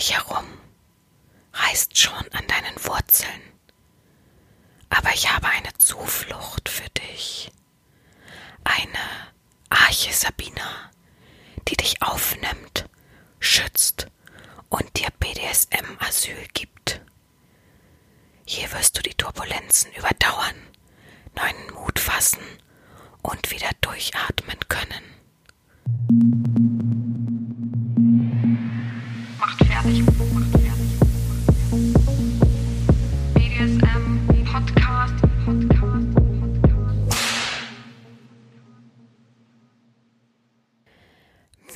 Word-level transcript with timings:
dich 0.00 0.14
herum, 0.14 0.46
reißt 1.52 1.98
schon 1.98 2.26
an 2.32 2.46
deinen 2.46 2.84
Wurzeln. 2.84 3.42
Aber 4.88 5.12
ich 5.12 5.30
habe 5.30 5.46
eine 5.48 5.72
Zuflucht 5.74 6.70
für 6.70 6.88
dich. 6.90 7.52
Eine 8.64 9.32
Arche 9.68 10.12
Sabina, 10.12 10.90
die 11.68 11.76
dich 11.76 12.00
aufnimmt, 12.00 12.88
schützt 13.40 14.06
und 14.70 14.98
dir 14.98 15.10
BDSM-Asyl 15.18 16.48
gibt. 16.54 17.02
Hier 18.46 18.72
wirst 18.72 18.96
du 18.96 19.02
die 19.02 19.14
Turbulenzen 19.14 19.92
überdauern, 19.92 20.56
neuen 21.36 21.74
Mut 21.74 21.98
fassen 21.98 22.42
und 23.20 23.50
wieder 23.50 23.70
durchatmen 23.82 24.58
können. 24.66 25.19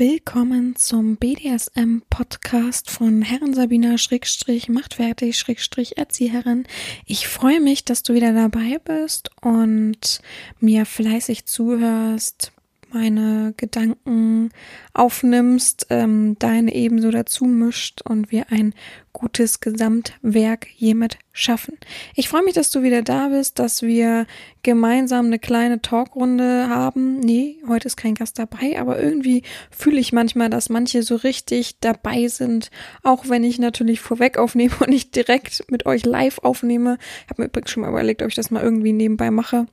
Willkommen 0.06 0.76
zum 0.76 1.16
BDSM-Podcast 1.16 2.90
von 2.90 3.22
Herren 3.22 3.54
Sabina 3.54 3.96
Schrägstrich 3.96 4.68
macht 4.68 4.96
fertig 4.96 5.38
Schrägstrich 5.38 5.96
Erzieherin. 5.96 6.66
Ich 7.06 7.26
freue 7.26 7.58
mich, 7.58 7.86
dass 7.86 8.02
du 8.02 8.12
wieder 8.12 8.34
dabei 8.34 8.78
bist 8.84 9.30
und 9.40 10.20
mir 10.60 10.84
fleißig 10.84 11.46
zuhörst, 11.46 12.52
meine 12.94 13.52
Gedanken 13.56 14.50
aufnimmst, 14.94 15.88
ähm, 15.90 16.36
deine 16.38 16.74
ebenso 16.74 17.10
dazu 17.10 17.44
mischt 17.44 18.00
und 18.02 18.30
wir 18.30 18.50
ein 18.50 18.72
gutes 19.12 19.60
Gesamtwerk 19.60 20.66
hiermit 20.66 21.18
schaffen. 21.32 21.76
Ich 22.14 22.28
freue 22.28 22.44
mich, 22.44 22.54
dass 22.54 22.70
du 22.70 22.82
wieder 22.82 23.02
da 23.02 23.28
bist, 23.28 23.58
dass 23.58 23.82
wir 23.82 24.26
gemeinsam 24.62 25.26
eine 25.26 25.38
kleine 25.38 25.82
Talkrunde 25.82 26.68
haben. 26.68 27.20
Nee, 27.20 27.56
heute 27.68 27.86
ist 27.86 27.96
kein 27.96 28.14
Gast 28.14 28.38
dabei, 28.38 28.78
aber 28.78 29.00
irgendwie 29.02 29.42
fühle 29.70 30.00
ich 30.00 30.12
manchmal, 30.12 30.48
dass 30.48 30.68
manche 30.68 31.02
so 31.02 31.16
richtig 31.16 31.80
dabei 31.80 32.28
sind, 32.28 32.70
auch 33.02 33.28
wenn 33.28 33.44
ich 33.44 33.58
natürlich 33.58 34.00
vorweg 34.00 34.38
aufnehme 34.38 34.74
und 34.80 34.88
nicht 34.88 35.14
direkt 35.16 35.70
mit 35.70 35.86
euch 35.86 36.04
live 36.04 36.38
aufnehme. 36.38 36.98
Ich 37.24 37.30
habe 37.30 37.42
mir 37.42 37.48
übrigens 37.48 37.70
schon 37.70 37.82
mal 37.82 37.90
überlegt, 37.90 38.22
ob 38.22 38.28
ich 38.28 38.36
das 38.36 38.50
mal 38.50 38.62
irgendwie 38.62 38.92
nebenbei 38.92 39.30
mache. 39.30 39.66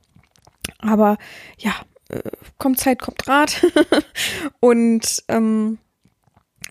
Aber 0.78 1.18
ja, 1.58 1.74
äh, 2.12 2.30
kommt 2.58 2.78
Zeit, 2.78 3.00
kommt 3.00 3.26
Rat. 3.26 3.66
und 4.60 5.24
ähm, 5.28 5.78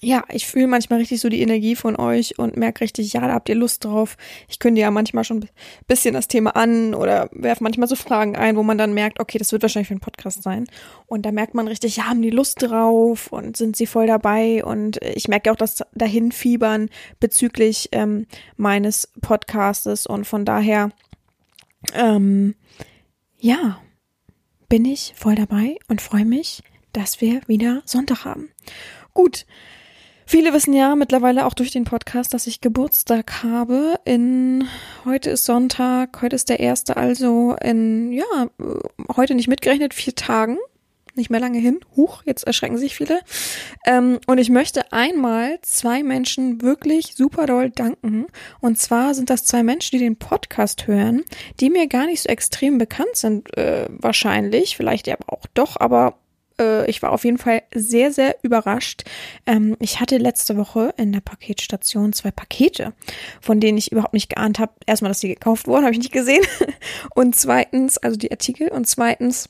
ja, 0.03 0.23
ich 0.31 0.47
fühle 0.47 0.65
manchmal 0.65 0.97
richtig 0.97 1.21
so 1.21 1.29
die 1.29 1.41
Energie 1.41 1.75
von 1.75 1.95
euch 1.95 2.39
und 2.39 2.57
merke 2.57 2.81
richtig, 2.81 3.13
ja, 3.13 3.21
da 3.21 3.33
habt 3.33 3.49
ihr 3.49 3.55
Lust 3.55 3.85
drauf. 3.85 4.17
Ich 4.49 4.57
könnte 4.57 4.81
ja 4.81 4.89
manchmal 4.89 5.23
schon 5.23 5.43
ein 5.43 5.49
bisschen 5.87 6.15
das 6.15 6.27
Thema 6.27 6.55
an 6.55 6.95
oder 6.95 7.29
werfe 7.31 7.63
manchmal 7.63 7.87
so 7.87 7.95
Fragen 7.95 8.35
ein, 8.35 8.55
wo 8.55 8.63
man 8.63 8.79
dann 8.79 8.95
merkt, 8.95 9.19
okay, 9.19 9.37
das 9.37 9.51
wird 9.51 9.61
wahrscheinlich 9.61 9.89
für 9.89 9.93
einen 9.93 10.01
Podcast 10.01 10.41
sein. 10.41 10.65
Und 11.05 11.23
da 11.23 11.31
merkt 11.31 11.53
man 11.53 11.67
richtig, 11.67 11.97
ja, 11.97 12.05
haben 12.05 12.23
die 12.23 12.31
Lust 12.31 12.63
drauf 12.63 13.31
und 13.31 13.55
sind 13.55 13.75
sie 13.75 13.85
voll 13.85 14.07
dabei. 14.07 14.65
Und 14.65 14.97
ich 15.03 15.27
merke 15.27 15.51
auch 15.51 15.55
das 15.55 15.83
Dahinfiebern 15.93 16.89
bezüglich 17.19 17.89
ähm, 17.91 18.25
meines 18.57 19.07
Podcastes. 19.21 20.07
Und 20.07 20.25
von 20.25 20.45
daher, 20.45 20.89
ähm, 21.93 22.55
ja, 23.37 23.79
bin 24.71 24.85
ich 24.85 25.13
voll 25.17 25.35
dabei 25.35 25.75
und 25.89 26.01
freue 26.01 26.23
mich, 26.23 26.63
dass 26.93 27.19
wir 27.19 27.41
wieder 27.45 27.81
Sonntag 27.83 28.23
haben. 28.23 28.51
Gut. 29.13 29.45
Viele 30.25 30.53
wissen 30.53 30.73
ja 30.73 30.95
mittlerweile 30.95 31.45
auch 31.45 31.53
durch 31.53 31.71
den 31.71 31.83
Podcast, 31.83 32.33
dass 32.33 32.47
ich 32.47 32.61
Geburtstag 32.61 33.43
habe. 33.43 33.99
In 34.05 34.63
heute 35.03 35.31
ist 35.31 35.43
Sonntag, 35.43 36.21
heute 36.21 36.37
ist 36.37 36.47
der 36.47 36.61
erste, 36.61 36.95
also 36.95 37.53
in 37.61 38.13
ja 38.13 38.23
heute 39.13 39.35
nicht 39.35 39.49
mitgerechnet 39.49 39.93
vier 39.93 40.15
Tagen 40.15 40.57
nicht 41.15 41.29
mehr 41.29 41.39
lange 41.39 41.59
hin. 41.59 41.79
Huch, 41.95 42.23
jetzt 42.25 42.43
erschrecken 42.43 42.77
sich 42.77 42.95
viele. 42.95 43.21
Ähm, 43.85 44.19
und 44.27 44.37
ich 44.37 44.49
möchte 44.49 44.91
einmal 44.91 45.59
zwei 45.61 46.03
Menschen 46.03 46.61
wirklich 46.61 47.15
super 47.15 47.45
doll 47.45 47.69
danken. 47.69 48.27
Und 48.59 48.79
zwar 48.79 49.13
sind 49.13 49.29
das 49.29 49.45
zwei 49.45 49.63
Menschen, 49.63 49.97
die 49.97 50.03
den 50.03 50.17
Podcast 50.17 50.87
hören, 50.87 51.23
die 51.59 51.69
mir 51.69 51.87
gar 51.87 52.05
nicht 52.05 52.21
so 52.21 52.29
extrem 52.29 52.77
bekannt 52.77 53.15
sind, 53.15 53.55
äh, 53.57 53.87
wahrscheinlich. 53.89 54.77
Vielleicht 54.77 55.07
ja 55.07 55.17
auch 55.27 55.45
doch, 55.53 55.79
aber 55.79 56.17
äh, 56.61 56.89
ich 56.89 57.01
war 57.01 57.11
auf 57.11 57.25
jeden 57.25 57.37
Fall 57.37 57.63
sehr, 57.73 58.11
sehr 58.11 58.37
überrascht. 58.43 59.03
Ähm, 59.45 59.75
ich 59.79 59.99
hatte 59.99 60.17
letzte 60.17 60.57
Woche 60.57 60.93
in 60.97 61.11
der 61.11 61.21
Paketstation 61.21 62.13
zwei 62.13 62.31
Pakete, 62.31 62.93
von 63.41 63.59
denen 63.59 63.77
ich 63.77 63.91
überhaupt 63.91 64.13
nicht 64.13 64.29
geahnt 64.29 64.59
habe. 64.59 64.73
Erstmal, 64.85 65.09
dass 65.09 65.19
die 65.19 65.29
gekauft 65.29 65.67
wurden, 65.67 65.83
habe 65.83 65.93
ich 65.93 65.99
nicht 65.99 66.13
gesehen. 66.13 66.43
Und 67.15 67.35
zweitens, 67.35 67.97
also 67.97 68.17
die 68.17 68.31
Artikel. 68.31 68.69
Und 68.69 68.87
zweitens, 68.87 69.49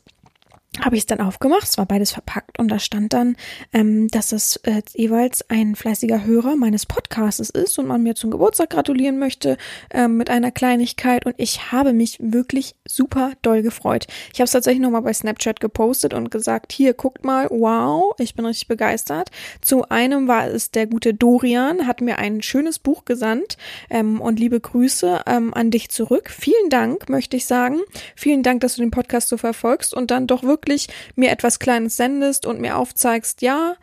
habe 0.79 0.95
ich 0.95 1.01
es 1.01 1.05
dann 1.05 1.19
aufgemacht. 1.19 1.63
Es 1.63 1.77
war 1.77 1.85
beides 1.85 2.11
verpackt 2.11 2.57
und 2.57 2.69
da 2.69 2.79
stand 2.79 3.11
dann, 3.11 3.35
ähm, 3.73 4.07
dass 4.07 4.31
es 4.31 4.55
äh, 4.63 4.81
jeweils 4.93 5.49
ein 5.49 5.75
fleißiger 5.75 6.23
Hörer 6.23 6.55
meines 6.55 6.85
Podcasts 6.85 7.49
ist 7.49 7.77
und 7.77 7.87
man 7.87 8.03
mir 8.03 8.15
zum 8.15 8.31
Geburtstag 8.31 8.69
gratulieren 8.69 9.19
möchte 9.19 9.57
ähm, 9.93 10.15
mit 10.15 10.29
einer 10.29 10.51
Kleinigkeit 10.51 11.25
und 11.25 11.35
ich 11.37 11.73
habe 11.73 11.91
mich 11.91 12.17
wirklich 12.21 12.75
super 12.87 13.33
doll 13.41 13.63
gefreut. 13.63 14.07
Ich 14.31 14.39
habe 14.39 14.45
es 14.45 14.51
tatsächlich 14.51 14.81
nochmal 14.81 15.01
bei 15.01 15.11
Snapchat 15.11 15.59
gepostet 15.59 16.13
und 16.13 16.31
gesagt, 16.31 16.71
hier 16.71 16.93
guckt 16.93 17.25
mal, 17.25 17.47
wow, 17.49 18.15
ich 18.17 18.35
bin 18.35 18.45
richtig 18.45 18.69
begeistert. 18.69 19.29
Zu 19.59 19.89
einem 19.89 20.29
war 20.29 20.47
es 20.47 20.71
der 20.71 20.87
gute 20.87 21.13
Dorian, 21.13 21.85
hat 21.85 21.99
mir 21.99 22.17
ein 22.17 22.41
schönes 22.41 22.79
Buch 22.79 23.03
gesandt 23.03 23.57
ähm, 23.89 24.21
und 24.21 24.39
liebe 24.39 24.61
Grüße 24.61 25.23
ähm, 25.27 25.53
an 25.53 25.69
dich 25.69 25.89
zurück. 25.89 26.29
Vielen 26.29 26.69
Dank, 26.69 27.09
möchte 27.09 27.35
ich 27.35 27.45
sagen. 27.45 27.81
Vielen 28.15 28.41
Dank, 28.41 28.61
dass 28.61 28.75
du 28.75 28.81
den 28.81 28.91
Podcast 28.91 29.27
so 29.27 29.35
verfolgst 29.35 29.93
und 29.93 30.11
dann 30.11 30.27
doch 30.27 30.43
wirklich 30.43 30.60
wirklich 30.61 30.87
mir 31.15 31.31
etwas 31.31 31.59
Kleines 31.59 31.97
sendest 31.97 32.45
und 32.45 32.61
mir 32.61 32.77
aufzeigst, 32.77 33.41
ja, 33.41 33.75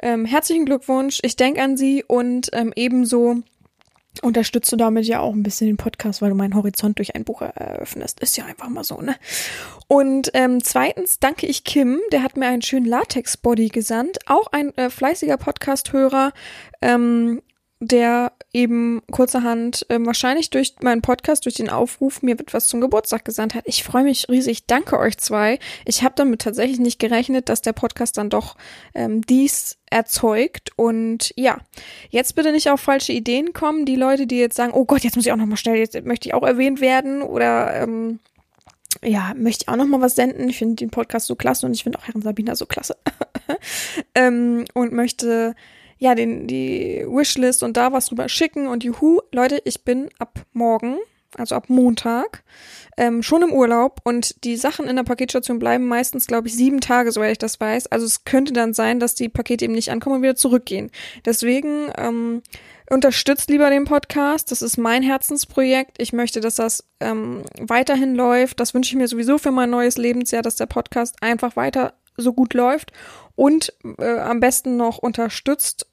ähm, 0.00 0.24
herzlichen 0.24 0.66
Glückwunsch, 0.66 1.20
ich 1.22 1.36
denke 1.36 1.62
an 1.62 1.76
sie 1.76 2.04
und 2.04 2.50
ähm, 2.52 2.72
ebenso 2.76 3.42
unterstützt 4.22 4.70
du 4.70 4.76
damit 4.76 5.06
ja 5.06 5.20
auch 5.20 5.32
ein 5.32 5.42
bisschen 5.42 5.66
den 5.66 5.76
Podcast, 5.76 6.22
weil 6.22 6.30
du 6.30 6.36
meinen 6.36 6.54
Horizont 6.54 6.98
durch 6.98 7.16
ein 7.16 7.24
Buch 7.24 7.42
eröffnest. 7.42 8.20
Ist 8.20 8.36
ja 8.36 8.44
einfach 8.44 8.68
mal 8.68 8.84
so, 8.84 9.00
ne? 9.00 9.16
Und 9.88 10.30
ähm, 10.34 10.62
zweitens 10.62 11.18
danke 11.18 11.46
ich 11.46 11.64
Kim, 11.64 12.00
der 12.12 12.22
hat 12.22 12.36
mir 12.36 12.46
einen 12.46 12.62
schönen 12.62 12.86
Latex-Body 12.86 13.68
gesandt. 13.68 14.18
Auch 14.26 14.46
ein 14.52 14.76
äh, 14.76 14.88
fleißiger 14.88 15.36
Podcast-Hörer. 15.36 16.32
Ähm, 16.80 17.42
der 17.80 18.32
eben 18.52 19.02
kurzerhand 19.10 19.84
äh, 19.90 19.98
wahrscheinlich 20.00 20.50
durch 20.50 20.74
meinen 20.80 21.02
Podcast, 21.02 21.44
durch 21.44 21.56
den 21.56 21.68
Aufruf 21.68 22.22
mir 22.22 22.38
etwas 22.38 22.68
zum 22.68 22.80
Geburtstag 22.80 23.24
gesandt 23.24 23.54
hat. 23.54 23.64
Ich 23.66 23.82
freue 23.84 24.04
mich 24.04 24.28
riesig. 24.28 24.66
Danke 24.66 24.98
euch 24.98 25.18
zwei. 25.18 25.58
Ich 25.84 26.02
habe 26.02 26.14
damit 26.16 26.42
tatsächlich 26.42 26.78
nicht 26.78 26.98
gerechnet, 26.98 27.48
dass 27.48 27.62
der 27.62 27.72
Podcast 27.72 28.16
dann 28.16 28.30
doch 28.30 28.56
ähm, 28.94 29.22
dies 29.22 29.78
erzeugt. 29.90 30.70
Und 30.76 31.34
ja, 31.36 31.58
jetzt 32.10 32.36
bitte 32.36 32.52
nicht 32.52 32.70
auf 32.70 32.80
falsche 32.80 33.12
Ideen 33.12 33.52
kommen. 33.52 33.84
Die 33.84 33.96
Leute, 33.96 34.26
die 34.26 34.38
jetzt 34.38 34.56
sagen, 34.56 34.72
oh 34.72 34.84
Gott, 34.84 35.02
jetzt 35.02 35.16
muss 35.16 35.26
ich 35.26 35.32
auch 35.32 35.36
nochmal 35.36 35.58
schnell, 35.58 35.76
jetzt 35.76 36.00
möchte 36.04 36.28
ich 36.28 36.34
auch 36.34 36.44
erwähnt 36.44 36.80
werden 36.80 37.22
oder 37.22 37.74
ähm, 37.82 38.20
ja, 39.02 39.32
möchte 39.36 39.64
ich 39.64 39.68
auch 39.68 39.76
noch 39.76 39.86
mal 39.86 40.00
was 40.00 40.14
senden. 40.14 40.48
Ich 40.48 40.58
finde 40.58 40.76
den 40.76 40.90
Podcast 40.90 41.26
so 41.26 41.34
klasse 41.34 41.66
und 41.66 41.74
ich 41.74 41.82
finde 41.82 41.98
auch 41.98 42.06
Herrn 42.06 42.22
Sabina 42.22 42.54
so 42.54 42.66
klasse. 42.66 42.96
ähm, 44.14 44.64
und 44.74 44.92
möchte 44.92 45.54
ja, 45.98 46.14
den, 46.14 46.46
die 46.46 47.04
Wishlist 47.06 47.62
und 47.62 47.76
da 47.76 47.92
was 47.92 48.06
drüber 48.06 48.28
schicken 48.28 48.66
und 48.66 48.84
juhu, 48.84 49.20
Leute, 49.32 49.60
ich 49.64 49.84
bin 49.84 50.08
ab 50.18 50.40
morgen, 50.52 50.96
also 51.36 51.54
ab 51.54 51.68
Montag, 51.68 52.42
ähm, 52.96 53.22
schon 53.22 53.42
im 53.42 53.52
Urlaub 53.52 54.00
und 54.04 54.44
die 54.44 54.56
Sachen 54.56 54.86
in 54.86 54.96
der 54.96 55.02
Paketstation 55.02 55.58
bleiben 55.58 55.86
meistens, 55.86 56.26
glaube 56.26 56.48
ich, 56.48 56.54
sieben 56.54 56.80
Tage, 56.80 57.10
soweit 57.10 57.32
ich 57.32 57.38
das 57.38 57.60
weiß. 57.60 57.88
Also 57.88 58.06
es 58.06 58.24
könnte 58.24 58.52
dann 58.52 58.72
sein, 58.72 59.00
dass 59.00 59.14
die 59.14 59.28
Pakete 59.28 59.64
eben 59.64 59.74
nicht 59.74 59.90
ankommen 59.90 60.16
und 60.16 60.22
wieder 60.22 60.36
zurückgehen. 60.36 60.90
Deswegen 61.24 61.90
ähm, 61.96 62.42
unterstützt 62.88 63.50
lieber 63.50 63.70
den 63.70 63.84
Podcast. 63.84 64.50
Das 64.50 64.62
ist 64.62 64.76
mein 64.76 65.02
Herzensprojekt. 65.02 66.00
Ich 66.00 66.12
möchte, 66.12 66.40
dass 66.40 66.56
das 66.56 66.84
ähm, 67.00 67.42
weiterhin 67.58 68.14
läuft. 68.14 68.60
Das 68.60 68.74
wünsche 68.74 68.90
ich 68.90 68.96
mir 68.96 69.08
sowieso 69.08 69.38
für 69.38 69.50
mein 69.50 69.70
neues 69.70 69.96
Lebensjahr, 69.96 70.42
dass 70.42 70.56
der 70.56 70.66
Podcast 70.66 71.16
einfach 71.20 71.56
weiter 71.56 71.94
so 72.16 72.32
gut 72.32 72.54
läuft 72.54 72.92
und 73.34 73.72
äh, 73.98 74.18
am 74.18 74.40
besten 74.40 74.76
noch 74.76 74.98
unterstützt 74.98 75.86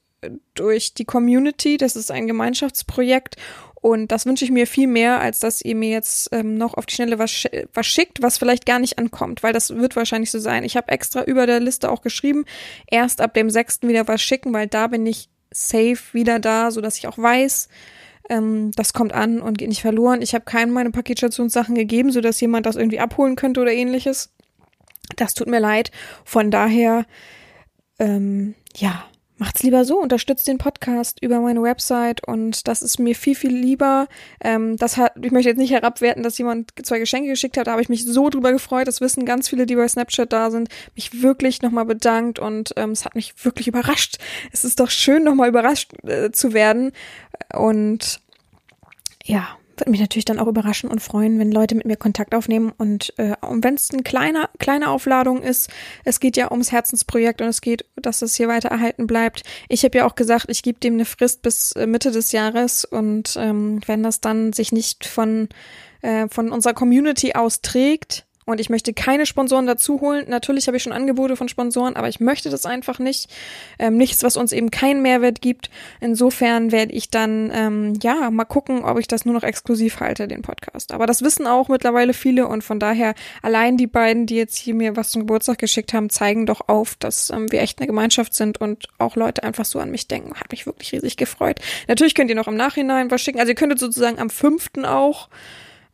durch 0.54 0.94
die 0.94 1.04
Community. 1.04 1.76
Das 1.76 1.96
ist 1.96 2.10
ein 2.10 2.26
Gemeinschaftsprojekt 2.26 3.36
und 3.82 4.12
das 4.12 4.26
wünsche 4.26 4.44
ich 4.44 4.52
mir 4.52 4.68
viel 4.68 4.86
mehr, 4.86 5.20
als 5.20 5.40
dass 5.40 5.60
ihr 5.60 5.74
mir 5.74 5.90
jetzt 5.90 6.28
ähm, 6.32 6.56
noch 6.56 6.74
auf 6.74 6.86
die 6.86 6.94
Schnelle 6.94 7.18
was, 7.18 7.32
sch 7.32 7.48
was 7.74 7.86
schickt, 7.86 8.22
was 8.22 8.38
vielleicht 8.38 8.64
gar 8.64 8.78
nicht 8.78 8.98
ankommt, 8.98 9.42
weil 9.42 9.52
das 9.52 9.74
wird 9.74 9.96
wahrscheinlich 9.96 10.30
so 10.30 10.38
sein. 10.38 10.62
Ich 10.62 10.76
habe 10.76 10.92
extra 10.92 11.24
über 11.24 11.46
der 11.46 11.58
Liste 11.58 11.90
auch 11.90 12.00
geschrieben, 12.00 12.44
erst 12.88 13.20
ab 13.20 13.34
dem 13.34 13.50
6. 13.50 13.82
wieder 13.82 14.06
was 14.06 14.22
schicken, 14.22 14.52
weil 14.54 14.68
da 14.68 14.86
bin 14.86 15.04
ich 15.04 15.28
safe 15.50 15.98
wieder 16.12 16.38
da, 16.38 16.70
so 16.70 16.80
dass 16.80 16.96
ich 16.96 17.08
auch 17.08 17.18
weiß, 17.18 17.68
ähm, 18.28 18.70
das 18.76 18.92
kommt 18.92 19.12
an 19.12 19.40
und 19.40 19.58
geht 19.58 19.68
nicht 19.68 19.82
verloren. 19.82 20.22
Ich 20.22 20.32
habe 20.32 20.44
keinem 20.44 20.72
meine 20.72 20.92
Paketstationssachen 20.92 21.74
gegeben, 21.74 22.12
so 22.12 22.20
dass 22.20 22.40
jemand 22.40 22.66
das 22.66 22.76
irgendwie 22.76 23.00
abholen 23.00 23.34
könnte 23.34 23.60
oder 23.60 23.72
ähnliches. 23.72 24.32
Das 25.16 25.34
tut 25.34 25.48
mir 25.48 25.60
leid. 25.60 25.90
Von 26.24 26.50
daher, 26.50 27.06
ähm, 27.98 28.54
ja, 28.76 29.04
macht's 29.42 29.64
lieber 29.64 29.84
so, 29.84 29.98
unterstützt 29.98 30.46
den 30.46 30.58
Podcast 30.58 31.18
über 31.20 31.40
meine 31.40 31.62
Website 31.62 32.26
und 32.26 32.68
das 32.68 32.80
ist 32.80 33.00
mir 33.00 33.16
viel, 33.16 33.34
viel 33.34 33.52
lieber. 33.52 34.06
Ähm, 34.40 34.76
das 34.76 34.96
hat, 34.96 35.14
ich 35.20 35.32
möchte 35.32 35.48
jetzt 35.48 35.58
nicht 35.58 35.72
herabwerten, 35.72 36.22
dass 36.22 36.38
jemand 36.38 36.70
zwei 36.84 37.00
Geschenke 37.00 37.28
geschickt 37.28 37.56
hat, 37.56 37.66
da 37.66 37.72
habe 37.72 37.82
ich 37.82 37.88
mich 37.88 38.04
so 38.04 38.30
drüber 38.30 38.52
gefreut. 38.52 38.86
Das 38.86 39.00
wissen 39.00 39.26
ganz 39.26 39.48
viele, 39.48 39.66
die 39.66 39.74
bei 39.74 39.88
Snapchat 39.88 40.32
da 40.32 40.52
sind, 40.52 40.68
mich 40.94 41.22
wirklich 41.22 41.60
nochmal 41.60 41.86
bedankt 41.86 42.38
und 42.38 42.72
ähm, 42.76 42.90
es 42.90 43.04
hat 43.04 43.16
mich 43.16 43.34
wirklich 43.44 43.66
überrascht. 43.66 44.18
Es 44.52 44.64
ist 44.64 44.78
doch 44.78 44.90
schön, 44.90 45.24
nochmal 45.24 45.48
überrascht 45.48 45.90
äh, 46.04 46.30
zu 46.30 46.52
werden 46.52 46.92
und 47.52 48.20
ja, 49.24 49.56
würde 49.78 49.90
mich 49.90 50.00
natürlich 50.00 50.24
dann 50.24 50.38
auch 50.38 50.46
überraschen 50.46 50.90
und 50.90 51.00
freuen, 51.00 51.38
wenn 51.38 51.50
Leute 51.50 51.74
mit 51.74 51.86
mir 51.86 51.96
Kontakt 51.96 52.34
aufnehmen 52.34 52.72
und, 52.76 53.12
äh, 53.18 53.34
und 53.40 53.64
wenn 53.64 53.74
es 53.74 53.90
eine 53.90 54.02
kleine, 54.02 54.48
kleine 54.58 54.90
Aufladung 54.90 55.42
ist, 55.42 55.70
es 56.04 56.20
geht 56.20 56.36
ja 56.36 56.50
ums 56.50 56.72
Herzensprojekt 56.72 57.40
und 57.40 57.48
es 57.48 57.60
geht, 57.60 57.84
dass 57.96 58.22
es 58.22 58.34
hier 58.34 58.48
weiter 58.48 58.68
erhalten 58.68 59.06
bleibt. 59.06 59.42
Ich 59.68 59.84
habe 59.84 59.98
ja 59.98 60.06
auch 60.06 60.14
gesagt, 60.14 60.46
ich 60.48 60.62
gebe 60.62 60.80
dem 60.80 60.94
eine 60.94 61.04
Frist 61.04 61.42
bis 61.42 61.72
äh, 61.72 61.86
Mitte 61.86 62.10
des 62.10 62.32
Jahres 62.32 62.84
und 62.84 63.36
ähm, 63.38 63.80
wenn 63.86 64.02
das 64.02 64.20
dann 64.20 64.52
sich 64.52 64.72
nicht 64.72 65.04
von, 65.04 65.48
äh, 66.02 66.28
von 66.28 66.50
unserer 66.50 66.74
Community 66.74 67.34
austrägt, 67.34 68.26
und 68.44 68.60
ich 68.60 68.70
möchte 68.70 68.92
keine 68.92 69.26
Sponsoren 69.26 69.66
dazu 69.66 70.00
holen. 70.00 70.26
Natürlich 70.28 70.66
habe 70.66 70.76
ich 70.76 70.82
schon 70.82 70.92
Angebote 70.92 71.36
von 71.36 71.48
Sponsoren, 71.48 71.96
aber 71.96 72.08
ich 72.08 72.20
möchte 72.20 72.50
das 72.50 72.66
einfach 72.66 72.98
nicht. 72.98 73.30
Ähm, 73.78 73.96
nichts, 73.96 74.22
was 74.22 74.36
uns 74.36 74.52
eben 74.52 74.70
keinen 74.70 75.02
Mehrwert 75.02 75.40
gibt. 75.40 75.70
Insofern 76.00 76.72
werde 76.72 76.92
ich 76.92 77.10
dann, 77.10 77.50
ähm, 77.54 77.98
ja, 78.02 78.30
mal 78.30 78.44
gucken, 78.44 78.84
ob 78.84 78.98
ich 78.98 79.06
das 79.06 79.24
nur 79.24 79.34
noch 79.34 79.42
exklusiv 79.42 80.00
halte, 80.00 80.26
den 80.26 80.42
Podcast. 80.42 80.92
Aber 80.92 81.06
das 81.06 81.22
wissen 81.22 81.46
auch 81.46 81.68
mittlerweile 81.68 82.14
viele 82.14 82.46
und 82.46 82.64
von 82.64 82.80
daher 82.80 83.14
allein 83.42 83.76
die 83.76 83.86
beiden, 83.86 84.26
die 84.26 84.36
jetzt 84.36 84.56
hier 84.56 84.74
mir 84.74 84.96
was 84.96 85.10
zum 85.10 85.22
Geburtstag 85.22 85.58
geschickt 85.58 85.92
haben, 85.92 86.10
zeigen 86.10 86.46
doch 86.46 86.68
auf, 86.68 86.96
dass 86.96 87.30
ähm, 87.30 87.50
wir 87.52 87.60
echt 87.62 87.78
eine 87.78 87.86
Gemeinschaft 87.86 88.34
sind 88.34 88.60
und 88.60 88.88
auch 88.98 89.16
Leute 89.16 89.44
einfach 89.44 89.64
so 89.64 89.78
an 89.78 89.90
mich 89.90 90.08
denken. 90.08 90.34
Hat 90.34 90.50
mich 90.50 90.66
wirklich 90.66 90.92
riesig 90.92 91.16
gefreut. 91.16 91.60
Natürlich 91.88 92.14
könnt 92.14 92.30
ihr 92.30 92.36
noch 92.36 92.48
im 92.48 92.56
Nachhinein 92.56 93.10
was 93.10 93.20
schicken. 93.20 93.38
Also 93.38 93.50
ihr 93.50 93.56
könntet 93.56 93.78
sozusagen 93.78 94.18
am 94.18 94.30
fünften 94.30 94.84
auch 94.84 95.28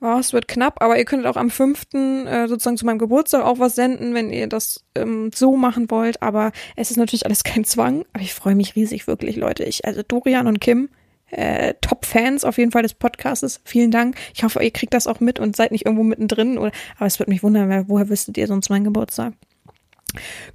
oh, 0.01 0.19
es 0.19 0.33
wird 0.33 0.49
knapp, 0.49 0.83
aber 0.83 0.99
ihr 0.99 1.05
könntet 1.05 1.27
auch 1.27 1.37
am 1.37 1.51
fünften 1.51 2.27
äh, 2.27 2.49
sozusagen 2.49 2.77
zu 2.77 2.87
meinem 2.87 2.99
Geburtstag 2.99 3.45
auch 3.45 3.59
was 3.59 3.75
senden, 3.75 4.15
wenn 4.15 4.31
ihr 4.31 4.47
das 4.47 4.85
ähm, 4.95 5.31
so 5.35 5.57
machen 5.57 5.91
wollt. 5.91 6.23
Aber 6.23 6.53
es 6.77 6.91
ist 6.91 6.97
natürlich 6.97 7.27
alles 7.27 7.45
kein 7.45 7.65
Zwang. 7.65 8.05
Aber 8.13 8.23
ich 8.23 8.35
freue 8.35 8.55
mich 8.55 8.77
riesig, 8.77 9.07
wirklich, 9.07 9.37
Leute. 9.37 9.65
Ich, 9.65 9.85
also 9.85 10.03
Dorian 10.03 10.47
und 10.47 10.61
Kim, 10.61 10.89
äh, 11.31 11.75
Top-Fans 11.81 12.45
auf 12.45 12.59
jeden 12.59 12.71
Fall 12.71 12.83
des 12.83 12.95
Podcastes. 12.95 13.61
Vielen 13.65 13.91
Dank. 13.91 14.17
Ich 14.35 14.45
hoffe, 14.45 14.63
ihr 14.63 14.71
kriegt 14.71 14.95
das 14.95 15.07
auch 15.07 15.21
mit 15.21 15.39
und 15.39 15.57
seid 15.57 15.73
nicht 15.73 15.87
irgendwo 15.87 16.05
mittendrin. 16.05 16.59
Oder, 16.59 16.73
aber 16.97 17.07
es 17.07 17.19
wird 17.19 17.29
mich 17.29 17.43
wundern, 17.43 17.89
woher 17.89 18.09
wüsstet 18.09 18.39
ihr 18.39 18.47
sonst 18.47 18.71
meinen 18.71 18.85
Geburtstag? 18.85 19.35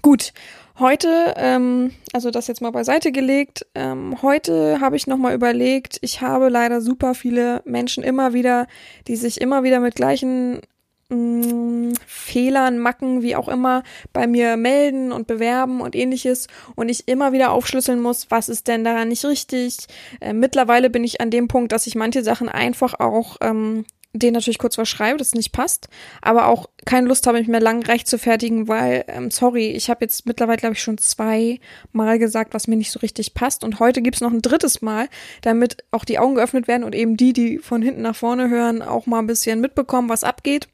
Gut. 0.01 0.33
Heute, 0.79 1.35
ähm, 1.37 1.91
also 2.13 2.31
das 2.31 2.47
jetzt 2.47 2.61
mal 2.61 2.71
beiseite 2.71 3.11
gelegt, 3.11 3.67
ähm, 3.75 4.23
heute 4.23 4.79
habe 4.81 4.95
ich 4.95 5.05
nochmal 5.05 5.35
überlegt, 5.35 5.99
ich 6.01 6.21
habe 6.21 6.49
leider 6.49 6.81
super 6.81 7.13
viele 7.13 7.61
Menschen 7.63 8.03
immer 8.03 8.33
wieder, 8.33 8.65
die 9.07 9.15
sich 9.15 9.39
immer 9.39 9.61
wieder 9.61 9.79
mit 9.79 9.93
gleichen 9.93 10.61
mh, 11.09 11.17
mm, 11.17 11.93
Fehlern, 12.07 12.79
Macken, 12.79 13.21
wie 13.21 13.35
auch 13.35 13.49
immer, 13.49 13.83
bei 14.13 14.25
mir 14.25 14.57
melden 14.57 15.11
und 15.11 15.27
bewerben 15.27 15.79
und 15.79 15.95
ähnliches 15.95 16.47
und 16.75 16.89
ich 16.89 17.07
immer 17.07 17.33
wieder 17.33 17.51
aufschlüsseln 17.51 18.01
muss, 18.01 18.31
was 18.31 18.49
ist 18.49 18.67
denn 18.67 18.83
daran 18.83 19.09
nicht 19.09 19.25
richtig. 19.25 19.77
Äh, 20.21 20.33
mittlerweile 20.33 20.89
bin 20.89 21.03
ich 21.03 21.21
an 21.21 21.29
dem 21.29 21.47
Punkt, 21.47 21.71
dass 21.71 21.85
ich 21.85 21.93
manche 21.93 22.23
Sachen 22.23 22.49
einfach 22.49 22.99
auch 22.99 23.37
ähm, 23.41 23.85
den 24.13 24.33
natürlich 24.33 24.59
kurz 24.59 24.77
was 24.77 24.87
schreibe, 24.87 25.17
das 25.17 25.33
nicht 25.33 25.51
passt, 25.51 25.89
aber 26.21 26.47
auch 26.47 26.69
keine 26.85 27.07
Lust 27.07 27.25
habe, 27.25 27.39
mich 27.39 27.47
mehr 27.47 27.59
lang 27.59 27.83
recht 27.83 28.07
zu 28.07 28.19
fertigen, 28.19 28.67
weil, 28.67 29.05
ähm, 29.07 29.31
sorry, 29.31 29.71
ich 29.71 29.89
habe 29.89 30.05
jetzt 30.05 30.27
mittlerweile, 30.27 30.57
glaube 30.57 30.75
ich, 30.75 30.83
schon 30.83 30.99
zwei 30.99 31.59
Mal 31.91 32.19
gesagt, 32.19 32.53
was 32.53 32.67
mir 32.67 32.75
nicht 32.75 32.91
so 32.91 32.99
richtig 32.99 33.33
passt. 33.33 33.63
Und 33.63 33.79
heute 33.79 34.01
gibt's 34.01 34.21
noch 34.21 34.31
ein 34.31 34.41
drittes 34.41 34.81
Mal, 34.81 35.09
damit 35.41 35.77
auch 35.91 36.05
die 36.05 36.19
Augen 36.19 36.35
geöffnet 36.35 36.67
werden 36.67 36.83
und 36.83 36.93
eben 36.93 37.17
die, 37.17 37.33
die 37.33 37.57
von 37.57 37.81
hinten 37.81 38.03
nach 38.03 38.15
vorne 38.15 38.49
hören, 38.49 38.83
auch 38.83 39.07
mal 39.07 39.19
ein 39.19 39.27
bisschen 39.27 39.59
mitbekommen, 39.59 40.09
was 40.09 40.23
abgeht. 40.23 40.67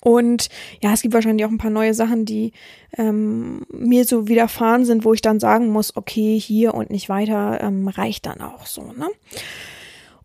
Und 0.00 0.48
ja, 0.82 0.92
es 0.92 1.02
gibt 1.02 1.14
wahrscheinlich 1.14 1.46
auch 1.46 1.50
ein 1.50 1.58
paar 1.58 1.70
neue 1.70 1.94
Sachen, 1.94 2.24
die 2.24 2.52
ähm, 2.96 3.66
mir 3.70 4.04
so 4.04 4.28
widerfahren 4.28 4.84
sind, 4.84 5.04
wo 5.04 5.14
ich 5.14 5.20
dann 5.20 5.40
sagen 5.40 5.68
muss, 5.70 5.96
okay, 5.96 6.38
hier 6.38 6.74
und 6.74 6.90
nicht 6.90 7.08
weiter 7.08 7.60
ähm, 7.60 7.88
reicht 7.88 8.26
dann 8.26 8.40
auch 8.40 8.66
so, 8.66 8.92
ne? 8.92 9.08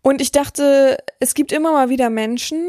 Und 0.06 0.20
ich 0.20 0.30
dachte, 0.30 0.98
es 1.18 1.34
gibt 1.34 1.50
immer 1.50 1.72
mal 1.72 1.88
wieder 1.88 2.10
Menschen, 2.10 2.62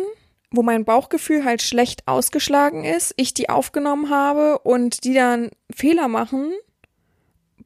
wo 0.49 0.63
mein 0.63 0.85
Bauchgefühl 0.85 1.45
halt 1.45 1.61
schlecht 1.61 2.07
ausgeschlagen 2.07 2.83
ist, 2.83 3.13
ich 3.15 3.35
die 3.35 3.47
aufgenommen 3.47 4.09
habe 4.09 4.57
und 4.57 5.03
die 5.03 5.13
dann 5.13 5.51
Fehler 5.69 6.07
machen, 6.07 6.51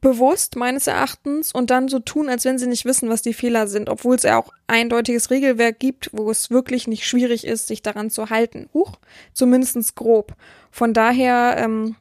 bewusst 0.02 0.56
meines 0.56 0.88
Erachtens, 0.88 1.52
und 1.52 1.70
dann 1.70 1.88
so 1.88 2.00
tun, 2.00 2.28
als 2.28 2.44
wenn 2.44 2.58
sie 2.58 2.66
nicht 2.66 2.84
wissen, 2.84 3.08
was 3.08 3.22
die 3.22 3.32
Fehler 3.32 3.66
sind, 3.66 3.88
obwohl 3.88 4.16
es 4.16 4.24
ja 4.24 4.38
auch 4.38 4.50
eindeutiges 4.66 5.30
Regelwerk 5.30 5.80
gibt, 5.80 6.10
wo 6.12 6.30
es 6.30 6.50
wirklich 6.50 6.86
nicht 6.86 7.06
schwierig 7.06 7.46
ist, 7.46 7.66
sich 7.66 7.80
daran 7.80 8.10
zu 8.10 8.28
halten. 8.28 8.68
Huch, 8.74 8.98
zumindestens 9.32 9.94
grob. 9.94 10.34
Von 10.70 10.92
daher 10.92 11.56
ähm, 11.56 11.96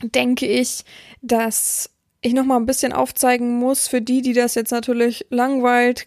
denke 0.00 0.46
ich, 0.46 0.84
dass 1.22 1.90
ich 2.20 2.34
noch 2.34 2.44
mal 2.44 2.56
ein 2.56 2.66
bisschen 2.66 2.92
aufzeigen 2.92 3.58
muss 3.58 3.88
für 3.88 4.00
die, 4.00 4.22
die 4.22 4.34
das 4.34 4.54
jetzt 4.54 4.70
natürlich 4.70 5.26
langweilt. 5.30 6.06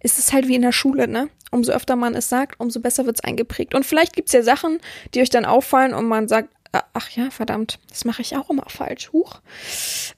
Ist 0.00 0.18
es 0.18 0.32
halt 0.32 0.48
wie 0.48 0.56
in 0.56 0.62
der 0.62 0.72
Schule, 0.72 1.08
ne? 1.08 1.28
Umso 1.50 1.72
öfter 1.72 1.96
man 1.96 2.14
es 2.14 2.28
sagt, 2.28 2.58
umso 2.58 2.80
besser 2.80 3.06
wird 3.06 3.16
es 3.16 3.24
eingeprägt. 3.24 3.74
Und 3.74 3.84
vielleicht 3.84 4.14
gibt 4.14 4.28
es 4.28 4.32
ja 4.32 4.42
Sachen, 4.42 4.80
die 5.14 5.20
euch 5.20 5.30
dann 5.30 5.44
auffallen 5.44 5.94
und 5.94 6.06
man 6.06 6.28
sagt, 6.28 6.48
ach 6.94 7.10
ja, 7.10 7.30
verdammt, 7.30 7.78
das 7.88 8.04
mache 8.04 8.22
ich 8.22 8.36
auch 8.36 8.50
immer 8.50 8.64
falsch. 8.68 9.12
Huch. 9.12 9.40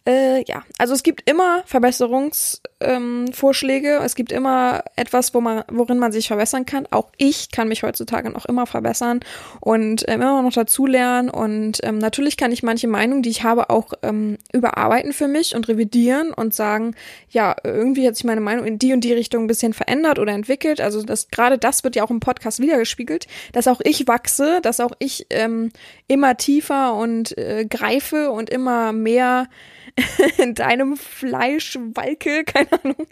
Äh, 0.06 0.44
ja, 0.46 0.62
also 0.78 0.94
es 0.94 1.02
gibt 1.02 1.28
immer 1.28 1.62
Verbesserungsvorschläge. 1.66 3.96
Ähm, 3.96 4.02
es 4.04 4.14
gibt 4.14 4.30
immer 4.30 4.84
etwas, 4.96 5.34
wo 5.34 5.40
man, 5.40 5.64
worin 5.70 5.98
man 5.98 6.12
sich 6.12 6.28
verbessern 6.28 6.64
kann. 6.64 6.86
Auch 6.90 7.10
ich 7.16 7.50
kann 7.50 7.68
mich 7.68 7.82
heutzutage 7.82 8.30
noch 8.30 8.46
immer 8.46 8.66
verbessern 8.66 9.20
und 9.60 10.04
ähm, 10.06 10.22
immer 10.22 10.42
noch 10.42 10.52
dazulernen. 10.52 11.28
Und 11.28 11.80
ähm, 11.82 11.98
natürlich 11.98 12.36
kann 12.36 12.52
ich 12.52 12.62
manche 12.62 12.86
Meinungen, 12.86 13.22
die 13.22 13.30
ich 13.30 13.42
habe, 13.42 13.70
auch 13.70 13.94
ähm, 14.02 14.38
überarbeiten 14.52 15.12
für 15.12 15.28
mich 15.28 15.56
und 15.56 15.68
revidieren 15.68 16.32
und 16.32 16.54
sagen, 16.54 16.94
ja, 17.30 17.56
irgendwie 17.64 18.06
hat 18.06 18.16
sich 18.16 18.24
meine 18.24 18.40
Meinung 18.40 18.64
in 18.64 18.78
die 18.78 18.92
und 18.92 19.02
die 19.02 19.12
Richtung 19.12 19.44
ein 19.44 19.48
bisschen 19.48 19.72
verändert 19.72 20.20
oder 20.20 20.32
entwickelt. 20.32 20.80
Also 20.80 21.02
das 21.02 21.28
gerade 21.28 21.58
das 21.58 21.82
wird 21.82 21.96
ja 21.96 22.04
auch 22.04 22.10
im 22.10 22.20
Podcast 22.20 22.60
wiedergespiegelt, 22.60 23.26
dass 23.52 23.66
auch 23.66 23.80
ich 23.82 24.06
wachse, 24.06 24.60
dass 24.62 24.80
auch 24.80 24.92
ich 24.98 25.26
ähm, 25.30 25.72
immer 26.06 26.36
tiefer 26.44 26.94
und 26.94 27.36
äh, 27.38 27.66
greife 27.68 28.30
und 28.30 28.50
immer 28.50 28.92
mehr 28.92 29.48
in 30.38 30.54
deinem 30.54 30.96
Fleisch 30.96 31.78
walke, 31.94 32.44
keine 32.46 32.72
Ahnung. 32.72 33.06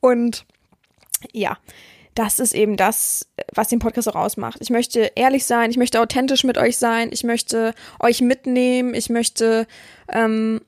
Und 0.00 0.46
ja, 1.32 1.58
das 2.14 2.40
ist 2.40 2.54
eben 2.54 2.76
das, 2.76 3.28
was 3.54 3.68
den 3.68 3.78
Podcast 3.78 4.08
auch 4.08 4.16
ausmacht. 4.16 4.58
Ich 4.60 4.70
möchte 4.70 5.12
ehrlich 5.14 5.44
sein, 5.44 5.70
ich 5.70 5.76
möchte 5.76 6.00
authentisch 6.00 6.44
mit 6.44 6.58
euch 6.58 6.76
sein, 6.76 7.10
ich 7.12 7.22
möchte 7.22 7.74
euch 8.00 8.20
mitnehmen, 8.20 8.94
ich 8.94 9.08
möchte 9.08 9.66
ähm, 10.08 10.60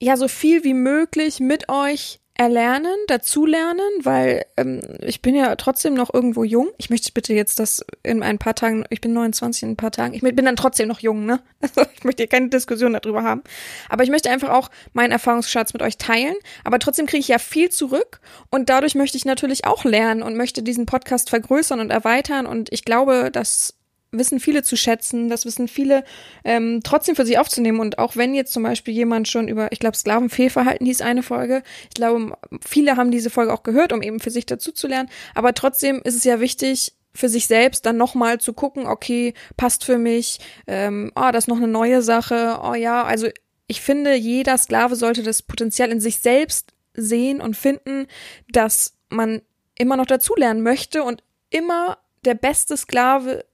ja 0.00 0.16
so 0.16 0.26
viel 0.26 0.64
wie 0.64 0.74
möglich 0.74 1.40
mit 1.40 1.68
euch 1.68 2.20
erlernen, 2.38 2.94
dazulernen, 3.08 3.90
weil 4.02 4.46
ähm, 4.56 4.80
ich 5.02 5.22
bin 5.22 5.34
ja 5.34 5.56
trotzdem 5.56 5.94
noch 5.94 6.14
irgendwo 6.14 6.44
jung. 6.44 6.70
Ich 6.78 6.88
möchte 6.88 7.10
bitte 7.12 7.34
jetzt 7.34 7.58
das 7.58 7.84
in 8.04 8.22
ein 8.22 8.38
paar 8.38 8.54
Tagen, 8.54 8.84
ich 8.90 9.00
bin 9.00 9.12
29 9.12 9.64
in 9.64 9.70
ein 9.70 9.76
paar 9.76 9.90
Tagen, 9.90 10.14
ich 10.14 10.22
bin 10.22 10.44
dann 10.44 10.54
trotzdem 10.54 10.86
noch 10.88 11.00
jung, 11.00 11.26
ne? 11.26 11.40
Also 11.60 11.82
ich 11.92 12.04
möchte 12.04 12.22
hier 12.22 12.28
keine 12.28 12.48
Diskussion 12.48 12.92
darüber 12.92 13.24
haben. 13.24 13.42
Aber 13.88 14.04
ich 14.04 14.10
möchte 14.10 14.30
einfach 14.30 14.50
auch 14.50 14.70
meinen 14.92 15.10
Erfahrungsschatz 15.10 15.72
mit 15.72 15.82
euch 15.82 15.98
teilen. 15.98 16.36
Aber 16.62 16.78
trotzdem 16.78 17.06
kriege 17.06 17.20
ich 17.20 17.28
ja 17.28 17.38
viel 17.38 17.70
zurück 17.70 18.20
und 18.50 18.68
dadurch 18.68 18.94
möchte 18.94 19.16
ich 19.16 19.24
natürlich 19.24 19.64
auch 19.64 19.84
lernen 19.84 20.22
und 20.22 20.36
möchte 20.36 20.62
diesen 20.62 20.86
Podcast 20.86 21.30
vergrößern 21.30 21.80
und 21.80 21.90
erweitern. 21.90 22.46
Und 22.46 22.72
ich 22.72 22.84
glaube, 22.84 23.30
dass 23.32 23.77
wissen 24.10 24.40
viele 24.40 24.62
zu 24.62 24.76
schätzen, 24.76 25.28
das 25.28 25.44
wissen 25.44 25.68
viele 25.68 26.04
ähm, 26.44 26.80
trotzdem 26.82 27.14
für 27.14 27.26
sich 27.26 27.38
aufzunehmen. 27.38 27.80
Und 27.80 27.98
auch 27.98 28.16
wenn 28.16 28.34
jetzt 28.34 28.52
zum 28.52 28.62
Beispiel 28.62 28.94
jemand 28.94 29.28
schon 29.28 29.48
über, 29.48 29.70
ich 29.72 29.78
glaube, 29.78 29.96
Sklavenfehlverhalten 29.96 30.86
hieß 30.86 31.02
eine 31.02 31.22
Folge, 31.22 31.62
ich 31.84 31.94
glaube, 31.94 32.36
viele 32.64 32.96
haben 32.96 33.10
diese 33.10 33.30
Folge 33.30 33.52
auch 33.52 33.62
gehört, 33.62 33.92
um 33.92 34.02
eben 34.02 34.20
für 34.20 34.30
sich 34.30 34.46
dazu 34.46 34.72
zu 34.72 34.86
lernen. 34.86 35.10
Aber 35.34 35.54
trotzdem 35.54 36.00
ist 36.04 36.14
es 36.14 36.24
ja 36.24 36.40
wichtig, 36.40 36.94
für 37.14 37.28
sich 37.28 37.46
selbst 37.46 37.84
dann 37.84 37.96
nochmal 37.96 38.38
zu 38.38 38.52
gucken, 38.52 38.86
okay, 38.86 39.34
passt 39.56 39.84
für 39.84 39.98
mich, 39.98 40.38
ähm, 40.66 41.10
oh, 41.16 41.30
das 41.32 41.44
ist 41.44 41.48
noch 41.48 41.56
eine 41.56 41.66
neue 41.66 42.02
Sache, 42.02 42.60
oh 42.62 42.74
ja, 42.74 43.02
also 43.02 43.28
ich 43.66 43.80
finde, 43.80 44.14
jeder 44.14 44.56
Sklave 44.56 44.94
sollte 44.94 45.22
das 45.22 45.42
Potenzial 45.42 45.90
in 45.90 46.00
sich 46.00 46.18
selbst 46.18 46.72
sehen 46.94 47.40
und 47.40 47.56
finden, 47.56 48.06
dass 48.50 48.94
man 49.08 49.42
immer 49.76 49.96
noch 49.96 50.06
dazulernen 50.06 50.62
möchte 50.62 51.02
und 51.02 51.22
immer 51.50 51.98
der 52.24 52.34
beste 52.34 52.76
Sklave 52.76 53.44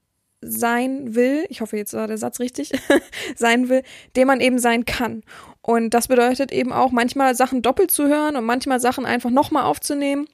sein 0.47 1.15
will, 1.15 1.45
ich 1.49 1.61
hoffe, 1.61 1.77
jetzt 1.77 1.93
war 1.93 2.07
der 2.07 2.17
Satz 2.17 2.39
richtig, 2.39 2.71
sein 3.35 3.69
will, 3.69 3.83
dem 4.15 4.27
man 4.27 4.41
eben 4.41 4.59
sein 4.59 4.85
kann. 4.85 5.23
Und 5.61 5.93
das 5.93 6.07
bedeutet 6.07 6.51
eben 6.51 6.71
auch, 6.71 6.91
manchmal 6.91 7.35
Sachen 7.35 7.61
doppelt 7.61 7.91
zu 7.91 8.07
hören 8.07 8.35
und 8.35 8.45
manchmal 8.45 8.79
Sachen 8.79 9.05
einfach 9.05 9.31
nochmal 9.31 9.63
aufzunehmen 9.63 10.27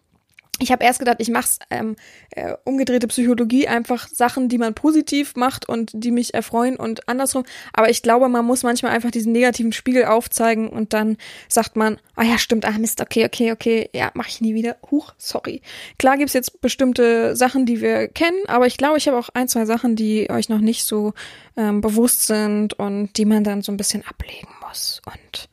ich 0.62 0.72
habe 0.72 0.84
erst 0.84 1.00
gedacht, 1.00 1.18
ich 1.20 1.30
mache 1.30 1.50
ähm, 1.70 1.96
äh, 2.32 2.54
umgedrehte 2.64 3.08
Psychologie, 3.08 3.68
einfach 3.68 4.08
Sachen, 4.08 4.48
die 4.48 4.58
man 4.58 4.74
positiv 4.74 5.36
macht 5.36 5.68
und 5.68 5.92
die 5.94 6.12
mich 6.12 6.34
erfreuen 6.34 6.76
und 6.76 7.08
andersrum. 7.10 7.44
Aber 7.74 7.90
ich 7.90 8.04
glaube, 8.04 8.30
man 8.30 8.46
muss 8.46 8.64
manchmal 8.64 8.92
einfach 8.92 9.12
diesen 9.12 9.32
negativen 9.32 9.74
Spiegel 9.74 10.06
aufzeigen 10.06 10.70
und 10.70 10.94
dann 10.94 11.18
sagt 11.48 11.76
man, 11.76 11.98
ah 12.16 12.22
oh 12.22 12.24
ja, 12.24 12.38
stimmt, 12.38 12.66
ah 12.66 12.72
Mist, 12.78 13.02
okay, 13.02 13.26
okay, 13.26 13.52
okay, 13.52 13.90
ja, 13.94 14.12
mache 14.14 14.30
ich 14.30 14.42
nie 14.42 14.54
wieder. 14.54 14.78
Huch, 14.92 15.14
sorry. 15.18 15.62
Klar 15.98 16.18
gibt's 16.18 16.34
jetzt 16.34 16.62
bestimmte 16.62 17.36
Sachen, 17.36 17.66
die 17.66 17.82
wir 17.82 18.08
kennen, 18.08 18.40
aber 18.48 18.68
ich 18.68 18.78
glaube, 18.78 18.98
ich 18.98 19.08
habe 19.08 19.18
auch 19.18 19.30
ein, 19.34 19.48
zwei 19.48 19.66
Sachen, 19.66 19.96
die 19.96 20.30
euch 20.30 20.50
noch 20.50 20.60
nicht 20.60 20.86
so 20.86 21.14
ähm, 21.58 21.82
bewusst 21.82 22.28
sind 22.28 22.74
und 22.76 23.18
die 23.18 23.26
man 23.26 23.44
dann 23.44 23.64
so 23.64 23.72
ein 23.72 23.78
bisschen 23.78 24.04
ablegen 24.06 24.48
muss. 24.68 25.02
Und 25.06 25.50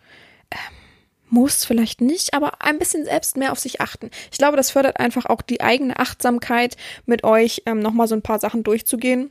muss 1.30 1.64
vielleicht 1.64 2.00
nicht, 2.00 2.34
aber 2.34 2.62
ein 2.62 2.78
bisschen 2.78 3.04
selbst 3.04 3.36
mehr 3.36 3.52
auf 3.52 3.58
sich 3.58 3.80
achten. 3.80 4.10
Ich 4.30 4.38
glaube, 4.38 4.56
das 4.56 4.70
fördert 4.70 5.00
einfach 5.00 5.26
auch 5.26 5.42
die 5.42 5.60
eigene 5.60 5.98
Achtsamkeit, 5.98 6.76
mit 7.06 7.24
euch 7.24 7.62
ähm, 7.66 7.80
nochmal 7.80 8.08
so 8.08 8.14
ein 8.14 8.22
paar 8.22 8.38
Sachen 8.38 8.62
durchzugehen. 8.62 9.30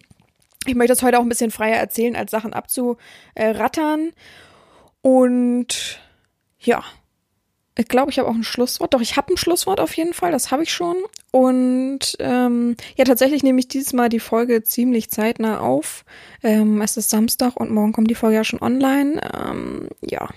Ich 0.66 0.76
möchte 0.76 0.94
das 0.94 1.04
heute 1.04 1.20
auch 1.20 1.24
ein 1.24 1.30
bisschen 1.30 1.52
freier 1.52 1.78
erzählen, 1.78 2.16
als 2.16 2.32
Sachen 2.32 2.54
abzurattern. 2.54 4.12
Und 5.02 6.00
ja, 6.60 6.84
ich 7.78 7.88
glaube, 7.88 8.12
ich 8.12 8.20
habe 8.20 8.28
auch 8.28 8.34
ein 8.34 8.44
Schlusswort. 8.44 8.94
Doch, 8.94 9.02
ich 9.02 9.18
habe 9.18 9.34
ein 9.34 9.38
Schlusswort 9.38 9.80
auf 9.80 9.96
jeden 9.96 10.14
Fall, 10.14 10.32
das 10.32 10.52
habe 10.52 10.64
ich 10.64 10.74
schon. 10.74 10.98
Und 11.32 12.18
ähm, 12.20 12.76
ja, 12.96 13.06
tatsächlich 13.06 13.44
nehme 13.44 13.60
ich 13.60 13.68
dieses 13.68 13.94
Mal 13.94 14.10
die 14.10 14.20
Folge 14.20 14.64
ziemlich 14.64 15.12
zeitnah 15.12 15.60
auf. 15.60 16.04
Ähm, 16.42 16.82
es 16.82 16.98
ist 16.98 17.12
Samstag 17.12 17.56
und 17.56 17.72
morgen 17.72 17.94
kommt 17.94 18.10
die 18.10 18.16
Folge 18.16 18.38
ja 18.38 18.44
schon 18.44 18.62
online. 18.62 19.22
Ähm, 19.34 19.90
ja, 20.02 20.28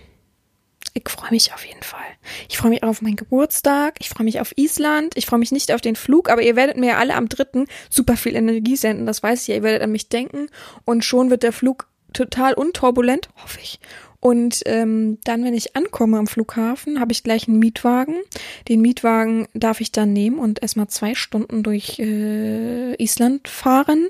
ich 0.95 1.09
freue 1.09 1.31
mich 1.31 1.53
auf 1.53 1.65
jeden 1.65 1.83
Fall. 1.83 2.01
Ich 2.49 2.59
freue 2.59 2.71
mich 2.71 2.83
auf 2.83 3.03
meinen 3.03 3.17
Geburtstag. 3.17 3.95
Ich 4.01 4.09
freue 4.09 4.25
mich 4.25 4.41
auf 4.41 4.57
Island. 4.57 5.17
Ich 5.17 5.27
freue 5.27 5.39
mich 5.39 5.53
nicht 5.53 5.73
auf 5.73 5.81
den 5.81 5.97
Flug, 5.97 6.31
aber 6.31 6.43
ihr 6.43 6.57
werdet 6.57 6.77
mir 6.77 6.99
alle 6.99 7.15
am 7.15 7.29
dritten 7.29 7.67
super 7.89 8.17
viel 8.17 8.35
Energie 8.35 8.77
senden. 8.77 9.07
Das 9.07 9.23
weiß 9.23 9.43
ich 9.43 9.49
ja. 9.49 9.55
Ihr 9.57 9.63
werdet 9.63 9.83
an 9.83 9.93
mich 9.93 10.09
denken 10.09 10.49
und 10.85 11.05
schon 11.05 11.31
wird 11.31 11.43
der 11.43 11.53
Flug 11.53 11.87
total 12.13 12.55
unturbulent, 12.55 13.29
hoffe 13.43 13.61
ich. 13.63 13.79
Und 14.21 14.63
ähm, 14.67 15.19
dann, 15.25 15.45
wenn 15.45 15.55
ich 15.55 15.77
ankomme 15.77 16.19
am 16.19 16.27
Flughafen, 16.27 17.01
habe 17.01 17.13
ich 17.13 17.23
gleich 17.23 17.49
einen 17.49 17.59
Mietwagen. 17.59 18.17
Den 18.69 18.83
Mietwagen 18.83 19.49
darf 19.55 19.81
ich 19.81 19.93
dann 19.93 20.13
nehmen 20.13 20.39
und 20.39 20.61
erstmal 20.61 20.89
zwei 20.89 21.15
Stunden 21.15 21.63
durch 21.63 21.99
äh, 21.99 23.03
Island 23.03 23.49
fahren 23.49 24.09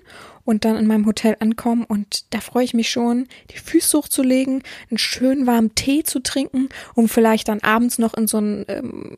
und 0.50 0.64
dann 0.64 0.76
in 0.76 0.88
meinem 0.88 1.06
Hotel 1.06 1.36
ankommen 1.38 1.84
und 1.84 2.24
da 2.34 2.40
freue 2.40 2.64
ich 2.64 2.74
mich 2.74 2.90
schon, 2.90 3.28
die 3.52 3.58
Füße 3.58 3.96
hochzulegen, 3.96 4.64
einen 4.90 4.98
schönen 4.98 5.46
warmen 5.46 5.76
Tee 5.76 6.02
zu 6.02 6.18
trinken, 6.18 6.68
um 6.96 7.08
vielleicht 7.08 7.46
dann 7.46 7.60
abends 7.60 7.98
noch 7.98 8.14
in 8.14 8.26
so 8.26 8.38
ein 8.38 8.64
ähm, 8.66 9.16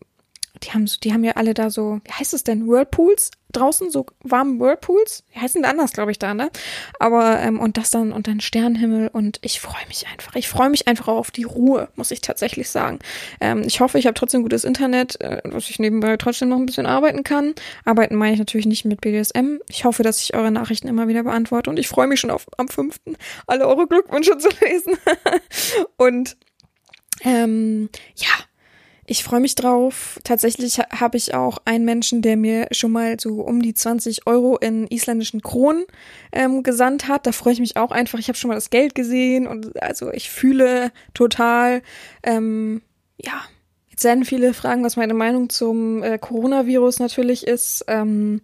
die 0.63 0.73
haben, 0.73 0.87
die 1.03 1.13
haben 1.13 1.25
ja 1.25 1.33
alle 1.33 1.55
da 1.55 1.71
so, 1.71 2.01
wie 2.05 2.13
heißt 2.13 2.35
es 2.35 2.45
denn, 2.45 2.67
Whirlpools 2.69 3.31
draußen, 3.53 3.91
so 3.91 4.07
warme 4.23 4.59
Whirlpools, 4.59 5.25
die 5.35 5.41
heißen 5.41 5.65
anders, 5.65 5.93
glaube 5.93 6.11
ich, 6.11 6.19
da, 6.19 6.35
ne? 6.35 6.51
Aber, 6.99 7.39
ähm, 7.41 7.61
und 7.61 7.77
das 7.77 7.91
dann, 7.91 8.13
und 8.13 8.27
dann 8.27 8.41
Sternenhimmel 8.41 9.09
und 9.09 9.39
ich 9.43 9.61
freue 9.61 9.87
mich 9.89 10.07
einfach. 10.11 10.35
Ich 10.35 10.49
freue 10.49 10.71
mich 10.71 10.89
einfach 10.89 11.09
auf 11.09 11.31
die 11.31 11.45
Ruhe, 11.45 11.89
muss 11.95 12.11
ich 12.11 12.21
tatsächlich 12.21 12.71
sagen. 12.71 12.99
Ähm, 13.41 13.63
ich 13.67 13.81
hoffe, 13.81 13.99
ich 13.99 14.07
habe 14.07 14.15
trotzdem 14.15 14.43
gutes 14.43 14.65
Internet, 14.65 15.21
äh, 15.21 15.49
dass 15.49 15.71
ich 15.71 15.79
nebenbei 15.79 16.17
trotzdem 16.17 16.49
noch 16.49 16.59
ein 16.59 16.67
bisschen 16.67 16.87
arbeiten 16.87 17.25
kann. 17.25 17.55
Arbeiten 17.85 18.17
meine 18.17 18.33
ich 18.33 18.39
natürlich 18.39 18.67
nicht 18.67 18.85
mit 18.85 19.01
BDSM. 19.01 19.59
Ich 19.69 19.85
hoffe, 19.85 20.03
dass 20.03 20.21
ich 20.21 20.35
eure 20.35 20.51
Nachrichten 20.51 20.89
immer 20.89 21.09
wieder 21.09 21.23
beantworte 21.23 21.71
und 21.71 21.79
ich 21.79 21.89
freue 21.89 22.07
mich 22.07 22.21
schon 22.21 22.31
auf 22.31 22.47
am 22.57 22.69
fünften 22.69 23.17
alle 23.47 23.67
eure 23.67 23.87
Glückwünsche 23.87 24.39
zu 24.39 24.49
lesen. 24.61 24.97
und 25.97 26.37
ähm, 27.25 27.89
ja, 28.17 28.29
ich 29.13 29.25
freue 29.25 29.41
mich 29.41 29.55
drauf. 29.55 30.19
Tatsächlich 30.25 30.79
habe 30.79 31.19
ich 31.19 31.35
auch 31.35 31.59
einen 31.67 31.85
Menschen, 31.85 32.23
der 32.23 32.39
mir 32.39 32.67
schon 32.73 32.93
mal 32.93 33.21
so 33.21 33.43
um 33.43 33.61
die 33.61 33.75
20 33.75 34.27
Euro 34.27 34.57
in 34.57 34.87
isländischen 34.87 35.43
Kronen 35.43 35.85
ähm, 36.33 36.63
gesandt 36.63 37.09
hat. 37.09 37.27
Da 37.27 37.33
freue 37.33 37.53
ich 37.53 37.61
mich 37.61 37.77
auch 37.77 37.91
einfach. 37.91 38.19
Ich 38.19 38.29
habe 38.29 38.39
schon 38.39 38.49
mal 38.49 38.55
das 38.55 38.71
Geld 38.71 38.95
gesehen 38.95 39.47
und 39.47 39.81
also 39.83 40.11
ich 40.11 40.31
fühle 40.31 40.93
total, 41.13 41.83
ähm, 42.23 42.81
ja, 43.19 43.43
jetzt 43.91 44.03
werden 44.03 44.25
viele 44.25 44.55
fragen, 44.55 44.83
was 44.83 44.97
meine 44.97 45.13
Meinung 45.13 45.51
zum 45.51 46.03
äh, 46.03 46.17
Coronavirus 46.17 46.99
natürlich 46.99 47.47
ist. 47.47 47.85
Ähm, 47.89 48.41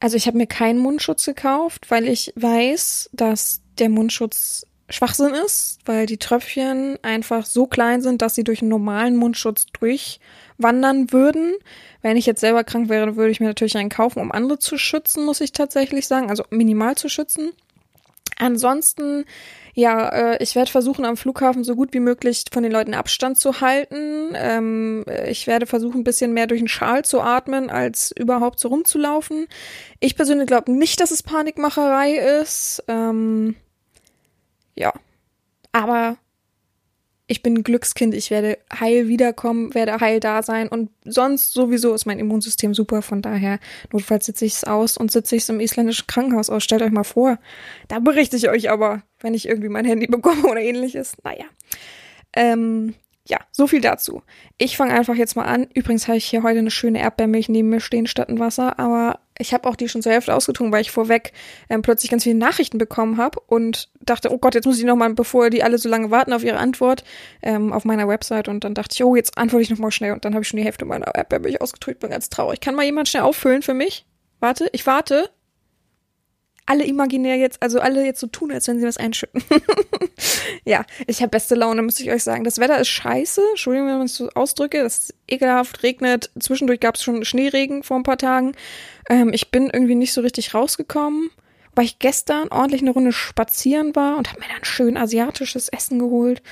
also 0.00 0.16
ich 0.16 0.26
habe 0.26 0.38
mir 0.38 0.46
keinen 0.46 0.78
Mundschutz 0.78 1.26
gekauft, 1.26 1.90
weil 1.90 2.08
ich 2.08 2.32
weiß, 2.36 3.10
dass 3.12 3.60
der 3.78 3.90
Mundschutz 3.90 4.64
Schwachsinn 4.88 5.34
ist, 5.34 5.78
weil 5.86 6.06
die 6.06 6.18
Tröpfchen 6.18 6.98
einfach 7.02 7.46
so 7.46 7.66
klein 7.66 8.02
sind, 8.02 8.20
dass 8.20 8.34
sie 8.34 8.44
durch 8.44 8.60
einen 8.60 8.68
normalen 8.68 9.16
Mundschutz 9.16 9.66
durchwandern 9.78 11.10
würden. 11.10 11.54
Wenn 12.02 12.18
ich 12.18 12.26
jetzt 12.26 12.40
selber 12.40 12.64
krank 12.64 12.90
wäre, 12.90 13.16
würde 13.16 13.30
ich 13.30 13.40
mir 13.40 13.46
natürlich 13.46 13.76
einen 13.76 13.88
kaufen, 13.88 14.20
um 14.20 14.30
andere 14.30 14.58
zu 14.58 14.76
schützen, 14.76 15.24
muss 15.24 15.40
ich 15.40 15.52
tatsächlich 15.52 16.06
sagen, 16.06 16.28
also 16.28 16.44
minimal 16.50 16.96
zu 16.96 17.08
schützen. 17.08 17.52
Ansonsten, 18.38 19.24
ja, 19.74 20.08
äh, 20.08 20.42
ich 20.42 20.54
werde 20.54 20.70
versuchen, 20.70 21.04
am 21.04 21.16
Flughafen 21.16 21.64
so 21.64 21.76
gut 21.76 21.94
wie 21.94 22.00
möglich 22.00 22.44
von 22.52 22.62
den 22.62 22.72
Leuten 22.72 22.94
Abstand 22.94 23.38
zu 23.38 23.60
halten. 23.60 24.34
Ähm, 24.34 25.04
ich 25.26 25.46
werde 25.46 25.66
versuchen, 25.66 26.00
ein 26.00 26.04
bisschen 26.04 26.32
mehr 26.32 26.46
durch 26.46 26.60
den 26.60 26.68
Schal 26.68 27.04
zu 27.04 27.20
atmen, 27.20 27.70
als 27.70 28.12
überhaupt 28.12 28.58
so 28.58 28.68
rumzulaufen. 28.68 29.46
Ich 30.00 30.16
persönlich 30.16 30.46
glaube 30.46 30.72
nicht, 30.72 31.00
dass 31.00 31.10
es 31.10 31.22
Panikmacherei 31.22 32.40
ist. 32.40 32.82
Ähm, 32.88 33.56
ja. 34.74 34.92
Aber 35.72 36.16
ich 37.26 37.42
bin 37.42 37.54
ein 37.54 37.64
Glückskind, 37.64 38.14
ich 38.14 38.30
werde 38.30 38.58
heil 38.78 39.08
wiederkommen, 39.08 39.74
werde 39.74 39.98
heil 39.98 40.20
da 40.20 40.42
sein 40.42 40.68
und 40.68 40.90
sonst 41.04 41.54
sowieso 41.54 41.94
ist 41.94 42.04
mein 42.04 42.18
Immunsystem 42.18 42.74
super, 42.74 43.00
von 43.00 43.22
daher 43.22 43.60
notfalls 43.92 44.26
sitze 44.26 44.44
ich 44.44 44.54
es 44.54 44.64
aus 44.64 44.98
und 44.98 45.10
sitze 45.10 45.34
ich 45.36 45.42
es 45.42 45.48
im 45.48 45.60
isländischen 45.60 46.06
Krankenhaus 46.06 46.50
aus. 46.50 46.62
Stellt 46.64 46.82
euch 46.82 46.90
mal 46.90 47.04
vor, 47.04 47.38
da 47.88 47.98
berichte 47.98 48.36
ich 48.36 48.50
euch 48.50 48.70
aber, 48.70 49.02
wenn 49.20 49.32
ich 49.32 49.48
irgendwie 49.48 49.70
mein 49.70 49.86
Handy 49.86 50.06
bekomme 50.10 50.46
oder 50.46 50.60
ähnliches. 50.60 51.16
Naja. 51.24 51.46
Ähm, 52.34 52.94
ja, 53.26 53.38
so 53.52 53.66
viel 53.66 53.80
dazu. 53.80 54.22
Ich 54.58 54.76
fange 54.76 54.92
einfach 54.92 55.14
jetzt 55.14 55.34
mal 55.34 55.46
an. 55.46 55.66
Übrigens 55.72 56.08
habe 56.08 56.18
ich 56.18 56.26
hier 56.26 56.42
heute 56.42 56.58
eine 56.58 56.70
schöne 56.70 57.00
Erdbeermilch 57.00 57.48
neben 57.48 57.70
mir 57.70 57.80
stehen 57.80 58.06
statt 58.06 58.28
ein 58.28 58.38
Wasser, 58.38 58.78
aber 58.78 59.20
ich 59.38 59.54
habe 59.54 59.66
auch 59.68 59.76
die 59.76 59.88
schon 59.88 60.02
zur 60.02 60.12
Hälfte 60.12 60.34
ausgetrunken, 60.34 60.72
weil 60.72 60.82
ich 60.82 60.90
vorweg 60.90 61.32
ähm, 61.70 61.80
plötzlich 61.80 62.10
ganz 62.10 62.24
viele 62.24 62.34
Nachrichten 62.34 62.76
bekommen 62.76 63.16
habe 63.16 63.40
und 63.40 63.88
dachte, 64.04 64.32
oh 64.32 64.38
Gott, 64.38 64.54
jetzt 64.54 64.66
muss 64.66 64.78
ich 64.78 64.84
noch 64.84 64.96
mal, 64.96 65.12
bevor 65.14 65.50
die 65.50 65.62
alle 65.62 65.78
so 65.78 65.88
lange 65.88 66.10
warten 66.10 66.32
auf 66.32 66.44
ihre 66.44 66.58
Antwort, 66.58 67.04
ähm, 67.42 67.72
auf 67.72 67.84
meiner 67.84 68.08
Website 68.08 68.48
und 68.48 68.64
dann 68.64 68.74
dachte 68.74 68.94
ich, 68.94 69.04
oh, 69.04 69.16
jetzt 69.16 69.36
antworte 69.38 69.62
ich 69.62 69.70
noch 69.70 69.78
mal 69.78 69.90
schnell 69.90 70.12
und 70.12 70.24
dann 70.24 70.34
habe 70.34 70.42
ich 70.42 70.48
schon 70.48 70.58
die 70.58 70.64
Hälfte 70.64 70.84
meiner 70.84 71.14
Erdbeermilch 71.14 71.60
ausgetrunken. 71.60 72.00
Bin 72.00 72.10
ganz 72.10 72.28
traurig. 72.28 72.60
Kann 72.60 72.74
mal 72.74 72.84
jemand 72.84 73.08
schnell 73.08 73.22
auffüllen 73.22 73.62
für 73.62 73.74
mich? 73.74 74.06
Warte, 74.40 74.68
ich 74.72 74.86
warte 74.86 75.30
alle 76.66 76.84
imaginär 76.84 77.36
jetzt, 77.36 77.62
also 77.62 77.80
alle 77.80 78.04
jetzt 78.04 78.20
so 78.20 78.26
tun, 78.26 78.50
als 78.50 78.66
wenn 78.68 78.80
sie 78.80 78.86
was 78.86 78.96
einschütten. 78.96 79.42
ja, 80.64 80.84
ich 81.06 81.20
habe 81.20 81.30
beste 81.30 81.54
Laune, 81.54 81.82
muss 81.82 82.00
ich 82.00 82.10
euch 82.10 82.22
sagen. 82.22 82.44
Das 82.44 82.58
Wetter 82.58 82.78
ist 82.78 82.88
scheiße. 82.88 83.42
Entschuldigung, 83.50 83.88
wenn 83.88 83.98
man 83.98 84.06
es 84.06 84.16
so 84.16 84.30
ausdrücke. 84.30 84.82
Das 84.82 84.98
ist 84.98 85.14
ekelhaft, 85.28 85.82
regnet. 85.82 86.30
Zwischendurch 86.40 86.80
gab 86.80 86.94
es 86.94 87.02
schon 87.02 87.24
Schneeregen 87.24 87.82
vor 87.82 87.98
ein 87.98 88.02
paar 88.02 88.18
Tagen. 88.18 88.54
Ähm, 89.10 89.32
ich 89.34 89.50
bin 89.50 89.68
irgendwie 89.70 89.94
nicht 89.94 90.14
so 90.14 90.22
richtig 90.22 90.54
rausgekommen. 90.54 91.30
Weil 91.74 91.86
ich 91.86 91.98
gestern 91.98 92.48
ordentlich 92.48 92.82
eine 92.82 92.90
Runde 92.90 93.12
spazieren 93.12 93.94
war 93.96 94.16
und 94.16 94.30
habe 94.30 94.40
mir 94.40 94.48
dann 94.52 94.64
schön 94.64 94.96
asiatisches 94.96 95.68
Essen 95.68 95.98
geholt. 95.98 96.42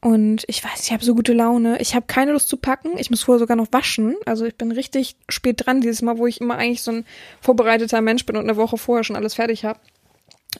Und 0.00 0.44
ich 0.46 0.62
weiß, 0.62 0.84
ich 0.84 0.92
habe 0.92 1.04
so 1.04 1.14
gute 1.14 1.32
Laune. 1.32 1.80
Ich 1.80 1.94
habe 1.94 2.06
keine 2.06 2.32
Lust 2.32 2.48
zu 2.48 2.56
packen. 2.56 2.98
Ich 2.98 3.10
muss 3.10 3.22
vorher 3.22 3.40
sogar 3.40 3.56
noch 3.56 3.72
waschen. 3.72 4.16
Also 4.26 4.44
ich 4.44 4.56
bin 4.56 4.70
richtig 4.70 5.16
spät 5.28 5.66
dran 5.66 5.80
dieses 5.80 6.02
Mal, 6.02 6.18
wo 6.18 6.26
ich 6.26 6.40
immer 6.40 6.56
eigentlich 6.56 6.82
so 6.82 6.92
ein 6.92 7.06
vorbereiteter 7.40 8.00
Mensch 8.00 8.26
bin 8.26 8.36
und 8.36 8.44
eine 8.44 8.56
Woche 8.56 8.76
vorher 8.76 9.04
schon 9.04 9.16
alles 9.16 9.34
fertig 9.34 9.64
habe. 9.64 9.80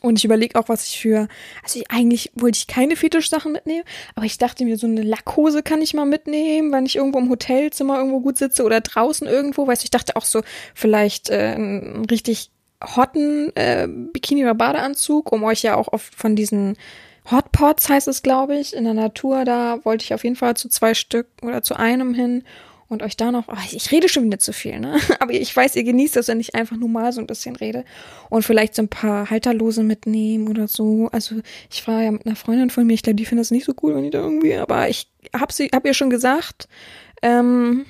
Und 0.01 0.19
ich 0.19 0.25
überlege 0.25 0.59
auch, 0.59 0.69
was 0.69 0.87
ich 0.87 0.99
für. 0.99 1.29
Also 1.63 1.81
ich, 1.81 1.91
eigentlich 1.91 2.33
wollte 2.35 2.59
ich 2.59 2.67
keine 2.67 2.97
Fetischsachen 2.97 3.53
mitnehmen, 3.53 3.85
aber 4.15 4.27
ich 4.27 4.39
dachte 4.39 4.65
mir, 4.65 4.77
so 4.77 4.87
eine 4.87 5.03
Lackhose 5.03 5.63
kann 5.63 5.81
ich 5.81 5.95
mal 5.95 6.05
mitnehmen, 6.05 6.73
wenn 6.73 6.87
ich 6.87 6.97
irgendwo 6.97 7.19
im 7.19 7.31
Hotelzimmer 7.31 7.99
irgendwo 7.99 8.21
gut 8.21 8.37
sitze 8.37 8.65
oder 8.65 8.81
draußen 8.81 9.27
irgendwo. 9.27 9.67
Weißt 9.67 9.83
du, 9.83 9.87
ich 9.87 9.91
dachte 9.91 10.17
auch 10.17 10.25
so, 10.25 10.43
vielleicht 10.75 11.31
äh, 11.31 11.53
einen 11.55 12.05
richtig 12.07 12.51
hotten 12.83 13.55
äh, 13.57 13.89
Bikini 13.89 14.43
oder 14.43 14.55
Badeanzug, 14.55 15.33
um 15.33 15.45
euch 15.45 15.63
ja 15.63 15.77
auch 15.77 15.93
oft 15.93 16.15
von 16.15 16.37
diesen 16.37 16.77
Hotpots 17.31 17.89
heißt 17.89 18.09
es, 18.09 18.23
glaube 18.23 18.57
ich, 18.57 18.75
in 18.75 18.85
der 18.85 18.95
Natur. 18.95 19.45
Da 19.45 19.85
wollte 19.85 20.05
ich 20.05 20.15
auf 20.15 20.25
jeden 20.25 20.37
Fall 20.37 20.57
zu 20.57 20.69
zwei 20.69 20.95
Stück 20.95 21.27
oder 21.43 21.63
zu 21.63 21.75
einem 21.75 22.15
hin 22.15 22.45
und 22.89 23.03
euch 23.03 23.17
da 23.17 23.33
noch. 23.33 23.49
Oh, 23.49 23.57
ich 23.73 23.91
rede 23.91 24.09
schon 24.09 24.25
wieder 24.25 24.39
zu 24.39 24.53
viel, 24.53 24.79
ne? 24.79 25.01
Aber 25.19 25.33
ich 25.33 25.55
weiß, 25.55 25.75
ihr 25.77 25.85
genießt 25.85 26.17
das, 26.17 26.29
wenn 26.29 26.39
ich 26.39 26.55
einfach 26.55 26.77
nur 26.77 26.89
mal 26.89 27.13
so 27.13 27.21
ein 27.21 27.27
bisschen 27.27 27.57
rede 27.57 27.85
und 28.31 28.43
vielleicht 28.43 28.75
so 28.75 28.83
ein 28.83 28.89
paar 28.89 29.29
Halterlose 29.29 29.83
mitnehmen 29.83 30.49
oder 30.49 30.69
so. 30.69 31.09
Also 31.11 31.37
ich 31.71 31.87
war 31.89 32.03
ja 32.03 32.13
mit 32.13 32.27
einer 32.27 32.37
Freundin 32.37 32.71
von 32.71 32.87
mir. 32.87 32.95
Ich 32.95 33.03
glaube, 33.03 33.17
die 33.17 33.27
findet 33.27 33.45
es 33.45 33.51
nicht 33.51 33.65
so 33.65 33.75
cool, 33.83 33.97
wenn 33.97 34.05
ich 34.05 34.13
da 34.13 34.21
irgendwie. 34.21 34.55
Aber 34.55 34.89
ich 34.89 35.09
habe 35.35 35.53
sie, 35.53 35.71
habe 35.75 35.89
ihr 35.89 35.95
schon 35.95 36.11
gesagt. 36.11 36.69
Ähm, 37.23 37.87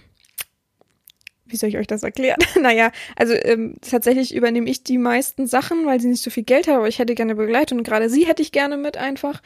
wie 1.57 1.59
soll 1.59 1.71
ich 1.71 1.79
euch 1.79 1.87
das 1.87 2.03
erklären? 2.03 2.39
naja, 2.61 2.93
also 3.17 3.33
ähm, 3.33 3.77
tatsächlich 3.81 4.35
übernehme 4.35 4.69
ich 4.69 4.85
die 4.85 4.99
meisten 4.99 5.47
Sachen, 5.47 5.87
weil 5.87 6.01
sie 6.01 6.09
nicht 6.09 6.23
so 6.23 6.31
viel 6.31 6.43
Geld 6.43 6.69
hat, 6.69 6.77
aber 6.77 6.89
ich 6.89 6.99
hätte 6.99 7.15
gerne 7.15 7.35
Begleitung 7.35 7.79
und 7.79 7.85
gerade 7.85 8.11
sie 8.11 8.27
hätte 8.27 8.43
ich 8.43 8.53
gerne 8.53 8.77
mit 8.77 8.99
einfach. 8.99 9.41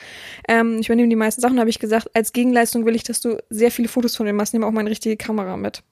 Ähm, 0.49 0.79
ich 0.81 0.89
übernehme 0.89 1.09
die 1.09 1.17
meisten 1.17 1.41
Sachen, 1.41 1.61
habe 1.61 1.71
ich 1.71 1.79
gesagt, 1.79 2.11
als 2.15 2.33
Gegenleistung 2.33 2.85
will 2.85 2.97
ich, 2.97 3.05
dass 3.05 3.21
du 3.21 3.39
sehr 3.49 3.71
viele 3.71 3.87
Fotos 3.87 4.17
von 4.17 4.27
mir 4.27 4.33
machst, 4.33 4.53
nehme 4.53 4.67
auch 4.67 4.73
meine 4.73 4.91
richtige 4.91 5.17
Kamera 5.17 5.57
mit. 5.57 5.83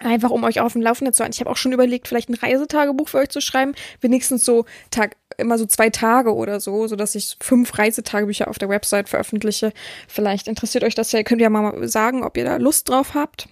Einfach 0.00 0.30
um 0.30 0.44
euch 0.44 0.60
auf 0.60 0.72
dem 0.72 0.82
Laufenden 0.82 1.12
zu 1.12 1.22
halten. 1.22 1.34
Ich 1.34 1.40
habe 1.40 1.50
auch 1.50 1.56
schon 1.56 1.72
überlegt, 1.72 2.08
vielleicht 2.08 2.28
ein 2.28 2.34
Reisetagebuch 2.34 3.08
für 3.08 3.18
euch 3.18 3.30
zu 3.30 3.40
schreiben. 3.40 3.74
Wenigstens 4.00 4.44
so 4.44 4.64
Tag, 4.90 5.16
immer 5.38 5.58
so 5.58 5.66
zwei 5.66 5.90
Tage 5.90 6.34
oder 6.34 6.60
so, 6.60 6.86
sodass 6.86 7.14
ich 7.14 7.36
fünf 7.40 7.76
Reisetagebücher 7.78 8.48
auf 8.48 8.58
der 8.58 8.68
Website 8.68 9.08
veröffentliche. 9.08 9.72
Vielleicht 10.06 10.46
interessiert 10.46 10.84
euch 10.84 10.94
das 10.94 11.10
ja. 11.12 11.18
Ihr 11.18 11.24
könnt 11.24 11.40
ja 11.40 11.50
mal 11.50 11.88
sagen, 11.88 12.22
ob 12.22 12.36
ihr 12.36 12.44
da 12.44 12.56
Lust 12.56 12.88
drauf 12.88 13.14
habt. 13.14 13.48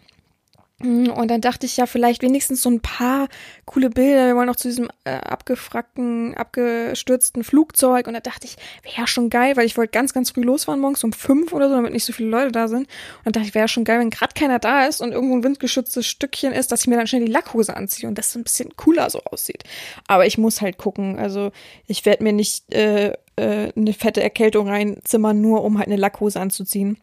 Mm, 0.78 1.08
Und 1.08 1.28
dann 1.30 1.40
dachte 1.40 1.64
ich 1.64 1.78
ja, 1.78 1.86
vielleicht 1.86 2.22
wenigstens 2.22 2.60
so 2.62 2.68
ein 2.70 2.80
paar 2.80 3.28
coole 3.64 3.88
Bilder. 3.88 4.26
Wir 4.26 4.36
wollen 4.36 4.46
noch 4.46 4.56
zu 4.56 4.68
diesem 4.68 4.90
äh, 5.04 5.12
abgefrackten, 5.12 6.34
abgestürzten 6.34 7.44
Flugzeug. 7.44 8.06
Und 8.06 8.12
da 8.14 8.20
dachte 8.20 8.46
ich, 8.46 8.56
wäre 8.82 8.94
ja 8.98 9.06
schon 9.06 9.30
geil, 9.30 9.56
weil 9.56 9.64
ich 9.64 9.78
wollte 9.78 9.92
ganz, 9.92 10.12
ganz 10.12 10.30
früh 10.32 10.42
losfahren 10.42 10.80
morgens 10.80 11.02
um 11.02 11.12
fünf 11.14 11.52
oder 11.54 11.68
so, 11.68 11.76
damit 11.76 11.92
nicht 11.94 12.04
so 12.04 12.12
viele 12.12 12.28
Leute 12.28 12.52
da 12.52 12.68
sind. 12.68 12.82
Und 12.82 12.88
dann 13.24 13.32
dachte 13.32 13.48
ich, 13.48 13.54
wäre 13.54 13.64
ja 13.64 13.68
schon 13.68 13.84
geil, 13.84 14.00
wenn 14.00 14.10
gerade 14.10 14.34
keiner 14.34 14.58
da 14.58 14.84
ist 14.84 15.00
und 15.00 15.12
irgendwo 15.12 15.36
ein 15.36 15.44
windgeschütztes 15.44 16.06
Stückchen 16.06 16.52
ist, 16.52 16.72
dass 16.72 16.82
ich 16.82 16.86
mir 16.88 16.96
dann 16.96 17.06
schnell 17.06 17.24
die 17.24 17.32
Lackhose 17.32 17.74
anziehe 17.74 18.08
und 18.08 18.18
das 18.18 18.32
so 18.32 18.38
ein 18.38 18.44
bisschen 18.44 18.76
cooler 18.76 19.08
so 19.08 19.22
aussieht. 19.24 19.64
Aber 20.08 20.26
ich 20.26 20.36
muss 20.36 20.60
halt 20.60 20.76
gucken. 20.76 21.18
Also 21.18 21.52
ich 21.86 22.04
werde 22.04 22.22
mir 22.22 22.34
nicht 22.34 22.72
äh, 22.74 23.14
äh, 23.36 23.72
eine 23.74 23.94
fette 23.94 24.22
Erkältung 24.22 24.68
reinzimmern, 24.68 25.40
nur 25.40 25.64
um 25.64 25.78
halt 25.78 25.86
eine 25.88 25.96
Lackhose 25.96 26.38
anzuziehen. 26.38 26.98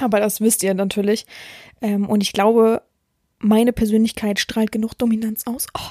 Aber 0.00 0.20
das 0.20 0.40
wisst 0.40 0.62
ihr 0.62 0.74
natürlich. 0.74 1.26
Ähm, 1.80 2.08
und 2.08 2.22
ich 2.22 2.32
glaube, 2.32 2.82
meine 3.38 3.72
Persönlichkeit 3.72 4.40
strahlt 4.40 4.72
genug 4.72 4.94
Dominanz 4.94 5.46
aus, 5.46 5.66
oh, 5.76 5.90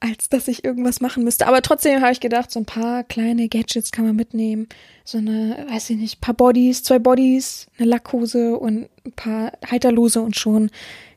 als 0.00 0.28
dass 0.28 0.48
ich 0.48 0.64
irgendwas 0.64 1.00
machen 1.00 1.24
müsste. 1.24 1.46
Aber 1.46 1.62
trotzdem 1.62 2.00
habe 2.00 2.12
ich 2.12 2.20
gedacht, 2.20 2.50
so 2.50 2.60
ein 2.60 2.66
paar 2.66 3.04
kleine 3.04 3.48
Gadgets 3.48 3.92
kann 3.92 4.04
man 4.04 4.16
mitnehmen. 4.16 4.68
So 5.04 5.18
eine, 5.18 5.66
weiß 5.70 5.90
ich 5.90 5.96
nicht, 5.96 6.20
paar 6.20 6.34
Bodies, 6.34 6.82
zwei 6.82 6.98
Bodies, 6.98 7.68
eine 7.78 7.88
Lackhose 7.88 8.58
und 8.58 8.88
ein 9.04 9.12
paar 9.12 9.52
Heiterlose 9.70 10.20
und 10.20 10.36
schon 10.36 10.70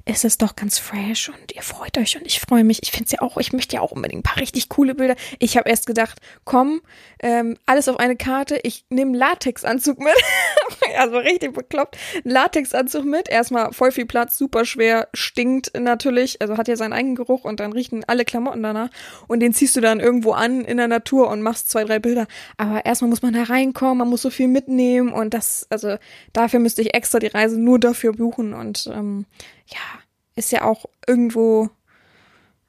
ist 0.05 0.25
es 0.25 0.37
doch 0.37 0.55
ganz 0.55 0.79
fresh 0.79 1.29
und 1.29 1.53
ihr 1.53 1.61
freut 1.61 1.97
euch 1.97 2.17
und 2.17 2.25
ich 2.25 2.39
freue 2.39 2.63
mich. 2.63 2.83
Ich 2.83 2.91
finde 2.91 3.05
es 3.05 3.11
ja 3.11 3.21
auch, 3.21 3.37
ich 3.37 3.53
möchte 3.53 3.75
ja 3.75 3.81
auch 3.81 3.91
unbedingt 3.91 4.21
ein 4.21 4.23
paar 4.23 4.41
richtig 4.41 4.69
coole 4.69 4.95
Bilder. 4.95 5.15
Ich 5.39 5.57
habe 5.57 5.69
erst 5.69 5.85
gedacht, 5.85 6.19
komm, 6.43 6.81
ähm, 7.19 7.57
alles 7.65 7.87
auf 7.87 7.99
eine 7.99 8.15
Karte. 8.15 8.59
Ich 8.63 8.85
nehme 8.89 9.17
Latexanzug 9.17 9.99
mit. 9.99 10.13
also 10.97 11.17
richtig 11.17 11.53
bekloppt. 11.53 11.97
Latexanzug 12.23 13.05
mit. 13.05 13.29
Erstmal 13.29 13.71
voll 13.73 13.91
viel 13.91 14.05
Platz, 14.05 14.37
super 14.37 14.65
schwer, 14.65 15.07
stinkt 15.13 15.71
natürlich. 15.79 16.41
Also 16.41 16.57
hat 16.57 16.67
ja 16.67 16.75
seinen 16.75 16.93
eigenen 16.93 17.15
Geruch 17.15 17.43
und 17.43 17.59
dann 17.59 17.73
riechen 17.73 18.03
alle 18.07 18.25
Klamotten 18.25 18.63
danach. 18.63 18.89
Und 19.27 19.39
den 19.41 19.53
ziehst 19.53 19.75
du 19.75 19.81
dann 19.81 19.99
irgendwo 19.99 20.31
an 20.31 20.61
in 20.61 20.77
der 20.77 20.87
Natur 20.87 21.29
und 21.29 21.41
machst 21.41 21.69
zwei, 21.69 21.83
drei 21.83 21.99
Bilder. 21.99 22.27
Aber 22.57 22.85
erstmal 22.85 23.09
muss 23.09 23.21
man 23.21 23.33
da 23.33 23.43
reinkommen, 23.43 23.99
man 23.99 24.09
muss 24.09 24.21
so 24.21 24.29
viel 24.29 24.47
mitnehmen 24.47 25.13
und 25.13 25.33
das, 25.33 25.67
also 25.69 25.97
dafür 26.33 26.59
müsste 26.59 26.81
ich 26.81 26.93
extra 26.93 27.19
die 27.19 27.27
Reise 27.27 27.59
nur 27.59 27.79
dafür 27.79 28.13
buchen 28.13 28.53
und 28.53 28.89
ähm, 28.93 29.25
ja, 29.67 30.01
ist 30.35 30.51
ja 30.51 30.63
auch 30.63 30.85
irgendwo, 31.07 31.69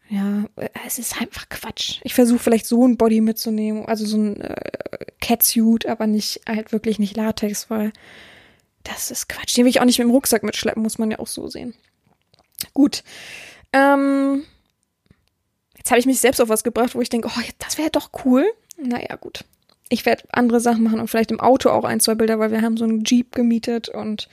ja, 0.09 0.45
es 0.87 0.99
ist 0.99 1.21
einfach 1.21 1.49
Quatsch. 1.49 2.01
Ich 2.03 2.15
versuche 2.15 2.39
vielleicht 2.39 2.67
so 2.67 2.87
ein 2.87 2.97
Body 2.97 3.21
mitzunehmen, 3.21 3.87
also 3.87 4.05
so 4.05 4.17
ein 4.17 4.41
äh, 4.41 5.07
Catsuit, 5.21 5.87
aber 5.87 6.07
nicht, 6.07 6.43
halt 6.47 6.73
wirklich 6.73 6.99
nicht 6.99 7.17
Latex, 7.17 7.71
weil 7.71 7.93
das 8.85 9.11
ist 9.11 9.29
Quatsch. 9.29 9.57
Den 9.57 9.65
will 9.65 9.71
ich 9.71 9.81
auch 9.81 9.85
nicht 9.85 9.99
mit 9.99 10.07
dem 10.07 10.11
Rucksack 10.11 10.43
mitschleppen, 10.43 10.83
muss 10.83 10.99
man 10.99 11.11
ja 11.11 11.19
auch 11.19 11.27
so 11.27 11.49
sehen. 11.49 11.75
Gut. 12.75 13.03
Ähm, 13.73 14.45
jetzt 15.77 15.91
habe 15.91 16.01
ich 16.01 16.07
mich 16.07 16.21
selbst 16.21 16.41
auf 16.41 16.49
was 16.49 16.65
gebracht, 16.65 16.95
wo 16.95 17.01
ich 17.01 17.09
denke, 17.09 17.29
oh, 17.29 17.41
das 17.59 17.79
wäre 17.79 17.91
doch 17.91 18.11
cool. 18.25 18.45
Naja, 18.77 19.17
gut. 19.17 19.45
Ich 19.89 20.07
werde 20.07 20.25
andere 20.33 20.61
Sachen 20.61 20.83
machen 20.83 21.01
und 21.01 21.09
vielleicht 21.09 21.31
im 21.31 21.41
Auto 21.41 21.71
auch 21.71 21.85
ein, 21.85 22.01
zwei 22.01 22.15
Bilder, 22.15 22.39
weil 22.39 22.51
wir 22.51 22.63
haben 22.63 22.77
so 22.77 22.85
einen 22.85 23.05
Jeep 23.05 23.35
gemietet 23.35 23.89
und 23.89 24.29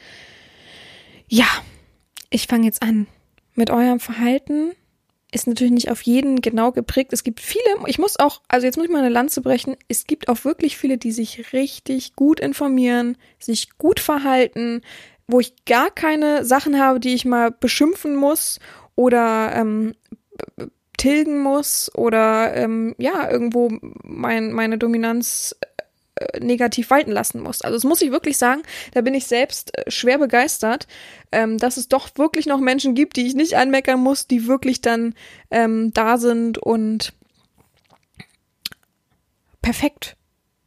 ja, 1.28 1.48
ich 2.29 2.48
fange 2.48 2.65
jetzt 2.65 2.81
an. 2.81 3.07
Mit 3.55 3.69
eurem 3.69 4.00
Verhalten 4.00 4.71
ist 5.31 5.48
natürlich 5.48 5.74
nicht 5.74 5.91
auf 5.91 6.01
jeden 6.01 6.41
genau 6.41 6.71
geprägt. 6.71 7.13
Es 7.13 7.24
gibt 7.24 7.39
viele, 7.39 7.63
ich 7.86 8.00
muss 8.00 8.19
auch, 8.19 8.41
also 8.48 8.65
jetzt 8.65 8.77
muss 8.77 8.86
ich 8.86 8.91
mal 8.91 9.00
eine 9.00 9.09
Lanze 9.09 9.41
brechen, 9.41 9.75
es 9.88 10.05
gibt 10.07 10.27
auch 10.27 10.43
wirklich 10.43 10.77
viele, 10.77 10.98
die 10.98 11.12
sich 11.12 11.53
richtig 11.53 12.15
gut 12.15 12.39
informieren, 12.39 13.17
sich 13.38 13.77
gut 13.77 14.00
verhalten, 14.00 14.81
wo 15.27 15.39
ich 15.39 15.65
gar 15.65 15.91
keine 15.91 16.43
Sachen 16.45 16.79
habe, 16.79 17.00
die 17.00 17.13
ich 17.13 17.25
mal 17.25 17.51
beschimpfen 17.51 18.15
muss 18.15 18.59
oder 18.96 19.51
ähm, 19.55 19.94
tilgen 20.98 21.42
muss 21.42 21.92
oder 21.96 22.55
ähm, 22.55 22.96
ja, 22.98 23.29
irgendwo 23.29 23.70
mein, 24.03 24.51
meine 24.51 24.77
Dominanz 24.77 25.55
äh, 25.61 25.83
negativ 26.40 26.90
walten 26.90 27.12
lassen 27.12 27.42
muss. 27.42 27.62
Also 27.62 27.75
das 27.75 27.84
muss 27.84 28.01
ich 28.01 28.12
wirklich 28.12 28.38
sagen, 28.38 28.62
da 28.94 29.01
bin 29.01 29.14
ich 29.14 29.27
selbst 29.27 29.77
äh, 29.77 29.90
schwer 29.90 30.18
begeistert, 30.18 30.88
ähm, 31.32 31.58
dass 31.58 31.77
es 31.77 31.88
doch 31.88 32.10
wirklich 32.16 32.46
noch 32.46 32.60
Menschen 32.60 32.96
gibt, 32.96 33.16
die 33.16 33.27
ich 33.27 33.36
nicht 33.36 33.55
anmeckern 33.55 34.00
muss, 34.00 34.27
die 34.27 34.48
wirklich 34.48 34.82
dann 34.82 35.16
ähm, 35.51 35.92
da 35.94 36.18
sind 36.18 36.58
und 36.58 37.14
perfekt 39.62 40.16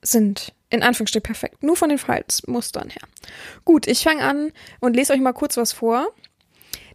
sind. 0.02 0.52
In 0.70 0.82
Anführungsstrichen 0.82 1.22
perfekt. 1.22 1.62
Nur 1.62 1.76
von 1.76 1.90
den 1.90 1.98
Verhaltensmustern 1.98 2.88
her. 2.88 3.02
Gut, 3.66 3.86
ich 3.86 4.02
fange 4.02 4.22
an 4.22 4.52
und 4.80 4.96
lese 4.96 5.12
euch 5.12 5.20
mal 5.20 5.34
kurz 5.34 5.58
was 5.58 5.74
vor. 5.74 6.08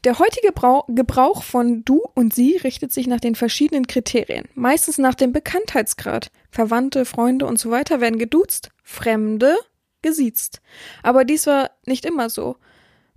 Der 0.08 0.20
heutige 0.20 0.54
Brau 0.54 0.86
Gebrauch 0.88 1.44
von 1.44 1.84
du 1.84 2.02
und 2.14 2.34
sie 2.34 2.56
richtet 2.56 2.94
sich 2.94 3.08
nach 3.08 3.20
den 3.20 3.36
verschiedenen 3.36 3.88
Kriterien, 3.88 4.46
meistens 4.56 4.98
nach 4.98 5.16
dem 5.16 5.34
Bekanntheitsgrad. 5.34 6.32
Verwandte, 6.50 7.04
Freunde 7.04 7.46
und 7.46 7.60
so 7.60 7.72
weiter 7.72 8.00
werden 8.00 8.18
geduzt, 8.18 8.70
Fremde 8.84 9.58
gesiezt. 10.02 10.62
Aber 11.04 11.26
dies 11.26 11.46
war 11.46 11.72
nicht 11.86 12.06
immer 12.06 12.30
so. 12.30 12.56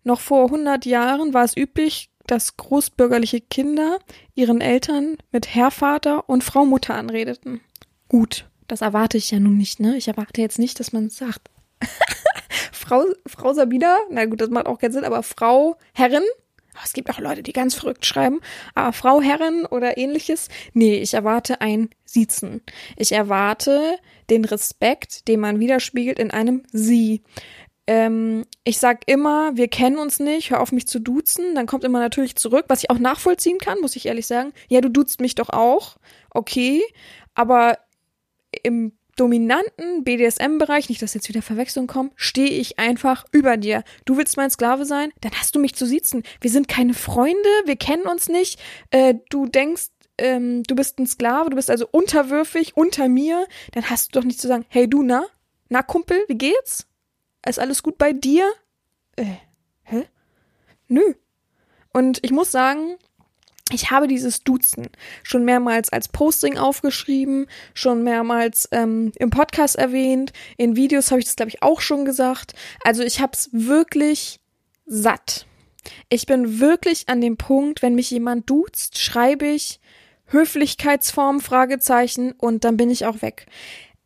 Noch 0.02 0.18
vor 0.18 0.46
100 0.46 0.84
Jahren 0.84 1.32
war 1.32 1.44
es 1.44 1.56
üblich, 1.56 2.10
dass 2.26 2.56
großbürgerliche 2.56 3.40
Kinder 3.40 4.00
ihren 4.34 4.60
Eltern 4.60 5.16
mit 5.30 5.54
Herr 5.54 5.70
Vater 5.70 6.28
und 6.28 6.42
Frau 6.42 6.66
Mutter 6.66 6.96
anredeten. 6.96 7.60
Gut, 8.08 8.50
das 8.66 8.80
erwarte 8.80 9.16
ich 9.16 9.30
ja 9.30 9.38
nun 9.38 9.56
nicht, 9.56 9.78
ne? 9.78 9.96
Ich 9.96 10.08
erwarte 10.08 10.40
jetzt 10.40 10.58
nicht, 10.58 10.80
dass 10.80 10.92
man 10.92 11.08
sagt, 11.08 11.52
Frau, 12.72 13.04
Frau 13.28 13.52
Sabina, 13.52 13.96
na 14.10 14.24
gut, 14.24 14.40
das 14.40 14.50
macht 14.50 14.66
auch 14.66 14.80
keinen 14.80 14.90
Sinn, 14.90 15.04
aber 15.04 15.22
Frau 15.22 15.76
Herrin, 15.94 16.24
es 16.84 16.92
gibt 16.92 17.10
auch 17.10 17.18
Leute, 17.18 17.42
die 17.42 17.52
ganz 17.52 17.74
verrückt 17.74 18.06
schreiben. 18.06 18.40
Aber 18.74 18.92
Frau 18.92 19.20
Herrin 19.20 19.66
oder 19.66 19.98
ähnliches. 19.98 20.48
Nee, 20.72 20.98
ich 20.98 21.14
erwarte 21.14 21.60
ein 21.60 21.90
Siezen. 22.04 22.62
Ich 22.96 23.12
erwarte 23.12 23.96
den 24.30 24.44
Respekt, 24.44 25.28
den 25.28 25.40
man 25.40 25.60
widerspiegelt 25.60 26.18
in 26.18 26.30
einem 26.30 26.62
Sie. 26.72 27.22
Ähm, 27.86 28.44
ich 28.64 28.78
sag 28.78 29.02
immer, 29.06 29.56
wir 29.56 29.68
kennen 29.68 29.98
uns 29.98 30.20
nicht, 30.20 30.50
hör 30.50 30.60
auf 30.60 30.72
mich 30.72 30.86
zu 30.86 31.00
duzen. 31.00 31.54
Dann 31.54 31.66
kommt 31.66 31.84
immer 31.84 31.98
natürlich 31.98 32.36
zurück, 32.36 32.66
was 32.68 32.82
ich 32.82 32.90
auch 32.90 32.98
nachvollziehen 32.98 33.58
kann, 33.58 33.80
muss 33.80 33.96
ich 33.96 34.06
ehrlich 34.06 34.26
sagen. 34.26 34.52
Ja, 34.68 34.80
du 34.80 34.88
duzt 34.88 35.20
mich 35.20 35.34
doch 35.34 35.48
auch. 35.50 35.96
Okay. 36.30 36.82
Aber 37.34 37.78
im 38.62 38.92
dominanten 39.20 40.02
BDSM-Bereich, 40.02 40.88
nicht, 40.88 41.02
dass 41.02 41.12
jetzt 41.12 41.28
wieder 41.28 41.42
Verwechslung 41.42 41.86
kommt, 41.86 42.14
stehe 42.16 42.48
ich 42.48 42.78
einfach 42.78 43.26
über 43.32 43.58
dir. 43.58 43.84
Du 44.06 44.16
willst 44.16 44.38
mein 44.38 44.50
Sklave 44.50 44.86
sein, 44.86 45.12
dann 45.20 45.32
hast 45.38 45.54
du 45.54 45.60
mich 45.60 45.74
zu 45.74 45.84
siezen. 45.84 46.22
Wir 46.40 46.50
sind 46.50 46.68
keine 46.68 46.94
Freunde, 46.94 47.48
wir 47.66 47.76
kennen 47.76 48.06
uns 48.06 48.30
nicht. 48.30 48.58
Äh, 48.90 49.16
du 49.28 49.46
denkst, 49.46 49.88
ähm, 50.16 50.62
du 50.62 50.74
bist 50.74 50.98
ein 50.98 51.06
Sklave, 51.06 51.50
du 51.50 51.56
bist 51.56 51.70
also 51.70 51.86
unterwürfig 51.90 52.76
unter 52.76 53.08
mir. 53.08 53.46
Dann 53.72 53.90
hast 53.90 54.14
du 54.14 54.20
doch 54.20 54.26
nicht 54.26 54.40
zu 54.40 54.48
sagen, 54.48 54.64
hey 54.68 54.88
du, 54.88 55.02
na? 55.02 55.26
Na, 55.68 55.82
Kumpel, 55.82 56.24
wie 56.28 56.38
geht's? 56.38 56.86
Ist 57.46 57.58
alles 57.58 57.82
gut 57.82 57.98
bei 57.98 58.14
dir? 58.14 58.50
Äh, 59.16 59.36
hä? 59.82 60.06
Nö. 60.88 61.14
Und 61.92 62.20
ich 62.22 62.30
muss 62.30 62.50
sagen, 62.50 62.96
ich 63.72 63.90
habe 63.90 64.06
dieses 64.06 64.42
Duzen 64.42 64.88
schon 65.22 65.44
mehrmals 65.44 65.90
als 65.90 66.08
Posting 66.08 66.58
aufgeschrieben, 66.58 67.46
schon 67.74 68.02
mehrmals 68.02 68.68
ähm, 68.72 69.12
im 69.16 69.30
Podcast 69.30 69.76
erwähnt, 69.76 70.32
in 70.56 70.76
Videos 70.76 71.10
habe 71.10 71.20
ich 71.20 71.26
das, 71.26 71.36
glaube 71.36 71.50
ich, 71.50 71.62
auch 71.62 71.80
schon 71.80 72.04
gesagt. 72.04 72.54
Also 72.84 73.02
ich 73.02 73.20
habe 73.20 73.32
es 73.34 73.50
wirklich 73.52 74.40
satt. 74.86 75.46
Ich 76.08 76.26
bin 76.26 76.60
wirklich 76.60 77.08
an 77.08 77.20
dem 77.20 77.36
Punkt, 77.36 77.82
wenn 77.82 77.94
mich 77.94 78.10
jemand 78.10 78.50
duzt, 78.50 78.98
schreibe 78.98 79.46
ich 79.46 79.80
Höflichkeitsform, 80.26 81.40
Fragezeichen 81.40 82.32
und 82.32 82.64
dann 82.64 82.76
bin 82.76 82.90
ich 82.90 83.06
auch 83.06 83.22
weg. 83.22 83.46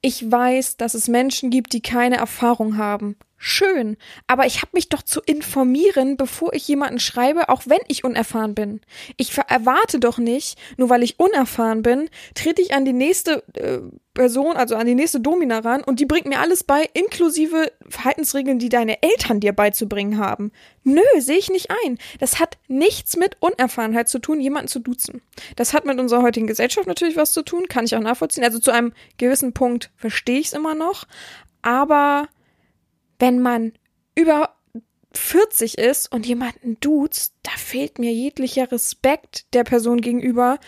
Ich 0.00 0.30
weiß, 0.30 0.76
dass 0.76 0.94
es 0.94 1.08
Menschen 1.08 1.50
gibt, 1.50 1.72
die 1.72 1.80
keine 1.80 2.16
Erfahrung 2.16 2.76
haben. 2.76 3.16
Schön, 3.46 3.98
aber 4.26 4.46
ich 4.46 4.62
habe 4.62 4.70
mich 4.72 4.88
doch 4.88 5.02
zu 5.02 5.20
informieren, 5.20 6.16
bevor 6.16 6.54
ich 6.54 6.66
jemanden 6.66 6.98
schreibe, 6.98 7.50
auch 7.50 7.64
wenn 7.66 7.80
ich 7.88 8.02
unerfahren 8.02 8.54
bin. 8.54 8.80
Ich 9.18 9.36
erwarte 9.36 10.00
doch 10.00 10.16
nicht, 10.16 10.58
nur 10.78 10.88
weil 10.88 11.02
ich 11.02 11.20
unerfahren 11.20 11.82
bin, 11.82 12.08
trete 12.34 12.62
ich 12.62 12.72
an 12.72 12.86
die 12.86 12.94
nächste 12.94 13.44
äh, 13.52 13.80
Person, 14.14 14.56
also 14.56 14.76
an 14.76 14.86
die 14.86 14.94
nächste 14.94 15.20
Domina 15.20 15.58
ran 15.58 15.84
und 15.84 16.00
die 16.00 16.06
bringt 16.06 16.24
mir 16.24 16.40
alles 16.40 16.64
bei, 16.64 16.88
inklusive 16.94 17.70
Verhaltensregeln, 17.86 18.58
die 18.58 18.70
deine 18.70 19.02
Eltern 19.02 19.40
dir 19.40 19.52
beizubringen 19.52 20.16
haben. 20.16 20.50
Nö, 20.82 21.02
sehe 21.18 21.36
ich 21.36 21.50
nicht 21.50 21.70
ein. 21.84 21.98
Das 22.20 22.40
hat 22.40 22.56
nichts 22.66 23.14
mit 23.18 23.36
Unerfahrenheit 23.40 24.08
zu 24.08 24.20
tun, 24.20 24.40
jemanden 24.40 24.68
zu 24.68 24.78
duzen. 24.78 25.20
Das 25.56 25.74
hat 25.74 25.84
mit 25.84 26.00
unserer 26.00 26.22
heutigen 26.22 26.46
Gesellschaft 26.46 26.86
natürlich 26.86 27.18
was 27.18 27.34
zu 27.34 27.42
tun, 27.42 27.68
kann 27.68 27.84
ich 27.84 27.94
auch 27.94 28.00
nachvollziehen. 28.00 28.42
Also 28.42 28.58
zu 28.58 28.70
einem 28.70 28.94
gewissen 29.18 29.52
Punkt 29.52 29.90
verstehe 29.96 30.40
ich 30.40 30.46
es 30.46 30.52
immer 30.54 30.74
noch, 30.74 31.04
aber 31.60 32.28
wenn 33.24 33.40
man 33.40 33.72
über 34.14 34.54
40 35.14 35.78
ist 35.78 36.12
und 36.12 36.26
jemanden 36.26 36.76
duzt, 36.80 37.32
da 37.42 37.52
fehlt 37.56 37.98
mir 37.98 38.12
jeglicher 38.12 38.70
Respekt 38.70 39.46
der 39.54 39.64
Person 39.64 40.02
gegenüber. 40.02 40.58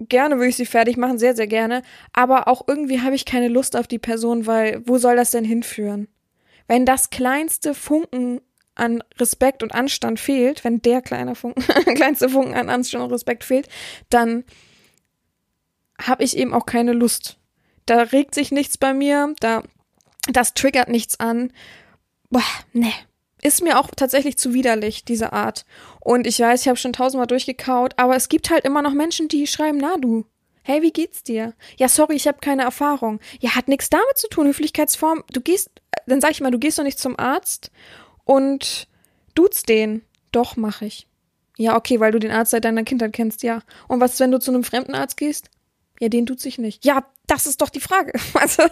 Gerne 0.00 0.34
würde 0.34 0.48
ich 0.48 0.56
sie 0.56 0.66
fertig 0.66 0.96
machen, 0.96 1.20
sehr, 1.20 1.36
sehr 1.36 1.46
gerne. 1.46 1.82
Aber 2.12 2.48
auch 2.48 2.66
irgendwie 2.66 3.02
habe 3.02 3.14
ich 3.14 3.24
keine 3.24 3.46
Lust 3.46 3.76
auf 3.76 3.86
die 3.86 4.00
Person, 4.00 4.46
weil 4.46 4.82
wo 4.84 4.98
soll 4.98 5.14
das 5.14 5.30
denn 5.30 5.44
hinführen? 5.44 6.08
Wenn 6.66 6.86
das 6.86 7.10
kleinste 7.10 7.72
Funken 7.72 8.40
an 8.74 9.04
Respekt 9.20 9.62
und 9.62 9.72
Anstand 9.72 10.18
fehlt, 10.18 10.64
wenn 10.64 10.82
der 10.82 11.02
kleine 11.02 11.36
Funken, 11.36 11.62
kleinste 11.94 12.28
Funken 12.28 12.54
an 12.54 12.68
Anstand 12.68 13.04
und 13.04 13.12
Respekt 13.12 13.44
fehlt, 13.44 13.68
dann 14.10 14.42
habe 16.02 16.24
ich 16.24 16.36
eben 16.36 16.52
auch 16.52 16.66
keine 16.66 16.94
Lust. 16.94 17.38
Da 17.86 18.02
regt 18.02 18.34
sich 18.34 18.50
nichts 18.50 18.76
bei 18.76 18.92
mir, 18.92 19.36
da 19.38 19.62
das 20.28 20.54
triggert 20.54 20.88
nichts 20.88 21.20
an. 21.20 21.52
Boah, 22.30 22.42
ne. 22.72 22.92
Ist 23.42 23.62
mir 23.62 23.78
auch 23.78 23.90
tatsächlich 23.94 24.38
zu 24.38 24.54
widerlich, 24.54 25.04
diese 25.04 25.32
Art. 25.32 25.66
Und 26.00 26.26
ich 26.26 26.40
weiß, 26.40 26.62
ich 26.62 26.68
habe 26.68 26.78
schon 26.78 26.94
tausendmal 26.94 27.26
durchgekaut, 27.26 27.94
aber 27.96 28.16
es 28.16 28.28
gibt 28.28 28.50
halt 28.50 28.64
immer 28.64 28.82
noch 28.82 28.92
Menschen, 28.92 29.28
die 29.28 29.46
schreiben, 29.46 29.78
na 29.78 29.96
du, 29.98 30.24
hey, 30.62 30.82
wie 30.82 30.90
geht's 30.90 31.22
dir? 31.22 31.54
Ja, 31.76 31.88
sorry, 31.88 32.16
ich 32.16 32.26
habe 32.26 32.38
keine 32.40 32.62
Erfahrung. 32.62 33.20
Ja, 33.40 33.54
hat 33.54 33.68
nichts 33.68 33.88
damit 33.90 34.16
zu 34.16 34.28
tun, 34.28 34.48
Höflichkeitsform. 34.48 35.22
Du 35.32 35.40
gehst, 35.40 35.70
dann 36.06 36.20
sag 36.20 36.32
ich 36.32 36.40
mal, 36.40 36.50
du 36.50 36.58
gehst 36.58 36.78
doch 36.78 36.82
nicht 36.82 36.98
zum 36.98 37.18
Arzt 37.18 37.70
und 38.24 38.88
duzt 39.34 39.68
den. 39.68 40.02
Doch, 40.32 40.56
mach 40.56 40.82
ich. 40.82 41.06
Ja, 41.56 41.76
okay, 41.76 42.00
weil 42.00 42.12
du 42.12 42.18
den 42.18 42.32
Arzt 42.32 42.50
seit 42.50 42.64
deiner 42.64 42.82
Kindheit 42.82 43.12
kennst, 43.12 43.42
ja. 43.42 43.60
Und 43.86 44.00
was, 44.00 44.18
wenn 44.18 44.32
du 44.32 44.40
zu 44.40 44.50
einem 44.50 44.64
fremden 44.64 44.94
Arzt 44.94 45.16
gehst? 45.16 45.50
Ja, 46.00 46.08
den 46.08 46.26
tut 46.26 46.40
sich 46.40 46.58
nicht. 46.58 46.84
Ja, 46.84 47.06
das 47.26 47.46
ist 47.46 47.60
doch 47.60 47.70
die 47.70 47.80
Frage. 47.80 48.12
Also, 48.34 48.64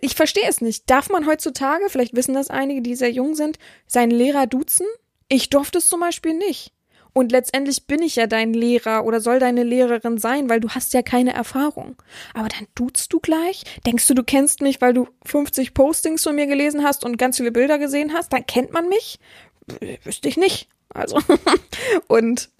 ich 0.00 0.14
verstehe 0.14 0.48
es 0.48 0.60
nicht. 0.60 0.88
Darf 0.90 1.08
man 1.08 1.26
heutzutage, 1.26 1.88
vielleicht 1.88 2.14
wissen 2.14 2.34
das 2.34 2.50
einige, 2.50 2.82
die 2.82 2.94
sehr 2.94 3.10
jung 3.10 3.34
sind, 3.34 3.58
seinen 3.86 4.10
Lehrer 4.10 4.46
duzen? 4.46 4.86
Ich 5.28 5.50
durfte 5.50 5.78
es 5.78 5.88
zum 5.88 6.00
Beispiel 6.00 6.34
nicht. 6.34 6.72
Und 7.12 7.32
letztendlich 7.32 7.86
bin 7.86 8.02
ich 8.02 8.16
ja 8.16 8.26
dein 8.26 8.52
Lehrer 8.52 9.04
oder 9.04 9.20
soll 9.20 9.40
deine 9.40 9.64
Lehrerin 9.64 10.18
sein, 10.18 10.48
weil 10.48 10.60
du 10.60 10.68
hast 10.68 10.94
ja 10.94 11.02
keine 11.02 11.32
Erfahrung. 11.32 11.96
Aber 12.34 12.48
dann 12.48 12.68
duzt 12.74 13.12
du 13.12 13.18
gleich? 13.18 13.64
Denkst 13.86 14.06
du, 14.06 14.14
du 14.14 14.22
kennst 14.22 14.60
mich, 14.60 14.80
weil 14.80 14.94
du 14.94 15.08
50 15.24 15.74
Postings 15.74 16.22
von 16.22 16.36
mir 16.36 16.46
gelesen 16.46 16.84
hast 16.84 17.04
und 17.04 17.16
ganz 17.16 17.38
viele 17.38 17.50
Bilder 17.50 17.78
gesehen 17.78 18.12
hast? 18.12 18.32
Dann 18.32 18.46
kennt 18.46 18.72
man 18.72 18.88
mich? 18.88 19.18
Wüsste 20.04 20.28
ich 20.28 20.36
nicht. 20.36 20.68
Also, 20.90 21.18
und 22.08 22.50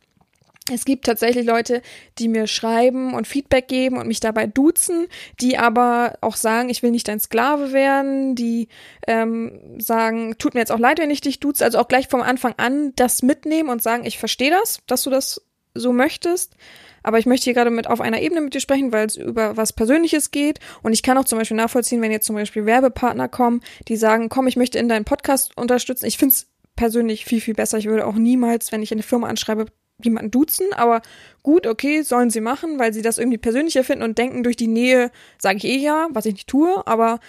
es 0.70 0.84
gibt 0.84 1.06
tatsächlich 1.06 1.46
Leute, 1.46 1.82
die 2.18 2.28
mir 2.28 2.46
schreiben 2.46 3.14
und 3.14 3.26
Feedback 3.26 3.68
geben 3.68 3.98
und 3.98 4.06
mich 4.06 4.20
dabei 4.20 4.46
duzen, 4.46 5.06
die 5.40 5.58
aber 5.58 6.18
auch 6.20 6.36
sagen, 6.36 6.68
ich 6.68 6.82
will 6.82 6.90
nicht 6.90 7.08
dein 7.08 7.20
Sklave 7.20 7.72
werden, 7.72 8.34
die 8.34 8.68
ähm, 9.06 9.60
sagen, 9.78 10.36
tut 10.38 10.54
mir 10.54 10.60
jetzt 10.60 10.72
auch 10.72 10.78
leid, 10.78 10.98
wenn 10.98 11.10
ich 11.10 11.20
dich 11.20 11.40
duze, 11.40 11.64
also 11.64 11.78
auch 11.78 11.88
gleich 11.88 12.08
vom 12.08 12.22
Anfang 12.22 12.54
an 12.56 12.92
das 12.96 13.22
mitnehmen 13.22 13.68
und 13.68 13.82
sagen, 13.82 14.04
ich 14.04 14.18
verstehe 14.18 14.50
das, 14.50 14.80
dass 14.86 15.02
du 15.02 15.10
das 15.10 15.42
so 15.74 15.92
möchtest, 15.92 16.56
aber 17.02 17.18
ich 17.18 17.26
möchte 17.26 17.44
hier 17.44 17.54
gerade 17.54 17.70
mit 17.70 17.86
auf 17.86 18.00
einer 18.00 18.20
Ebene 18.20 18.40
mit 18.40 18.54
dir 18.54 18.60
sprechen, 18.60 18.92
weil 18.92 19.06
es 19.06 19.16
über 19.16 19.56
was 19.56 19.72
Persönliches 19.72 20.30
geht. 20.30 20.58
Und 20.82 20.92
ich 20.92 21.02
kann 21.02 21.16
auch 21.16 21.24
zum 21.24 21.38
Beispiel 21.38 21.56
nachvollziehen, 21.56 22.02
wenn 22.02 22.10
jetzt 22.10 22.26
zum 22.26 22.36
Beispiel 22.36 22.66
Werbepartner 22.66 23.28
kommen, 23.28 23.60
die 23.86 23.96
sagen, 23.96 24.28
komm, 24.28 24.48
ich 24.48 24.56
möchte 24.56 24.78
in 24.78 24.88
deinen 24.88 25.04
Podcast 25.04 25.56
unterstützen, 25.56 26.06
ich 26.06 26.18
finde 26.18 26.34
es 26.34 26.48
persönlich 26.76 27.24
viel, 27.24 27.40
viel 27.40 27.54
besser. 27.54 27.78
Ich 27.78 27.86
würde 27.86 28.06
auch 28.06 28.14
niemals, 28.14 28.72
wenn 28.72 28.82
ich 28.82 28.92
eine 28.92 29.02
Firma 29.02 29.28
anschreibe, 29.28 29.66
jemanden 30.02 30.30
duzen, 30.30 30.66
aber 30.74 31.02
gut, 31.42 31.66
okay, 31.66 32.02
sollen 32.02 32.30
sie 32.30 32.40
machen, 32.40 32.78
weil 32.78 32.92
sie 32.92 33.02
das 33.02 33.18
irgendwie 33.18 33.38
persönlicher 33.38 33.84
finden 33.84 34.04
und 34.04 34.18
denken, 34.18 34.42
durch 34.42 34.56
die 34.56 34.68
Nähe 34.68 35.10
sage 35.38 35.58
ich 35.58 35.64
eh 35.64 35.78
ja, 35.78 36.08
was 36.10 36.26
ich 36.26 36.34
nicht 36.34 36.48
tue, 36.48 36.86
aber 36.86 37.20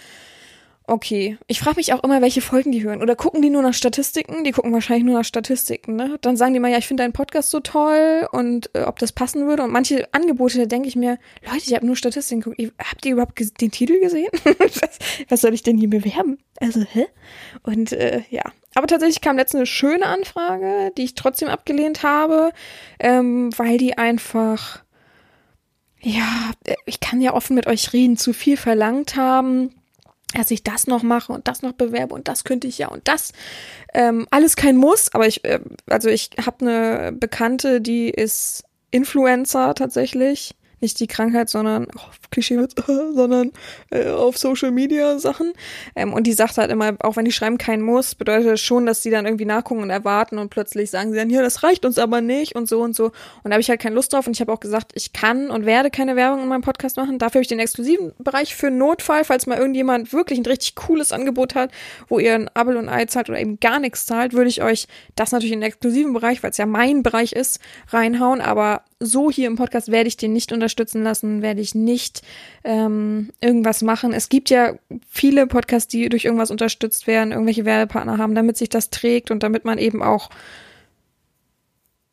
okay. 0.90 1.38
Ich 1.46 1.60
frage 1.60 1.76
mich 1.76 1.92
auch 1.92 2.02
immer, 2.04 2.20
welche 2.20 2.40
Folgen 2.40 2.72
die 2.72 2.82
hören. 2.82 3.02
Oder 3.02 3.16
gucken 3.16 3.40
die 3.42 3.50
nur 3.50 3.62
nach 3.62 3.74
Statistiken? 3.74 4.44
Die 4.44 4.52
gucken 4.52 4.72
wahrscheinlich 4.72 5.04
nur 5.04 5.18
nach 5.18 5.24
Statistiken, 5.24 5.96
ne? 5.96 6.18
Dann 6.20 6.36
sagen 6.36 6.52
die 6.52 6.60
mal, 6.60 6.70
ja, 6.70 6.78
ich 6.78 6.86
finde 6.86 7.04
deinen 7.04 7.12
Podcast 7.12 7.50
so 7.50 7.60
toll 7.60 8.28
und 8.32 8.70
äh, 8.74 8.82
ob 8.82 8.98
das 8.98 9.12
passen 9.12 9.46
würde. 9.46 9.62
Und 9.62 9.72
manche 9.72 10.12
Angebote, 10.12 10.58
da 10.58 10.66
denke 10.66 10.88
ich 10.88 10.96
mir, 10.96 11.18
Leute, 11.44 11.62
ich 11.64 11.74
habe 11.74 11.86
nur 11.86 11.96
Statistiken 11.96 12.40
geguckt. 12.42 12.74
Habt 12.78 13.06
ihr 13.06 13.12
überhaupt 13.12 13.40
den 13.60 13.70
Titel 13.70 14.00
gesehen? 14.00 14.30
was, 14.58 14.98
was 15.28 15.40
soll 15.40 15.54
ich 15.54 15.62
denn 15.62 15.78
hier 15.78 15.90
bewerben? 15.90 16.38
Also, 16.60 16.80
hä? 16.80 17.06
Und 17.62 17.92
äh, 17.92 18.22
ja, 18.30 18.42
aber 18.74 18.86
tatsächlich 18.86 19.20
kam 19.20 19.36
letztens 19.36 19.60
eine 19.60 19.66
schöne 19.66 20.06
Anfrage, 20.06 20.92
die 20.96 21.04
ich 21.04 21.14
trotzdem 21.14 21.48
abgelehnt 21.48 22.02
habe, 22.02 22.52
ähm, 22.98 23.50
weil 23.56 23.78
die 23.78 23.98
einfach, 23.98 24.82
ja, 26.00 26.52
ich 26.86 27.00
kann 27.00 27.20
ja 27.20 27.34
offen 27.34 27.54
mit 27.54 27.66
euch 27.66 27.92
reden, 27.92 28.16
zu 28.16 28.32
viel 28.32 28.56
verlangt 28.56 29.16
haben, 29.16 29.74
dass 30.34 30.50
ich 30.50 30.62
das 30.62 30.86
noch 30.86 31.02
mache 31.02 31.32
und 31.32 31.48
das 31.48 31.62
noch 31.62 31.72
bewerbe 31.72 32.14
und 32.14 32.28
das 32.28 32.44
könnte 32.44 32.68
ich 32.68 32.78
ja 32.78 32.88
und 32.88 33.06
das. 33.08 33.32
Ähm, 33.92 34.26
alles 34.30 34.56
kein 34.56 34.76
Muss, 34.76 35.12
aber 35.12 35.26
ich, 35.26 35.44
äh, 35.44 35.60
also 35.86 36.08
ich 36.08 36.30
habe 36.44 36.60
eine 36.60 37.12
Bekannte, 37.12 37.80
die 37.80 38.08
ist 38.10 38.64
Influencer 38.90 39.74
tatsächlich 39.74 40.54
nicht 40.80 40.98
die 41.00 41.06
Krankheit, 41.06 41.48
sondern 41.48 41.86
oh, 41.96 42.00
Klischeewitz, 42.30 42.74
sondern 42.86 43.52
äh, 43.90 44.08
auf 44.08 44.38
Social 44.38 44.70
Media 44.70 45.18
Sachen. 45.18 45.52
Ähm, 45.94 46.12
und 46.12 46.26
die 46.26 46.32
sagt 46.32 46.58
halt 46.58 46.70
immer, 46.70 46.94
auch 47.00 47.16
wenn 47.16 47.24
die 47.24 47.32
schreiben 47.32 47.58
kein 47.58 47.82
Muss, 47.82 48.14
bedeutet 48.14 48.48
das 48.48 48.60
schon, 48.60 48.86
dass 48.86 49.02
sie 49.02 49.10
dann 49.10 49.26
irgendwie 49.26 49.44
nachgucken 49.44 49.82
und 49.82 49.90
erwarten 49.90 50.38
und 50.38 50.50
plötzlich 50.50 50.90
sagen 50.90 51.10
sie 51.10 51.16
dann, 51.16 51.30
ja, 51.30 51.42
das 51.42 51.62
reicht 51.62 51.84
uns 51.84 51.98
aber 51.98 52.20
nicht 52.20 52.54
und 52.54 52.68
so 52.68 52.80
und 52.80 52.94
so. 52.94 53.06
Und 53.06 53.14
da 53.44 53.52
habe 53.52 53.60
ich 53.60 53.68
halt 53.68 53.80
keine 53.80 53.94
Lust 53.94 54.12
drauf 54.12 54.26
und 54.26 54.34
ich 54.34 54.40
habe 54.40 54.52
auch 54.52 54.60
gesagt, 54.60 54.92
ich 54.94 55.12
kann 55.12 55.50
und 55.50 55.66
werde 55.66 55.90
keine 55.90 56.16
Werbung 56.16 56.42
in 56.42 56.48
meinem 56.48 56.62
Podcast 56.62 56.96
machen. 56.96 57.18
Dafür 57.18 57.38
habe 57.38 57.42
ich 57.42 57.48
den 57.48 57.58
exklusiven 57.58 58.12
Bereich 58.18 58.54
für 58.54 58.70
Notfall, 58.70 59.24
falls 59.24 59.46
mal 59.46 59.58
irgendjemand 59.58 60.12
wirklich 60.12 60.38
ein 60.38 60.46
richtig 60.46 60.74
cooles 60.74 61.12
Angebot 61.12 61.54
hat, 61.54 61.70
wo 62.08 62.18
ihr 62.18 62.34
ein 62.34 62.48
Abel 62.54 62.76
und 62.76 62.88
Ei 62.88 63.06
zahlt 63.06 63.28
oder 63.28 63.40
eben 63.40 63.60
gar 63.60 63.80
nichts 63.80 64.06
zahlt, 64.06 64.32
würde 64.32 64.48
ich 64.48 64.62
euch 64.62 64.86
das 65.16 65.32
natürlich 65.32 65.52
in 65.52 65.60
den 65.60 65.68
exklusiven 65.68 66.12
Bereich, 66.12 66.42
weil 66.42 66.50
es 66.50 66.56
ja 66.56 66.66
mein 66.66 67.02
Bereich 67.02 67.32
ist, 67.32 67.60
reinhauen. 67.88 68.40
Aber 68.40 68.82
so 69.00 69.30
hier 69.30 69.46
im 69.46 69.56
Podcast 69.56 69.90
werde 69.90 70.08
ich 70.08 70.18
den 70.18 70.34
nicht 70.34 70.52
unterstützen 70.52 71.02
lassen, 71.02 71.40
werde 71.40 71.62
ich 71.62 71.74
nicht 71.74 72.22
ähm, 72.64 73.30
irgendwas 73.40 73.80
machen. 73.80 74.12
Es 74.12 74.28
gibt 74.28 74.50
ja 74.50 74.74
viele 75.08 75.46
Podcasts, 75.46 75.88
die 75.88 76.08
durch 76.10 76.26
irgendwas 76.26 76.50
unterstützt 76.50 77.06
werden, 77.06 77.32
irgendwelche 77.32 77.64
Werbepartner 77.64 78.18
haben, 78.18 78.34
damit 78.34 78.58
sich 78.58 78.68
das 78.68 78.90
trägt 78.90 79.30
und 79.30 79.42
damit 79.42 79.64
man 79.64 79.78
eben 79.78 80.02
auch 80.02 80.28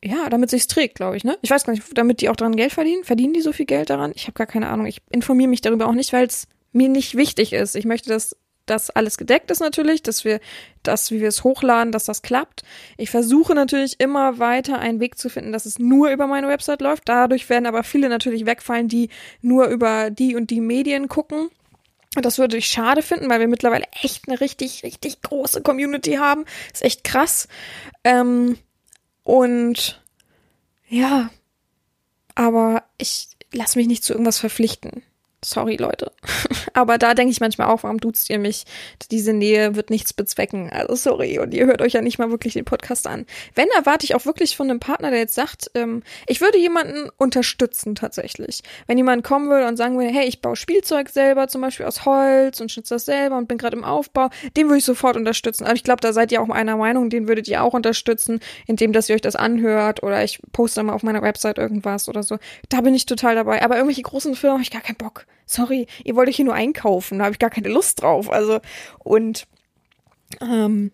ja, 0.04 0.30
damit 0.30 0.52
sich's 0.52 0.68
trägt, 0.68 0.96
glaube 0.96 1.18
ich, 1.18 1.24
ne? 1.24 1.38
Ich 1.42 1.50
weiß 1.50 1.66
gar 1.66 1.74
nicht, 1.74 1.84
damit 1.96 2.22
die 2.22 2.30
auch 2.30 2.36
dran 2.36 2.56
Geld 2.56 2.72
verdienen. 2.72 3.04
Verdienen 3.04 3.34
die 3.34 3.42
so 3.42 3.52
viel 3.52 3.66
Geld 3.66 3.90
daran? 3.90 4.12
Ich 4.16 4.24
habe 4.24 4.34
gar 4.34 4.46
keine 4.46 4.70
Ahnung. 4.70 4.86
Ich 4.86 5.02
informiere 5.10 5.50
mich 5.50 5.62
darüber 5.62 5.88
auch 5.88 5.94
nicht, 5.94 6.14
weil 6.14 6.28
es 6.28 6.48
mir 6.72 6.88
nicht 6.88 7.16
wichtig 7.16 7.52
ist. 7.52 7.76
Ich 7.76 7.86
möchte 7.86 8.10
das 8.10 8.38
dass 8.70 8.90
alles 8.90 9.18
gedeckt 9.18 9.52
ist 9.52 9.60
natürlich, 9.60 10.04
dass 10.04 10.26
wir 10.26 10.40
das, 10.84 11.12
wie 11.12 11.20
wir 11.20 11.28
es 11.28 11.44
hochladen, 11.44 11.92
dass 11.92 12.06
das 12.06 12.22
klappt. 12.22 12.64
Ich 12.98 13.10
versuche 13.10 13.56
natürlich 13.56 14.00
immer 14.00 14.40
weiter 14.40 14.80
einen 14.80 15.00
Weg 15.00 15.18
zu 15.18 15.30
finden, 15.30 15.52
dass 15.52 15.66
es 15.66 15.80
nur 15.80 16.10
über 16.10 16.28
meine 16.28 16.48
Website 16.48 16.82
läuft. 16.82 17.10
Dadurch 17.10 17.50
werden 17.50 17.66
aber 17.66 17.84
viele 17.84 18.10
natürlich 18.10 18.46
wegfallen, 18.46 18.88
die 18.88 19.10
nur 19.42 19.68
über 19.68 20.10
die 20.10 20.36
und 20.36 20.50
die 20.50 20.62
Medien 20.62 21.08
gucken. 21.08 21.50
Und 22.16 22.26
das 22.26 22.38
würde 22.38 22.58
ich 22.58 22.68
schade 22.68 23.02
finden, 23.02 23.30
weil 23.30 23.40
wir 23.40 23.48
mittlerweile 23.48 23.86
echt 24.02 24.28
eine 24.28 24.40
richtig, 24.40 24.84
richtig 24.84 25.22
große 25.22 25.62
Community 25.62 26.14
haben. 26.14 26.46
Ist 26.74 26.84
echt 26.84 27.04
krass. 27.04 27.48
Ähm, 28.04 28.58
und 29.24 30.02
ja, 30.88 31.30
aber 32.34 32.84
ich 32.98 33.28
lasse 33.52 33.78
mich 33.78 33.88
nicht 33.88 34.04
zu 34.04 34.14
irgendwas 34.14 34.40
verpflichten. 34.40 35.04
Sorry, 35.46 35.76
Leute. 35.76 36.12
Aber 36.74 36.98
da 36.98 37.14
denke 37.14 37.32
ich 37.32 37.40
manchmal 37.40 37.68
auch, 37.68 37.84
warum 37.84 38.00
duzt 38.00 38.28
ihr 38.32 38.40
mich? 38.40 38.64
Diese 39.12 39.34
Nähe 39.34 39.76
wird 39.76 39.92
nichts 39.92 40.12
bezwecken. 40.12 40.72
Also 40.72 40.96
sorry. 40.96 41.38
Und 41.38 41.54
ihr 41.54 41.68
hört 41.68 41.82
euch 41.84 41.94
ja 41.94 42.02
nicht 42.02 42.18
mal 42.18 42.32
wirklich 42.32 42.54
den 42.54 42.66
Podcast 42.66 43.06
an. 43.06 43.28
Wenn, 43.54 43.68
erwarte 43.78 44.04
ich 44.04 44.16
auch 44.16 44.26
wirklich 44.26 44.58
von 44.58 44.68
einem 44.68 44.80
Partner, 44.80 45.12
der 45.12 45.20
jetzt 45.20 45.36
sagt, 45.36 45.70
ähm, 45.76 46.02
ich 46.26 46.42
würde 46.42 46.58
jemanden 46.58 47.12
unterstützen 47.18 47.94
tatsächlich. 47.94 48.64
Wenn 48.88 48.98
jemand 48.98 49.24
kommen 49.24 49.48
würde 49.48 49.68
und 49.68 49.78
sagen 49.78 49.96
würde, 50.00 50.10
hey, 50.10 50.28
ich 50.28 50.42
baue 50.42 50.56
Spielzeug 50.56 51.10
selber, 51.10 51.48
zum 51.48 51.62
Beispiel 51.62 51.86
aus 51.86 52.04
Holz 52.06 52.60
und 52.60 52.72
schütze 52.72 52.96
das 52.96 53.06
selber 53.06 53.38
und 53.38 53.48
bin 53.48 53.60
gerade 53.60 53.78
im 53.78 53.84
Aufbau, 53.84 54.30
den 54.56 54.68
würde 54.68 54.80
ich 54.80 54.86
sofort 54.86 55.18
unterstützen. 55.18 55.66
Aber 55.66 55.76
ich 55.76 55.84
glaube, 55.84 56.02
da 56.02 56.14
seid 56.14 56.32
ihr 56.32 56.42
auch 56.42 56.50
einer 56.50 56.78
Meinung, 56.78 57.12
den 57.12 57.28
würdet 57.28 57.48
ihr 57.48 57.62
auch 57.62 57.76
unterstützen, 57.76 58.40
indem 58.66 58.92
dass 58.92 59.08
ihr 59.08 59.14
euch 59.14 59.22
das 59.22 59.36
anhört 59.36 60.02
oder 60.02 60.24
ich 60.24 60.40
poste 60.52 60.82
mal 60.82 60.94
auf 60.94 61.04
meiner 61.04 61.22
Website 61.22 61.60
irgendwas 61.60 62.10
oder 62.10 62.24
so. 62.24 62.40
Da 62.70 62.82
bin 62.82 62.96
ich 62.96 63.06
total 63.06 63.36
dabei. 63.36 63.62
Aber 63.62 63.76
irgendwelche 63.76 64.02
großen 64.02 64.34
Firmen 64.34 64.56
habe 64.56 64.64
ich 64.64 64.72
gar 64.72 64.82
keinen 64.82 64.96
Bock 64.96 65.27
sorry, 65.46 65.88
ihr 66.04 66.16
wollt 66.16 66.30
euch 66.30 66.36
hier 66.36 66.46
nur 66.46 66.54
einkaufen, 66.54 67.20
da 67.20 67.26
habe 67.26 67.34
ich 67.34 67.40
gar 67.40 67.50
keine 67.50 67.70
Lust 67.70 68.02
drauf. 68.02 68.32
Also, 68.32 68.60
und 69.00 69.48
ähm, 70.42 70.92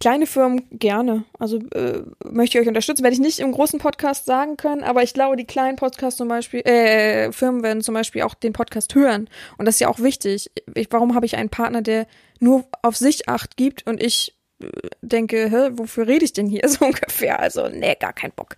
kleine 0.00 0.26
Firmen 0.26 0.66
gerne. 0.70 1.24
Also 1.38 1.58
äh, 1.74 2.02
möchte 2.24 2.58
ich 2.58 2.62
euch 2.62 2.68
unterstützen. 2.68 3.02
Werde 3.02 3.14
ich 3.14 3.20
nicht 3.20 3.40
im 3.40 3.52
großen 3.52 3.78
Podcast 3.78 4.26
sagen 4.26 4.56
können, 4.56 4.84
aber 4.84 5.02
ich 5.02 5.14
glaube, 5.14 5.36
die 5.36 5.44
kleinen 5.44 5.76
Podcasts 5.76 6.18
zum 6.18 6.28
Beispiel, 6.28 6.60
äh, 6.60 7.32
Firmen 7.32 7.62
werden 7.62 7.82
zum 7.82 7.94
Beispiel 7.94 8.22
auch 8.22 8.34
den 8.34 8.52
Podcast 8.52 8.94
hören. 8.94 9.28
Und 9.56 9.66
das 9.66 9.76
ist 9.76 9.80
ja 9.80 9.88
auch 9.88 9.98
wichtig. 9.98 10.50
Ich, 10.74 10.88
warum 10.90 11.14
habe 11.14 11.26
ich 11.26 11.36
einen 11.36 11.50
Partner, 11.50 11.82
der 11.82 12.06
nur 12.40 12.64
auf 12.82 12.96
sich 12.96 13.28
Acht 13.28 13.56
gibt 13.56 13.86
und 13.86 14.02
ich 14.02 14.38
äh, 14.62 14.66
denke, 15.02 15.50
hä, 15.50 15.70
wofür 15.72 16.06
rede 16.06 16.24
ich 16.24 16.32
denn 16.32 16.46
hier 16.46 16.62
so 16.68 16.84
ungefähr? 16.84 17.40
Also, 17.40 17.68
nee, 17.68 17.96
gar 17.98 18.12
kein 18.12 18.32
Bock. 18.32 18.56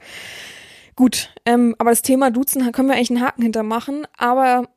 Gut, 0.97 1.31
ähm, 1.47 1.75
aber 1.79 1.91
das 1.91 2.03
Thema 2.03 2.31
Duzen 2.31 2.71
können 2.73 2.89
wir 2.89 2.95
eigentlich 2.95 3.11
einen 3.11 3.23
Haken 3.23 3.43
hintermachen, 3.43 4.07
aber 4.19 4.69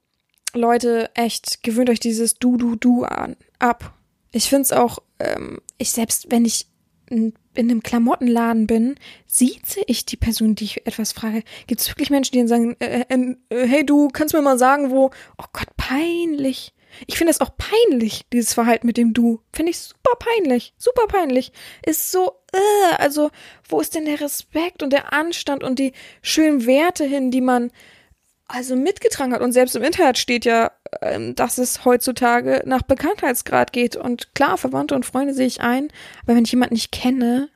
Leute, 0.53 1.09
echt, 1.15 1.63
gewöhnt 1.63 1.89
euch 1.89 1.99
dieses 1.99 2.35
Du, 2.35 2.57
Du, 2.57 2.75
Du 2.75 3.03
an, 3.03 3.35
ab. 3.59 3.93
Ich 4.31 4.49
finde 4.49 4.63
es 4.63 4.71
auch, 4.71 4.99
ähm, 5.19 5.59
ich 5.77 5.91
selbst, 5.91 6.31
wenn 6.31 6.45
ich 6.45 6.67
in 7.09 7.33
einem 7.55 7.83
Klamottenladen 7.83 8.67
bin, 8.67 8.95
sieze 9.27 9.81
ich 9.87 10.05
die 10.05 10.17
Person, 10.17 10.55
die 10.55 10.63
ich 10.63 10.87
etwas 10.87 11.11
frage. 11.11 11.43
Gibt 11.67 11.81
es 11.81 11.89
wirklich 11.89 12.09
Menschen, 12.09 12.31
die 12.31 12.39
dann 12.39 12.47
sagen, 12.47 12.75
äh, 12.79 13.05
äh, 13.07 13.35
äh, 13.49 13.67
hey 13.67 13.85
du, 13.85 14.07
kannst 14.07 14.33
mir 14.33 14.41
mal 14.41 14.57
sagen, 14.57 14.89
wo? 14.89 15.11
Oh 15.37 15.45
Gott, 15.53 15.67
peinlich. 15.77 16.73
Ich 17.07 17.17
finde 17.17 17.31
es 17.31 17.41
auch 17.41 17.51
peinlich, 17.57 18.23
dieses 18.31 18.53
Verhalten 18.53 18.87
mit 18.87 18.97
dem 18.97 19.13
Du. 19.13 19.41
Finde 19.51 19.71
ich 19.71 19.79
super 19.79 20.15
peinlich. 20.17 20.73
Super 20.77 21.07
peinlich. 21.07 21.51
Ist 21.85 22.11
so, 22.11 22.33
äh, 22.53 22.95
also, 22.97 23.31
wo 23.67 23.81
ist 23.81 23.95
denn 23.95 24.05
der 24.05 24.21
Respekt 24.21 24.83
und 24.83 24.91
der 24.91 25.13
Anstand 25.13 25.63
und 25.63 25.79
die 25.79 25.93
schönen 26.21 26.65
Werte 26.65 27.03
hin, 27.03 27.31
die 27.31 27.41
man 27.41 27.71
also 28.53 28.75
mitgetragen 28.75 29.33
hat. 29.33 29.41
Und 29.41 29.51
selbst 29.51 29.75
im 29.75 29.81
Internet 29.81 30.19
steht 30.19 30.45
ja, 30.45 30.71
ähm, 31.01 31.33
dass 31.33 31.57
es 31.57 31.85
heutzutage 31.85 32.61
nach 32.65 32.83
Bekanntheitsgrad 32.83 33.73
geht. 33.73 33.95
Und 33.95 34.35
klar, 34.35 34.59
Verwandte 34.59 34.93
und 34.93 35.07
Freunde 35.07 35.33
sehe 35.33 35.47
ich 35.47 35.61
ein, 35.61 35.89
aber 36.21 36.35
wenn 36.35 36.45
ich 36.45 36.51
jemanden 36.51 36.75
nicht 36.75 36.91
kenne, 36.91 37.49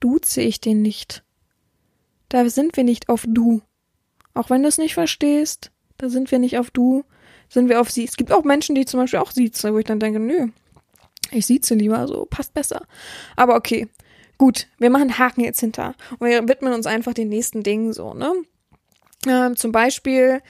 duze 0.00 0.42
ich 0.42 0.60
den 0.60 0.82
nicht. 0.82 1.22
Da 2.28 2.46
sind 2.50 2.76
wir 2.76 2.84
nicht 2.84 3.08
auf 3.08 3.24
Du. 3.26 3.62
Auch 4.34 4.50
wenn 4.50 4.62
du 4.62 4.68
es 4.68 4.76
nicht 4.76 4.92
verstehst, 4.92 5.70
da 5.96 6.10
sind 6.10 6.30
wir 6.30 6.38
nicht 6.38 6.58
auf 6.58 6.70
Du, 6.70 7.04
sind 7.48 7.70
wir 7.70 7.80
auf 7.80 7.90
Sie. 7.90 8.04
Es 8.04 8.16
gibt 8.16 8.30
auch 8.30 8.44
Menschen, 8.44 8.74
die 8.74 8.84
zum 8.84 9.00
Beispiel 9.00 9.20
auch 9.20 9.30
siezen, 9.30 9.72
wo 9.72 9.78
ich 9.78 9.86
dann 9.86 10.00
denke, 10.00 10.20
nö, 10.20 10.48
ich 11.30 11.46
sieze 11.46 11.74
lieber, 11.74 12.06
so 12.06 12.26
passt 12.28 12.52
besser. 12.52 12.82
Aber 13.34 13.56
okay, 13.56 13.88
gut, 14.36 14.66
wir 14.78 14.90
machen 14.90 15.18
Haken 15.18 15.40
jetzt 15.40 15.60
hinter 15.60 15.94
und 16.18 16.28
wir 16.28 16.46
widmen 16.48 16.74
uns 16.74 16.86
einfach 16.86 17.14
den 17.14 17.30
nächsten 17.30 17.62
Dingen 17.62 17.94
so, 17.94 18.12
ne? 18.12 18.34
Ähm, 19.26 19.56
zum 19.56 19.72
Beispiel 19.72 20.40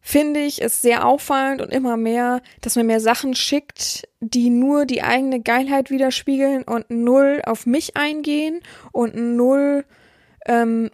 finde 0.00 0.40
ich 0.40 0.60
es 0.60 0.82
sehr 0.82 1.06
auffallend 1.06 1.62
und 1.62 1.72
immer 1.72 1.96
mehr, 1.96 2.42
dass 2.60 2.76
man 2.76 2.86
mehr 2.86 3.00
Sachen 3.00 3.34
schickt, 3.34 4.06
die 4.20 4.50
nur 4.50 4.84
die 4.84 5.02
eigene 5.02 5.40
Geilheit 5.40 5.90
widerspiegeln 5.90 6.62
und 6.64 6.90
null 6.90 7.40
auf 7.46 7.64
mich 7.64 7.96
eingehen 7.96 8.60
und 8.92 9.14
null 9.14 9.86
ähm, 10.44 10.90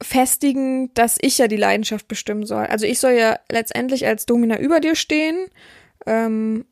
festigen, 0.00 0.92
dass 0.94 1.18
ich 1.20 1.36
ja 1.38 1.46
die 1.46 1.56
Leidenschaft 1.56 2.08
bestimmen 2.08 2.46
soll. 2.46 2.64
Also 2.66 2.86
ich 2.86 3.00
soll 3.00 3.12
ja 3.12 3.38
letztendlich 3.50 4.06
als 4.06 4.24
Domina 4.24 4.58
über 4.58 4.80
dir 4.80 4.94
stehen 4.94 5.48
ähm, 6.06 6.64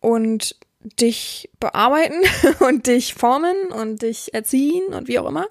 und 0.00 0.56
dich 1.00 1.50
bearbeiten 1.60 2.20
und 2.60 2.86
dich 2.86 3.14
formen 3.14 3.68
und 3.68 4.02
dich 4.02 4.32
erziehen 4.34 4.94
und 4.94 5.08
wie 5.08 5.18
auch 5.18 5.28
immer. 5.28 5.46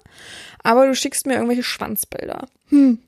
Aber 0.62 0.86
du 0.86 0.94
schickst 0.94 1.26
mir 1.26 1.34
irgendwelche 1.34 1.62
Schwanzbilder. 1.62 2.48
Hm. 2.68 2.98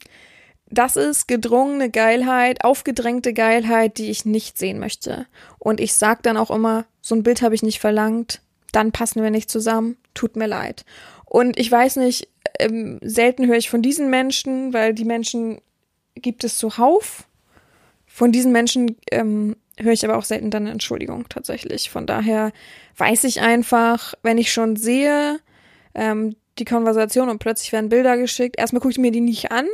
Das 0.70 0.96
ist 0.96 1.26
gedrungene 1.26 1.90
Geilheit, 1.90 2.62
aufgedrängte 2.62 3.32
Geilheit, 3.32 3.96
die 3.96 4.10
ich 4.10 4.26
nicht 4.26 4.58
sehen 4.58 4.78
möchte. 4.78 5.26
Und 5.58 5.80
ich 5.80 5.94
sag 5.94 6.22
dann 6.22 6.36
auch 6.36 6.50
immer, 6.50 6.84
so 7.00 7.14
ein 7.14 7.22
Bild 7.22 7.40
habe 7.40 7.54
ich 7.54 7.62
nicht 7.62 7.80
verlangt, 7.80 8.42
dann 8.72 8.92
passen 8.92 9.22
wir 9.22 9.30
nicht 9.30 9.50
zusammen, 9.50 9.96
tut 10.12 10.36
mir 10.36 10.46
leid. 10.46 10.84
Und 11.24 11.58
ich 11.58 11.72
weiß 11.72 11.96
nicht, 11.96 12.28
ähm, 12.58 12.98
selten 13.02 13.46
höre 13.46 13.56
ich 13.56 13.70
von 13.70 13.80
diesen 13.80 14.10
Menschen, 14.10 14.74
weil 14.74 14.92
die 14.92 15.04
Menschen 15.06 15.60
gibt 16.14 16.44
es 16.44 16.58
zuhauf. 16.58 17.24
Von 18.06 18.32
diesen 18.32 18.52
Menschen 18.52 18.96
ähm, 19.10 19.56
höre 19.78 19.92
ich 19.92 20.04
aber 20.04 20.16
auch 20.16 20.24
selten 20.24 20.50
dann 20.50 20.64
eine 20.64 20.72
Entschuldigung 20.72 21.28
tatsächlich. 21.28 21.90
Von 21.90 22.06
daher 22.06 22.52
weiß 22.96 23.24
ich 23.24 23.40
einfach, 23.40 24.14
wenn 24.22 24.38
ich 24.38 24.52
schon 24.52 24.76
sehe, 24.76 25.38
ähm, 25.94 26.36
die 26.58 26.64
Konversation 26.64 27.28
und 27.28 27.38
plötzlich 27.38 27.72
werden 27.72 27.88
Bilder 27.88 28.16
geschickt, 28.16 28.58
erstmal 28.58 28.80
gucke 28.80 28.92
ich 28.92 28.98
mir 28.98 29.12
die 29.12 29.20
nicht 29.20 29.52
an, 29.52 29.66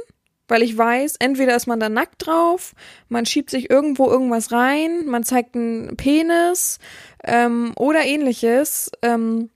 weil 0.48 0.62
ich 0.62 0.76
weiß, 0.76 1.16
entweder 1.18 1.56
ist 1.56 1.66
man 1.66 1.80
da 1.80 1.88
nackt 1.88 2.26
drauf, 2.26 2.74
man 3.08 3.24
schiebt 3.26 3.50
sich 3.50 3.70
irgendwo 3.70 4.10
irgendwas 4.10 4.52
rein, 4.52 5.06
man 5.06 5.24
zeigt 5.24 5.54
einen 5.54 5.96
Penis 5.96 6.78
ähm, 7.24 7.72
oder 7.76 8.04
ähnliches. 8.04 8.90
Ähm, 9.02 9.50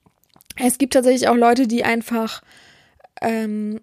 es 0.57 0.79
gibt 0.79 0.95
tatsächlich 0.95 1.29
auch 1.29 1.37
Leute, 1.37 1.67
die 1.67 1.85
einfach 1.85 2.43
ähm, 3.21 3.81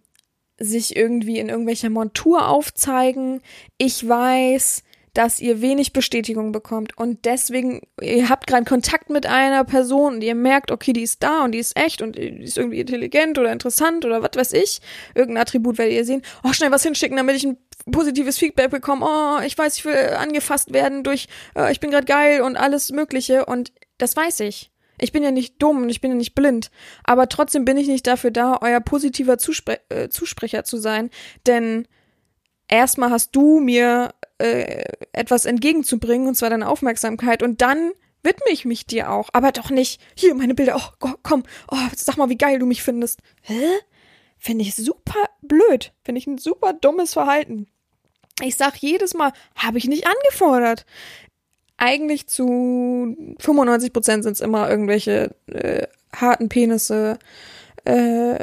sich 0.57 0.95
irgendwie 0.95 1.37
in 1.39 1.49
irgendwelcher 1.49 1.89
Montur 1.89 2.47
aufzeigen. 2.47 3.41
Ich 3.77 4.07
weiß, 4.07 4.83
dass 5.15 5.39
ihr 5.39 5.61
wenig 5.61 5.93
Bestätigung 5.93 6.51
bekommt 6.51 6.97
und 6.97 7.25
deswegen, 7.25 7.81
ihr 8.01 8.29
habt 8.29 8.47
gerade 8.47 8.65
Kontakt 8.65 9.09
mit 9.09 9.25
einer 9.25 9.63
Person 9.63 10.15
und 10.15 10.23
ihr 10.23 10.35
merkt, 10.35 10.71
okay, 10.71 10.91
die 10.91 11.03
ist 11.03 11.23
da 11.23 11.45
und 11.45 11.53
die 11.53 11.59
ist 11.59 11.77
echt 11.77 12.01
und 12.01 12.17
die 12.17 12.43
ist 12.43 12.57
irgendwie 12.57 12.81
intelligent 12.81 13.39
oder 13.39 13.51
interessant 13.51 14.05
oder 14.05 14.21
was 14.21 14.31
weiß 14.35 14.53
ich, 14.53 14.81
irgendein 15.15 15.41
Attribut 15.41 15.77
werdet 15.77 15.95
ihr 15.95 16.05
sehen, 16.05 16.21
oh, 16.43 16.51
schnell 16.51 16.71
was 16.71 16.83
hinschicken, 16.83 17.15
damit 17.15 17.37
ich 17.37 17.45
ein 17.45 17.57
positives 17.91 18.37
Feedback 18.37 18.69
bekomme, 18.69 19.05
oh, 19.07 19.39
ich 19.45 19.57
weiß, 19.57 19.77
ich 19.77 19.85
will 19.85 19.95
angefasst 20.17 20.73
werden 20.73 21.03
durch, 21.03 21.27
äh, 21.55 21.71
ich 21.71 21.79
bin 21.79 21.91
gerade 21.91 22.05
geil 22.05 22.41
und 22.41 22.57
alles 22.57 22.91
mögliche 22.91 23.45
und 23.45 23.71
das 23.97 24.17
weiß 24.17 24.41
ich. 24.41 24.71
Ich 24.99 25.11
bin 25.11 25.23
ja 25.23 25.31
nicht 25.31 25.61
dumm 25.61 25.83
und 25.83 25.89
ich 25.89 26.01
bin 26.01 26.11
ja 26.11 26.17
nicht 26.17 26.35
blind. 26.35 26.71
Aber 27.03 27.27
trotzdem 27.27 27.65
bin 27.65 27.77
ich 27.77 27.87
nicht 27.87 28.07
dafür 28.07 28.31
da, 28.31 28.59
euer 28.61 28.79
positiver 28.79 29.37
Zuspre 29.37 29.79
äh, 29.89 30.07
Zusprecher 30.09 30.63
zu 30.63 30.77
sein. 30.77 31.09
Denn 31.45 31.85
erstmal 32.69 33.09
hast 33.09 33.35
du 33.35 33.59
mir 33.59 34.13
äh, 34.37 34.83
etwas 35.13 35.45
entgegenzubringen, 35.45 36.27
und 36.27 36.35
zwar 36.35 36.49
deine 36.49 36.69
Aufmerksamkeit. 36.69 37.43
Und 37.43 37.61
dann 37.61 37.91
widme 38.23 38.51
ich 38.51 38.65
mich 38.65 38.85
dir 38.85 39.11
auch. 39.11 39.29
Aber 39.33 39.51
doch 39.51 39.69
nicht, 39.69 40.01
hier, 40.15 40.35
meine 40.35 40.55
Bilder, 40.55 40.77
oh, 40.77 41.09
komm, 41.23 41.43
oh, 41.69 41.77
sag 41.95 42.17
mal, 42.17 42.29
wie 42.29 42.37
geil 42.37 42.59
du 42.59 42.65
mich 42.65 42.83
findest. 42.83 43.19
Hä? 43.41 43.61
Finde 44.37 44.63
ich 44.63 44.75
super 44.75 45.29
blöd. 45.41 45.93
Finde 46.03 46.19
ich 46.19 46.27
ein 46.27 46.37
super 46.37 46.73
dummes 46.73 47.13
Verhalten. 47.13 47.67
Ich 48.41 48.57
sag 48.57 48.75
jedes 48.77 49.13
Mal, 49.13 49.31
habe 49.55 49.77
ich 49.77 49.87
nicht 49.87 50.05
angefordert 50.05 50.85
eigentlich 51.77 52.27
zu 52.27 53.15
95 53.39 53.93
Prozent 53.93 54.23
sind 54.23 54.33
es 54.33 54.41
immer 54.41 54.69
irgendwelche 54.69 55.35
äh, 55.47 55.87
harten 56.13 56.49
Penisse, 56.49 57.19
äh, 57.85 58.39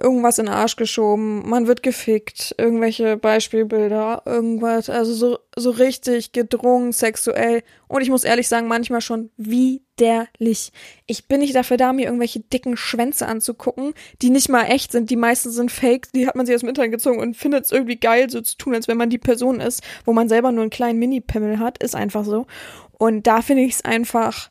irgendwas 0.00 0.38
in 0.38 0.46
den 0.46 0.54
Arsch 0.54 0.76
geschoben, 0.76 1.48
man 1.48 1.66
wird 1.66 1.82
gefickt, 1.82 2.54
irgendwelche 2.58 3.16
Beispielbilder, 3.16 4.22
irgendwas, 4.24 4.88
also 4.88 5.12
so, 5.12 5.38
so 5.56 5.70
richtig 5.70 6.32
gedrungen 6.32 6.92
sexuell. 6.92 7.62
Und 7.88 8.02
ich 8.02 8.10
muss 8.10 8.24
ehrlich 8.24 8.46
sagen, 8.48 8.68
manchmal 8.68 9.00
schon 9.00 9.30
widerlich. 9.36 10.72
Ich 11.06 11.26
bin 11.26 11.40
nicht 11.40 11.56
dafür 11.56 11.76
da, 11.76 11.92
mir 11.92 12.06
irgendwelche 12.06 12.40
dicken 12.40 12.76
Schwänze 12.76 13.26
anzugucken, 13.26 13.94
die 14.22 14.30
nicht 14.30 14.48
mal 14.48 14.64
echt 14.64 14.92
sind. 14.92 15.10
Die 15.10 15.16
meisten 15.16 15.50
sind 15.50 15.72
fake, 15.72 16.12
die 16.12 16.28
hat 16.28 16.36
man 16.36 16.46
sich 16.46 16.54
aus 16.54 16.60
dem 16.60 16.68
Internet 16.68 16.92
gezogen 16.92 17.18
und 17.18 17.36
findet 17.36 17.64
es 17.64 17.72
irgendwie 17.72 17.96
geil, 17.96 18.30
so 18.30 18.40
zu 18.40 18.56
tun, 18.56 18.74
als 18.74 18.86
wenn 18.86 18.96
man 18.96 19.10
die 19.10 19.18
Person 19.18 19.60
ist, 19.60 19.82
wo 20.04 20.12
man 20.12 20.28
selber 20.28 20.52
nur 20.52 20.62
einen 20.62 20.70
kleinen 20.70 21.00
Mini-Pimmel 21.00 21.58
hat. 21.58 21.82
Ist 21.82 21.96
einfach 21.96 22.24
so. 22.24 22.46
Und 22.92 23.26
da 23.26 23.42
finde 23.42 23.64
ich 23.64 23.72
es 23.72 23.84
einfach 23.84 24.50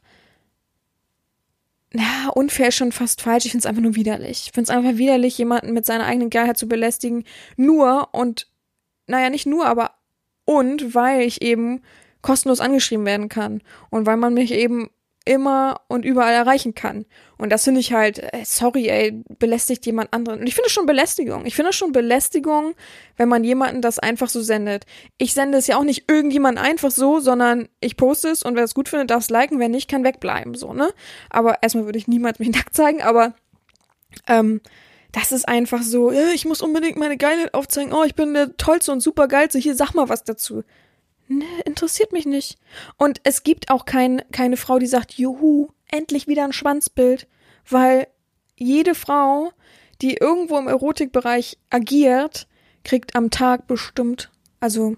ja, 1.96 2.30
unfair 2.34 2.70
ist 2.70 2.76
schon 2.76 2.92
fast 2.92 3.22
falsch. 3.22 3.46
Ich 3.46 3.52
finde 3.52 3.64
es 3.64 3.66
einfach 3.68 3.84
nur 3.84 3.96
widerlich. 3.96 4.44
Ich 4.46 4.52
finde 4.52 4.64
es 4.64 4.70
einfach 4.70 4.98
widerlich, 4.98 5.38
jemanden 5.38 5.74
mit 5.74 5.86
seiner 5.86 6.06
eigenen 6.06 6.30
Geilheit 6.30 6.58
zu 6.58 6.68
belästigen. 6.68 7.24
Nur 7.56 8.10
und, 8.14 8.48
naja, 9.08 9.30
nicht 9.30 9.46
nur, 9.46 9.66
aber 9.68 9.92
und 10.46 10.96
weil 10.96 11.22
ich 11.22 11.42
eben 11.42 11.82
kostenlos 12.22 12.60
angeschrieben 12.60 13.06
werden 13.06 13.30
kann. 13.30 13.62
Und 13.92 14.08
weil 14.08 14.18
man 14.18 14.34
mich 14.34 14.52
eben 14.52 14.90
immer 15.26 15.82
und 15.88 16.06
überall 16.06 16.34
erreichen 16.34 16.76
kann. 16.76 17.06
Und 17.38 17.52
das 17.52 17.64
finde 17.64 17.80
ich 17.80 17.94
halt, 17.94 18.20
äh, 18.20 18.44
sorry, 18.46 18.90
ey, 18.90 19.24
belästigt 19.40 19.86
jemand 19.86 20.14
anderen. 20.14 20.42
Und 20.42 20.48
ich 20.48 20.56
finde 20.56 20.68
es 20.68 20.74
schon 20.74 20.86
Belästigung. 20.86 21.46
Ich 21.46 21.56
finde 21.56 21.70
es 21.70 21.76
schon 21.76 21.92
Belästigung, 21.92 22.74
wenn 23.18 23.30
man 23.30 23.44
jemanden 23.44 23.82
das 23.82 24.00
einfach 24.00 24.30
so 24.30 24.42
sendet. 24.42 24.86
Ich 25.18 25.34
sende 25.34 25.58
es 25.58 25.68
ja 25.68 25.78
auch 25.78 25.84
nicht 25.84 26.10
irgendjemand 26.10 26.58
einfach 26.58 26.92
so, 26.92 27.20
sondern 27.20 27.70
ich 27.80 27.98
poste 27.98 28.30
es 28.30 28.44
und 28.44 28.56
wer 28.56 28.64
es 28.64 28.76
gut 28.76 28.90
findet, 28.90 29.12
darf 29.12 29.24
es 29.24 29.30
liken, 29.30 29.60
wer 29.60 29.70
nicht, 29.70 29.90
kann 29.90 30.04
wegbleiben, 30.04 30.56
so, 30.56 30.74
ne? 30.74 30.90
Aber 31.30 31.62
erstmal 31.62 31.86
würde 31.86 32.00
ich 32.00 32.08
niemals 32.08 32.40
mich 32.40 32.50
nackt 32.56 32.76
zeigen, 32.76 33.02
aber 33.02 33.34
ähm, 34.28 34.62
das 35.14 35.32
ist 35.32 35.48
einfach 35.48 35.84
so, 35.84 36.12
ja, 36.12 36.30
ich 36.34 36.46
muss 36.46 36.62
unbedingt 36.62 36.98
meine 36.98 37.18
Geilheit 37.18 37.54
aufzeigen. 37.54 37.94
Oh, 37.94 38.04
ich 38.04 38.16
bin 38.16 38.34
der 38.34 38.58
tollste 38.58 38.92
und 38.92 39.00
super 39.00 39.28
geilste. 39.28 39.60
Hier, 39.60 39.76
sag 39.76 39.94
mal 39.94 40.10
was 40.10 40.24
dazu. 40.24 40.64
Ne, 41.38 41.46
interessiert 41.66 42.12
mich 42.12 42.26
nicht. 42.26 42.58
Und 42.98 43.22
es 43.24 43.44
gibt 43.44 43.70
auch 43.70 43.86
kein, 43.86 44.22
keine 44.32 44.58
Frau, 44.58 44.80
die 44.80 44.88
sagt, 44.88 45.14
juhu, 45.14 45.68
endlich 45.92 46.28
wieder 46.28 46.44
ein 46.44 46.54
Schwanzbild. 46.54 47.28
Weil 47.70 48.08
jede 48.58 48.96
Frau, 48.96 49.52
die 50.02 50.16
irgendwo 50.16 50.58
im 50.58 50.68
Erotikbereich 50.68 51.58
agiert, 51.70 52.48
kriegt 52.84 53.16
am 53.16 53.30
Tag 53.30 53.68
bestimmt, 53.68 54.32
also, 54.60 54.96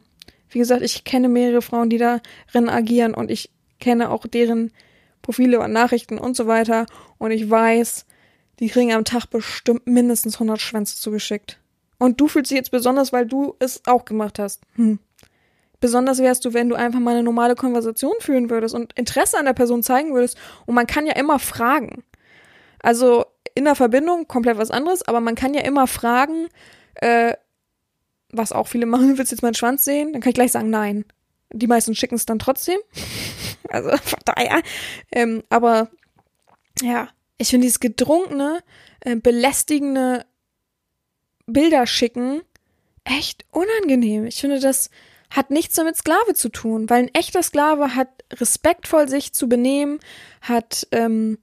wie 0.49 0.59
gesagt, 0.59 0.81
ich 0.81 1.03
kenne 1.03 1.29
mehrere 1.29 1.61
Frauen, 1.61 1.89
die 1.89 1.97
darin 1.97 2.69
agieren 2.69 3.13
und 3.13 3.29
ich 3.29 3.51
kenne 3.79 4.09
auch 4.09 4.25
deren 4.27 4.71
Profile 5.21 5.59
und 5.59 5.71
Nachrichten 5.71 6.17
und 6.17 6.35
so 6.35 6.47
weiter. 6.47 6.85
Und 7.17 7.31
ich 7.31 7.49
weiß, 7.49 8.05
die 8.59 8.69
kriegen 8.69 8.93
am 8.93 9.05
Tag 9.05 9.27
bestimmt 9.27 9.87
mindestens 9.87 10.35
100 10.35 10.61
Schwänze 10.61 10.97
zugeschickt. 10.97 11.59
Und 11.97 12.19
du 12.21 12.27
fühlst 12.27 12.51
dich 12.51 12.57
jetzt 12.57 12.71
besonders, 12.71 13.13
weil 13.13 13.25
du 13.25 13.55
es 13.59 13.81
auch 13.85 14.05
gemacht 14.05 14.39
hast. 14.39 14.61
Hm. 14.75 14.99
Besonders 15.85 16.17
wärst 16.17 16.43
du, 16.43 16.55
wenn 16.55 16.67
du 16.67 16.73
einfach 16.73 16.97
mal 16.97 17.11
eine 17.11 17.21
normale 17.21 17.53
Konversation 17.53 18.15
führen 18.19 18.49
würdest 18.49 18.73
und 18.73 18.93
Interesse 18.93 19.37
an 19.37 19.45
der 19.45 19.53
Person 19.53 19.83
zeigen 19.83 20.15
würdest. 20.15 20.35
Und 20.65 20.73
man 20.73 20.87
kann 20.87 21.05
ja 21.05 21.13
immer 21.13 21.37
fragen. 21.37 22.03
Also 22.79 23.25
in 23.53 23.65
der 23.65 23.75
Verbindung 23.75 24.27
komplett 24.27 24.57
was 24.57 24.71
anderes, 24.71 25.07
aber 25.07 25.19
man 25.19 25.35
kann 25.35 25.53
ja 25.53 25.61
immer 25.61 25.85
fragen, 25.85 26.47
äh, 26.95 27.35
was 28.31 28.51
auch 28.51 28.67
viele 28.67 28.87
machen, 28.87 29.15
willst 29.19 29.31
du 29.31 29.35
jetzt 29.35 29.43
meinen 29.43 29.53
Schwanz 29.53 29.85
sehen? 29.85 30.11
Dann 30.11 30.23
kann 30.23 30.31
ich 30.31 30.35
gleich 30.35 30.53
sagen, 30.53 30.71
nein. 30.71 31.05
Die 31.53 31.67
meisten 31.67 31.93
schicken 31.93 32.15
es 32.15 32.25
dann 32.25 32.39
trotzdem. 32.39 32.79
also 33.69 33.89
von 34.03 34.19
daher. 34.25 34.63
Ähm, 35.11 35.43
aber 35.51 35.91
ja, 36.81 37.09
Ich 37.37 37.49
finde 37.49 37.65
dieses 37.65 37.79
gedrunkene, 37.79 38.63
äh, 39.01 39.17
belästigende 39.17 40.25
Bilder 41.45 41.85
schicken 41.85 42.41
echt 43.03 43.45
unangenehm. 43.51 44.25
Ich 44.25 44.41
finde, 44.41 44.59
das 44.59 44.89
hat 45.29 45.49
nichts 45.51 45.75
damit 45.75 45.95
Sklave 45.95 46.33
zu 46.33 46.49
tun, 46.49 46.89
weil 46.89 47.03
ein 47.03 47.13
echter 47.13 47.43
Sklave 47.43 47.95
hat 47.95 48.09
respektvoll 48.33 49.07
sich 49.07 49.33
zu 49.33 49.47
benehmen, 49.49 49.99
hat 50.41 50.87
ähm, 50.91 51.37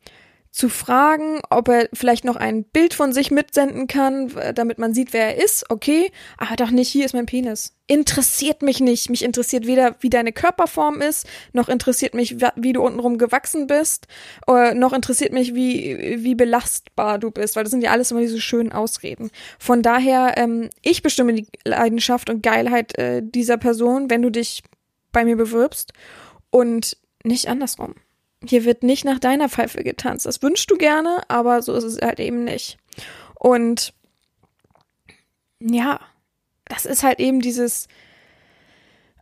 zu 0.52 0.68
fragen, 0.68 1.40
ob 1.48 1.68
er 1.68 1.88
vielleicht 1.94 2.26
noch 2.26 2.36
ein 2.36 2.64
Bild 2.64 2.92
von 2.92 3.14
sich 3.14 3.30
mitsenden 3.30 3.86
kann, 3.86 4.30
damit 4.54 4.78
man 4.78 4.92
sieht, 4.92 5.14
wer 5.14 5.34
er 5.34 5.42
ist, 5.42 5.70
okay, 5.70 6.12
aber 6.36 6.56
doch 6.56 6.70
nicht, 6.70 6.90
hier 6.90 7.06
ist 7.06 7.14
mein 7.14 7.24
Penis. 7.24 7.74
Interessiert 7.86 8.60
mich 8.60 8.78
nicht. 8.80 9.08
Mich 9.08 9.24
interessiert 9.24 9.66
weder, 9.66 9.96
wie 10.00 10.10
deine 10.10 10.30
Körperform 10.30 11.00
ist, 11.00 11.26
noch 11.54 11.70
interessiert 11.70 12.12
mich, 12.12 12.36
wie 12.56 12.74
du 12.74 12.82
untenrum 12.82 13.16
gewachsen 13.16 13.66
bist, 13.66 14.08
oder 14.46 14.74
noch 14.74 14.92
interessiert 14.92 15.32
mich, 15.32 15.54
wie, 15.54 16.16
wie 16.22 16.34
belastbar 16.34 17.18
du 17.18 17.30
bist, 17.30 17.56
weil 17.56 17.64
das 17.64 17.70
sind 17.70 17.82
ja 17.82 17.90
alles 17.90 18.10
immer 18.10 18.20
diese 18.20 18.40
schönen 18.40 18.72
Ausreden. 18.72 19.30
Von 19.58 19.82
daher, 19.82 20.34
ähm, 20.36 20.68
ich 20.82 21.02
bestimme 21.02 21.32
die 21.32 21.46
Leidenschaft 21.64 22.28
und 22.28 22.42
Geilheit 22.42 22.96
äh, 22.98 23.22
dieser 23.24 23.56
Person, 23.56 24.10
wenn 24.10 24.20
du 24.20 24.28
dich 24.28 24.62
bei 25.12 25.24
mir 25.24 25.36
bewirbst 25.36 25.94
und 26.50 26.98
nicht 27.24 27.48
andersrum. 27.48 27.94
Hier 28.44 28.64
wird 28.64 28.82
nicht 28.82 29.04
nach 29.04 29.18
deiner 29.18 29.48
Pfeife 29.48 29.82
getanzt. 29.84 30.26
Das 30.26 30.42
wünschst 30.42 30.70
du 30.70 30.76
gerne, 30.76 31.22
aber 31.28 31.62
so 31.62 31.74
ist 31.74 31.84
es 31.84 32.00
halt 32.00 32.20
eben 32.20 32.44
nicht. 32.44 32.78
Und 33.34 33.94
ja, 35.60 36.00
das 36.64 36.86
ist 36.86 37.02
halt 37.02 37.20
eben 37.20 37.40
dieses, 37.40 37.86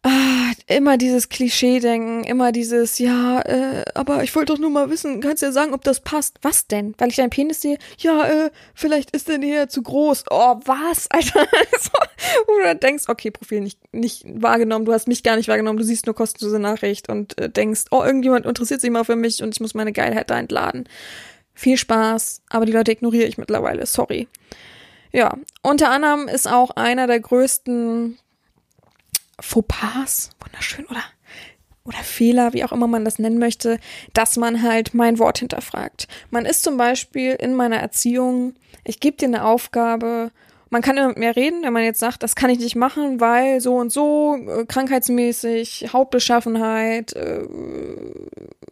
Ah, 0.03 0.53
immer 0.67 0.97
dieses 0.97 1.29
Klischee-Denken, 1.29 2.25
immer 2.25 2.53
dieses, 2.53 2.99
ja, 2.99 3.43
äh, 3.43 3.85
aber 3.95 4.23
ich 4.23 4.35
wollte 4.35 4.55
doch 4.55 4.59
nur 4.59 4.71
mal 4.71 4.89
wissen, 4.89 5.21
kannst 5.21 5.43
du 5.43 5.47
ja 5.47 5.53
sagen, 5.53 5.75
ob 5.75 5.85
das 5.85 6.01
passt. 6.01 6.39
Was 6.41 6.67
denn? 6.67 6.95
Weil 6.97 7.11
ich 7.11 7.17
deinen 7.17 7.29
Penis 7.29 7.61
sehe, 7.61 7.77
ja, 7.99 8.27
äh, 8.27 8.51
vielleicht 8.73 9.11
ist 9.11 9.29
der 9.29 9.37
näher 9.37 9.69
zu 9.69 9.83
groß. 9.83 10.25
Oh, 10.31 10.59
was? 10.65 11.07
Alter, 11.11 11.47
so, 11.79 11.91
wo 12.47 12.63
dann 12.63 12.81
denkst, 12.81 13.05
okay, 13.09 13.31
Profil 13.31 13.61
nicht, 13.61 13.79
nicht 13.93 14.25
wahrgenommen, 14.27 14.87
du 14.87 14.95
hast 14.95 15.07
mich 15.07 15.23
gar 15.23 15.37
nicht 15.37 15.49
wahrgenommen, 15.49 15.79
du 15.79 15.85
siehst 15.85 16.07
nur 16.07 16.15
kostenlose 16.15 16.59
Nachricht 16.59 17.11
und 17.11 17.39
äh, 17.39 17.51
denkst, 17.51 17.87
oh, 17.91 18.03
irgendjemand 18.03 18.47
interessiert 18.47 18.81
sich 18.81 18.91
mal 18.91 19.05
für 19.05 19.17
mich 19.17 19.43
und 19.43 19.55
ich 19.55 19.61
muss 19.61 19.75
meine 19.75 19.93
Geilheit 19.93 20.31
da 20.31 20.39
entladen. 20.39 20.89
Viel 21.53 21.77
Spaß, 21.77 22.41
aber 22.49 22.65
die 22.65 22.73
Leute 22.73 22.93
ignoriere 22.93 23.27
ich 23.27 23.37
mittlerweile, 23.37 23.85
sorry. 23.85 24.29
Ja, 25.13 25.37
unter 25.61 25.91
anderem 25.91 26.27
ist 26.27 26.49
auch 26.49 26.71
einer 26.71 27.07
der 27.07 27.21
größten 27.21 28.17
Fauxpas, 29.41 30.31
wunderschön, 30.41 30.87
oder? 30.87 31.03
Oder 31.85 31.99
Fehler, 31.99 32.53
wie 32.53 32.63
auch 32.65 32.73
immer 32.73 32.87
man 32.87 33.05
das 33.05 33.19
nennen 33.19 33.39
möchte, 33.39 33.79
dass 34.13 34.37
man 34.37 34.63
halt 34.63 34.95
mein 34.95 35.19
Wort 35.19 35.39
hinterfragt. 35.39 36.09
Man 36.31 36.45
ist 36.45 36.63
zum 36.63 36.77
Beispiel 36.77 37.33
in 37.33 37.55
meiner 37.55 37.79
Erziehung, 37.79 38.55
ich 38.85 39.01
gebe 39.01 39.17
dir 39.17 39.27
eine 39.27 39.45
Aufgabe, 39.45 40.31
man 40.71 40.83
kann 40.83 40.97
immer 40.97 41.09
mit 41.09 41.19
mir 41.19 41.35
reden, 41.35 41.65
wenn 41.65 41.73
man 41.73 41.83
jetzt 41.83 41.99
sagt, 41.99 42.23
das 42.23 42.37
kann 42.37 42.49
ich 42.49 42.61
nicht 42.61 42.77
machen, 42.77 43.21
weil 43.21 43.61
so 43.61 43.75
und 43.77 43.91
so, 43.91 44.37
äh, 44.37 44.65
krankheitsmäßig, 44.67 45.89
Hautbeschaffenheit, 45.93 47.13
äh, 47.15 47.41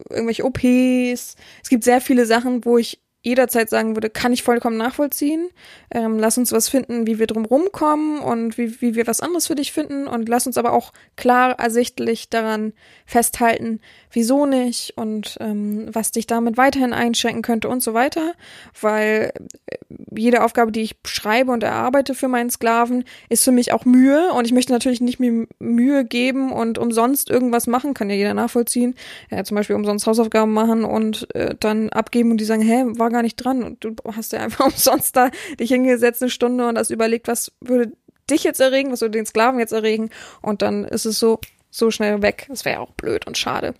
irgendwelche 0.09 0.45
OPs. 0.45 1.35
Es 1.61 1.69
gibt 1.69 1.83
sehr 1.83 1.99
viele 1.99 2.25
Sachen, 2.25 2.63
wo 2.63 2.77
ich 2.77 3.01
jederzeit 3.21 3.69
sagen 3.69 3.95
würde, 3.95 4.09
kann 4.09 4.31
ich 4.31 4.43
vollkommen 4.43 4.77
nachvollziehen. 4.77 5.49
Ähm, 5.91 6.17
lass 6.19 6.37
uns 6.37 6.51
was 6.51 6.69
finden, 6.69 7.05
wie 7.05 7.19
wir 7.19 7.27
drum 7.27 7.45
rumkommen 7.45 8.19
und 8.19 8.57
wie, 8.57 8.79
wie 8.81 8.95
wir 8.95 9.07
was 9.07 9.19
anderes 9.19 9.47
für 9.47 9.55
dich 9.55 9.73
finden 9.73 10.07
und 10.07 10.29
lass 10.29 10.47
uns 10.47 10.57
aber 10.57 10.71
auch 10.71 10.93
klar 11.17 11.59
ersichtlich 11.59 12.29
daran 12.29 12.73
festhalten, 13.05 13.81
wieso 14.11 14.45
nicht 14.45 14.97
und 14.97 15.37
ähm, 15.39 15.87
was 15.91 16.11
dich 16.11 16.27
damit 16.27 16.57
weiterhin 16.57 16.93
einschränken 16.93 17.41
könnte 17.41 17.69
und 17.69 17.81
so 17.81 17.93
weiter, 17.93 18.33
weil 18.79 19.31
äh, 19.67 19.77
jede 20.15 20.43
Aufgabe, 20.43 20.71
die 20.71 20.81
ich 20.81 20.95
schreibe 21.05 21.51
und 21.51 21.63
erarbeite 21.63 22.15
für 22.15 22.27
meinen 22.27 22.49
Sklaven, 22.49 23.03
ist 23.29 23.43
für 23.43 23.51
mich 23.51 23.71
auch 23.71 23.85
Mühe. 23.85 24.33
Und 24.33 24.45
ich 24.45 24.53
möchte 24.53 24.71
natürlich 24.71 25.01
nicht 25.01 25.19
mir 25.19 25.47
Mühe 25.59 26.05
geben 26.05 26.51
und 26.51 26.77
umsonst 26.77 27.29
irgendwas 27.29 27.67
machen, 27.67 27.93
kann 27.93 28.09
ja 28.09 28.15
jeder 28.15 28.33
nachvollziehen, 28.33 28.95
ja, 29.29 29.43
zum 29.43 29.55
Beispiel 29.55 29.75
umsonst 29.75 30.07
Hausaufgaben 30.07 30.53
machen 30.53 30.83
und 30.83 31.33
äh, 31.35 31.55
dann 31.59 31.89
abgeben 31.89 32.31
und 32.31 32.41
die 32.41 32.45
sagen, 32.45 32.61
hä, 32.61 32.83
war 32.97 33.09
gar 33.09 33.21
nicht 33.21 33.35
dran. 33.35 33.63
Und 33.63 33.83
du 33.83 33.95
hast 34.15 34.33
ja 34.33 34.39
einfach 34.39 34.65
umsonst 34.71 35.15
da 35.15 35.29
dich 35.59 35.69
hingesetzt 35.69 36.21
eine 36.21 36.31
Stunde 36.31 36.67
und 36.67 36.75
das 36.75 36.89
überlegt, 36.89 37.27
was 37.27 37.51
würde 37.61 37.91
dich 38.29 38.43
jetzt 38.43 38.59
erregen, 38.59 38.91
was 38.91 39.01
würde 39.01 39.17
den 39.17 39.25
Sklaven 39.25 39.59
jetzt 39.59 39.73
erregen. 39.73 40.09
Und 40.41 40.61
dann 40.61 40.85
ist 40.85 41.05
es 41.05 41.19
so 41.19 41.39
so 41.71 41.91
schnell 41.91 42.21
weg. 42.21 42.47
Das 42.49 42.65
wäre 42.65 42.75
ja 42.77 42.81
auch 42.81 42.91
blöd 42.91 43.27
und 43.27 43.37
schade. 43.37 43.75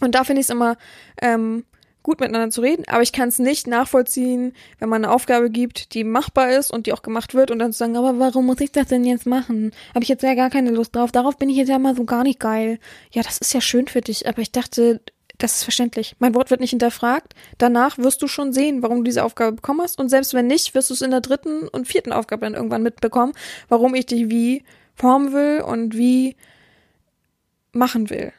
Und 0.00 0.14
da 0.14 0.24
finde 0.24 0.40
ich 0.40 0.46
es 0.46 0.50
immer 0.50 0.76
ähm, 1.22 1.64
gut 2.04 2.20
miteinander 2.20 2.50
zu 2.50 2.60
reden, 2.60 2.84
aber 2.86 3.02
ich 3.02 3.12
kann 3.12 3.28
es 3.28 3.38
nicht 3.38 3.66
nachvollziehen, 3.66 4.52
wenn 4.78 4.88
man 4.90 5.04
eine 5.04 5.12
Aufgabe 5.12 5.50
gibt, 5.50 5.94
die 5.94 6.04
machbar 6.04 6.50
ist 6.50 6.70
und 6.70 6.86
die 6.86 6.92
auch 6.92 7.02
gemacht 7.02 7.34
wird 7.34 7.50
und 7.50 7.58
dann 7.58 7.72
zu 7.72 7.78
sagen, 7.78 7.96
aber 7.96 8.18
warum 8.18 8.46
muss 8.46 8.60
ich 8.60 8.72
das 8.72 8.88
denn 8.88 9.04
jetzt 9.04 9.26
machen? 9.26 9.72
Habe 9.94 10.02
ich 10.02 10.10
jetzt 10.10 10.22
ja 10.22 10.34
gar 10.34 10.50
keine 10.50 10.70
Lust 10.70 10.94
drauf. 10.94 11.12
Darauf 11.12 11.38
bin 11.38 11.48
ich 11.48 11.56
jetzt 11.56 11.70
ja 11.70 11.78
mal 11.78 11.96
so 11.96 12.04
gar 12.04 12.22
nicht 12.22 12.40
geil. 12.40 12.78
Ja, 13.10 13.22
das 13.22 13.38
ist 13.38 13.54
ja 13.54 13.60
schön 13.62 13.88
für 13.88 14.02
dich, 14.02 14.28
aber 14.28 14.42
ich 14.42 14.52
dachte, 14.52 15.00
das 15.38 15.56
ist 15.56 15.62
verständlich. 15.64 16.14
Mein 16.18 16.34
Wort 16.34 16.50
wird 16.50 16.60
nicht 16.60 16.70
hinterfragt. 16.70 17.34
Danach 17.58 17.98
wirst 17.98 18.22
du 18.22 18.28
schon 18.28 18.52
sehen, 18.52 18.82
warum 18.82 18.98
du 18.98 19.04
diese 19.04 19.24
Aufgabe 19.24 19.56
bekommen 19.56 19.80
hast. 19.80 19.98
Und 19.98 20.10
selbst 20.10 20.34
wenn 20.34 20.46
nicht, 20.46 20.74
wirst 20.74 20.90
du 20.90 20.94
es 20.94 21.02
in 21.02 21.10
der 21.10 21.22
dritten 21.22 21.68
und 21.68 21.88
vierten 21.88 22.12
Aufgabe 22.12 22.42
dann 22.42 22.54
irgendwann 22.54 22.82
mitbekommen, 22.82 23.32
warum 23.68 23.94
ich 23.94 24.06
dich 24.06 24.28
wie 24.28 24.62
formen 24.94 25.32
will 25.32 25.62
und 25.62 25.96
wie 25.96 26.36
machen 27.72 28.10
will. 28.10 28.32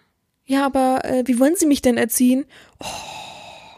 Ja, 0.46 0.66
aber 0.66 1.04
äh, 1.04 1.24
wie 1.26 1.40
wollen 1.40 1.56
Sie 1.56 1.66
mich 1.66 1.82
denn 1.82 1.98
erziehen? 1.98 2.46
Oh, 2.80 2.86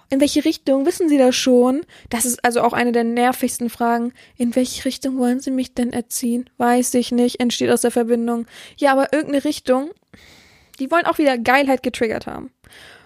in 0.10 0.20
welche 0.22 0.46
Richtung? 0.46 0.86
Wissen 0.86 1.10
Sie 1.10 1.18
das 1.18 1.36
schon? 1.36 1.86
Das 2.10 2.26
ist 2.26 2.44
also 2.44 2.62
auch 2.62 2.74
eine 2.74 2.92
der 2.92 3.04
nervigsten 3.04 3.70
Fragen. 3.70 4.14
In 4.38 4.56
welche 4.56 4.86
Richtung 4.86 5.18
wollen 5.18 5.40
Sie 5.40 5.52
mich 5.52 5.74
denn 5.74 5.94
erziehen? 5.94 6.50
Weiß 6.58 6.94
ich 6.94 7.12
nicht, 7.12 7.40
entsteht 7.40 7.72
aus 7.72 7.82
der 7.82 7.92
Verbindung. 7.92 8.48
Ja, 8.78 8.94
aber 8.94 9.14
irgendeine 9.14 9.44
Richtung. 9.44 9.92
Die 10.80 10.92
wollen 10.92 11.06
auch 11.06 11.18
wieder 11.18 11.38
Geilheit 11.38 11.84
getriggert 11.84 12.28
haben. 12.28 12.52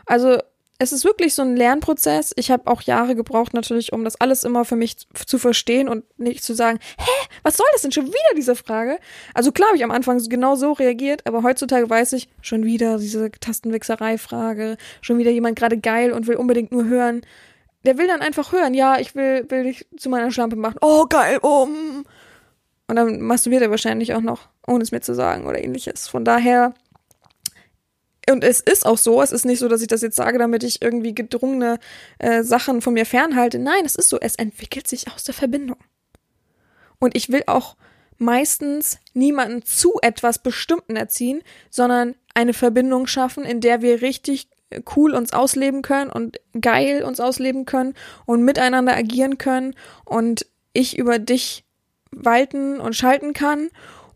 Also 0.05 0.39
es 0.81 0.91
ist 0.91 1.05
wirklich 1.05 1.35
so 1.35 1.43
ein 1.43 1.55
Lernprozess. 1.55 2.33
Ich 2.37 2.49
habe 2.49 2.65
auch 2.65 2.81
Jahre 2.81 3.13
gebraucht 3.13 3.53
natürlich, 3.53 3.93
um 3.93 4.03
das 4.03 4.19
alles 4.19 4.43
immer 4.43 4.65
für 4.65 4.75
mich 4.75 4.97
zu 5.13 5.37
verstehen 5.37 5.87
und 5.87 6.03
nicht 6.17 6.43
zu 6.43 6.55
sagen, 6.55 6.79
hä, 6.97 7.27
was 7.43 7.57
soll 7.57 7.67
das 7.73 7.83
denn 7.83 7.91
schon 7.91 8.07
wieder 8.07 8.35
diese 8.35 8.55
Frage? 8.55 8.97
Also 9.35 9.51
klar 9.51 9.67
habe 9.67 9.77
ich 9.77 9.83
am 9.83 9.91
Anfang 9.91 10.17
genau 10.27 10.55
so 10.55 10.71
reagiert, 10.71 11.27
aber 11.27 11.43
heutzutage 11.43 11.87
weiß 11.87 12.13
ich 12.13 12.29
schon 12.41 12.63
wieder 12.63 12.97
diese 12.97 13.29
Tastenwichserei-Frage, 13.29 14.77
schon 15.01 15.19
wieder 15.19 15.29
jemand 15.29 15.55
gerade 15.55 15.77
geil 15.77 16.11
und 16.13 16.25
will 16.25 16.37
unbedingt 16.37 16.71
nur 16.71 16.85
hören. 16.85 17.21
Der 17.85 17.99
will 17.99 18.07
dann 18.07 18.21
einfach 18.21 18.51
hören, 18.51 18.73
ja, 18.73 18.99
ich 18.99 19.13
will, 19.13 19.45
will 19.49 19.65
dich 19.65 19.85
zu 19.97 20.09
meiner 20.09 20.31
Schlampe 20.31 20.55
machen. 20.55 20.77
Oh, 20.81 21.05
geil, 21.05 21.37
oh. 21.43 21.67
Und 22.87 22.95
dann 22.95 23.21
masturbiert 23.21 23.61
er 23.61 23.69
wahrscheinlich 23.69 24.15
auch 24.15 24.21
noch, 24.21 24.49
ohne 24.65 24.81
es 24.81 24.91
mir 24.91 25.01
zu 25.01 25.13
sagen 25.13 25.45
oder 25.45 25.63
ähnliches. 25.63 26.07
Von 26.07 26.25
daher 26.25 26.73
und 28.29 28.43
es 28.43 28.59
ist 28.59 28.85
auch 28.85 28.97
so, 28.97 29.21
es 29.21 29.31
ist 29.31 29.45
nicht 29.45 29.59
so, 29.59 29.67
dass 29.67 29.81
ich 29.81 29.87
das 29.87 30.01
jetzt 30.01 30.15
sage, 30.15 30.37
damit 30.37 30.63
ich 30.63 30.81
irgendwie 30.81 31.15
gedrungene 31.15 31.79
äh, 32.19 32.43
Sachen 32.43 32.81
von 32.81 32.93
mir 32.93 33.05
fernhalte. 33.05 33.57
Nein, 33.57 33.83
es 33.85 33.95
ist 33.95 34.09
so, 34.09 34.19
es 34.19 34.35
entwickelt 34.35 34.87
sich 34.87 35.11
aus 35.11 35.23
der 35.23 35.33
Verbindung. 35.33 35.77
Und 36.99 37.15
ich 37.15 37.29
will 37.29 37.43
auch 37.47 37.75
meistens 38.17 38.99
niemanden 39.13 39.63
zu 39.63 39.97
etwas 40.03 40.39
Bestimmten 40.39 40.95
erziehen, 40.95 41.41
sondern 41.71 42.15
eine 42.35 42.53
Verbindung 42.53 43.07
schaffen, 43.07 43.43
in 43.43 43.59
der 43.59 43.81
wir 43.81 44.03
richtig 44.03 44.47
cool 44.95 45.13
uns 45.13 45.33
ausleben 45.33 45.81
können 45.81 46.11
und 46.11 46.39
geil 46.59 47.03
uns 47.03 47.19
ausleben 47.19 47.65
können 47.65 47.95
und 48.25 48.43
miteinander 48.43 48.95
agieren 48.95 49.37
können 49.37 49.75
und 50.05 50.45
ich 50.71 50.97
über 50.97 51.19
dich 51.19 51.65
walten 52.11 52.79
und 52.79 52.95
schalten 52.95 53.33
kann 53.33 53.69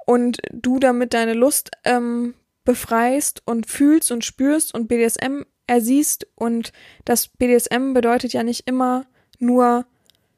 und 0.05 0.37
du 0.51 0.79
damit 0.79 1.13
deine 1.13 1.33
Lust 1.33 1.71
ähm, 1.83 2.35
befreist 2.65 3.41
und 3.45 3.67
fühlst 3.67 4.11
und 4.11 4.25
spürst 4.25 4.73
und 4.73 4.87
BDSM 4.87 5.43
ersiehst 5.67 6.27
und 6.35 6.71
das 7.05 7.27
BDSM 7.27 7.93
bedeutet 7.93 8.33
ja 8.33 8.43
nicht 8.43 8.67
immer 8.67 9.05
nur, 9.39 9.85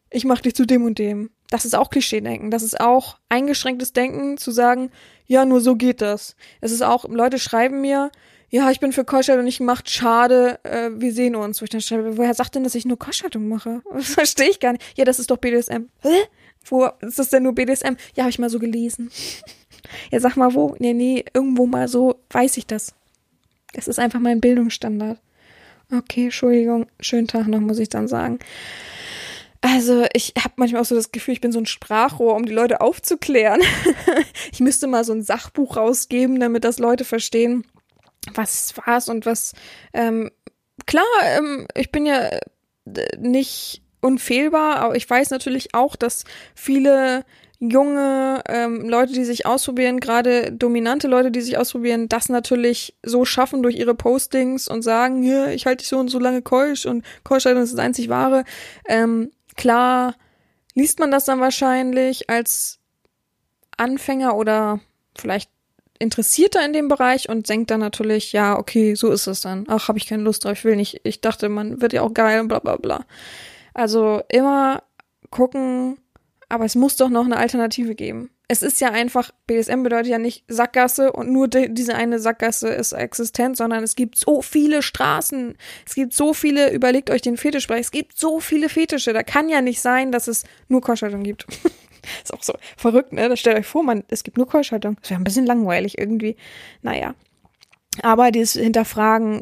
ich 0.09 0.25
mach 0.25 0.41
dich 0.41 0.55
zu 0.55 0.65
dem 0.65 0.83
und 0.83 0.99
dem. 0.99 1.31
Das 1.49 1.65
ist 1.65 1.75
auch 1.75 1.89
Klischee-Denken. 1.89 2.51
Das 2.51 2.63
ist 2.63 2.79
auch 2.79 3.17
eingeschränktes 3.29 3.93
Denken, 3.93 4.37
zu 4.37 4.51
sagen, 4.51 4.91
ja, 5.25 5.45
nur 5.45 5.61
so 5.61 5.75
geht 5.75 6.01
das. 6.01 6.35
Es 6.61 6.71
ist 6.71 6.81
auch, 6.81 7.07
Leute 7.07 7.39
schreiben 7.39 7.82
mir, 7.82 8.11
ja, 8.49 8.71
ich 8.71 8.80
bin 8.80 8.93
für 8.93 9.03
Keuschaltung 9.03 9.43
nicht 9.43 9.57
gemacht, 9.57 9.89
schade, 9.89 10.59
äh, 10.63 10.89
wir 10.93 11.11
sehen 11.13 11.36
uns. 11.36 11.61
Wo 11.61 11.65
ich 11.65 11.69
dann 11.69 11.82
schreibe, 11.82 12.17
woher 12.17 12.34
sagt 12.34 12.55
denn, 12.55 12.63
dass 12.63 12.75
ich 12.75 12.86
nur 12.86 12.97
Keuschaltung 12.97 13.47
mache? 13.47 13.82
Das 13.93 14.13
verstehe 14.13 14.49
ich 14.49 14.59
gar 14.59 14.73
nicht. 14.73 14.84
Ja, 14.97 15.05
das 15.05 15.19
ist 15.19 15.32
doch 15.32 15.38
BDSM. 15.38 15.88
Hä? 16.01 16.15
Wo 16.65 16.89
ist 17.01 17.19
das 17.19 17.30
denn 17.30 17.43
nur 17.43 17.53
BDSM? 17.53 17.95
Ja, 18.15 18.23
habe 18.23 18.30
ich 18.30 18.39
mal 18.39 18.49
so 18.49 18.59
gelesen. 18.59 19.09
Ja, 20.11 20.19
sag 20.19 20.35
mal 20.35 20.53
wo? 20.53 20.75
Nee, 20.79 20.93
nee, 20.93 21.25
irgendwo 21.33 21.65
mal 21.65 21.88
so 21.88 22.19
weiß 22.29 22.57
ich 22.57 22.67
das. 22.67 22.93
Das 23.73 23.88
ist 23.88 23.99
einfach 23.99 24.19
mein 24.19 24.41
Bildungsstandard. 24.41 25.19
Okay, 25.91 26.25
Entschuldigung, 26.25 26.88
schönen 26.99 27.27
Tag 27.27 27.47
noch, 27.47 27.59
muss 27.59 27.79
ich 27.79 27.89
dann 27.89 28.07
sagen. 28.07 28.39
Also, 29.61 30.05
ich 30.13 30.33
habe 30.38 30.53
manchmal 30.57 30.81
auch 30.81 30.85
so 30.85 30.95
das 30.95 31.11
Gefühl, 31.11 31.33
ich 31.33 31.41
bin 31.41 31.51
so 31.51 31.59
ein 31.59 31.65
Sprachrohr, 31.65 32.35
um 32.35 32.45
die 32.45 32.53
Leute 32.53 32.81
aufzuklären. 32.81 33.61
ich 34.51 34.59
müsste 34.59 34.88
mal 34.88 35.03
so 35.03 35.13
ein 35.13 35.23
Sachbuch 35.23 35.77
rausgeben, 35.77 36.39
damit 36.39 36.63
das 36.63 36.79
Leute 36.79 37.05
verstehen, 37.05 37.65
was 38.33 38.65
es 38.65 38.77
war 38.77 39.01
und 39.09 39.25
was. 39.25 39.53
Ähm, 39.93 40.31
klar, 40.85 41.05
ähm, 41.23 41.67
ich 41.75 41.91
bin 41.91 42.05
ja 42.05 42.27
äh, 42.27 42.41
nicht 43.17 43.81
unfehlbar, 44.01 44.77
aber 44.77 44.95
ich 44.95 45.09
weiß 45.09 45.31
natürlich 45.31 45.73
auch, 45.73 45.95
dass 45.95 46.23
viele 46.53 47.25
junge 47.60 48.43
ähm, 48.47 48.88
Leute, 48.88 49.14
die 49.14 49.26
sich 49.26 49.45
ausprobieren, 49.45 49.99
gerade 49.99 50.51
dominante 50.51 51.08
Leute, 51.08 51.32
die 51.32 51.41
sich 51.41 51.58
ausprobieren, 51.58 52.08
das 52.08 52.30
natürlich 52.30 52.95
so 53.03 53.26
schaffen 53.26 53.64
durch 53.64 53.76
ihre 53.76 53.95
Postings 53.95 54.68
und 54.68 54.84
sagen, 54.84 55.24
hier, 55.24 55.49
ich 55.49 55.66
halte 55.66 55.78
dich 55.78 55.88
so 55.88 55.97
und 55.97 56.10
so 56.10 56.20
lange 56.20 56.41
keusch 56.41 56.86
und 56.86 57.03
Keuschhaltung 57.24 57.64
ist 57.64 57.74
das 57.74 57.80
einzig 57.80 58.10
wahre. 58.10 58.43
Ähm, 58.88 59.32
klar 59.55 60.16
liest 60.76 60.99
man 60.99 61.10
das 61.10 61.26
dann 61.26 61.39
wahrscheinlich 61.39 62.30
als 62.30 62.80
Anfänger 63.78 64.36
oder 64.36 64.80
vielleicht 65.18 65.49
Interessierter 65.99 66.64
in 66.64 66.74
dem 66.74 66.89
Bereich 66.89 67.28
und 67.28 67.49
denkt 67.49 67.72
dann 67.72 67.80
natürlich, 67.80 68.32
ja, 68.32 68.58
okay, 68.58 68.93
so 68.93 69.12
ist 69.12 69.26
es 69.26 69.41
dann. 69.41 69.66
Ach, 69.68 69.88
habe 69.88 69.97
ich 69.97 70.05
keine 70.05 70.22
Lust 70.22 70.45
drauf, 70.45 70.53
ich 70.53 70.64
will 70.64 70.76
nicht. 70.76 71.01
Ich 71.03 71.22
dachte, 71.22 71.49
man 71.49 71.82
wird 71.82 71.93
ja 71.93 72.03
auch 72.03 72.14
geil 72.14 72.39
und 72.39 72.49
bla 72.49 72.60
bla 72.60 72.76
bla. 72.76 73.05
Also 73.74 74.22
immer 74.30 74.84
gucken, 75.32 75.97
aber 76.50 76.66
es 76.66 76.76
muss 76.76 76.95
doch 76.95 77.10
noch 77.10 77.26
eine 77.26 77.38
Alternative 77.38 77.95
geben. 77.95 78.30
Es 78.48 78.62
ist 78.62 78.80
ja 78.80 78.91
einfach, 78.91 79.32
BDSM 79.45 79.84
bedeutet 79.84 80.08
ja 80.08 80.18
nicht 80.18 80.45
Sackgasse 80.48 81.12
und 81.12 81.30
nur 81.30 81.50
die, 81.50 81.74
diese 81.74 81.95
eine 81.95 82.20
Sackgasse 82.20 82.70
ist 82.70 82.93
existent, 82.93 83.58
sondern 83.58 83.84
es 83.84 83.95
gibt 83.95 84.18
so 84.18 84.41
viele 84.41 84.82
Straßen. 84.82 85.58
Es 85.86 85.95
gibt 85.95 86.14
so 86.14 86.34
viele, 86.34 86.72
überlegt 86.72 87.10
euch 87.10 87.22
den 87.22 87.36
Fetischbereich, 87.36 87.82
es 87.82 87.91
gibt 87.91 88.18
so 88.18 88.39
viele 88.39 88.70
Fetische. 88.70 89.12
Da 89.12 89.24
kann 89.24 89.50
ja 89.50 89.62
nicht 89.62 89.82
sein, 89.82 90.14
dass 90.14 90.30
es 90.30 90.45
nur 90.70 90.80
Keuschhaltung 90.80 91.24
gibt. 91.24 91.45
ist 92.24 92.34
auch 92.34 92.43
so 92.43 92.54
verrückt, 92.78 93.12
ne? 93.12 93.28
Da 93.28 93.36
stellt 93.36 93.58
euch 93.58 93.68
vor, 93.68 93.84
man, 93.84 94.04
es 94.08 94.24
gibt 94.24 94.38
nur 94.38 94.48
Keuschhaltung. 94.48 94.95
Das 95.02 95.10
wäre 95.10 95.20
ein 95.20 95.26
bisschen 95.26 95.45
langweilig 95.45 95.98
irgendwie. 95.98 96.38
Naja. 96.82 97.16
Aber 98.02 98.32
dieses 98.32 98.54
Hinterfragen 98.54 99.41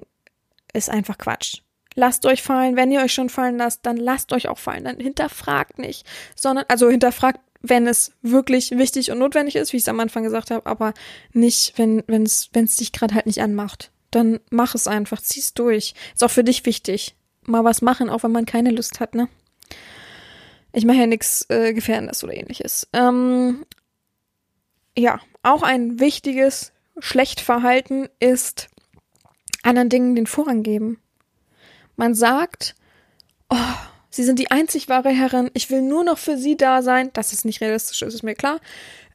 ist 0.74 0.90
einfach 0.90 1.18
Quatsch. 1.18 1.62
Lasst 1.96 2.26
euch 2.26 2.44
fallen, 2.44 2.76
wenn 2.76 2.92
ihr 2.92 3.02
euch 3.02 3.14
schon 3.14 3.30
fallen 3.30 3.58
lasst, 3.58 3.86
dann 3.86 3.98
lasst 3.98 4.34
euch 4.34 4.50
auch 4.50 4.58
fallen, 4.58 4.84
dann 4.84 5.00
hinterfragt 5.00 5.80
nicht, 5.80 6.06
sondern, 6.36 6.66
also 6.68 6.90
hinterfragt, 6.90 7.40
wenn 7.62 7.88
es 7.88 8.12
wirklich 8.22 8.72
wichtig 8.72 9.12
und 9.12 9.20
notwendig 9.20 9.56
ist, 9.56 9.74
wie 9.74 9.78
ich 9.78 9.84
es 9.84 9.90
am 9.90 10.00
Anfang 10.00 10.24
gesagt 10.24 10.52
habe, 10.52 10.66
aber 10.66 10.94
nicht, 11.34 11.74
wenn 11.78 12.04
es 12.08 12.50
wenn 12.54 12.66
es 12.66 12.76
dich 12.76 12.92
gerade 12.92 13.16
halt 13.16 13.26
nicht 13.26 13.42
anmacht. 13.42 13.92
Dann 14.12 14.40
mach 14.50 14.76
es 14.76 14.88
einfach, 14.88 15.22
zieh's 15.22 15.54
durch. 15.54 15.94
Ist 16.14 16.24
auch 16.24 16.32
für 16.32 16.44
dich 16.44 16.66
wichtig. 16.66 17.16
Mal 17.44 17.64
was 17.64 17.82
machen, 17.82 18.10
auch 18.10 18.24
wenn 18.24 18.32
man 18.32 18.46
keine 18.46 18.72
Lust 18.72 19.00
hat, 19.00 19.16
ne? 19.16 19.28
Ich 20.74 20.86
mache 20.86 20.98
ja 20.98 21.08
nichts 21.08 21.46
äh, 21.50 21.74
Gefährdendes 21.74 22.24
oder 22.24 22.34
ähnliches. 22.34 22.88
Ähm, 22.94 23.66
ja, 24.98 25.20
auch 25.42 25.64
ein 25.64 26.00
wichtiges 26.00 26.74
Schlechtverhalten 27.00 28.10
ist 28.20 28.70
anderen 29.64 29.90
Dingen 29.90 30.16
den 30.16 30.28
Vorrang 30.28 30.64
geben. 30.64 31.00
Man 31.96 32.16
sagt, 32.16 32.76
oh, 33.50 33.56
sie 34.10 34.24
sind 34.24 34.40
die 34.40 34.52
einzig 34.52 34.90
wahre 34.90 35.10
Herrin, 35.10 35.52
ich 35.54 35.70
will 35.70 35.82
nur 35.82 36.04
noch 36.04 36.18
für 36.18 36.38
sie 36.38 36.58
da 36.58 36.82
sein. 36.82 37.10
Das 37.14 37.34
ist 37.34 37.46
nicht 37.46 37.62
realistisch, 37.62 38.02
ist 38.02 38.24
mir 38.24 38.36
klar. 38.36 38.60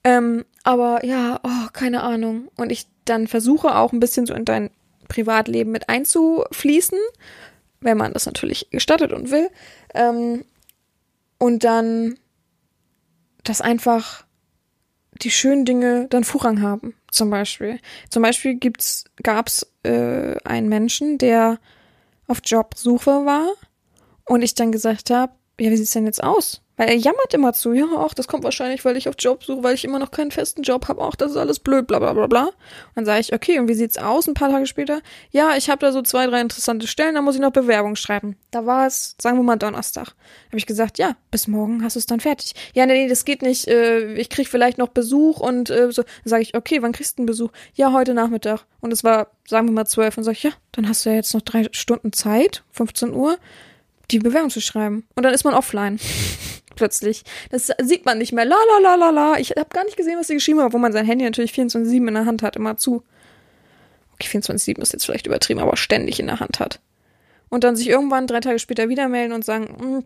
Ähm, 0.04 0.44
aber 0.62 1.04
ja, 1.04 1.40
oh, 1.42 1.68
keine 1.72 2.02
Ahnung. 2.02 2.48
Und 2.56 2.72
ich 2.72 2.86
dann 3.04 3.26
versuche 3.26 3.76
auch 3.76 3.92
ein 3.92 4.00
bisschen 4.00 4.26
so 4.26 4.34
in 4.34 4.44
dein 4.44 4.70
Privatleben 5.08 5.72
mit 5.72 5.88
einzufließen, 5.88 6.98
wenn 7.80 7.96
man 7.96 8.12
das 8.12 8.26
natürlich 8.26 8.70
gestattet 8.70 9.12
und 9.12 9.30
will. 9.30 9.50
Ähm, 9.94 10.44
und 11.38 11.64
dann 11.64 12.18
das 13.42 13.60
einfach 13.60 14.24
die 15.22 15.30
schönen 15.30 15.64
Dinge 15.64 16.06
dann 16.08 16.24
Vorrang 16.24 16.62
haben, 16.62 16.94
zum 17.10 17.30
Beispiel. 17.30 17.78
Zum 18.08 18.22
Beispiel 18.22 18.54
gibt's, 18.54 19.04
gab's 19.22 19.66
äh, 19.82 20.36
einen 20.44 20.68
Menschen, 20.68 21.18
der 21.18 21.58
auf 22.30 22.40
Jobsuche 22.44 23.26
war 23.26 23.52
und 24.26 24.42
ich 24.42 24.54
dann 24.54 24.72
gesagt 24.72 25.10
habe, 25.10 25.32
ja, 25.58 25.70
wie 25.70 25.76
sieht's 25.76 25.92
denn 25.92 26.06
jetzt 26.06 26.22
aus? 26.22 26.62
Weil 26.80 26.88
er 26.88 26.96
jammert 26.96 27.34
immer 27.34 27.52
zu, 27.52 27.74
ja, 27.74 27.84
ach, 27.98 28.14
das 28.14 28.26
kommt 28.26 28.42
wahrscheinlich, 28.42 28.86
weil 28.86 28.96
ich 28.96 29.06
auf 29.06 29.14
Job 29.18 29.44
suche, 29.44 29.62
weil 29.62 29.74
ich 29.74 29.84
immer 29.84 29.98
noch 29.98 30.12
keinen 30.12 30.30
festen 30.30 30.62
Job 30.62 30.88
habe, 30.88 31.02
ach, 31.02 31.14
das 31.14 31.32
ist 31.32 31.36
alles 31.36 31.58
blöd, 31.58 31.86
bla 31.86 31.98
bla 31.98 32.14
bla 32.14 32.26
bla. 32.26 32.52
Dann 32.94 33.04
sage 33.04 33.20
ich, 33.20 33.34
okay, 33.34 33.58
und 33.58 33.68
wie 33.68 33.74
sieht's 33.74 33.98
aus? 33.98 34.26
Ein 34.26 34.32
paar 34.32 34.48
Tage 34.48 34.64
später, 34.64 35.02
ja, 35.30 35.58
ich 35.58 35.68
habe 35.68 35.80
da 35.80 35.92
so 35.92 36.00
zwei, 36.00 36.26
drei 36.26 36.40
interessante 36.40 36.86
Stellen, 36.86 37.16
da 37.16 37.20
muss 37.20 37.34
ich 37.34 37.42
noch 37.42 37.52
Bewerbung 37.52 37.96
schreiben. 37.96 38.36
Da 38.50 38.64
war 38.64 38.86
es, 38.86 39.14
sagen 39.20 39.36
wir 39.36 39.42
mal, 39.42 39.56
Donnerstag. 39.56 40.14
Habe 40.46 40.56
ich 40.56 40.64
gesagt, 40.64 40.96
ja, 40.96 41.16
bis 41.30 41.48
morgen 41.48 41.84
hast 41.84 41.96
du 41.96 41.98
es 41.98 42.06
dann 42.06 42.20
fertig. 42.20 42.54
Ja, 42.72 42.86
nee, 42.86 42.94
nee, 42.94 43.08
das 43.10 43.26
geht 43.26 43.42
nicht, 43.42 43.68
äh, 43.68 44.14
ich 44.14 44.30
krieg 44.30 44.48
vielleicht 44.48 44.78
noch 44.78 44.88
Besuch 44.88 45.38
und 45.38 45.68
äh, 45.68 45.92
so. 45.92 46.02
Dann 46.02 46.30
sage 46.30 46.44
ich, 46.44 46.56
okay, 46.56 46.80
wann 46.80 46.92
kriegst 46.92 47.18
du 47.18 47.20
einen 47.20 47.26
Besuch? 47.26 47.50
Ja, 47.74 47.92
heute 47.92 48.14
Nachmittag. 48.14 48.64
Und 48.80 48.90
es 48.90 49.04
war, 49.04 49.32
sagen 49.46 49.66
wir 49.66 49.72
mal, 49.72 49.84
zwölf. 49.84 50.16
Und 50.16 50.24
sage 50.24 50.38
ich, 50.38 50.44
ja, 50.44 50.52
dann 50.72 50.88
hast 50.88 51.04
du 51.04 51.10
ja 51.10 51.16
jetzt 51.16 51.34
noch 51.34 51.42
drei 51.42 51.66
Stunden 51.72 52.14
Zeit, 52.14 52.64
15 52.70 53.12
Uhr, 53.12 53.36
die 54.10 54.18
Bewerbung 54.18 54.50
zu 54.50 54.60
schreiben. 54.60 55.06
Und 55.14 55.24
dann 55.24 55.34
ist 55.34 55.44
man 55.44 55.54
offline 55.54 55.98
plötzlich. 56.76 57.22
Das 57.50 57.70
sieht 57.80 58.04
man 58.04 58.18
nicht 58.18 58.32
mehr. 58.32 58.44
La 58.44 58.56
la 58.56 58.78
la 58.82 58.94
la 58.94 59.10
la. 59.10 59.38
Ich 59.38 59.50
habe 59.50 59.70
gar 59.70 59.84
nicht 59.84 59.96
gesehen, 59.96 60.18
was 60.18 60.26
sie 60.26 60.34
geschrieben 60.34 60.60
hat, 60.60 60.72
wo 60.72 60.78
man 60.78 60.92
sein 60.92 61.06
Handy 61.06 61.24
natürlich 61.24 61.52
24-7 61.52 62.08
in 62.08 62.14
der 62.14 62.26
Hand 62.26 62.42
hat, 62.42 62.56
immer 62.56 62.76
zu. 62.76 63.02
Okay, 64.14 64.38
24-7 64.38 64.80
ist 64.80 64.92
jetzt 64.92 65.06
vielleicht 65.06 65.26
übertrieben, 65.26 65.60
aber 65.60 65.76
ständig 65.76 66.20
in 66.20 66.26
der 66.26 66.40
Hand 66.40 66.60
hat. 66.60 66.80
Und 67.48 67.64
dann 67.64 67.76
sich 67.76 67.88
irgendwann 67.88 68.26
drei 68.26 68.40
Tage 68.40 68.58
später 68.58 68.88
wieder 68.88 69.08
melden 69.08 69.32
und 69.32 69.44
sagen, 69.44 69.76
hm, 69.78 70.04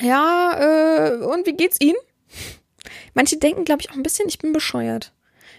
ja, 0.00 0.58
äh, 0.58 1.24
und 1.24 1.46
wie 1.46 1.54
geht's 1.54 1.80
Ihnen? 1.80 1.96
Manche 3.14 3.36
denken, 3.36 3.64
glaube 3.64 3.82
ich, 3.82 3.90
auch 3.90 3.94
ein 3.94 4.02
bisschen, 4.02 4.28
ich 4.28 4.38
bin 4.38 4.52
bescheuert. 4.52 5.12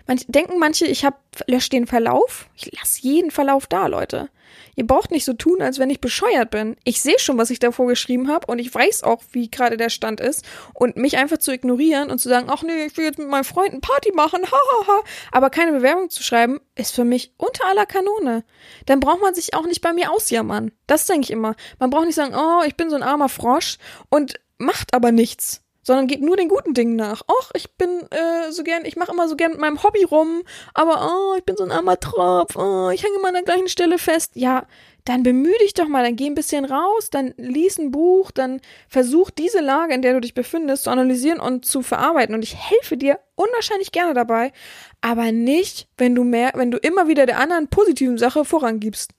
Manche 0.08 0.26
denken 0.28 0.60
manche, 0.60 0.86
ich 0.86 1.06
hab, 1.06 1.22
lösche 1.48 1.70
den 1.70 1.88
Verlauf. 1.88 2.50
Ich 2.56 2.72
lasse 2.78 3.02
jeden 3.02 3.32
Verlauf 3.32 3.68
da, 3.68 3.88
Leute. 3.88 4.30
Ihr 4.76 4.88
braucht 4.88 5.12
nicht 5.12 5.26
so 5.26 5.34
tun, 5.34 5.62
als 5.62 5.80
wenn 5.80 5.90
ich 5.90 6.02
bescheuert 6.02 6.50
bin. 6.50 6.76
Ich 6.84 7.02
sehe 7.02 7.20
schon, 7.20 7.38
was 7.38 7.50
ich 7.50 7.60
davor 7.60 7.88
geschrieben 7.88 8.30
habe 8.30 8.48
und 8.52 8.60
ich 8.60 8.74
weiß 8.74 9.04
auch, 9.04 9.22
wie 9.32 9.50
gerade 9.50 9.78
der 9.78 9.90
Stand 9.90 10.20
ist. 10.20 10.44
Und 10.74 10.98
mich 10.98 11.18
einfach 11.18 11.38
zu 11.38 11.52
ignorieren 11.52 12.10
und 12.10 12.20
zu 12.20 12.30
sagen, 12.30 12.48
ach 12.50 12.64
nee, 12.64 12.86
ich 12.86 12.98
will 12.98 13.06
jetzt 13.06 13.20
mit 13.20 13.30
meinen 13.30 13.44
Freunden 13.44 13.82
Party 13.82 14.12
machen, 14.14 14.42
hahaha, 14.46 14.88
ha, 14.88 14.94
ha. 14.94 15.04
aber 15.32 15.50
keine 15.50 15.72
Bewerbung 15.72 16.10
zu 16.10 16.24
schreiben, 16.24 16.60
ist 16.76 16.94
für 16.94 17.06
mich 17.06 17.34
unter 17.38 17.66
aller 17.68 17.86
Kanone. 17.86 18.44
Dann 18.86 19.00
braucht 19.00 19.22
man 19.22 19.36
sich 19.36 19.54
auch 19.54 19.66
nicht 19.66 19.82
bei 19.82 19.94
mir 19.94 20.12
ausjammern. 20.12 20.72
Das 20.88 21.06
denke 21.06 21.26
ich 21.26 21.32
immer. 21.32 21.56
Man 21.80 21.90
braucht 21.90 22.06
nicht 22.06 22.16
sagen, 22.16 22.36
oh, 22.36 22.64
ich 22.66 22.76
bin 22.76 22.90
so 22.90 22.96
ein 22.96 23.04
armer 23.04 23.30
Frosch 23.30 23.78
und 24.10 24.40
macht 24.58 24.94
aber 24.94 25.12
nichts 25.12 25.63
sondern 25.84 26.08
geht 26.08 26.22
nur 26.22 26.38
den 26.38 26.50
guten 26.50 26.74
Dingen 26.74 26.96
nach. 26.96 27.22
Och, 27.28 27.52
ich 27.54 27.72
bin 27.76 27.90
äh, 28.10 28.52
so 28.52 28.64
gern, 28.64 28.86
ich 28.86 28.96
mache 28.96 29.12
immer 29.12 29.28
so 29.28 29.36
gern 29.36 29.52
mit 29.52 29.60
meinem 29.60 29.84
Hobby 29.84 30.04
rum, 30.04 30.42
aber 30.74 31.08
oh, 31.08 31.36
ich 31.38 31.44
bin 31.44 31.56
so 31.56 31.64
ein 31.64 31.72
armer 31.72 32.00
Tropf, 32.00 32.56
oh, 32.56 32.90
ich 32.90 33.04
hänge 33.04 33.18
immer 33.18 33.28
an 33.28 33.36
der 33.36 33.44
gleichen 33.44 33.68
Stelle 33.68 33.98
fest. 33.98 34.32
Ja, 34.36 34.66
dann 35.06 35.24
bemühe 35.24 35.58
dich 35.60 35.74
doch 35.74 35.88
mal, 35.88 36.04
dann 36.04 36.16
geh 36.16 36.28
ein 36.28 36.36
bisschen 36.36 36.64
raus, 36.64 37.10
dann 37.12 37.34
lies 37.38 37.78
ein 37.78 37.92
Buch, 37.92 38.32
dann 38.32 38.62
versuch 38.88 39.30
diese 39.32 39.60
Lage, 39.60 39.94
in 39.94 40.02
der 40.02 40.14
du 40.14 40.22
dich 40.22 40.34
befindest, 40.34 40.86
zu 40.86 40.90
analysieren 40.90 41.40
und 41.40 41.66
zu 41.66 41.82
verarbeiten. 41.82 42.34
Und 42.34 42.44
ich 42.44 42.56
helfe 42.56 42.96
dir 42.96 43.20
unwahrscheinlich 43.36 43.92
gerne 43.92 44.14
dabei, 44.14 44.54
aber 45.02 45.32
nicht, 45.32 45.88
wenn 45.98 46.16
du 46.16 46.24
mehr, 46.24 46.52
wenn 46.56 46.72
du 46.72 46.78
immer 46.78 47.08
wieder 47.08 47.26
der 47.26 47.40
anderen 47.40 47.68
positiven 47.68 48.18
Sache 48.18 48.46
vorangibst. 48.46 49.12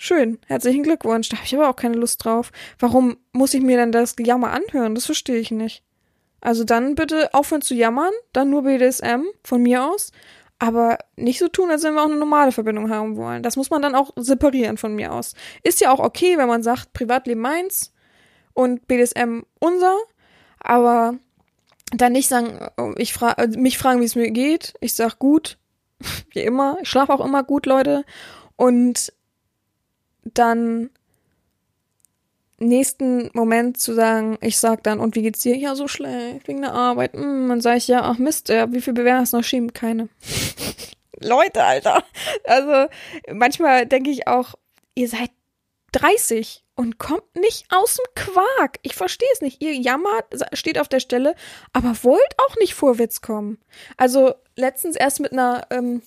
Schön, 0.00 0.38
herzlichen 0.46 0.84
Glückwunsch. 0.84 1.28
Da 1.28 1.38
habe 1.38 1.46
ich 1.46 1.56
aber 1.56 1.68
auch 1.68 1.74
keine 1.74 1.96
Lust 1.96 2.24
drauf. 2.24 2.52
Warum 2.78 3.16
muss 3.32 3.52
ich 3.52 3.60
mir 3.60 3.76
dann 3.76 3.90
das 3.90 4.14
Jammer 4.16 4.52
anhören? 4.52 4.94
Das 4.94 5.06
verstehe 5.06 5.38
ich 5.38 5.50
nicht. 5.50 5.82
Also 6.40 6.62
dann 6.62 6.94
bitte 6.94 7.34
aufhören 7.34 7.62
zu 7.62 7.74
jammern, 7.74 8.12
dann 8.32 8.48
nur 8.48 8.62
BDSM 8.62 9.24
von 9.42 9.60
mir 9.60 9.84
aus, 9.84 10.12
aber 10.60 10.98
nicht 11.16 11.40
so 11.40 11.48
tun, 11.48 11.72
als 11.72 11.82
wenn 11.82 11.94
wir 11.94 12.02
auch 12.02 12.06
eine 12.06 12.14
normale 12.14 12.52
Verbindung 12.52 12.90
haben 12.90 13.16
wollen. 13.16 13.42
Das 13.42 13.56
muss 13.56 13.70
man 13.70 13.82
dann 13.82 13.96
auch 13.96 14.12
separieren 14.14 14.76
von 14.76 14.94
mir 14.94 15.12
aus. 15.12 15.34
Ist 15.64 15.80
ja 15.80 15.90
auch 15.90 15.98
okay, 15.98 16.38
wenn 16.38 16.46
man 16.46 16.62
sagt, 16.62 16.92
Privatleben 16.92 17.40
meins 17.40 17.92
und 18.54 18.86
BDSM 18.86 19.40
unser, 19.58 19.96
aber 20.60 21.18
dann 21.92 22.12
nicht 22.12 22.28
sagen, 22.28 22.68
oh, 22.76 22.92
ich 22.98 23.12
fra 23.12 23.34
mich 23.56 23.78
fragen, 23.78 24.00
wie 24.00 24.04
es 24.04 24.14
mir 24.14 24.30
geht. 24.30 24.74
Ich 24.80 24.94
sag 24.94 25.18
gut, 25.18 25.58
wie 26.30 26.42
immer. 26.42 26.78
Ich 26.82 26.88
schlafe 26.88 27.12
auch 27.12 27.24
immer 27.24 27.42
gut, 27.42 27.66
Leute. 27.66 28.04
Und 28.54 29.12
dann 30.34 30.90
nächsten 32.58 33.30
Moment 33.34 33.78
zu 33.78 33.94
sagen, 33.94 34.36
ich 34.40 34.58
sag 34.58 34.82
dann, 34.82 35.00
und 35.00 35.14
wie 35.14 35.22
geht's 35.22 35.40
dir? 35.40 35.56
Ja, 35.56 35.74
so 35.74 35.88
schlecht, 35.88 36.48
wegen 36.48 36.62
der 36.62 36.72
Arbeit. 36.72 37.14
Mm, 37.14 37.48
dann 37.48 37.60
sage 37.60 37.78
ich, 37.78 37.88
ja, 37.88 38.02
ach 38.02 38.18
Mist, 38.18 38.48
ja, 38.48 38.72
wie 38.72 38.80
viel 38.80 38.92
Bewerbungen 38.92 39.22
hast 39.22 39.32
du 39.32 39.38
noch 39.38 39.44
schieben? 39.44 39.72
Keine. 39.72 40.08
Leute, 41.20 41.64
Alter. 41.64 42.04
Also, 42.44 42.90
manchmal 43.32 43.86
denke 43.86 44.10
ich 44.10 44.26
auch, 44.26 44.54
ihr 44.94 45.08
seid 45.08 45.30
30 45.92 46.64
und 46.74 46.98
kommt 46.98 47.34
nicht 47.34 47.66
aus 47.70 47.96
dem 47.96 48.04
Quark. 48.14 48.78
Ich 48.82 48.94
verstehe 48.94 49.28
es 49.32 49.40
nicht. 49.40 49.62
Ihr 49.62 49.74
jammert, 49.74 50.26
steht 50.52 50.78
auf 50.78 50.88
der 50.88 51.00
Stelle, 51.00 51.34
aber 51.72 51.96
wollt 52.02 52.34
auch 52.38 52.56
nicht 52.56 52.74
vorwärts 52.74 53.20
kommen. 53.20 53.58
Also, 53.96 54.34
letztens 54.56 54.96
erst 54.96 55.20
mit 55.20 55.32
einer 55.32 55.66
ähm, 55.70 56.02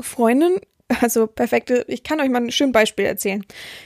Freundin 0.00 0.60
also 1.00 1.26
perfekte, 1.26 1.84
ich 1.88 2.02
kann 2.02 2.20
euch 2.20 2.28
mal 2.28 2.42
ein 2.42 2.50
schönes 2.50 2.72
Beispiel 2.72 3.06
erzählen. 3.06 3.44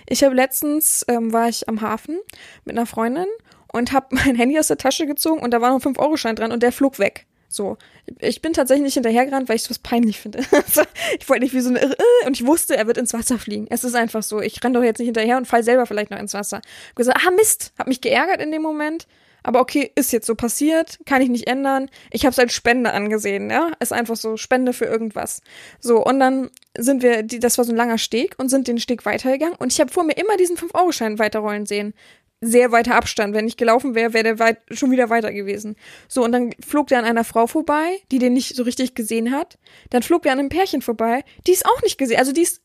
Ich 0.09 0.25
habe 0.25 0.35
letztens, 0.35 1.05
ähm, 1.09 1.33
war 1.33 1.49
ich 1.49 1.69
am 1.69 1.81
Hafen 1.81 2.19
mit 2.65 2.77
einer 2.77 2.87
Freundin 2.87 3.27
und 3.73 3.93
habe 3.93 4.07
mein 4.15 4.35
Handy 4.35 4.59
aus 4.59 4.69
der 4.69 4.79
Tasche 4.79 5.07
gezogen 5.07 5.41
und 5.41 5.53
da 5.53 5.61
war 5.61 5.71
noch 5.71 5.85
ein 5.85 5.95
5-Euro-Schein 5.95 6.37
dran 6.37 6.53
und 6.53 6.63
der 6.63 6.73
flog 6.73 6.99
weg. 6.99 7.27
So, 7.51 7.79
ich 8.21 8.43
bin 8.43 8.53
tatsächlich 8.53 8.85
nicht 8.85 8.95
hinterhergerannt, 8.95 9.49
weil 9.49 9.57
ich 9.57 9.63
sowas 9.63 9.79
peinlich 9.79 10.21
finde. 10.21 10.41
Ich 11.19 11.29
wollte 11.29 11.43
nicht 11.43 11.55
wie 11.55 11.61
so 11.61 11.71
eine 11.71 11.81
Irre 11.81 11.97
und 12.27 12.39
ich 12.39 12.47
wusste, 12.47 12.77
er 12.77 12.87
wird 12.87 12.99
ins 12.99 13.15
Wasser 13.15 13.39
fliegen. 13.39 13.67
Es 13.71 13.85
ist 13.85 13.95
einfach 13.95 14.23
so. 14.23 14.41
Ich 14.41 14.63
renne 14.63 14.79
doch 14.79 14.85
jetzt 14.85 14.99
nicht 14.99 15.07
hinterher 15.07 15.39
und 15.39 15.47
fall 15.47 15.65
selber 15.65 15.87
vielleicht 15.87 16.11
noch 16.11 16.19
ins 16.19 16.35
Wasser. 16.35 16.61
Ich 16.91 16.95
gesagt, 16.95 17.19
ah 17.27 17.31
Mist, 17.31 17.73
hab 17.79 17.87
mich 17.87 18.03
geärgert 18.03 18.43
in 18.43 18.53
dem 18.53 18.63
Moment. 18.63 19.07
Aber 19.49 19.61
okay, 19.61 19.91
ist 19.95 20.13
jetzt 20.13 20.27
so 20.27 20.35
passiert, 20.35 20.99
kann 21.07 21.23
ich 21.23 21.31
nicht 21.31 21.47
ändern. 21.47 21.89
Ich 22.11 22.27
habe 22.27 22.33
es 22.33 22.39
als 22.39 22.53
Spende 22.53 22.93
angesehen, 22.93 23.49
ja, 23.49 23.73
ist 23.81 23.95
einfach 23.95 24.15
so 24.15 24.37
Spende 24.37 24.75
für 24.75 24.85
irgendwas. 24.85 25.41
So 25.81 26.05
und 26.05 26.21
dann 26.21 26.51
sind 26.77 27.03
wir, 27.03 27.23
die, 27.23 27.39
das 27.39 27.57
war 27.57 27.65
so 27.65 27.73
ein 27.73 27.77
langer 27.77 27.97
Steg 27.97 28.35
und 28.37 28.51
sind 28.51 28.69
den 28.69 28.79
Steg 28.79 29.07
weitergegangen 29.07 29.55
und 29.55 29.73
ich 29.73 29.81
habe 29.81 29.91
vor 29.91 30.05
mir 30.05 30.19
immer 30.19 30.37
diesen 30.37 30.59
5-Euro-Schein 30.59 31.19
weiterrollen 31.19 31.65
sehen 31.65 31.95
sehr 32.43 32.73
weiter 32.73 32.95
Abstand. 32.95 33.33
Wenn 33.33 33.49
ich 33.49 33.57
gelaufen 33.57 33.95
wäre, 33.95 34.13
wäre 34.13 34.25
der 34.25 34.39
weit, 34.39 34.59
schon 34.71 34.91
wieder 34.91 35.09
weiter 35.09 35.33
gewesen. 35.33 35.77
So, 36.09 36.23
und 36.23 36.33
dann 36.33 36.53
flog 36.61 36.89
der 36.89 36.99
an 36.99 37.07
einer 37.07 37.25
Frau 37.25 37.47
vorbei, 37.47 38.03
die 38.13 38.19
den 38.19 38.35
nicht 38.35 38.55
so 38.55 38.65
richtig 38.65 38.95
gesehen 38.95 39.33
hat. 39.33 39.59
Dann 39.89 40.03
flog 40.03 40.25
der 40.25 40.33
an 40.33 40.41
einem 40.41 40.51
Pärchen 40.51 40.83
vorbei, 40.83 41.25
die 41.47 41.53
es 41.53 41.65
auch 41.65 41.81
nicht 41.81 41.97
gesehen. 41.97 42.19
Also 42.19 42.33
die 42.33 42.43
ist, 42.43 42.61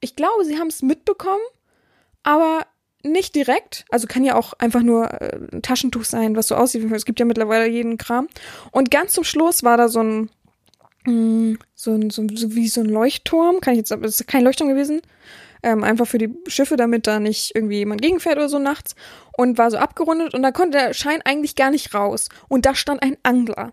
ich 0.00 0.16
glaube, 0.16 0.44
sie 0.44 0.58
haben 0.58 0.68
es 0.68 0.82
mitbekommen, 0.82 1.42
aber 2.24 2.66
nicht 3.06 3.34
direkt. 3.34 3.84
Also 3.90 4.06
kann 4.06 4.24
ja 4.24 4.34
auch 4.36 4.52
einfach 4.54 4.82
nur 4.82 5.10
äh, 5.12 5.38
ein 5.52 5.62
Taschentuch 5.62 6.04
sein, 6.04 6.36
was 6.36 6.48
so 6.48 6.54
aussieht. 6.54 6.90
Es 6.92 7.04
gibt 7.04 7.20
ja 7.20 7.26
mittlerweile 7.26 7.66
jeden 7.68 7.98
Kram. 7.98 8.28
Und 8.72 8.90
ganz 8.90 9.12
zum 9.12 9.24
Schluss 9.24 9.62
war 9.62 9.76
da 9.76 9.88
so 9.88 10.00
ein, 10.00 10.30
mm, 11.04 11.58
so 11.74 11.92
ein, 11.92 12.10
so, 12.10 12.26
so 12.34 12.54
wie 12.54 12.68
so 12.68 12.80
ein 12.80 12.86
Leuchtturm. 12.86 13.60
Kann 13.60 13.74
ich 13.74 13.78
jetzt, 13.78 13.90
es 13.90 14.20
ist 14.20 14.26
kein 14.26 14.44
Leuchtturm 14.44 14.68
gewesen 14.68 15.02
ähm, 15.62 15.82
einfach 15.82 16.06
für 16.06 16.18
die 16.18 16.32
Schiffe, 16.46 16.76
damit 16.76 17.06
da 17.06 17.18
nicht 17.18 17.54
irgendwie 17.54 17.78
jemand 17.78 18.00
gegenfährt 18.00 18.36
oder 18.36 18.48
so 18.48 18.58
nachts 18.58 18.94
und 19.36 19.58
war 19.58 19.70
so 19.70 19.78
abgerundet 19.78 20.32
und 20.32 20.42
da 20.42 20.52
konnte 20.52 20.78
der 20.78 20.94
Schein 20.94 21.20
eigentlich 21.24 21.56
gar 21.56 21.70
nicht 21.70 21.92
raus 21.92 22.28
und 22.48 22.66
da 22.66 22.74
stand 22.74 23.02
ein 23.02 23.16
Angler. 23.24 23.72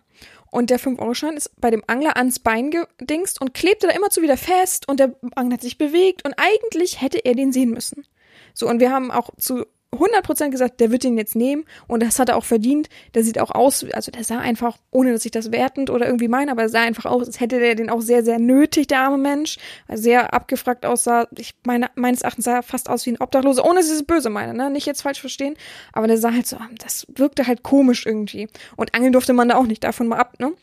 Und 0.50 0.70
der 0.70 0.80
5-Euro-Schein 0.80 1.36
ist 1.36 1.60
bei 1.60 1.72
dem 1.72 1.84
Angler 1.88 2.16
ans 2.16 2.38
Bein 2.38 2.70
gedingst 2.70 3.42
und 3.42 3.56
klebte 3.56 3.88
da 3.88 3.94
immer 3.94 4.12
zu 4.12 4.22
wieder 4.22 4.38
fest 4.38 4.88
und 4.88 5.00
der 5.00 5.16
Angler 5.36 5.56
hat 5.56 5.62
sich 5.62 5.80
bewegt 5.80 6.26
und 6.26 6.36
eigentlich 6.38 7.02
hätte 7.02 7.26
er 7.26 7.34
den 7.34 7.52
sehen 7.52 7.72
müssen. 7.72 8.06
So, 8.54 8.70
und 8.70 8.80
wir 8.80 8.92
haben 8.92 9.12
auch 9.12 9.30
zu 9.38 9.66
100% 9.94 10.50
gesagt, 10.50 10.80
der 10.80 10.92
wird 10.92 11.04
den 11.04 11.18
jetzt 11.18 11.36
nehmen 11.36 11.66
und 11.88 12.02
das 12.02 12.20
hat 12.20 12.30
er 12.30 12.38
auch 12.38 12.46
verdient. 12.46 12.90
Der 13.14 13.24
sieht 13.24 13.40
auch 13.40 13.52
aus, 13.52 13.86
also 13.94 14.12
der 14.12 14.24
sah 14.24 14.40
einfach, 14.40 14.78
ohne 14.92 15.12
dass 15.14 15.26
ich 15.26 15.32
das 15.32 15.52
wertend 15.52 15.90
oder 15.90 16.06
irgendwie 16.06 16.28
meine, 16.28 16.52
aber 16.52 16.64
er 16.64 16.70
sah 16.70 16.82
einfach 16.82 17.06
aus, 17.06 17.28
als 17.28 17.40
hätte 17.40 17.60
der 17.60 17.76
den 17.76 17.90
auch 17.90 18.02
sehr, 18.02 18.24
sehr 18.24 18.40
nötig, 18.40 18.88
der 18.88 19.02
arme 19.02 19.18
Mensch. 19.18 19.58
Weil 19.88 19.98
sehr 19.98 20.34
abgefragt 20.34 20.86
aussah. 20.86 21.28
Ich 21.38 21.54
meine, 21.66 21.90
meines 21.96 22.22
Erachtens 22.22 22.46
sah 22.46 22.56
er 22.56 22.64
fast 22.64 22.90
aus 22.90 23.06
wie 23.06 23.12
ein 23.12 23.22
Obdachloser, 23.22 23.66
ohne 23.66 23.80
dass 23.80 23.88
ich 23.88 23.94
es 23.94 24.04
böse 24.04 24.30
meine, 24.30 24.54
ne? 24.54 24.70
Nicht 24.70 24.86
jetzt 24.86 25.02
falsch 25.02 25.20
verstehen. 25.20 25.56
Aber 25.92 26.08
der 26.08 26.18
sah 26.18 26.34
halt 26.34 26.48
so, 26.48 26.58
das 26.80 27.06
wirkte 27.16 27.48
halt 27.48 27.64
komisch 27.64 28.06
irgendwie. 28.06 28.48
Und 28.76 28.96
angeln 28.96 29.14
durfte 29.14 29.34
man 29.34 29.50
da 29.50 29.56
auch 29.56 29.66
nicht, 29.66 29.84
davon 29.84 30.08
mal 30.08 30.18
ab, 30.18 30.40
ne? 30.40 30.54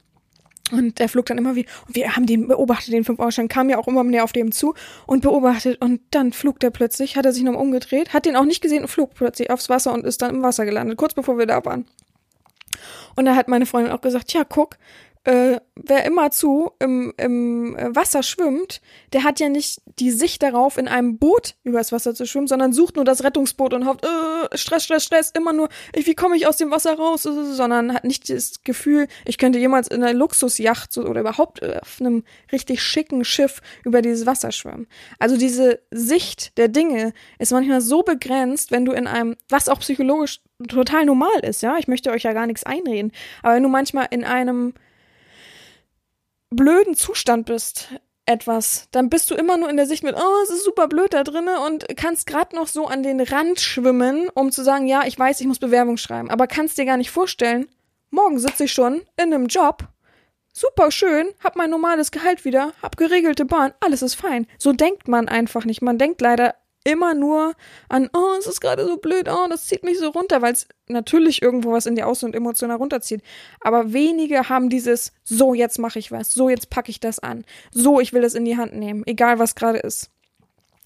Und 0.70 0.98
der 0.98 1.08
flog 1.08 1.26
dann 1.26 1.38
immer 1.38 1.54
wieder, 1.54 1.70
und 1.86 1.96
wir 1.96 2.16
haben 2.16 2.26
den 2.26 2.48
beobachtet, 2.48 2.92
den 2.92 3.04
5-Euro-Schein, 3.04 3.48
kam 3.48 3.68
ja 3.70 3.78
auch 3.78 3.88
immer 3.88 4.04
näher 4.04 4.24
auf 4.24 4.32
dem 4.32 4.52
zu 4.52 4.74
und 5.06 5.22
beobachtet 5.22 5.80
und 5.80 6.00
dann 6.10 6.32
flog 6.32 6.60
der 6.60 6.70
plötzlich, 6.70 7.16
hat 7.16 7.26
er 7.26 7.32
sich 7.32 7.42
nochmal 7.42 7.62
umgedreht, 7.62 8.12
hat 8.12 8.26
den 8.26 8.36
auch 8.36 8.44
nicht 8.44 8.60
gesehen 8.60 8.82
und 8.82 8.88
flog 8.88 9.14
plötzlich 9.14 9.50
aufs 9.50 9.68
Wasser 9.68 9.92
und 9.92 10.04
ist 10.04 10.22
dann 10.22 10.36
im 10.36 10.42
Wasser 10.42 10.64
gelandet, 10.64 10.96
kurz 10.96 11.14
bevor 11.14 11.38
wir 11.38 11.46
da 11.46 11.64
waren. 11.64 11.86
Und 13.16 13.24
da 13.24 13.34
hat 13.34 13.48
meine 13.48 13.66
Freundin 13.66 13.92
auch 13.92 14.00
gesagt, 14.00 14.32
ja, 14.32 14.44
guck, 14.44 14.76
äh, 15.24 15.60
wer 15.76 16.04
immerzu 16.06 16.70
im, 16.78 17.12
im 17.18 17.76
Wasser 17.78 18.22
schwimmt, 18.22 18.80
der 19.12 19.22
hat 19.22 19.38
ja 19.38 19.50
nicht 19.50 19.82
die 19.98 20.10
Sicht 20.10 20.42
darauf, 20.42 20.78
in 20.78 20.88
einem 20.88 21.18
Boot 21.18 21.56
übers 21.62 21.92
Wasser 21.92 22.14
zu 22.14 22.26
schwimmen, 22.26 22.46
sondern 22.46 22.72
sucht 22.72 22.96
nur 22.96 23.04
das 23.04 23.22
Rettungsboot 23.22 23.74
und 23.74 23.86
hofft, 23.86 24.04
äh, 24.04 24.56
Stress, 24.56 24.84
Stress, 24.84 25.04
Stress, 25.04 25.30
immer 25.36 25.52
nur, 25.52 25.68
ich, 25.94 26.06
wie 26.06 26.14
komme 26.14 26.36
ich 26.36 26.46
aus 26.46 26.56
dem 26.56 26.70
Wasser 26.70 26.94
raus, 26.94 27.24
sondern 27.24 27.92
hat 27.92 28.04
nicht 28.04 28.30
das 28.30 28.62
Gefühl, 28.64 29.08
ich 29.26 29.36
könnte 29.36 29.58
jemals 29.58 29.88
in 29.88 30.02
einer 30.02 30.14
Luxusjacht 30.14 30.96
oder 30.96 31.20
überhaupt 31.20 31.62
äh, 31.62 31.78
auf 31.82 32.00
einem 32.00 32.24
richtig 32.50 32.82
schicken 32.82 33.24
Schiff 33.24 33.60
über 33.84 34.00
dieses 34.00 34.24
Wasser 34.24 34.52
schwimmen. 34.52 34.86
Also 35.18 35.36
diese 35.36 35.80
Sicht 35.90 36.56
der 36.56 36.68
Dinge 36.68 37.12
ist 37.38 37.52
manchmal 37.52 37.82
so 37.82 38.02
begrenzt, 38.02 38.70
wenn 38.70 38.86
du 38.86 38.92
in 38.92 39.06
einem, 39.06 39.36
was 39.50 39.68
auch 39.68 39.80
psychologisch 39.80 40.40
total 40.66 41.04
normal 41.04 41.40
ist, 41.42 41.62
ja, 41.62 41.76
ich 41.78 41.88
möchte 41.88 42.10
euch 42.10 42.22
ja 42.22 42.32
gar 42.32 42.46
nichts 42.46 42.64
einreden, 42.64 43.12
aber 43.42 43.54
wenn 43.54 43.62
du 43.62 43.68
manchmal 43.68 44.08
in 44.10 44.24
einem 44.24 44.72
blöden 46.50 46.94
Zustand 46.94 47.46
bist, 47.46 47.88
etwas, 48.26 48.88
dann 48.92 49.10
bist 49.10 49.30
du 49.30 49.34
immer 49.34 49.56
nur 49.56 49.68
in 49.70 49.76
der 49.76 49.86
Sicht 49.86 50.04
mit, 50.04 50.14
oh, 50.14 50.42
es 50.42 50.50
ist 50.50 50.64
super 50.64 50.86
blöd 50.88 51.12
da 51.12 51.24
drinne 51.24 51.60
und 51.60 51.86
kannst 51.96 52.26
gerade 52.26 52.54
noch 52.54 52.68
so 52.68 52.86
an 52.86 53.02
den 53.02 53.20
Rand 53.20 53.60
schwimmen, 53.60 54.28
um 54.34 54.52
zu 54.52 54.62
sagen, 54.62 54.86
ja, 54.86 55.02
ich 55.04 55.18
weiß, 55.18 55.40
ich 55.40 55.46
muss 55.46 55.58
Bewerbung 55.58 55.96
schreiben, 55.96 56.30
aber 56.30 56.46
kannst 56.46 56.78
dir 56.78 56.84
gar 56.84 56.96
nicht 56.96 57.10
vorstellen, 57.10 57.68
morgen 58.10 58.38
sitze 58.38 58.64
ich 58.64 58.72
schon 58.72 59.02
in 59.16 59.34
einem 59.34 59.46
Job, 59.46 59.88
super 60.52 60.90
schön, 60.90 61.28
hab 61.42 61.56
mein 61.56 61.70
normales 61.70 62.10
Gehalt 62.10 62.44
wieder, 62.44 62.72
hab 62.82 62.96
geregelte 62.96 63.44
Bahn, 63.44 63.72
alles 63.80 64.02
ist 64.02 64.14
fein. 64.14 64.46
So 64.58 64.72
denkt 64.72 65.08
man 65.08 65.28
einfach 65.28 65.64
nicht. 65.64 65.82
Man 65.82 65.98
denkt 65.98 66.20
leider 66.20 66.54
immer 66.84 67.14
nur 67.14 67.54
an, 67.88 68.08
oh, 68.14 68.36
es 68.38 68.46
ist 68.46 68.60
gerade 68.60 68.86
so 68.86 68.96
blöd, 68.96 69.28
oh, 69.28 69.46
das 69.48 69.66
zieht 69.66 69.84
mich 69.84 69.98
so 69.98 70.08
runter, 70.08 70.42
weil 70.42 70.52
es 70.52 70.66
natürlich 70.88 71.42
irgendwo 71.42 71.72
was 71.72 71.86
in 71.86 71.94
dir 71.94 72.06
aus 72.06 72.22
und 72.22 72.34
emotional 72.34 72.76
runterzieht. 72.76 73.22
Aber 73.60 73.92
wenige 73.92 74.48
haben 74.48 74.70
dieses, 74.70 75.12
so, 75.24 75.54
jetzt 75.54 75.78
mache 75.78 75.98
ich 75.98 76.10
was, 76.10 76.32
so, 76.32 76.48
jetzt 76.48 76.70
packe 76.70 76.90
ich 76.90 77.00
das 77.00 77.18
an, 77.18 77.44
so, 77.70 78.00
ich 78.00 78.12
will 78.12 78.22
das 78.22 78.34
in 78.34 78.44
die 78.44 78.56
Hand 78.56 78.74
nehmen, 78.74 79.02
egal 79.06 79.38
was 79.38 79.54
gerade 79.54 79.78
ist. 79.78 80.10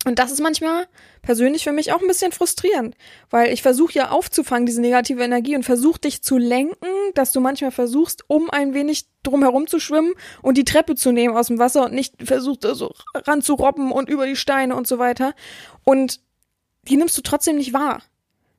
Und 0.04 0.18
das 0.18 0.30
ist 0.30 0.40
manchmal 0.40 0.86
persönlich 1.22 1.64
für 1.64 1.72
mich 1.72 1.92
auch 1.92 2.00
ein 2.00 2.08
bisschen 2.08 2.32
frustrierend, 2.32 2.94
weil 3.30 3.52
ich 3.52 3.62
versuche 3.62 3.94
ja 3.94 4.10
aufzufangen, 4.10 4.66
diese 4.66 4.80
negative 4.80 5.22
Energie 5.22 5.56
und 5.56 5.62
versuche 5.62 6.00
dich 6.00 6.22
zu 6.22 6.36
lenken, 6.36 6.86
dass 7.14 7.32
du 7.32 7.40
manchmal 7.40 7.70
versuchst, 7.70 8.24
um 8.28 8.50
ein 8.50 8.74
wenig 8.74 9.06
drumherum 9.22 9.66
zu 9.66 9.80
schwimmen 9.80 10.12
und 10.42 10.58
die 10.58 10.64
Treppe 10.64 10.94
zu 10.94 11.10
nehmen 11.10 11.36
aus 11.36 11.46
dem 11.46 11.58
Wasser 11.58 11.84
und 11.84 11.94
nicht 11.94 12.14
versuchst, 12.22 12.62
so 12.62 12.92
ranzurobben 13.14 13.92
und 13.92 14.10
über 14.10 14.26
die 14.26 14.36
Steine 14.36 14.76
und 14.76 14.86
so 14.86 14.98
weiter. 14.98 15.34
Und 15.84 16.20
die 16.82 16.98
nimmst 16.98 17.16
du 17.16 17.22
trotzdem 17.22 17.56
nicht 17.56 17.72
wahr. 17.72 18.02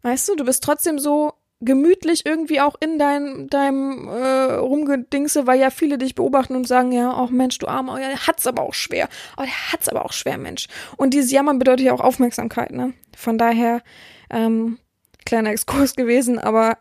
Weißt 0.01 0.27
du, 0.29 0.35
du 0.35 0.45
bist 0.45 0.63
trotzdem 0.63 0.97
so 0.97 1.33
gemütlich 1.61 2.25
irgendwie 2.25 2.59
auch 2.61 2.75
in 2.79 2.99
dein, 2.99 3.47
deinem 3.47 4.07
äh, 4.07 4.53
Rumgedingse, 4.55 5.47
weil 5.47 5.59
ja 5.59 5.69
viele 5.69 5.97
dich 5.97 6.15
beobachten 6.15 6.55
und 6.55 6.67
sagen, 6.67 6.91
ja, 6.91 7.13
auch 7.13 7.29
Mensch, 7.29 7.57
du 7.59 7.67
Armer, 7.67 7.93
oh, 7.93 7.97
ja, 7.97 8.09
der 8.09 8.27
hat's 8.27 8.45
aber 8.45 8.63
auch 8.63 8.73
schwer. 8.73 9.07
Oh, 9.37 9.41
der 9.41 9.71
hat's 9.71 9.87
aber 9.87 10.05
auch 10.05 10.13
schwer, 10.13 10.37
Mensch. 10.37 10.67
Und 10.97 11.13
dieses 11.13 11.31
Jammern 11.31 11.59
bedeutet 11.59 11.85
ja 11.85 11.93
auch 11.93 12.01
Aufmerksamkeit, 12.01 12.71
ne? 12.71 12.93
Von 13.15 13.37
daher, 13.37 13.81
ähm, 14.29 14.79
kleiner 15.25 15.51
Exkurs 15.51 15.95
gewesen, 15.95 16.39
aber 16.39 16.77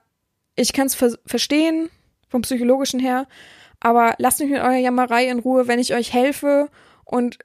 ich 0.56 0.72
kann 0.72 0.86
es 0.86 0.94
ver 0.94 1.16
verstehen, 1.24 1.90
vom 2.28 2.42
psychologischen 2.42 3.00
her, 3.00 3.26
aber 3.80 4.14
lasst 4.18 4.40
mich 4.40 4.50
mit 4.50 4.60
eurer 4.60 4.76
Jammerei 4.76 5.28
in 5.28 5.38
Ruhe, 5.38 5.68
wenn 5.68 5.78
ich 5.78 5.94
euch 5.94 6.12
helfe 6.12 6.68
und 7.04 7.38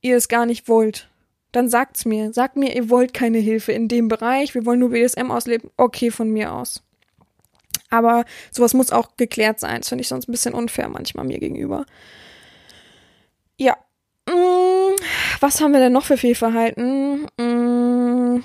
ihr 0.00 0.16
es 0.16 0.28
gar 0.28 0.46
nicht 0.46 0.68
wollt 0.68 1.10
dann 1.52 1.68
sagt's 1.68 2.04
mir. 2.04 2.32
Sagt 2.32 2.56
mir, 2.56 2.74
ihr 2.74 2.90
wollt 2.90 3.14
keine 3.14 3.38
Hilfe 3.38 3.72
in 3.72 3.88
dem 3.88 4.08
Bereich, 4.08 4.54
wir 4.54 4.66
wollen 4.66 4.80
nur 4.80 4.90
BDSM 4.90 5.30
ausleben. 5.30 5.70
Okay, 5.76 6.10
von 6.10 6.30
mir 6.30 6.52
aus. 6.52 6.82
Aber 7.90 8.24
sowas 8.52 8.72
muss 8.72 8.92
auch 8.92 9.16
geklärt 9.16 9.58
sein. 9.60 9.80
Das 9.80 9.88
finde 9.88 10.02
ich 10.02 10.08
sonst 10.08 10.28
ein 10.28 10.32
bisschen 10.32 10.54
unfair 10.54 10.88
manchmal 10.88 11.26
mir 11.26 11.38
gegenüber. 11.38 11.86
Ja. 13.56 13.76
Hm, 14.28 14.94
was 15.40 15.60
haben 15.60 15.72
wir 15.72 15.80
denn 15.80 15.92
noch 15.92 16.04
für 16.04 16.16
Fehlverhalten? 16.16 17.26
Hm, 17.38 18.44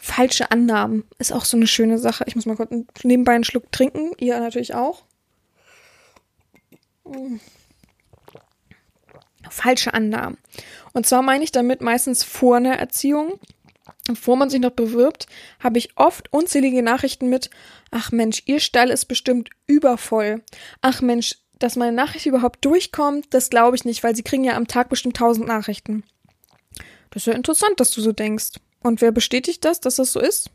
falsche 0.00 0.50
Annahmen 0.50 1.04
ist 1.18 1.32
auch 1.32 1.44
so 1.44 1.56
eine 1.56 1.66
schöne 1.66 1.98
Sache. 1.98 2.24
Ich 2.26 2.36
muss 2.36 2.46
mal 2.46 2.56
kurz 2.56 2.72
nebenbei 3.02 3.34
einen 3.34 3.44
Schluck 3.44 3.70
trinken. 3.70 4.12
Ihr 4.18 4.40
natürlich 4.40 4.74
auch. 4.74 5.04
Falsche 9.50 9.94
Annahmen. 9.94 10.38
Und 10.92 11.06
zwar 11.06 11.22
meine 11.22 11.44
ich 11.44 11.52
damit 11.52 11.80
meistens 11.80 12.22
vor 12.22 12.56
einer 12.56 12.76
Erziehung, 12.78 13.38
bevor 14.06 14.36
man 14.36 14.50
sich 14.50 14.60
noch 14.60 14.70
bewirbt, 14.70 15.26
habe 15.60 15.78
ich 15.78 15.96
oft 15.96 16.32
unzählige 16.32 16.82
Nachrichten 16.82 17.28
mit, 17.28 17.50
ach 17.90 18.12
Mensch, 18.12 18.42
ihr 18.46 18.60
Stall 18.60 18.90
ist 18.90 19.06
bestimmt 19.06 19.50
übervoll. 19.66 20.42
Ach 20.80 21.00
Mensch, 21.00 21.36
dass 21.58 21.76
meine 21.76 21.96
Nachricht 21.96 22.26
überhaupt 22.26 22.64
durchkommt, 22.64 23.26
das 23.30 23.50
glaube 23.50 23.76
ich 23.76 23.84
nicht, 23.84 24.04
weil 24.04 24.14
sie 24.14 24.22
kriegen 24.22 24.44
ja 24.44 24.56
am 24.56 24.68
Tag 24.68 24.88
bestimmt 24.88 25.16
tausend 25.16 25.46
Nachrichten. 25.46 26.04
Das 27.10 27.22
ist 27.22 27.26
ja 27.26 27.32
interessant, 27.32 27.80
dass 27.80 27.92
du 27.92 28.00
so 28.00 28.12
denkst. 28.12 28.60
Und 28.82 29.00
wer 29.00 29.10
bestätigt 29.10 29.64
das, 29.64 29.80
dass 29.80 29.96
das 29.96 30.12
so 30.12 30.20
ist? 30.20 30.50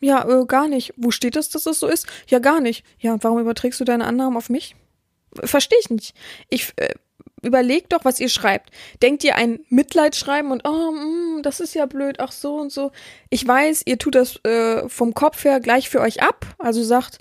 Ja, 0.00 0.28
äh, 0.28 0.46
gar 0.46 0.68
nicht. 0.68 0.94
Wo 0.96 1.10
steht 1.10 1.36
das, 1.36 1.48
dass 1.48 1.64
das 1.64 1.80
so 1.80 1.86
ist? 1.86 2.06
Ja, 2.26 2.38
gar 2.38 2.60
nicht. 2.60 2.84
Ja, 2.98 3.12
und 3.12 3.24
warum 3.24 3.38
überträgst 3.38 3.80
du 3.80 3.84
deine 3.84 4.04
Annahmen 4.04 4.36
auf 4.36 4.48
mich? 4.48 4.74
Verstehe 5.32 5.78
ich 5.80 5.90
nicht. 5.90 6.14
Ich 6.48 6.72
äh, 6.76 6.94
überlegt 7.42 7.92
doch, 7.92 8.04
was 8.04 8.20
ihr 8.20 8.28
schreibt. 8.28 8.70
Denkt 9.02 9.24
ihr 9.24 9.36
ein 9.36 9.60
Mitleidsschreiben 9.68 10.50
und 10.50 10.66
oh, 10.66 10.92
mm, 10.92 11.42
das 11.42 11.60
ist 11.60 11.74
ja 11.74 11.86
blöd, 11.86 12.16
ach 12.20 12.32
so 12.32 12.56
und 12.56 12.72
so. 12.72 12.92
Ich 13.30 13.46
weiß, 13.46 13.82
ihr 13.84 13.98
tut 13.98 14.14
das 14.14 14.42
äh, 14.44 14.88
vom 14.88 15.14
Kopf 15.14 15.44
her 15.44 15.60
gleich 15.60 15.90
für 15.90 16.00
euch 16.00 16.22
ab, 16.22 16.46
also 16.58 16.82
sagt, 16.82 17.18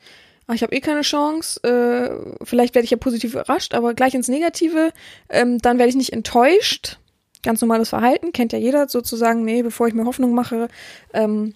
ach, 0.47 0.53
ich 0.53 0.63
habe 0.63 0.75
eh 0.75 0.79
keine 0.79 1.01
Chance, 1.01 1.61
äh, 1.63 2.45
vielleicht 2.45 2.75
werde 2.75 2.85
ich 2.85 2.91
ja 2.91 2.97
positiv 2.97 3.33
überrascht, 3.33 3.73
aber 3.73 3.93
gleich 3.93 4.13
ins 4.13 4.27
Negative, 4.27 4.91
ähm, 5.29 5.57
dann 5.57 5.77
werde 5.77 5.89
ich 5.89 5.95
nicht 5.95 6.13
enttäuscht. 6.13 6.97
Ganz 7.43 7.59
normales 7.61 7.89
Verhalten, 7.89 8.33
kennt 8.33 8.53
ja 8.53 8.59
jeder 8.59 8.87
sozusagen, 8.87 9.43
nee, 9.43 9.63
bevor 9.63 9.87
ich 9.87 9.95
mir 9.95 10.05
Hoffnung 10.05 10.33
mache, 10.35 10.67
ähm, 11.13 11.55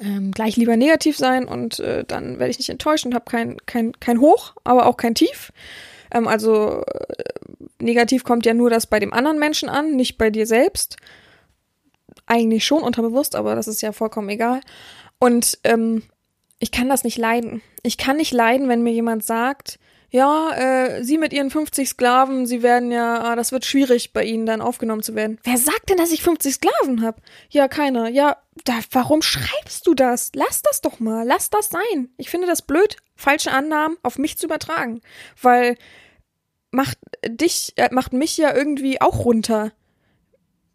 ähm, 0.00 0.30
gleich 0.30 0.56
lieber 0.56 0.76
negativ 0.76 1.18
sein 1.18 1.44
und 1.44 1.78
äh, 1.80 2.04
dann 2.04 2.38
werde 2.38 2.50
ich 2.50 2.58
nicht 2.58 2.70
enttäuscht 2.70 3.04
und 3.04 3.14
habe 3.14 3.30
kein, 3.30 3.58
kein, 3.66 3.92
kein 4.00 4.20
Hoch, 4.20 4.54
aber 4.64 4.86
auch 4.86 4.96
kein 4.96 5.14
Tief. 5.14 5.52
Ähm, 6.12 6.28
also 6.28 6.82
äh, 6.82 7.24
negativ 7.80 8.24
kommt 8.24 8.46
ja 8.46 8.54
nur 8.54 8.70
das 8.70 8.86
bei 8.86 8.98
dem 8.98 9.12
anderen 9.12 9.38
Menschen 9.38 9.68
an, 9.68 9.96
nicht 9.96 10.18
bei 10.18 10.30
dir 10.30 10.46
selbst. 10.46 10.96
Eigentlich 12.26 12.64
schon 12.64 12.82
unterbewusst, 12.82 13.34
aber 13.36 13.54
das 13.54 13.68
ist 13.68 13.82
ja 13.82 13.92
vollkommen 13.92 14.28
egal. 14.28 14.60
Und 15.18 15.58
ähm, 15.64 16.02
ich 16.58 16.70
kann 16.70 16.88
das 16.88 17.04
nicht 17.04 17.18
leiden. 17.18 17.62
Ich 17.82 17.96
kann 17.98 18.16
nicht 18.16 18.32
leiden, 18.32 18.68
wenn 18.68 18.82
mir 18.82 18.92
jemand 18.92 19.24
sagt, 19.24 19.78
ja, 20.12 20.50
äh, 20.52 21.02
Sie 21.02 21.16
mit 21.16 21.32
Ihren 21.32 21.50
50 21.50 21.88
Sklaven, 21.88 22.46
Sie 22.46 22.62
werden 22.62 22.92
ja, 22.92 23.22
ah, 23.22 23.34
das 23.34 23.50
wird 23.50 23.64
schwierig, 23.64 24.12
bei 24.12 24.22
Ihnen 24.22 24.44
dann 24.44 24.60
aufgenommen 24.60 25.02
zu 25.02 25.14
werden. 25.14 25.38
Wer 25.42 25.56
sagt 25.56 25.88
denn, 25.88 25.96
dass 25.96 26.12
ich 26.12 26.22
50 26.22 26.54
Sklaven 26.54 27.02
habe? 27.02 27.20
Ja, 27.48 27.66
keiner. 27.66 28.08
Ja, 28.08 28.36
da, 28.64 28.74
warum 28.90 29.22
schreibst 29.22 29.86
du 29.86 29.94
das? 29.94 30.30
Lass 30.34 30.60
das 30.60 30.82
doch 30.82 31.00
mal. 31.00 31.26
Lass 31.26 31.48
das 31.48 31.70
sein. 31.70 32.10
Ich 32.18 32.28
finde 32.28 32.46
das 32.46 32.60
blöd, 32.60 32.96
falsche 33.16 33.52
Annahmen 33.52 33.96
auf 34.02 34.18
mich 34.18 34.36
zu 34.36 34.46
übertragen. 34.46 35.00
Weil 35.40 35.76
macht 36.72 36.98
dich, 37.26 37.74
äh, 37.76 37.88
macht 37.92 38.12
mich 38.12 38.36
ja 38.36 38.54
irgendwie 38.54 39.00
auch 39.00 39.24
runter. 39.24 39.72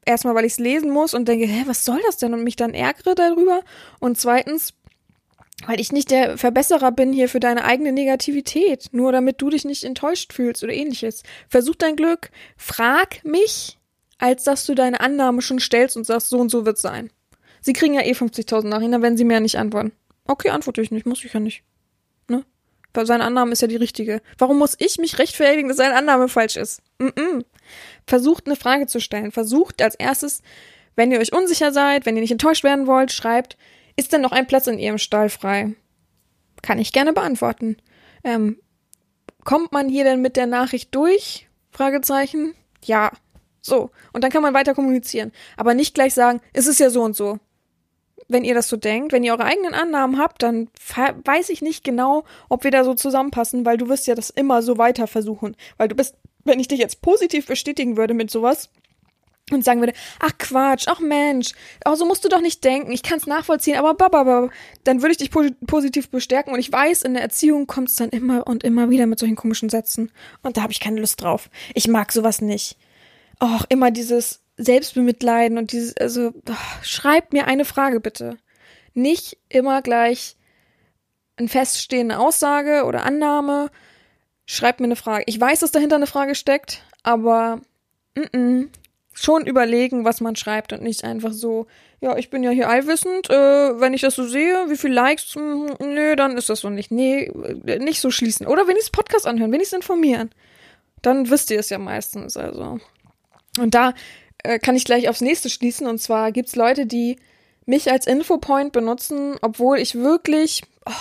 Erstmal, 0.06 0.36
weil 0.36 0.46
ich 0.46 0.54
es 0.54 0.60
lesen 0.60 0.90
muss 0.90 1.14
und 1.14 1.28
denke, 1.28 1.46
hä, 1.46 1.64
was 1.66 1.84
soll 1.84 2.00
das 2.06 2.16
denn? 2.18 2.34
Und 2.34 2.44
mich 2.44 2.56
dann 2.56 2.74
ärgere 2.74 3.14
darüber. 3.14 3.62
Und 4.00 4.18
zweitens, 4.18 4.74
weil 5.66 5.82
ich 5.82 5.92
nicht 5.92 6.12
der 6.12 6.38
Verbesserer 6.38 6.92
bin 6.92 7.12
hier 7.12 7.28
für 7.28 7.42
deine 7.42 7.66
eigene 7.66 7.92
Negativität, 7.92 8.90
nur 8.92 9.12
damit 9.12 9.42
du 9.42 9.50
dich 9.50 9.66
nicht 9.66 9.84
enttäuscht 9.84 10.32
fühlst 10.32 10.64
oder 10.64 10.72
ähnliches. 10.72 11.24
Versuch 11.50 11.76
dein 11.76 11.96
Glück, 11.96 12.30
frag 12.56 13.26
mich, 13.26 13.78
als 14.20 14.44
dass 14.44 14.66
du 14.66 14.76
deine 14.76 15.02
Annahme 15.02 15.42
schon 15.42 15.60
stellst 15.60 15.98
und 15.98 16.06
sagst, 16.06 16.30
so 16.30 16.38
und 16.40 16.50
so 16.50 16.66
wird 16.66 16.78
sein. 16.78 17.12
Sie 17.60 17.74
kriegen 17.74 17.96
ja 17.96 18.02
eh 18.02 18.14
50.000 18.14 18.68
Nachrichten, 18.68 19.02
werden 19.02 19.18
sie 19.18 19.26
mir 19.26 19.40
nicht 19.40 19.58
antworten. 19.58 19.92
Okay, 20.26 20.52
antworte 20.52 20.82
ich 20.82 20.92
nicht, 20.92 21.06
muss 21.06 21.26
ich 21.26 21.34
ja 21.34 21.40
nicht. 21.40 21.64
Ne? 22.98 23.06
Seine 23.06 23.24
Annahme 23.24 23.54
ist 23.54 23.62
ja 23.62 23.68
die 23.68 23.78
richtige. 23.78 24.22
Warum 24.38 24.58
muss 24.58 24.76
ich 24.80 24.98
mich 24.98 25.20
rechtfertigen, 25.20 25.70
dass 25.70 25.78
seine 25.78 25.96
Annahme 25.96 26.28
falsch 26.28 26.58
ist? 26.58 26.82
Mm 27.00 27.08
-mm. 27.08 27.46
Versucht 28.06 28.48
eine 28.48 28.56
Frage 28.56 28.88
zu 28.88 29.00
stellen. 29.00 29.32
Versucht 29.32 29.82
als 29.82 29.96
erstes, 29.96 30.42
wenn 30.96 31.12
ihr 31.12 31.20
euch 31.20 31.34
unsicher 31.34 31.72
seid, 31.72 32.06
wenn 32.06 32.16
ihr 32.16 32.22
nicht 32.22 32.32
enttäuscht 32.32 32.64
werden 32.64 32.88
wollt, 32.88 33.12
schreibt, 33.12 33.58
ist 33.96 34.12
denn 34.14 34.22
noch 34.22 34.32
ein 34.32 34.48
Platz 34.48 34.68
in 34.68 34.80
Ihrem 34.80 34.98
Stall 34.98 35.30
frei? 35.30 35.76
Kann 36.62 36.80
ich 36.80 36.92
gerne 36.92 37.14
beantworten. 37.14 37.78
Ähm, 38.24 38.60
kommt 39.44 39.72
man 39.72 39.90
hier 39.90 40.04
denn 40.04 40.22
mit 40.22 40.36
der 40.36 40.48
Nachricht 40.48 40.94
durch? 40.94 41.48
Fragezeichen. 41.72 42.54
Ja. 42.84 43.12
So. 43.62 43.92
Und 44.14 44.24
dann 44.24 44.32
kann 44.32 44.42
man 44.42 44.54
weiter 44.54 44.74
kommunizieren. 44.74 45.32
Aber 45.56 45.74
nicht 45.74 45.94
gleich 45.94 46.14
sagen, 46.14 46.42
es 46.54 46.68
ist 46.68 46.80
ja 46.80 46.90
so 46.90 47.04
und 47.04 47.16
so. 47.16 47.40
Wenn 48.28 48.44
ihr 48.44 48.54
das 48.54 48.68
so 48.68 48.78
denkt, 48.78 49.14
wenn 49.14 49.24
ihr 49.24 49.34
eure 49.34 49.46
eigenen 49.46 49.74
Annahmen 49.74 50.18
habt, 50.18 50.44
dann 50.44 50.70
weiß 51.24 51.50
ich 51.50 51.62
nicht 51.62 51.84
genau, 51.84 52.26
ob 52.50 52.64
wir 52.64 52.72
da 52.72 52.84
so 52.84 52.94
zusammenpassen, 52.94 53.66
weil 53.66 53.78
du 53.78 53.88
wirst 53.90 54.08
ja 54.08 54.16
das 54.16 54.30
immer 54.30 54.62
so 54.62 54.78
weiter 54.78 55.08
versuchen. 55.08 55.56
Weil 55.78 55.88
du 55.88 55.96
bist, 55.96 56.16
wenn 56.44 56.60
ich 56.60 56.68
dich 56.68 56.80
jetzt 56.80 57.02
positiv 57.02 57.48
bestätigen 57.48 57.96
würde 57.96 58.14
mit 58.14 58.30
sowas, 58.30 58.70
und 59.52 59.64
sagen 59.64 59.80
würde, 59.80 59.94
ach 60.20 60.38
Quatsch, 60.38 60.88
ach 60.88 61.00
Mensch, 61.00 61.54
oh, 61.86 61.96
so 61.96 62.06
musst 62.06 62.26
du 62.26 62.30
doch 62.30 62.42
nicht 62.42 62.64
denken, 62.64 62.92
ich 62.92 63.04
kann 63.04 63.18
es 63.18 63.28
nachvollziehen, 63.28 63.78
aber 63.78 63.94
bababa, 63.94 64.50
dann 64.84 65.02
würde 65.02 65.12
ich 65.12 65.18
dich 65.18 65.32
po 65.32 65.44
positiv 65.66 66.10
bestärken 66.10 66.54
und 66.54 66.60
ich 66.60 66.72
weiß, 66.72 67.04
in 67.04 67.14
der 67.14 67.24
Erziehung 67.24 67.66
kommt 67.66 67.90
es 67.90 67.96
dann 67.96 68.10
immer 68.10 68.46
und 68.46 68.64
immer 68.64 68.90
wieder 68.90 69.06
mit 69.06 69.20
solchen 69.20 69.36
komischen 69.36 69.70
Sätzen 69.70 70.12
und 70.44 70.58
da 70.58 70.64
habe 70.64 70.74
ich 70.74 70.80
keine 70.80 71.00
Lust 71.00 71.22
drauf. 71.22 71.50
Ich 71.74 71.88
mag 71.88 72.12
sowas 72.12 72.42
nicht. 72.42 72.78
Och, 73.42 73.66
immer 73.70 73.92
dieses 73.92 74.42
Selbstbemitleiden 74.58 75.58
und 75.58 75.72
dieses, 75.72 75.96
also, 75.98 76.34
oh, 76.50 76.54
schreib 76.82 77.34
mir 77.34 77.48
eine 77.48 77.66
Frage 77.66 78.00
bitte. 78.00 78.38
Nicht 78.94 79.38
immer 79.50 79.82
gleich 79.82 80.36
eine 81.38 81.48
feststehende 81.48 82.18
Aussage 82.18 82.84
oder 82.86 83.04
Annahme. 83.04 83.70
Schreib 84.46 84.80
mir 84.80 84.86
eine 84.86 84.96
Frage. 84.96 85.24
Ich 85.28 85.40
weiß, 85.40 85.60
dass 85.60 85.72
dahinter 85.72 85.96
eine 85.96 86.08
Frage 86.08 86.34
steckt, 86.34 86.84
aber 87.04 87.62
mm 88.16 88.22
-mm, 88.22 88.70
schon 89.14 89.48
überlegen, 89.48 90.06
was 90.06 90.22
man 90.22 90.36
schreibt 90.36 90.74
und 90.74 90.84
nicht 90.84 91.04
einfach 91.04 91.34
so, 91.34 91.68
ja, 92.02 92.18
ich 92.18 92.30
bin 92.30 92.44
ja 92.44 92.52
hier 92.52 92.70
allwissend, 92.70 93.30
äh, 93.30 93.80
wenn 93.80 93.94
ich 93.94 94.02
das 94.02 94.16
so 94.16 94.28
sehe, 94.28 94.70
wie 94.70 94.78
viel 94.78 94.94
Likes, 94.94 95.36
mh, 95.36 95.78
hm, 95.80 95.94
nö, 95.94 96.16
dann 96.16 96.38
ist 96.38 96.50
das 96.50 96.60
so 96.60 96.70
nicht. 96.70 96.92
Nee, 96.92 97.32
äh, 97.66 97.80
nicht 97.80 98.00
so 98.00 98.12
schließen. 98.12 98.46
Oder 98.46 98.68
ich 98.78 98.92
Podcast 98.92 99.26
anhören, 99.26 99.52
es 99.62 99.74
informieren, 99.74 100.30
dann 101.02 101.30
wisst 101.30 101.50
ihr 101.50 101.60
es 101.60 101.70
ja 101.70 101.80
meistens, 101.80 102.38
also. 102.38 102.80
Und 103.60 103.74
da 103.74 103.94
äh, 104.44 104.60
kann 104.60 104.76
ich 104.76 104.86
gleich 104.86 105.10
aufs 105.10 105.22
nächste 105.22 105.50
schließen. 105.50 105.88
Und 105.88 106.00
zwar 106.00 106.32
gibt's 106.32 106.56
Leute, 106.56 106.86
die 106.86 107.18
mich 107.66 107.92
als 107.92 108.08
Infopoint 108.08 108.72
benutzen, 108.72 109.36
obwohl 109.42 109.78
ich 109.78 109.96
wirklich, 109.96 110.64
oh, 110.86 110.92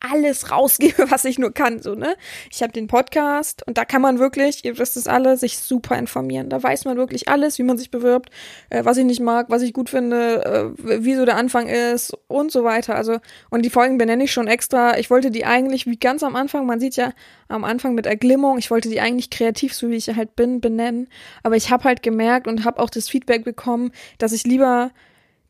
alles 0.00 0.50
rausgebe, 0.50 1.06
was 1.10 1.24
ich 1.24 1.38
nur 1.38 1.52
kann, 1.52 1.80
so, 1.80 1.94
ne? 1.94 2.16
Ich 2.50 2.62
habe 2.62 2.72
den 2.72 2.86
Podcast 2.86 3.66
und 3.66 3.78
da 3.78 3.84
kann 3.84 4.02
man 4.02 4.18
wirklich, 4.18 4.64
ihr 4.64 4.78
wisst 4.78 4.96
es 4.96 5.06
alle, 5.06 5.36
sich 5.36 5.58
super 5.58 5.98
informieren. 5.98 6.48
Da 6.48 6.62
weiß 6.62 6.84
man 6.84 6.96
wirklich 6.96 7.28
alles, 7.28 7.58
wie 7.58 7.62
man 7.62 7.78
sich 7.78 7.90
bewirbt, 7.90 8.30
äh, 8.70 8.84
was 8.84 8.96
ich 8.96 9.04
nicht 9.04 9.20
mag, 9.20 9.46
was 9.48 9.62
ich 9.62 9.72
gut 9.72 9.90
finde, 9.90 10.74
äh, 10.78 11.02
wie 11.02 11.14
so 11.14 11.24
der 11.24 11.36
Anfang 11.36 11.68
ist 11.68 12.12
und 12.28 12.52
so 12.52 12.64
weiter. 12.64 12.94
Also, 12.94 13.18
und 13.50 13.62
die 13.64 13.70
Folgen 13.70 13.98
benenne 13.98 14.24
ich 14.24 14.32
schon 14.32 14.48
extra. 14.48 14.98
Ich 14.98 15.10
wollte 15.10 15.30
die 15.30 15.44
eigentlich, 15.44 15.86
wie 15.86 15.96
ganz 15.96 16.22
am 16.22 16.36
Anfang, 16.36 16.66
man 16.66 16.80
sieht 16.80 16.96
ja 16.96 17.12
am 17.48 17.64
Anfang 17.64 17.94
mit 17.94 18.06
Erglimmung, 18.06 18.58
ich 18.58 18.70
wollte 18.70 18.88
die 18.88 19.00
eigentlich 19.00 19.30
kreativ, 19.30 19.74
so 19.74 19.88
wie 19.90 19.96
ich 19.96 20.08
halt 20.14 20.36
bin, 20.36 20.60
benennen. 20.60 21.08
Aber 21.42 21.56
ich 21.56 21.70
habe 21.70 21.84
halt 21.84 22.02
gemerkt 22.02 22.46
und 22.46 22.64
habe 22.64 22.80
auch 22.80 22.90
das 22.90 23.08
Feedback 23.08 23.44
bekommen, 23.44 23.92
dass 24.18 24.32
ich 24.32 24.44
lieber 24.44 24.90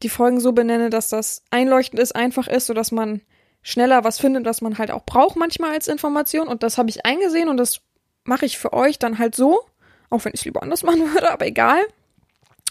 die 0.02 0.08
Folgen 0.08 0.40
so 0.40 0.52
benenne, 0.52 0.90
dass 0.90 1.08
das 1.08 1.42
einleuchtend 1.50 2.00
ist, 2.00 2.14
einfach 2.14 2.48
ist, 2.48 2.66
so 2.66 2.74
dass 2.74 2.92
man 2.92 3.22
schneller 3.66 4.04
was 4.04 4.20
findet, 4.20 4.44
was 4.44 4.60
man 4.60 4.78
halt 4.78 4.92
auch 4.92 5.04
braucht 5.04 5.34
manchmal 5.34 5.72
als 5.72 5.88
Information. 5.88 6.46
Und 6.46 6.62
das 6.62 6.78
habe 6.78 6.88
ich 6.88 7.04
eingesehen 7.04 7.48
und 7.48 7.56
das 7.56 7.80
mache 8.22 8.46
ich 8.46 8.58
für 8.58 8.72
euch 8.72 9.00
dann 9.00 9.18
halt 9.18 9.34
so, 9.34 9.60
auch 10.08 10.24
wenn 10.24 10.32
ich 10.34 10.40
es 10.40 10.44
lieber 10.44 10.62
anders 10.62 10.82
machen 10.84 11.12
würde, 11.12 11.32
aber 11.32 11.46
egal. 11.46 11.80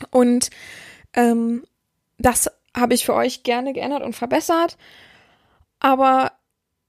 Und 0.10 0.50
ähm, 1.14 1.66
das 2.18 2.50
habe 2.74 2.94
ich 2.94 3.06
für 3.06 3.14
euch 3.14 3.44
gerne 3.44 3.74
geändert 3.74 4.04
und 4.04 4.16
verbessert. 4.16 4.78
Aber 5.80 6.32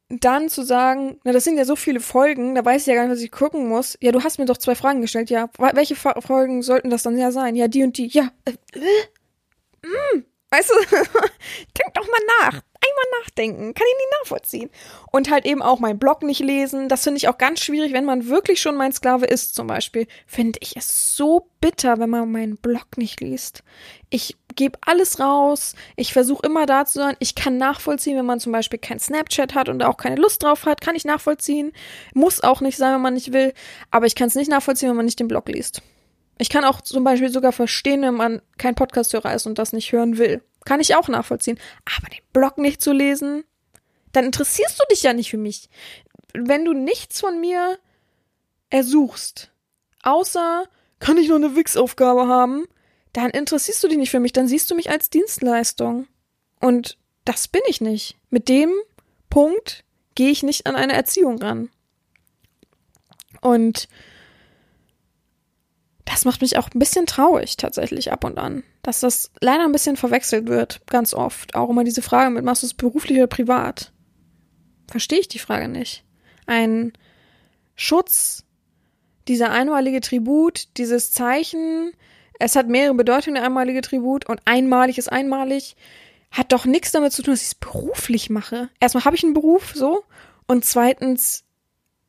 dann 0.09 0.49
zu 0.49 0.63
sagen, 0.63 1.19
na, 1.25 1.33
das 1.33 1.43
sind 1.43 1.57
ja 1.57 1.65
so 1.65 1.75
viele 1.75 1.99
Folgen, 1.99 2.55
da 2.55 2.65
weiß 2.65 2.83
ich 2.83 2.87
ja 2.87 2.95
gar 2.95 3.03
nicht, 3.03 3.13
was 3.13 3.23
ich 3.23 3.33
gucken 3.33 3.69
muss. 3.69 3.99
Ja, 4.01 4.13
du 4.13 4.23
hast 4.23 4.39
mir 4.39 4.47
doch 4.47 4.57
zwei 4.57 4.77
Fragen 4.77 5.01
gestellt. 5.01 5.31
Ja, 5.31 5.51
welche 5.59 5.97
Folgen 5.97 6.63
sollten 6.63 6.91
das 6.91 7.03
dann 7.03 7.19
ja 7.19 7.33
sein? 7.33 7.57
Ja, 7.57 7.67
die 7.67 7.83
und 7.83 7.99
die. 7.99 8.07
Ja, 8.07 8.31
äh, 8.45 8.53
äh, 8.53 9.87
mm, 9.89 10.25
weißt 10.51 10.71
du, 10.71 10.97
denk 11.77 11.93
doch 11.95 12.07
mal 12.07 12.21
nach 12.43 12.63
einmal 12.89 13.21
nachdenken, 13.23 13.75
kann 13.75 13.87
ich 13.87 13.97
nicht 13.99 14.21
nachvollziehen. 14.21 14.71
Und 15.13 15.31
halt 15.31 15.47
eben 15.47 15.63
auch 15.63 15.79
meinen 15.79 15.99
Blog 15.99 16.23
nicht 16.23 16.41
lesen. 16.41 16.89
Das 16.89 17.05
finde 17.05 17.19
ich 17.19 17.29
auch 17.29 17.39
ganz 17.39 17.61
schwierig, 17.61 17.93
wenn 17.93 18.05
man 18.05 18.29
wirklich 18.29 18.61
schon 18.61 18.77
mein 18.77 18.93
Sklave 18.93 19.27
ist, 19.27 19.55
zum 19.55 19.67
Beispiel. 19.67 20.07
Finde 20.27 20.59
ich 20.63 20.77
es 20.77 21.17
so 21.17 21.49
bitter, 21.61 21.99
wenn 21.99 22.11
man 22.11 22.31
meinen 22.31 22.57
Blog 22.57 22.97
nicht 22.97 23.21
liest. 23.21 23.63
Ich 24.11 24.37
gebe 24.55 24.79
alles 24.85 25.21
raus. 25.21 25.75
Ich 25.97 26.13
versuche 26.13 26.47
immer 26.47 26.67
da 26.67 26.85
zu 26.85 26.99
sein. 26.99 27.17
Ich 27.19 27.35
kann 27.35 27.59
nachvollziehen, 27.59 28.17
wenn 28.17 28.27
man 28.27 28.41
zum 28.41 28.53
Beispiel 28.53 28.79
kein 28.79 28.99
Snapchat 28.99 29.55
hat 29.55 29.69
und 29.69 29.83
auch 29.83 29.97
keine 29.97 30.17
Lust 30.17 30.43
drauf 30.43 30.65
hat, 30.67 30.81
kann 30.81 30.97
ich 30.97 31.05
nachvollziehen. 31.05 31.73
Muss 32.15 32.43
auch 32.43 32.61
nicht 32.61 32.77
sein, 32.77 32.95
wenn 32.95 33.03
man 33.03 33.15
nicht 33.15 33.33
will. 33.33 33.53
Aber 33.91 34.07
ich 34.07 34.15
kann 34.15 34.29
es 34.29 34.35
nicht 34.35 34.51
nachvollziehen, 34.51 34.89
wenn 34.89 34.97
man 34.97 35.07
nicht 35.07 35.21
den 35.21 35.29
Blog 35.29 35.49
liest. 35.49 35.83
Ich 36.39 36.51
kann 36.51 36.65
auch 36.65 36.81
zum 36.81 37.05
Beispiel 37.05 37.31
sogar 37.31 37.53
verstehen, 37.53 38.03
wenn 38.03 38.15
man 38.15 38.43
kein 38.59 38.75
Podcasthörer 38.75 39.35
ist 39.35 39.47
und 39.47 39.59
das 39.59 39.73
nicht 39.73 39.93
hören 39.93 40.19
will. 40.19 40.43
Kann 40.65 40.81
ich 40.81 40.95
auch 40.95 41.09
nachvollziehen. 41.09 41.59
Aber 41.97 42.09
den 42.09 42.23
Blog 42.33 42.59
nicht 42.59 42.83
zu 42.83 42.93
lesen, 42.93 43.45
dann 44.13 44.25
interessierst 44.25 44.79
du 44.79 44.85
dich 44.91 45.03
ja 45.03 45.13
nicht 45.13 45.31
für 45.31 45.39
mich. 45.39 45.69
Wenn 46.35 46.65
du 46.65 46.73
nichts 46.73 47.21
von 47.21 47.41
mir 47.41 47.79
ersuchst, 48.69 49.51
außer 50.03 50.65
kann 50.99 51.19
ich 51.19 51.29
noch 51.29 51.37
eine 51.37 51.57
Wix-Aufgabe 51.57 52.27
haben, 52.27 52.65
dann 53.13 53.31
interessierst 53.31 53.83
du 53.83 53.89
dich 53.89 53.99
nicht 53.99 54.11
für 54.11 54.21
mich, 54.21 54.33
dann 54.33 54.49
siehst 54.49 54.71
du 54.71 54.75
mich 54.75 54.91
als 54.91 55.09
Dienstleistung. 55.09 56.07
Und 56.61 56.99
das 57.25 57.49
bin 57.49 57.63
ich 57.67 57.81
nicht. 57.81 58.17
Mit 58.29 58.49
dem 58.49 58.73
Punkt 59.31 59.85
gehe 60.15 60.31
ich 60.31 60.43
nicht 60.43 60.67
an 60.67 60.77
eine 60.77 60.93
Erziehung 60.93 61.41
ran. 61.41 61.71
Und 63.41 63.89
das 66.07 66.25
macht 66.25 66.41
mich 66.41 66.57
auch 66.57 66.71
ein 66.73 66.79
bisschen 66.79 67.05
traurig 67.05 67.57
tatsächlich 67.57 68.13
ab 68.13 68.25
und 68.25 68.39
an, 68.39 68.63
dass 68.83 69.01
das 69.01 69.31
leider 69.41 69.65
ein 69.65 69.73
bisschen 69.73 69.97
verwechselt 69.97 70.47
wird, 70.47 70.81
ganz 70.87 71.13
oft. 71.13 71.55
Auch 71.55 71.69
immer 71.69 71.85
diese 71.85 72.01
Frage 72.01 72.31
mit, 72.31 72.45
machst 72.45 72.63
du 72.63 72.67
es 72.67 72.75
beruflich 72.75 73.19
oder 73.19 73.27
privat? 73.27 73.93
Verstehe 74.89 75.19
ich 75.19 75.29
die 75.29 75.41
Frage 75.41 75.69
nicht. 75.69 76.05
Ein 76.47 76.93
Schutz, 77.75 78.45
dieser 79.27 79.51
einmalige 79.51 80.01
Tribut, 80.01 80.69
dieses 80.79 81.13
Zeichen, 81.13 81.93
es 82.39 82.55
hat 82.55 82.69
mehrere 82.69 82.95
Bedeutungen, 82.95 83.35
der 83.35 83.45
einmalige 83.45 83.81
Tribut, 83.81 84.29
und 84.29 84.41
einmalig 84.45 84.99
ist 84.99 85.11
einmalig, 85.11 85.77
hat 86.31 86.53
doch 86.53 86.67
nichts 86.67 86.93
damit 86.93 87.13
zu 87.13 87.23
tun, 87.23 87.33
dass 87.33 87.43
ich 87.43 87.49
es 87.49 87.55
beruflich 87.57 88.31
mache. 88.31 88.69
Erstmal 88.79 89.05
habe 89.05 89.17
ich 89.17 89.25
einen 89.25 89.35
Beruf, 89.35 89.73
so, 89.75 90.05
und 90.47 90.65
zweitens, 90.65 91.45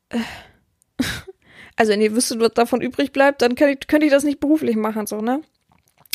äh, 0.10 0.20
also 1.78 1.94
wenn 1.94 2.02
ihr 2.02 2.14
wüsstet, 2.16 2.40
was 2.42 2.54
davon 2.54 2.82
übrig 2.82 3.14
bleibt, 3.14 3.42
dann 3.42 3.56
könnt 3.56 3.72
ich, 3.72 3.88
könnt 3.88 4.04
ich 4.04 4.12
das 4.12 4.24
nicht 4.24 4.40
beruflich 4.40 4.76
machen, 4.76 5.08
so, 5.08 5.22
ne? 5.22 5.42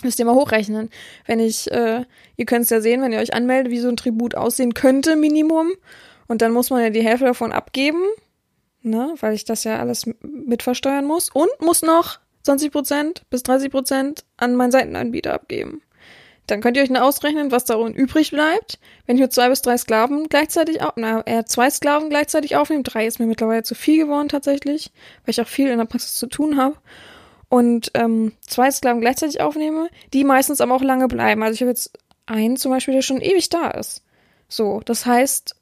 Müsst 0.04 0.18
ihr 0.18 0.24
mal 0.24 0.34
hochrechnen. 0.34 0.90
Wenn 1.26 1.40
ich, 1.40 1.70
äh, 1.70 2.04
ihr 2.36 2.44
könnt 2.44 2.64
es 2.64 2.70
ja 2.70 2.80
sehen, 2.80 3.02
wenn 3.02 3.12
ihr 3.12 3.20
euch 3.20 3.34
anmeldet, 3.34 3.72
wie 3.72 3.78
so 3.78 3.88
ein 3.88 3.96
Tribut 3.96 4.34
aussehen 4.34 4.74
könnte, 4.74 5.16
Minimum. 5.16 5.72
Und 6.26 6.42
dann 6.42 6.52
muss 6.52 6.70
man 6.70 6.82
ja 6.82 6.90
die 6.90 7.04
Hälfte 7.04 7.26
davon 7.26 7.52
abgeben. 7.52 8.02
ne, 8.82 9.14
weil 9.20 9.34
ich 9.34 9.44
das 9.44 9.64
ja 9.64 9.78
alles 9.78 10.06
mitversteuern 10.22 11.04
muss 11.04 11.30
und 11.30 11.50
muss 11.60 11.82
noch 11.82 12.18
20% 12.44 13.22
bis 13.30 13.42
30% 13.42 14.24
an 14.36 14.56
meinen 14.56 14.72
Seitenanbieter 14.72 15.32
abgeben. 15.32 15.82
Dann 16.46 16.60
könnt 16.60 16.76
ihr 16.76 16.82
euch 16.82 16.90
nur 16.90 17.04
ausrechnen, 17.04 17.52
was 17.52 17.64
darin 17.64 17.94
übrig 17.94 18.30
bleibt. 18.32 18.78
Wenn 19.06 19.16
ich 19.16 19.20
nur 19.20 19.30
zwei 19.30 19.48
bis 19.48 19.62
drei 19.62 19.76
Sklaven 19.76 20.28
gleichzeitig, 20.28 20.80
na, 20.96 21.20
eher 21.22 21.46
zwei 21.46 21.70
Sklaven 21.70 22.10
gleichzeitig 22.10 22.56
aufnehme, 22.56 22.82
drei 22.82 23.06
ist 23.06 23.20
mir 23.20 23.26
mittlerweile 23.26 23.62
zu 23.62 23.74
viel 23.74 24.04
geworden 24.04 24.28
tatsächlich, 24.28 24.90
weil 25.24 25.30
ich 25.30 25.40
auch 25.40 25.46
viel 25.46 25.68
in 25.68 25.78
der 25.78 25.84
Praxis 25.84 26.14
zu 26.14 26.26
tun 26.26 26.56
habe. 26.56 26.76
Und 27.48 27.90
ähm, 27.94 28.32
zwei 28.46 28.70
Sklaven 28.70 29.00
gleichzeitig 29.00 29.40
aufnehme, 29.40 29.88
die 30.12 30.24
meistens 30.24 30.60
aber 30.60 30.74
auch 30.74 30.82
lange 30.82 31.06
bleiben. 31.06 31.42
Also 31.42 31.54
ich 31.54 31.60
habe 31.60 31.70
jetzt 31.70 31.92
einen 32.26 32.56
zum 32.56 32.72
Beispiel, 32.72 32.94
der 32.94 33.02
schon 33.02 33.20
ewig 33.20 33.48
da 33.50 33.70
ist. 33.70 34.02
So, 34.48 34.80
das 34.84 35.06
heißt, 35.06 35.54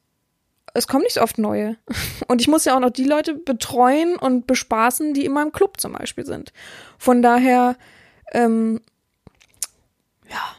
es 0.75 0.87
kommen 0.87 1.03
nicht 1.03 1.15
so 1.15 1.23
oft 1.23 1.39
neue. 1.39 1.77
Und 2.29 2.41
ich 2.41 2.49
muss 2.49 2.65
ja 2.65 2.77
auch 2.77 2.81
noch 2.81 2.91
die 2.91 3.05
Leute 3.05 3.35
betreuen 3.35 4.17
und 4.17 4.47
bespaßen, 4.47 5.15
die 5.15 5.25
in 5.25 5.33
meinem 5.33 5.53
Club 5.53 5.81
zum 5.81 5.93
Beispiel 5.93 6.25
sind. 6.25 6.53
Von 6.99 7.23
daher, 7.23 7.77
ähm, 8.33 8.81
ja, 10.29 10.57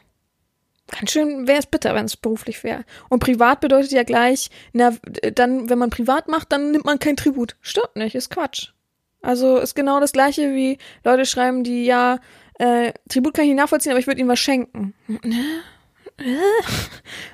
ganz 0.92 1.12
schön 1.12 1.48
wäre 1.48 1.60
es 1.60 1.66
bitter, 1.66 1.96
wenn 1.96 2.06
es 2.06 2.18
beruflich 2.18 2.64
wäre. 2.64 2.84
Und 3.10 3.20
privat 3.20 3.62
bedeutet 3.62 3.92
ja 3.92 4.04
gleich, 4.04 4.50
na, 4.74 4.94
dann, 5.34 5.70
wenn 5.70 5.80
man 5.80 5.90
privat 5.90 6.28
macht, 6.28 6.52
dann 6.52 6.72
nimmt 6.72 6.86
man 6.86 7.00
kein 7.00 7.18
Tribut. 7.18 7.56
Stimmt 7.62 7.96
nicht, 7.96 8.16
ist 8.16 8.30
Quatsch. 8.30 8.70
Also 9.22 9.58
ist 9.58 9.76
genau 9.76 10.00
das 10.00 10.14
gleiche 10.14 10.54
wie 10.54 10.78
Leute 11.04 11.26
schreiben, 11.26 11.64
die 11.64 11.86
ja, 11.86 12.20
äh, 12.60 12.94
Tribut 13.10 13.34
kann 13.34 13.46
ich 13.46 13.52
nicht 13.52 13.60
nachvollziehen, 13.60 13.92
aber 13.92 14.00
ich 14.00 14.08
würde 14.08 14.20
ihnen 14.20 14.30
was 14.30 14.40
schenken. 14.40 14.94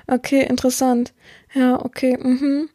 Okay, 0.06 0.42
interessant. 0.44 1.12
Ja, 1.52 1.84
okay. 1.84 2.16
Mhm. 2.16 2.70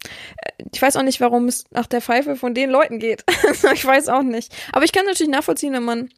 Ich 0.71 0.81
weiß 0.81 0.95
auch 0.95 1.03
nicht, 1.03 1.21
warum 1.21 1.47
es 1.47 1.65
nach 1.71 1.87
der 1.87 2.01
Pfeife 2.01 2.35
von 2.35 2.53
den 2.53 2.69
Leuten 2.69 2.99
geht. 2.99 3.23
ich 3.73 3.85
weiß 3.85 4.09
auch 4.09 4.21
nicht. 4.21 4.53
Aber 4.71 4.85
ich 4.85 4.91
kann 4.91 5.05
natürlich 5.05 5.31
nachvollziehen, 5.31 5.73
wenn 5.73 5.83
man 5.83 6.09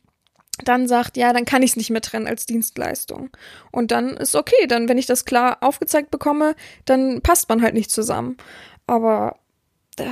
dann 0.63 0.87
sagt, 0.87 1.17
ja, 1.17 1.33
dann 1.33 1.45
kann 1.45 1.63
ich 1.63 1.71
es 1.71 1.75
nicht 1.75 1.89
mehr 1.89 2.01
trennen 2.01 2.27
als 2.27 2.45
Dienstleistung. 2.45 3.29
Und 3.71 3.91
dann 3.91 4.15
ist 4.17 4.35
okay, 4.35 4.67
dann, 4.67 4.87
wenn 4.87 4.97
ich 4.97 5.05
das 5.05 5.25
klar 5.25 5.57
aufgezeigt 5.61 6.11
bekomme, 6.11 6.55
dann 6.85 7.21
passt 7.21 7.49
man 7.49 7.61
halt 7.61 7.73
nicht 7.73 7.91
zusammen. 7.91 8.37
Aber 8.87 9.37
da, 9.97 10.11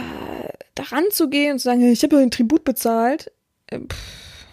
daran 0.76 1.06
zu 1.12 1.30
gehen 1.30 1.54
und 1.54 1.60
zu 1.60 1.66
sagen, 1.66 1.82
ich 1.90 2.04
habe 2.04 2.18
den 2.18 2.32
Tribut 2.32 2.64
bezahlt, 2.64 3.32
äh, 3.68 3.80
pff. 3.80 4.48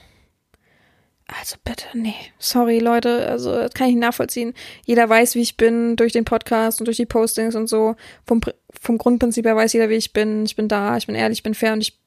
also 1.26 1.57
bitte, 1.64 1.86
nee, 1.95 2.14
sorry 2.38 2.78
Leute, 2.78 3.26
also 3.26 3.53
das 3.53 3.72
kann 3.74 3.88
ich 3.88 3.95
nicht 3.95 4.03
nachvollziehen. 4.03 4.55
Jeder 4.84 5.09
weiß, 5.09 5.34
wie 5.34 5.43
ich 5.43 5.57
bin 5.57 5.97
durch 5.97 6.12
den 6.12 6.24
Podcast 6.24 6.80
und 6.80 6.86
durch 6.86 6.99
die 6.99 7.07
Postings 7.07 7.55
und 7.55 7.68
so. 7.68 7.97
Vom, 8.26 8.41
vom 8.78 8.99
Grundprinzip 8.99 9.45
her 9.45 9.57
weiß 9.57 9.72
jeder, 9.72 9.88
wie 9.88 9.95
ich 9.95 10.12
bin. 10.12 10.45
Ich 10.45 10.57
bin 10.57 10.68
da, 10.68 10.97
ich 10.97 11.07
bin 11.07 11.16
ehrlich, 11.16 11.38
ich 11.38 11.43
bin 11.43 11.55
fair 11.55 11.72
und 11.72 11.80
ich 11.80 11.99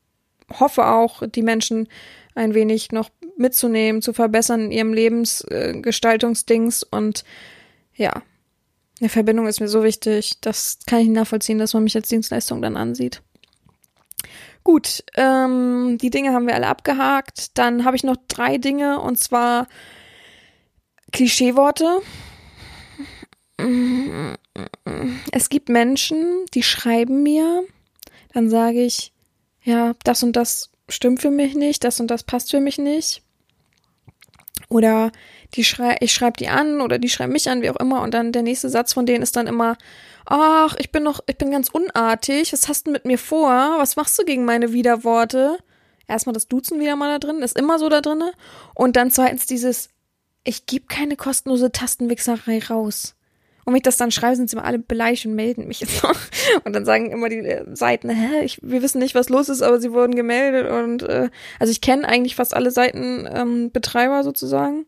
hoffe 0.59 0.85
auch, 0.85 1.23
die 1.27 1.41
Menschen 1.41 1.87
ein 2.35 2.53
wenig 2.53 2.91
noch 2.91 3.09
mitzunehmen, 3.43 4.01
zu 4.01 4.13
verbessern 4.13 4.65
in 4.65 4.71
ihrem 4.71 4.93
Lebensgestaltungsdings 4.93 6.81
und 6.83 7.23
ja, 7.95 8.23
eine 8.99 9.09
Verbindung 9.09 9.47
ist 9.47 9.59
mir 9.59 9.67
so 9.67 9.83
wichtig, 9.83 10.39
das 10.41 10.79
kann 10.87 10.99
ich 10.99 11.09
nachvollziehen, 11.09 11.59
dass 11.59 11.73
man 11.73 11.83
mich 11.83 11.95
als 11.95 12.09
Dienstleistung 12.09 12.61
dann 12.61 12.77
ansieht. 12.77 13.21
Gut, 14.63 15.03
ähm, 15.15 15.97
die 16.01 16.09
Dinge 16.09 16.31
haben 16.31 16.47
wir 16.47 16.55
alle 16.55 16.67
abgehakt. 16.67 17.57
Dann 17.57 17.83
habe 17.83 17.97
ich 17.97 18.03
noch 18.03 18.15
drei 18.29 18.57
Dinge 18.57 19.01
und 19.01 19.19
zwar 19.19 19.67
Klischeeworte. 21.11 22.01
Es 25.31 25.49
gibt 25.49 25.69
Menschen, 25.69 26.45
die 26.53 26.63
schreiben 26.63 27.23
mir, 27.23 27.63
dann 28.33 28.49
sage 28.49 28.83
ich, 28.83 29.13
ja, 29.63 29.93
das 30.03 30.23
und 30.23 30.35
das 30.35 30.71
stimmt 30.89 31.21
für 31.21 31.31
mich 31.31 31.55
nicht, 31.55 31.83
das 31.83 31.99
und 31.99 32.07
das 32.07 32.23
passt 32.23 32.51
für 32.51 32.59
mich 32.59 32.77
nicht. 32.77 33.22
Oder 34.73 35.11
die 35.53 35.63
schrei 35.63 35.97
ich 35.99 36.13
schreibe 36.13 36.37
die 36.37 36.47
an 36.47 36.81
oder 36.81 36.97
die 36.97 37.09
schreiben 37.09 37.31
mich 37.31 37.49
an, 37.49 37.61
wie 37.61 37.69
auch 37.69 37.75
immer. 37.75 38.01
Und 38.01 38.13
dann 38.13 38.31
der 38.31 38.41
nächste 38.41 38.69
Satz 38.69 38.93
von 38.93 39.05
denen 39.05 39.21
ist 39.21 39.35
dann 39.35 39.47
immer, 39.47 39.77
ach, 40.25 40.75
ich 40.79 40.91
bin 40.91 41.03
noch, 41.03 41.19
ich 41.27 41.37
bin 41.37 41.51
ganz 41.51 41.69
unartig, 41.69 42.51
was 42.53 42.67
hast 42.67 42.87
du 42.87 42.91
mit 42.91 43.05
mir 43.05 43.19
vor? 43.19 43.75
Was 43.77 43.95
machst 43.95 44.17
du 44.17 44.25
gegen 44.25 44.45
meine 44.45 44.73
Widerworte? 44.73 45.57
Erstmal 46.07 46.33
das 46.33 46.47
Duzen 46.47 46.79
wieder 46.79 46.95
mal 46.95 47.07
da 47.07 47.19
drin, 47.19 47.41
ist 47.41 47.57
immer 47.57 47.77
so 47.77 47.87
da 47.87 48.01
drinne. 48.01 48.33
Und 48.73 48.95
dann 48.95 49.11
zweitens 49.11 49.45
dieses, 49.45 49.89
ich 50.43 50.65
gebe 50.65 50.85
keine 50.87 51.15
kostenlose 51.15 51.71
Tastenwichserei 51.71 52.59
raus. 52.69 53.15
Und 53.65 53.73
wenn 53.73 53.77
ich 53.77 53.83
das 53.83 53.97
dann 53.97 54.11
schreibe, 54.11 54.35
sind 54.35 54.49
sie 54.49 54.55
immer 54.55 54.65
alle 54.65 54.79
beleidigt 54.79 55.25
und 55.25 55.35
melden 55.35 55.67
mich 55.67 55.79
jetzt 55.79 56.03
noch. 56.03 56.15
Und 56.65 56.73
dann 56.73 56.85
sagen 56.85 57.11
immer 57.11 57.29
die 57.29 57.37
äh, 57.37 57.63
Seiten, 57.73 58.09
hä, 58.09 58.43
ich, 58.43 58.59
wir 58.61 58.81
wissen 58.81 58.99
nicht, 58.99 59.15
was 59.15 59.29
los 59.29 59.49
ist, 59.49 59.61
aber 59.61 59.79
sie 59.79 59.93
wurden 59.93 60.15
gemeldet. 60.15 60.69
Und 60.69 61.03
äh, 61.03 61.29
also 61.59 61.71
ich 61.71 61.81
kenne 61.81 62.07
eigentlich 62.07 62.35
fast 62.35 62.53
alle 62.53 62.71
Seitenbetreiber 62.71 64.17
ähm, 64.17 64.23
sozusagen. 64.23 64.85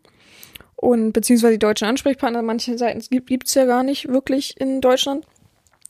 Und 0.75 1.13
beziehungsweise 1.13 1.53
die 1.53 1.59
deutschen 1.59 1.87
Ansprechpartner, 1.87 2.41
manche 2.41 2.77
Seiten 2.77 2.99
gibt 3.09 3.27
gibt's 3.27 3.53
ja 3.53 3.65
gar 3.65 3.83
nicht 3.83 4.09
wirklich 4.09 4.59
in 4.59 4.81
Deutschland, 4.81 5.25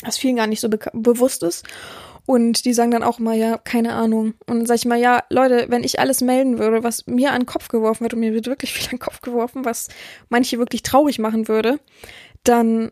was 0.04 0.18
vielen 0.18 0.36
gar 0.36 0.48
nicht 0.48 0.62
so 0.62 0.70
bewusst 0.70 1.44
ist. 1.44 1.66
Und 2.28 2.66
die 2.66 2.74
sagen 2.74 2.92
dann 2.92 3.04
auch 3.04 3.20
immer, 3.20 3.34
ja, 3.34 3.58
keine 3.58 3.94
Ahnung. 3.94 4.34
Und 4.48 4.58
dann 4.58 4.66
sage 4.66 4.80
ich 4.80 4.86
mal, 4.86 5.00
ja, 5.00 5.24
Leute, 5.30 5.66
wenn 5.70 5.84
ich 5.84 6.00
alles 6.00 6.22
melden 6.22 6.58
würde, 6.58 6.84
was 6.84 7.06
mir 7.06 7.32
an 7.32 7.42
den 7.42 7.46
Kopf 7.46 7.68
geworfen 7.68 8.02
wird, 8.02 8.14
und 8.14 8.20
mir 8.20 8.34
wird 8.34 8.48
wirklich 8.48 8.74
viel 8.74 8.86
an 8.86 8.98
den 8.98 9.00
Kopf 9.00 9.22
geworfen, 9.22 9.66
was 9.66 9.90
manche 10.30 10.58
wirklich 10.58 10.82
traurig 10.84 11.20
machen 11.20 11.48
würde, 11.48 11.80
dann 12.48 12.92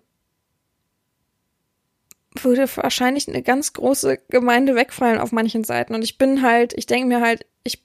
würde 2.41 2.67
wahrscheinlich 2.75 3.27
eine 3.27 3.43
ganz 3.43 3.73
große 3.73 4.19
Gemeinde 4.29 4.75
wegfallen 4.75 5.19
auf 5.19 5.31
manchen 5.31 5.63
Seiten. 5.63 5.93
Und 5.93 6.03
ich 6.03 6.17
bin 6.17 6.41
halt, 6.41 6.73
ich 6.75 6.85
denke 6.85 7.07
mir 7.07 7.21
halt, 7.21 7.45
ich 7.63 7.83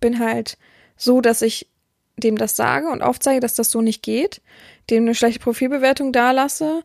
bin 0.00 0.18
halt 0.18 0.58
so, 0.96 1.20
dass 1.20 1.42
ich 1.42 1.68
dem 2.16 2.36
das 2.36 2.56
sage 2.56 2.88
und 2.88 3.02
aufzeige, 3.02 3.40
dass 3.40 3.54
das 3.54 3.70
so 3.70 3.82
nicht 3.82 4.02
geht, 4.02 4.40
dem 4.90 5.04
eine 5.04 5.14
schlechte 5.14 5.40
Profilbewertung 5.40 6.12
dalasse 6.12 6.82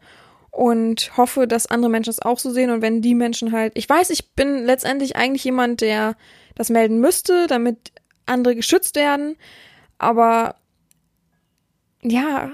und 0.51 1.15
hoffe, 1.15 1.47
dass 1.47 1.67
andere 1.67 1.89
Menschen 1.89 2.09
es 2.09 2.21
auch 2.21 2.37
so 2.37 2.51
sehen. 2.51 2.69
Und 2.69 2.81
wenn 2.81 3.01
die 3.01 3.15
Menschen 3.15 3.51
halt, 3.53 3.73
ich 3.75 3.87
weiß, 3.87 4.09
ich 4.09 4.33
bin 4.33 4.65
letztendlich 4.65 5.15
eigentlich 5.15 5.43
jemand, 5.45 5.81
der 5.81 6.15
das 6.55 6.69
melden 6.69 6.99
müsste, 6.99 7.47
damit 7.47 7.93
andere 8.25 8.55
geschützt 8.55 8.95
werden, 8.95 9.37
aber 9.97 10.55
ja, 12.03 12.51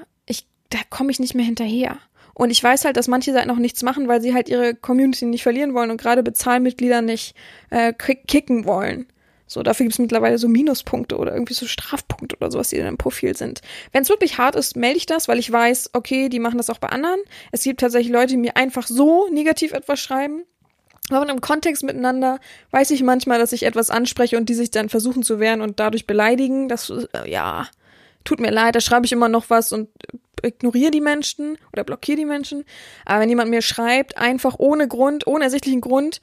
da 0.69 0.79
komme 0.89 1.11
ich 1.11 1.19
nicht 1.19 1.35
mehr 1.35 1.45
hinterher. 1.45 1.97
Und 2.33 2.51
ich 2.51 2.63
weiß 2.63 2.85
halt, 2.85 2.97
dass 2.97 3.07
manche 3.07 3.33
Seiten 3.33 3.49
auch 3.49 3.57
nichts 3.57 3.81
machen, 3.81 4.07
weil 4.07 4.21
sie 4.21 4.33
halt 4.33 4.47
ihre 4.47 4.75
Community 4.75 5.25
nicht 5.25 5.41
verlieren 5.43 5.73
wollen 5.73 5.89
und 5.89 5.99
gerade 5.99 6.21
Bezahlmitglieder 6.21 7.01
nicht 7.01 7.35
äh, 7.71 7.93
kick- 7.93 8.27
kicken 8.27 8.65
wollen. 8.65 9.07
So, 9.47 9.63
dafür 9.63 9.85
gibt's 9.85 9.97
mittlerweile 9.97 10.37
so 10.37 10.47
Minuspunkte 10.47 11.17
oder 11.17 11.33
irgendwie 11.33 11.53
so 11.53 11.65
Strafpunkte 11.65 12.35
oder 12.35 12.51
sowas, 12.51 12.69
die 12.69 12.75
in 12.75 12.85
einem 12.85 12.97
Profil 12.97 13.35
sind. 13.35 13.61
Wenn 13.93 14.03
es 14.03 14.09
wirklich 14.09 14.37
hart 14.37 14.55
ist, 14.55 14.75
melde 14.75 14.97
ich 14.97 15.05
das, 15.05 15.27
weil 15.27 15.39
ich 15.39 15.51
weiß, 15.51 15.91
okay, 15.93 16.27
die 16.29 16.39
machen 16.39 16.57
das 16.57 16.69
auch 16.69 16.79
bei 16.79 16.89
anderen. 16.89 17.19
Es 17.51 17.63
gibt 17.63 17.79
tatsächlich 17.79 18.11
Leute, 18.11 18.33
die 18.33 18.37
mir 18.37 18.57
einfach 18.57 18.85
so 18.85 19.29
negativ 19.31 19.71
etwas 19.71 19.99
schreiben. 20.01 20.43
Aber 21.09 21.21
einem 21.21 21.39
Kontext 21.39 21.83
miteinander 21.83 22.39
weiß 22.71 22.91
ich 22.91 23.01
manchmal, 23.01 23.39
dass 23.39 23.53
ich 23.53 23.63
etwas 23.63 23.89
anspreche 23.89 24.37
und 24.37 24.49
die 24.49 24.53
sich 24.53 24.69
dann 24.69 24.89
versuchen 24.89 25.23
zu 25.23 25.39
wehren 25.39 25.61
und 25.61 25.79
dadurch 25.79 26.05
beleidigen. 26.05 26.67
Das, 26.67 26.89
äh, 26.89 27.31
ja, 27.31 27.67
tut 28.25 28.41
mir 28.41 28.51
leid, 28.51 28.75
da 28.75 28.81
schreibe 28.81 29.05
ich 29.05 29.13
immer 29.13 29.29
noch 29.29 29.49
was 29.49 29.71
und 29.71 29.87
ignoriere 30.43 30.91
die 30.91 31.01
Menschen 31.01 31.57
oder 31.73 31.83
blockiere 31.83 32.17
die 32.17 32.25
Menschen. 32.25 32.63
Aber 33.05 33.21
wenn 33.21 33.29
jemand 33.29 33.49
mir 33.49 33.61
schreibt, 33.61 34.17
einfach 34.17 34.55
ohne 34.59 34.87
Grund, 34.87 35.27
ohne 35.27 35.45
ersichtlichen 35.45 35.81
Grund, 35.81 36.21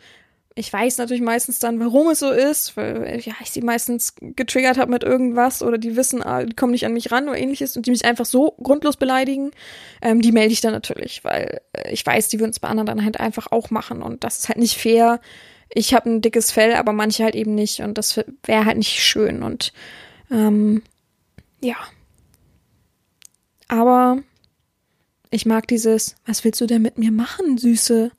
ich 0.57 0.73
weiß 0.73 0.99
natürlich 0.99 1.23
meistens 1.23 1.59
dann, 1.59 1.81
warum 1.81 2.09
es 2.11 2.21
so 2.21 2.31
ist, 2.31 2.77
weil 2.77 3.21
ja, 3.25 3.33
ich 3.43 3.51
sie 3.51 3.61
meistens 3.61 4.15
getriggert 4.21 4.79
habe 4.79 4.91
mit 4.91 5.03
irgendwas 5.03 5.63
oder 5.63 5.79
die 5.79 5.97
wissen, 5.97 6.23
ah, 6.23 6.45
die 6.45 6.55
kommen 6.55 6.71
nicht 6.71 6.87
an 6.87 6.93
mich 6.93 7.11
ran 7.11 7.29
oder 7.29 7.39
ähnliches 7.39 7.77
und 7.77 7.87
die 7.87 7.91
mich 7.91 8.05
einfach 8.05 8.25
so 8.25 8.55
grundlos 8.63 8.97
beleidigen, 8.97 9.51
ähm, 10.01 10.21
die 10.21 10.31
melde 10.31 10.53
ich 10.53 10.61
dann 10.61 10.73
natürlich, 10.73 11.25
weil 11.25 11.61
äh, 11.73 11.93
ich 11.93 12.07
weiß, 12.07 12.29
die 12.29 12.39
würden 12.39 12.53
es 12.53 12.61
bei 12.61 12.69
anderen 12.69 12.87
dann 12.87 13.05
halt 13.05 13.19
einfach 13.19 13.49
auch 13.51 13.71
machen 13.71 14.01
und 14.01 14.23
das 14.23 14.39
ist 14.39 14.49
halt 14.49 14.59
nicht 14.59 14.79
fair. 14.79 15.21
Ich 15.71 15.93
habe 15.93 16.09
ein 16.09 16.21
dickes 16.21 16.53
Fell, 16.53 16.75
aber 16.75 16.93
manche 16.93 17.25
halt 17.25 17.35
eben 17.35 17.57
nicht 17.57 17.81
und 17.81 17.99
das 17.99 18.21
wäre 18.45 18.65
halt 18.65 18.79
nicht 18.79 19.03
schön 19.03 19.43
und 19.43 19.73
ähm, 20.31 20.83
ja. 21.61 21.77
Aber 23.75 24.19
ich 25.31 25.47
mag 25.47 25.67
dieses, 25.67 26.15
was 26.27 26.45
willst 26.45 26.61
du 26.61 26.67
denn 26.67 26.81
mit 26.81 26.97
mir 26.97 27.11
machen, 27.11 27.59
Süße? 27.59 28.13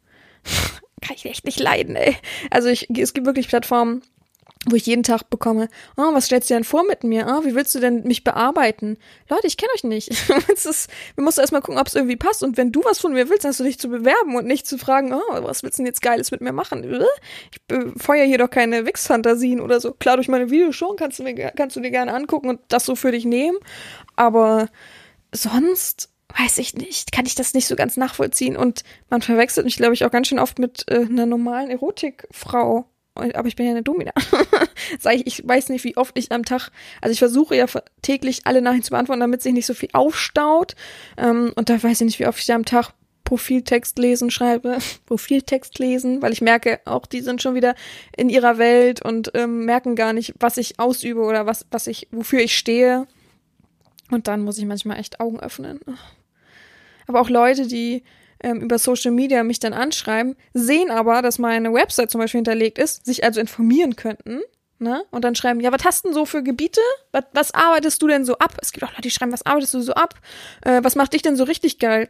Kann 1.01 1.15
ich 1.15 1.23
echt 1.25 1.45
nicht 1.45 1.61
leiden, 1.61 1.95
ey. 1.95 2.17
Also 2.51 2.67
ich, 2.67 2.89
es 2.89 3.13
gibt 3.13 3.25
wirklich 3.25 3.47
Plattformen, 3.47 4.01
wo 4.65 4.75
ich 4.75 4.85
jeden 4.85 5.03
Tag 5.03 5.29
bekomme, 5.29 5.69
oh, 5.95 6.13
was 6.13 6.25
stellst 6.25 6.49
du 6.49 6.55
denn 6.55 6.65
vor 6.65 6.83
mit 6.85 7.05
mir? 7.05 7.25
Oh, 7.29 7.45
wie 7.45 7.55
willst 7.55 7.73
du 7.73 7.79
denn 7.79 8.03
mich 8.03 8.25
bearbeiten? 8.25 8.97
Leute, 9.29 9.47
ich 9.47 9.55
kenne 9.55 9.71
euch 9.75 9.85
nicht. 9.85 10.09
wir 10.27 11.23
müssen 11.23 11.39
erstmal 11.39 11.61
gucken, 11.61 11.79
ob 11.79 11.87
es 11.87 11.95
irgendwie 11.95 12.17
passt. 12.17 12.43
Und 12.43 12.57
wenn 12.57 12.73
du 12.73 12.83
was 12.83 12.99
von 12.99 13.13
mir 13.13 13.29
willst, 13.29 13.45
hast 13.45 13.61
du 13.61 13.63
dich 13.63 13.79
zu 13.79 13.87
bewerben 13.87 14.35
und 14.35 14.45
nicht 14.45 14.67
zu 14.67 14.77
fragen, 14.77 15.13
oh, 15.13 15.43
was 15.43 15.63
willst 15.63 15.77
du 15.77 15.83
denn 15.83 15.87
jetzt 15.87 16.01
Geiles 16.01 16.31
mit 16.31 16.41
mir 16.41 16.51
machen? 16.51 16.83
Ich 16.83 17.77
feuer 17.97 18.25
hier 18.25 18.39
doch 18.39 18.49
keine 18.49 18.85
Wix-Fantasien 18.85 19.61
oder 19.61 19.79
so. 19.79 19.93
Klar, 19.93 20.17
durch 20.17 20.27
meine 20.27 20.49
Videos 20.49 20.75
schon 20.75 20.97
kannst 20.97 21.19
du, 21.19 21.23
mir, 21.23 21.53
kannst 21.55 21.77
du 21.77 21.79
dir 21.79 21.91
gerne 21.91 22.13
angucken 22.13 22.49
und 22.49 22.59
das 22.67 22.83
so 22.83 22.97
für 22.97 23.13
dich 23.13 23.23
nehmen. 23.23 23.57
Aber 24.17 24.67
sonst 25.35 26.09
weiß 26.37 26.57
ich 26.57 26.73
nicht, 26.73 27.11
kann 27.11 27.25
ich 27.25 27.35
das 27.35 27.53
nicht 27.53 27.67
so 27.67 27.75
ganz 27.75 27.97
nachvollziehen. 27.97 28.57
Und 28.57 28.83
man 29.09 29.21
verwechselt 29.21 29.65
mich, 29.65 29.77
glaube 29.77 29.93
ich, 29.93 30.05
auch 30.05 30.11
ganz 30.11 30.27
schön 30.27 30.39
oft 30.39 30.59
mit 30.59 30.85
äh, 30.89 31.05
einer 31.05 31.25
normalen 31.25 31.69
Erotikfrau. 31.69 32.85
aber 33.15 33.47
ich 33.47 33.55
bin 33.55 33.65
ja 33.65 33.71
eine 33.71 33.83
Domina. 33.83 34.11
Sag 34.99 35.15
ich, 35.15 35.27
ich 35.27 35.47
weiß 35.47 35.69
nicht, 35.69 35.83
wie 35.85 35.97
oft 35.97 36.17
ich 36.17 36.31
am 36.31 36.43
Tag, 36.43 36.71
also 37.01 37.13
ich 37.13 37.19
versuche 37.19 37.55
ja 37.55 37.65
täglich 38.01 38.41
alle 38.45 38.61
Nachrichten 38.61 38.85
zu 38.85 38.91
beantworten, 38.91 39.21
damit 39.21 39.41
sich 39.41 39.53
nicht 39.53 39.65
so 39.65 39.73
viel 39.73 39.89
aufstaut. 39.93 40.75
Ähm, 41.17 41.53
und 41.55 41.69
da 41.69 41.81
weiß 41.81 42.01
ich 42.01 42.05
nicht, 42.05 42.19
wie 42.19 42.27
oft 42.27 42.41
ich 42.41 42.51
am 42.51 42.65
Tag 42.65 42.91
Profiltext 43.23 43.97
lesen 43.97 44.29
schreibe, 44.29 44.77
Profiltext 45.05 45.79
lesen, 45.79 46.21
weil 46.21 46.31
ich 46.31 46.41
merke, 46.41 46.79
auch 46.85 47.05
die 47.05 47.21
sind 47.21 47.41
schon 47.41 47.55
wieder 47.55 47.75
in 48.15 48.29
ihrer 48.29 48.57
Welt 48.57 49.01
und 49.01 49.31
ähm, 49.33 49.65
merken 49.65 49.95
gar 49.95 50.13
nicht, 50.13 50.33
was 50.39 50.57
ich 50.57 50.79
ausübe 50.79 51.21
oder 51.21 51.45
was, 51.45 51.65
was 51.71 51.87
ich, 51.87 52.07
wofür 52.11 52.39
ich 52.39 52.57
stehe. 52.57 53.07
Und 54.11 54.27
dann 54.27 54.43
muss 54.43 54.57
ich 54.57 54.65
manchmal 54.65 54.99
echt 54.99 55.19
Augen 55.19 55.39
öffnen. 55.39 55.79
Aber 57.07 57.21
auch 57.21 57.29
Leute, 57.29 57.67
die 57.67 58.03
ähm, 58.41 58.61
über 58.61 58.77
Social 58.77 59.11
Media 59.11 59.43
mich 59.43 59.59
dann 59.59 59.73
anschreiben, 59.73 60.35
sehen 60.53 60.91
aber, 60.91 61.21
dass 61.21 61.39
meine 61.39 61.73
Website 61.73 62.11
zum 62.11 62.21
Beispiel 62.21 62.39
hinterlegt 62.39 62.77
ist, 62.77 63.05
sich 63.05 63.23
also 63.23 63.39
informieren 63.39 63.95
könnten. 63.95 64.41
Ne? 64.77 65.05
Und 65.09 65.23
dann 65.23 65.35
schreiben, 65.35 65.61
ja, 65.61 65.71
was 65.71 65.85
hast 65.85 66.03
denn 66.03 66.13
so 66.13 66.25
für 66.25 66.43
Gebiete? 66.43 66.81
Was, 67.11 67.23
was 67.31 67.53
arbeitest 67.53 68.01
du 68.01 68.07
denn 68.07 68.25
so 68.25 68.37
ab? 68.37 68.57
Es 68.61 68.73
gibt 68.73 68.83
auch 68.83 68.91
Leute, 68.91 69.03
die 69.03 69.11
schreiben, 69.11 69.31
was 69.31 69.45
arbeitest 69.45 69.73
du 69.73 69.81
so 69.81 69.93
ab? 69.93 70.15
Äh, 70.61 70.83
was 70.83 70.95
macht 70.95 71.13
dich 71.13 71.21
denn 71.21 71.37
so 71.37 71.45
richtig 71.45 71.79
geil? 71.79 72.07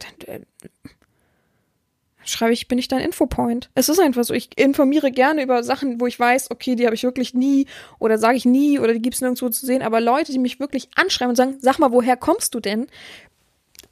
Schreibe 2.26 2.52
ich, 2.52 2.68
bin 2.68 2.78
ich 2.78 2.88
dein 2.88 3.00
Infopoint. 3.00 3.70
Es 3.74 3.88
ist 3.88 4.00
einfach 4.00 4.24
so, 4.24 4.34
ich 4.34 4.50
informiere 4.58 5.10
gerne 5.10 5.42
über 5.42 5.62
Sachen, 5.62 6.00
wo 6.00 6.06
ich 6.06 6.18
weiß, 6.18 6.50
okay, 6.50 6.74
die 6.74 6.84
habe 6.84 6.94
ich 6.94 7.04
wirklich 7.04 7.34
nie 7.34 7.66
oder 7.98 8.18
sage 8.18 8.36
ich 8.36 8.44
nie 8.44 8.78
oder 8.78 8.92
die 8.92 9.00
gibt 9.00 9.14
es 9.14 9.20
nirgendwo 9.20 9.48
zu 9.48 9.64
sehen. 9.64 9.82
Aber 9.82 10.00
Leute, 10.00 10.32
die 10.32 10.38
mich 10.38 10.60
wirklich 10.60 10.88
anschreiben 10.96 11.30
und 11.30 11.36
sagen, 11.36 11.56
sag 11.60 11.78
mal, 11.78 11.92
woher 11.92 12.16
kommst 12.16 12.54
du 12.54 12.60
denn? 12.60 12.88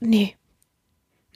Nee, 0.01 0.35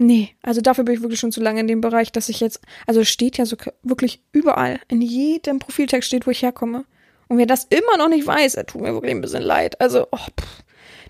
Nee, 0.01 0.30
also 0.42 0.61
dafür 0.61 0.84
bin 0.84 0.94
ich 0.94 1.03
wirklich 1.03 1.18
schon 1.18 1.32
zu 1.32 1.40
lange 1.40 1.59
in 1.59 1.66
dem 1.66 1.80
Bereich, 1.80 2.12
dass 2.12 2.28
ich 2.28 2.38
jetzt, 2.38 2.61
also 2.86 3.01
es 3.01 3.09
steht 3.09 3.36
ja 3.36 3.44
so 3.44 3.57
wirklich 3.82 4.22
überall, 4.30 4.78
in 4.86 5.03
jedem 5.03 5.59
Profiltext 5.59 6.07
steht, 6.07 6.24
wo 6.24 6.30
ich 6.30 6.42
herkomme. 6.42 6.84
Und 7.26 7.36
wer 7.36 7.46
das 7.46 7.64
immer 7.64 7.96
noch 7.99 8.09
nicht 8.09 8.26
weiß, 8.26 8.55
er 8.55 8.64
tut 8.64 8.80
mir 8.80 8.94
wirklich 8.94 9.11
ein 9.11 9.20
bisschen 9.20 9.42
leid. 9.42 9.80
Also, 9.80 10.07
oh, 10.12 10.16
pff, 10.16 10.62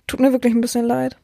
tut 0.07 0.21
mir 0.21 0.33
wirklich 0.33 0.55
ein 0.55 0.63
bisschen 0.63 0.87
leid. 0.87 1.17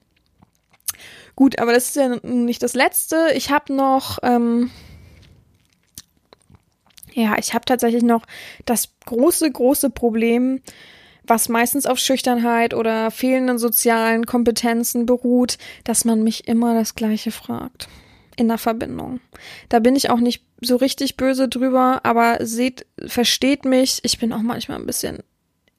Gut, 1.36 1.58
aber 1.58 1.72
das 1.72 1.88
ist 1.88 1.96
ja 1.96 2.16
nicht 2.22 2.62
das 2.62 2.74
Letzte. 2.74 3.30
Ich 3.34 3.50
habe 3.50 3.74
noch, 3.74 4.18
ähm, 4.22 4.70
ja, 7.12 7.36
ich 7.38 7.54
habe 7.54 7.64
tatsächlich 7.64 8.02
noch 8.02 8.24
das 8.64 8.90
große, 9.06 9.50
große 9.50 9.90
Problem, 9.90 10.60
was 11.26 11.48
meistens 11.48 11.86
auf 11.86 11.98
Schüchternheit 11.98 12.74
oder 12.74 13.10
fehlenden 13.10 13.58
sozialen 13.58 14.26
Kompetenzen 14.26 15.06
beruht, 15.06 15.58
dass 15.84 16.04
man 16.04 16.22
mich 16.22 16.46
immer 16.46 16.74
das 16.74 16.94
Gleiche 16.94 17.30
fragt. 17.30 17.88
In 18.36 18.48
der 18.48 18.58
Verbindung. 18.58 19.20
Da 19.68 19.78
bin 19.78 19.94
ich 19.94 20.10
auch 20.10 20.18
nicht 20.18 20.44
so 20.60 20.74
richtig 20.74 21.16
böse 21.16 21.48
drüber, 21.48 22.00
aber 22.02 22.38
seht, 22.44 22.84
versteht 23.06 23.64
mich, 23.64 24.00
ich 24.02 24.18
bin 24.18 24.32
auch 24.32 24.42
manchmal 24.42 24.80
ein 24.80 24.86
bisschen 24.86 25.22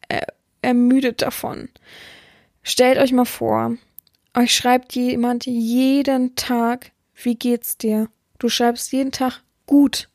er 0.07 0.27
ermüdet 0.61 1.21
davon. 1.21 1.69
Stellt 2.63 2.97
euch 2.97 3.11
mal 3.11 3.25
vor, 3.25 3.75
euch 4.35 4.55
schreibt 4.55 4.93
jemand 4.95 5.45
jeden 5.45 6.35
Tag, 6.35 6.91
wie 7.13 7.35
geht's 7.35 7.77
dir? 7.77 8.09
Du 8.39 8.49
schreibst 8.49 8.91
jeden 8.91 9.11
Tag 9.11 9.41
gut. 9.65 10.09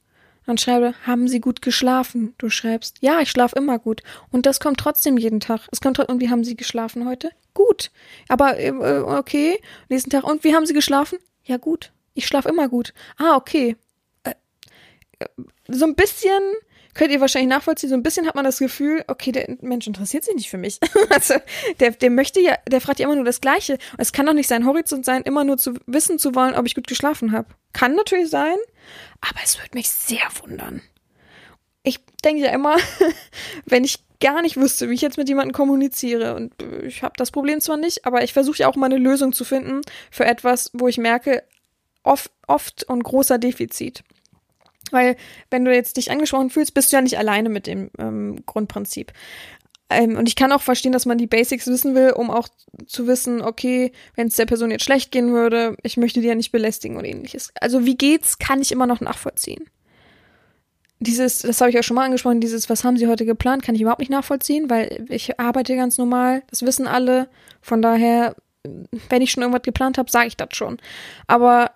Dann 0.47 0.59
schreibe, 0.59 0.95
haben 1.07 1.29
Sie 1.29 1.41
gut 1.41 1.63
geschlafen? 1.63 2.35
Du 2.39 2.51
schreibst, 2.51 2.99
ja, 3.01 3.21
ich 3.21 3.31
schlafe 3.31 3.57
immer 3.57 3.79
gut. 3.79 4.03
Und 4.33 4.47
das 4.47 4.59
kommt 4.59 4.81
trotzdem 4.81 5.17
jeden 5.17 5.41
Tag. 5.41 5.69
Es 5.71 5.81
kommt 5.81 5.99
und 5.99 6.21
wie 6.21 6.29
haben 6.29 6.45
Sie 6.45 6.57
geschlafen 6.57 7.07
heute? 7.07 7.31
Gut. 7.55 7.91
Aber 8.29 8.59
äh, 8.59 8.73
okay, 8.73 9.61
nächsten 9.89 10.11
Tag. 10.11 10.25
Und 10.25 10.45
wie 10.45 10.55
haben 10.55 10.67
Sie 10.67 10.75
geschlafen? 10.75 11.19
Ja, 11.45 11.57
gut. 11.57 11.93
Ich 12.15 12.27
schlafe 12.27 12.49
immer 12.49 12.69
gut. 12.69 12.93
Ah, 13.17 13.37
okay. 13.37 13.77
Äh, 14.25 14.35
äh, 15.21 15.27
so 15.69 15.85
ein 15.85 15.95
bisschen 15.95 16.43
könnt 16.95 17.13
ihr 17.13 17.21
wahrscheinlich 17.21 17.49
nachvollziehen, 17.49 17.89
so 17.89 17.95
ein 17.95 18.03
bisschen 18.03 18.27
hat 18.27 18.35
man 18.35 18.45
das 18.45 18.59
Gefühl, 18.59 19.05
okay, 19.07 19.33
der 19.33 19.57
Mensch 19.61 19.87
interessiert 19.87 20.25
sich 20.25 20.35
nicht 20.35 20.51
für 20.51 20.59
mich. 20.59 20.79
also 21.11 21.35
der, 21.79 21.93
der 21.93 22.11
möchte 22.11 22.41
ja, 22.41 22.57
der 22.69 22.81
fragt 22.81 22.99
ja 22.99 23.07
immer 23.07 23.17
nur 23.17 23.25
das 23.25 23.41
Gleiche. 23.41 23.75
Und 23.75 24.01
es 24.01 24.13
kann 24.13 24.27
doch 24.27 24.33
nicht 24.33 24.49
sein 24.49 24.67
Horizont 24.67 25.05
sein, 25.05 25.23
immer 25.23 25.45
nur 25.45 25.59
zu 25.59 25.75
wissen 25.87 26.19
zu 26.19 26.35
wollen, 26.35 26.55
ob 26.55 26.67
ich 26.67 26.75
gut 26.75 26.87
geschlafen 26.87 27.33
habe. 27.33 27.49
Kann 27.73 27.95
natürlich 27.95 28.31
sein, 28.31 28.57
aber 29.21 29.41
es 29.45 29.59
würde 29.59 29.71
mich 29.75 29.91
sehr 29.91 30.27
wundern. 30.43 30.83
Ich 31.83 32.01
denke 32.25 32.43
ja 32.43 32.53
immer, 32.53 32.77
wenn 33.65 33.85
ich 33.85 33.99
gar 34.21 34.43
nicht 34.43 34.57
wüsste, 34.57 34.91
wie 34.91 34.95
ich 34.95 35.01
jetzt 35.01 35.17
mit 35.17 35.29
jemandem 35.29 35.53
kommuniziere. 35.53 36.35
Und 36.35 36.55
ich 36.85 37.03
habe 37.03 37.15
das 37.17 37.31
Problem 37.31 37.61
zwar 37.61 37.77
nicht, 37.77 38.05
aber 38.05 38.23
ich 38.23 38.33
versuche 38.33 38.59
ja 38.59 38.69
auch 38.69 38.77
mal 38.77 38.87
eine 38.87 38.99
Lösung 38.99 39.33
zu 39.33 39.45
finden 39.45 39.81
für 40.11 40.27
etwas, 40.27 40.71
wo 40.75 40.89
ich 40.89 40.99
merke, 40.99 41.43
oft, 42.03 42.31
oft 42.47 42.85
und 42.85 43.03
großer 43.03 43.39
Defizit. 43.39 44.03
Weil, 44.91 45.17
wenn 45.51 45.65
du 45.65 45.75
jetzt 45.75 45.97
dich 45.97 46.11
angesprochen 46.11 46.51
fühlst, 46.51 46.75
bist 46.75 46.93
du 46.93 46.97
ja 46.97 47.03
nicht 47.03 47.19
alleine 47.19 47.49
mit 47.49 47.67
dem 47.67 47.91
ähm, 47.99 48.45
Grundprinzip. 48.47 49.13
Ähm, 49.91 50.17
und 50.17 50.29
ich 50.29 50.37
kann 50.37 50.53
auch 50.53 50.63
verstehen, 50.63 50.93
dass 50.93 51.05
man 51.05 51.19
die 51.19 51.27
Basics 51.27 51.67
wissen 51.67 51.95
will, 51.95 52.13
um 52.13 52.31
auch 52.31 52.49
zu 52.87 53.09
wissen, 53.09 53.43
okay, 53.43 53.93
wenn 54.15 54.29
es 54.29 54.37
der 54.37 54.47
Person 54.47 54.71
jetzt 54.71 54.85
schlecht 54.85 55.11
gehen 55.11 55.33
würde, 55.33 55.77
ich 55.83 55.97
möchte 55.97 56.21
die 56.21 56.29
ja 56.29 56.37
nicht 56.37 56.53
belästigen 56.53 56.97
oder 56.97 57.09
ähnliches. 57.09 57.53
Also 57.61 57.85
wie 57.85 57.97
geht's, 57.97 58.39
kann 58.39 58.63
ich 58.63 58.71
immer 58.71 58.87
noch 58.87 59.01
nachvollziehen. 59.01 59.65
Dieses, 61.01 61.41
das 61.41 61.61
habe 61.61 61.71
ich 61.71 61.75
ja 61.75 61.83
schon 61.83 61.97
mal 61.97 62.05
angesprochen, 62.05 62.41
dieses, 62.41 62.69
was 62.69 62.85
haben 62.85 62.99
Sie 62.99 63.09
heute 63.09 63.25
geplant, 63.25 63.63
kann 63.63 63.75
ich 63.75 63.81
überhaupt 63.81 64.01
nicht 64.01 64.11
nachvollziehen, 64.11 64.71
weil 64.71 65.07
ich 65.09 65.41
arbeite 65.41 65.75
ganz 65.75 65.99
normal, 65.99 66.43
das 66.51 66.63
wissen 66.63 66.87
alle. 66.87 67.29
Von 67.63 67.83
daher, 67.83 68.37
wenn 69.09 69.23
ich 69.23 69.31
schon 69.31 69.43
irgendwas 69.43 69.63
geplant 69.63 69.99
habe, 69.99 70.11
sage 70.11 70.29
ich 70.29 70.37
das 70.37 70.51
schon. 70.53 70.79
Aber 71.27 71.73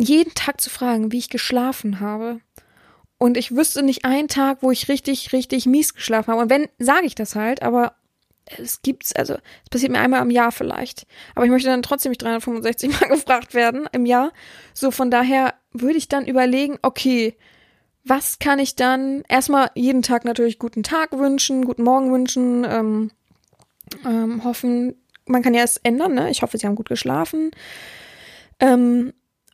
jeden 0.00 0.34
Tag 0.34 0.60
zu 0.60 0.70
fragen, 0.70 1.12
wie 1.12 1.18
ich 1.18 1.28
geschlafen 1.28 2.00
habe. 2.00 2.40
Und 3.18 3.36
ich 3.36 3.54
wüsste 3.54 3.82
nicht 3.82 4.04
einen 4.04 4.28
Tag, 4.28 4.62
wo 4.62 4.70
ich 4.70 4.88
richtig, 4.88 5.32
richtig 5.32 5.66
mies 5.66 5.94
geschlafen 5.94 6.32
habe. 6.32 6.42
Und 6.42 6.50
wenn, 6.50 6.68
sage 6.78 7.06
ich 7.06 7.14
das 7.14 7.34
halt, 7.34 7.62
aber 7.62 7.94
es 8.58 8.82
gibt's, 8.82 9.14
also, 9.14 9.34
es 9.34 9.70
passiert 9.70 9.92
mir 9.92 10.00
einmal 10.00 10.22
im 10.22 10.30
Jahr 10.30 10.52
vielleicht. 10.52 11.06
Aber 11.34 11.44
ich 11.44 11.50
möchte 11.50 11.68
dann 11.68 11.82
trotzdem 11.82 12.10
nicht 12.10 12.22
365 12.22 13.00
Mal 13.00 13.08
gefragt 13.10 13.54
werden 13.54 13.88
im 13.92 14.06
Jahr. 14.06 14.32
So, 14.74 14.90
von 14.90 15.10
daher 15.10 15.54
würde 15.72 15.98
ich 15.98 16.08
dann 16.08 16.26
überlegen, 16.26 16.78
okay, 16.82 17.36
was 18.04 18.38
kann 18.38 18.58
ich 18.58 18.76
dann 18.76 19.22
erstmal 19.28 19.70
jeden 19.74 20.02
Tag 20.02 20.24
natürlich 20.24 20.58
guten 20.58 20.82
Tag 20.82 21.12
wünschen, 21.12 21.64
guten 21.64 21.82
Morgen 21.82 22.12
wünschen, 22.12 22.64
ähm, 22.64 23.10
ähm, 24.04 24.42
hoffen, 24.44 24.96
man 25.26 25.42
kann 25.42 25.54
ja 25.54 25.62
es 25.62 25.76
ändern, 25.76 26.14
ne? 26.14 26.30
Ich 26.30 26.42
hoffe, 26.42 26.58
sie 26.58 26.66
haben 26.66 26.74
gut 26.74 26.88
geschlafen. 26.88 27.50
Ähm, 28.58 29.12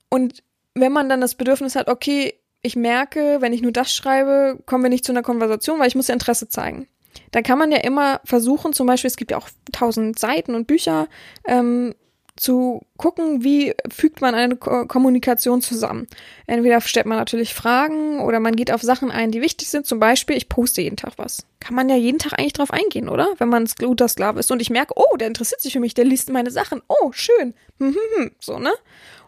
und 0.08 0.42
wenn 0.74 0.92
man 0.92 1.08
dann 1.08 1.20
das 1.20 1.34
Bedürfnis 1.34 1.74
hat, 1.74 1.88
okay, 1.88 2.34
ich 2.62 2.76
merke, 2.76 3.38
wenn 3.40 3.52
ich 3.52 3.62
nur 3.62 3.72
das 3.72 3.94
schreibe, 3.94 4.58
kommen 4.66 4.82
wir 4.82 4.90
nicht 4.90 5.04
zu 5.04 5.12
einer 5.12 5.22
Konversation, 5.22 5.78
weil 5.78 5.88
ich 5.88 5.94
muss 5.94 6.08
ja 6.08 6.14
Interesse 6.14 6.48
zeigen. 6.48 6.88
Dann 7.30 7.42
kann 7.42 7.58
man 7.58 7.72
ja 7.72 7.78
immer 7.78 8.20
versuchen, 8.24 8.72
zum 8.72 8.86
Beispiel, 8.86 9.08
es 9.08 9.16
gibt 9.16 9.30
ja 9.30 9.38
auch 9.38 9.48
tausend 9.72 10.18
Seiten 10.18 10.54
und 10.54 10.66
Bücher, 10.66 11.08
ähm, 11.46 11.94
zu 12.36 12.82
gucken, 12.98 13.42
wie 13.42 13.74
fügt 13.90 14.20
man 14.20 14.34
eine 14.34 14.56
Ko 14.56 14.86
Kommunikation 14.86 15.62
zusammen. 15.62 16.06
Entweder 16.46 16.80
stellt 16.82 17.06
man 17.06 17.18
natürlich 17.18 17.54
Fragen 17.54 18.20
oder 18.20 18.40
man 18.40 18.54
geht 18.54 18.70
auf 18.70 18.82
Sachen 18.82 19.10
ein, 19.10 19.30
die 19.30 19.40
wichtig 19.40 19.68
sind. 19.68 19.86
Zum 19.86 19.98
Beispiel, 19.98 20.36
ich 20.36 20.48
poste 20.48 20.82
jeden 20.82 20.96
Tag 20.96 21.14
was. 21.16 21.46
Kann 21.60 21.74
man 21.74 21.88
ja 21.88 21.96
jeden 21.96 22.18
Tag 22.18 22.38
eigentlich 22.38 22.52
drauf 22.52 22.72
eingehen, 22.72 23.08
oder? 23.08 23.28
Wenn 23.38 23.48
man 23.48 23.66
guter 23.78 24.08
Sklave 24.08 24.40
ist 24.40 24.52
und 24.52 24.60
ich 24.60 24.70
merke, 24.70 24.94
oh, 24.96 25.16
der 25.16 25.28
interessiert 25.28 25.62
sich 25.62 25.72
für 25.72 25.80
mich, 25.80 25.94
der 25.94 26.04
liest 26.04 26.30
meine 26.30 26.50
Sachen. 26.50 26.82
Oh, 26.88 27.10
schön. 27.12 27.54
Hm, 27.78 27.94
hm, 27.94 27.96
hm. 28.16 28.30
So, 28.38 28.58
ne? 28.58 28.72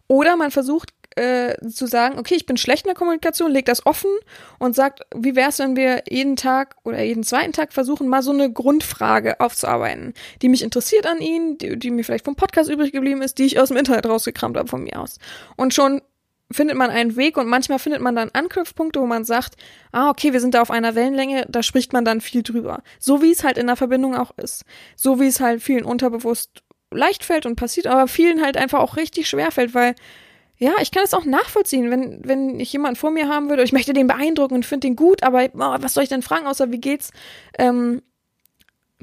Oder 0.08 0.36
man 0.36 0.50
versucht 0.50 0.92
äh, 1.16 1.54
zu 1.68 1.86
sagen, 1.86 2.18
okay, 2.18 2.34
ich 2.34 2.46
bin 2.46 2.56
schlecht 2.56 2.84
in 2.84 2.88
der 2.88 2.94
Kommunikation, 2.94 3.50
legt 3.50 3.68
das 3.68 3.84
offen 3.84 4.10
und 4.58 4.74
sagt, 4.74 5.00
wie 5.14 5.36
wäre 5.36 5.50
es, 5.50 5.58
wenn 5.58 5.76
wir 5.76 6.02
jeden 6.08 6.36
Tag 6.36 6.76
oder 6.84 7.02
jeden 7.02 7.24
zweiten 7.24 7.52
Tag 7.52 7.72
versuchen, 7.72 8.08
mal 8.08 8.22
so 8.22 8.30
eine 8.30 8.52
Grundfrage 8.52 9.40
aufzuarbeiten, 9.40 10.14
die 10.42 10.48
mich 10.48 10.62
interessiert 10.62 11.06
an 11.06 11.20
Ihnen, 11.20 11.58
die, 11.58 11.78
die 11.78 11.90
mir 11.90 12.04
vielleicht 12.04 12.24
vom 12.24 12.36
Podcast 12.36 12.70
übrig 12.70 12.92
geblieben 12.92 13.22
ist, 13.22 13.38
die 13.38 13.44
ich 13.44 13.60
aus 13.60 13.68
dem 13.68 13.76
Internet 13.76 14.06
rausgekramt 14.06 14.56
habe 14.56 14.68
von 14.68 14.84
mir 14.84 15.00
aus. 15.00 15.18
Und 15.56 15.74
schon 15.74 16.02
findet 16.50 16.76
man 16.76 16.90
einen 16.90 17.16
Weg 17.16 17.36
und 17.36 17.48
manchmal 17.48 17.78
findet 17.78 18.00
man 18.00 18.16
dann 18.16 18.30
Anknüpfpunkte, 18.32 19.00
wo 19.00 19.06
man 19.06 19.24
sagt, 19.24 19.56
ah, 19.92 20.10
okay, 20.10 20.32
wir 20.32 20.40
sind 20.40 20.54
da 20.54 20.62
auf 20.62 20.70
einer 20.70 20.94
Wellenlänge, 20.94 21.46
da 21.48 21.62
spricht 21.62 21.92
man 21.92 22.04
dann 22.04 22.20
viel 22.20 22.42
drüber. 22.42 22.82
So 22.98 23.20
wie 23.22 23.32
es 23.32 23.44
halt 23.44 23.58
in 23.58 23.66
der 23.66 23.76
Verbindung 23.76 24.14
auch 24.14 24.30
ist. 24.38 24.64
So 24.96 25.20
wie 25.20 25.26
es 25.26 25.40
halt 25.40 25.62
vielen 25.62 25.84
unterbewusst 25.84 26.62
leicht 26.90 27.24
fällt 27.24 27.46
und 27.46 27.56
passiert, 27.56 27.86
aber 27.86 28.08
vielen 28.08 28.42
halt 28.42 28.56
einfach 28.56 28.80
auch 28.80 28.96
richtig 28.96 29.28
schwer 29.28 29.50
fällt, 29.50 29.74
weil 29.74 29.94
ja, 30.56 30.72
ich 30.80 30.90
kann 30.90 31.04
es 31.04 31.14
auch 31.14 31.24
nachvollziehen, 31.24 31.90
wenn, 31.90 32.20
wenn 32.24 32.58
ich 32.58 32.72
jemanden 32.72 32.96
vor 32.96 33.12
mir 33.12 33.28
haben 33.28 33.48
würde, 33.48 33.62
ich 33.62 33.72
möchte 33.72 33.92
den 33.92 34.08
beeindrucken 34.08 34.54
und 34.54 34.66
finde 34.66 34.88
den 34.88 34.96
gut, 34.96 35.22
aber 35.22 35.44
oh, 35.54 35.76
was 35.80 35.94
soll 35.94 36.02
ich 36.02 36.08
denn 36.08 36.22
fragen, 36.22 36.46
außer 36.46 36.72
wie 36.72 36.80
geht's? 36.80 37.12
Ähm, 37.58 38.02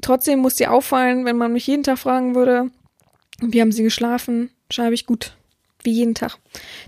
trotzdem 0.02 0.40
muss 0.40 0.56
dir 0.56 0.72
auffallen, 0.72 1.24
wenn 1.24 1.38
man 1.38 1.52
mich 1.52 1.66
jeden 1.66 1.82
Tag 1.82 1.98
fragen 1.98 2.34
würde, 2.34 2.70
wie 3.40 3.60
haben 3.60 3.72
sie 3.72 3.82
geschlafen, 3.82 4.50
schreibe 4.70 4.94
ich 4.94 5.06
gut. 5.06 5.34
Wie 5.82 5.92
jeden 5.92 6.14
Tag. 6.14 6.38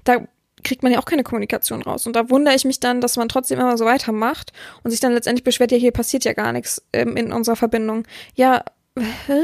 Da 0.04 0.26
kriegt 0.64 0.82
man 0.82 0.92
ja 0.92 0.98
auch 0.98 1.04
keine 1.04 1.22
Kommunikation 1.22 1.82
raus. 1.82 2.06
Und 2.06 2.16
da 2.16 2.30
wundere 2.30 2.54
ich 2.54 2.64
mich 2.64 2.80
dann, 2.80 3.00
dass 3.00 3.16
man 3.16 3.28
trotzdem 3.28 3.58
immer 3.58 3.78
so 3.78 3.84
weitermacht 3.84 4.52
und 4.82 4.90
sich 4.90 5.00
dann 5.00 5.12
letztendlich 5.12 5.44
beschwert, 5.44 5.72
ja, 5.72 5.78
hier 5.78 5.92
passiert 5.92 6.24
ja 6.24 6.32
gar 6.32 6.52
nichts 6.52 6.82
ähm, 6.92 7.16
in 7.16 7.32
unserer 7.32 7.56
Verbindung. 7.56 8.04
Ja, 8.34 8.64
hä? 8.98 9.42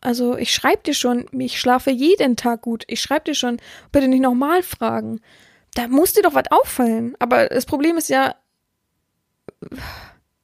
Also 0.00 0.36
ich 0.36 0.54
schreibe 0.54 0.82
dir 0.84 0.94
schon, 0.94 1.26
ich 1.32 1.60
schlafe 1.60 1.90
jeden 1.90 2.36
Tag 2.36 2.62
gut. 2.62 2.84
Ich 2.86 3.00
schreibe 3.00 3.24
dir 3.24 3.34
schon, 3.34 3.58
bitte 3.92 4.08
nicht 4.08 4.22
nochmal 4.22 4.62
fragen. 4.62 5.20
Da 5.74 5.88
muss 5.88 6.12
dir 6.12 6.22
doch 6.22 6.34
was 6.34 6.50
auffallen. 6.50 7.14
Aber 7.18 7.46
das 7.46 7.66
Problem 7.66 7.96
ist 7.96 8.08
ja, 8.08 8.34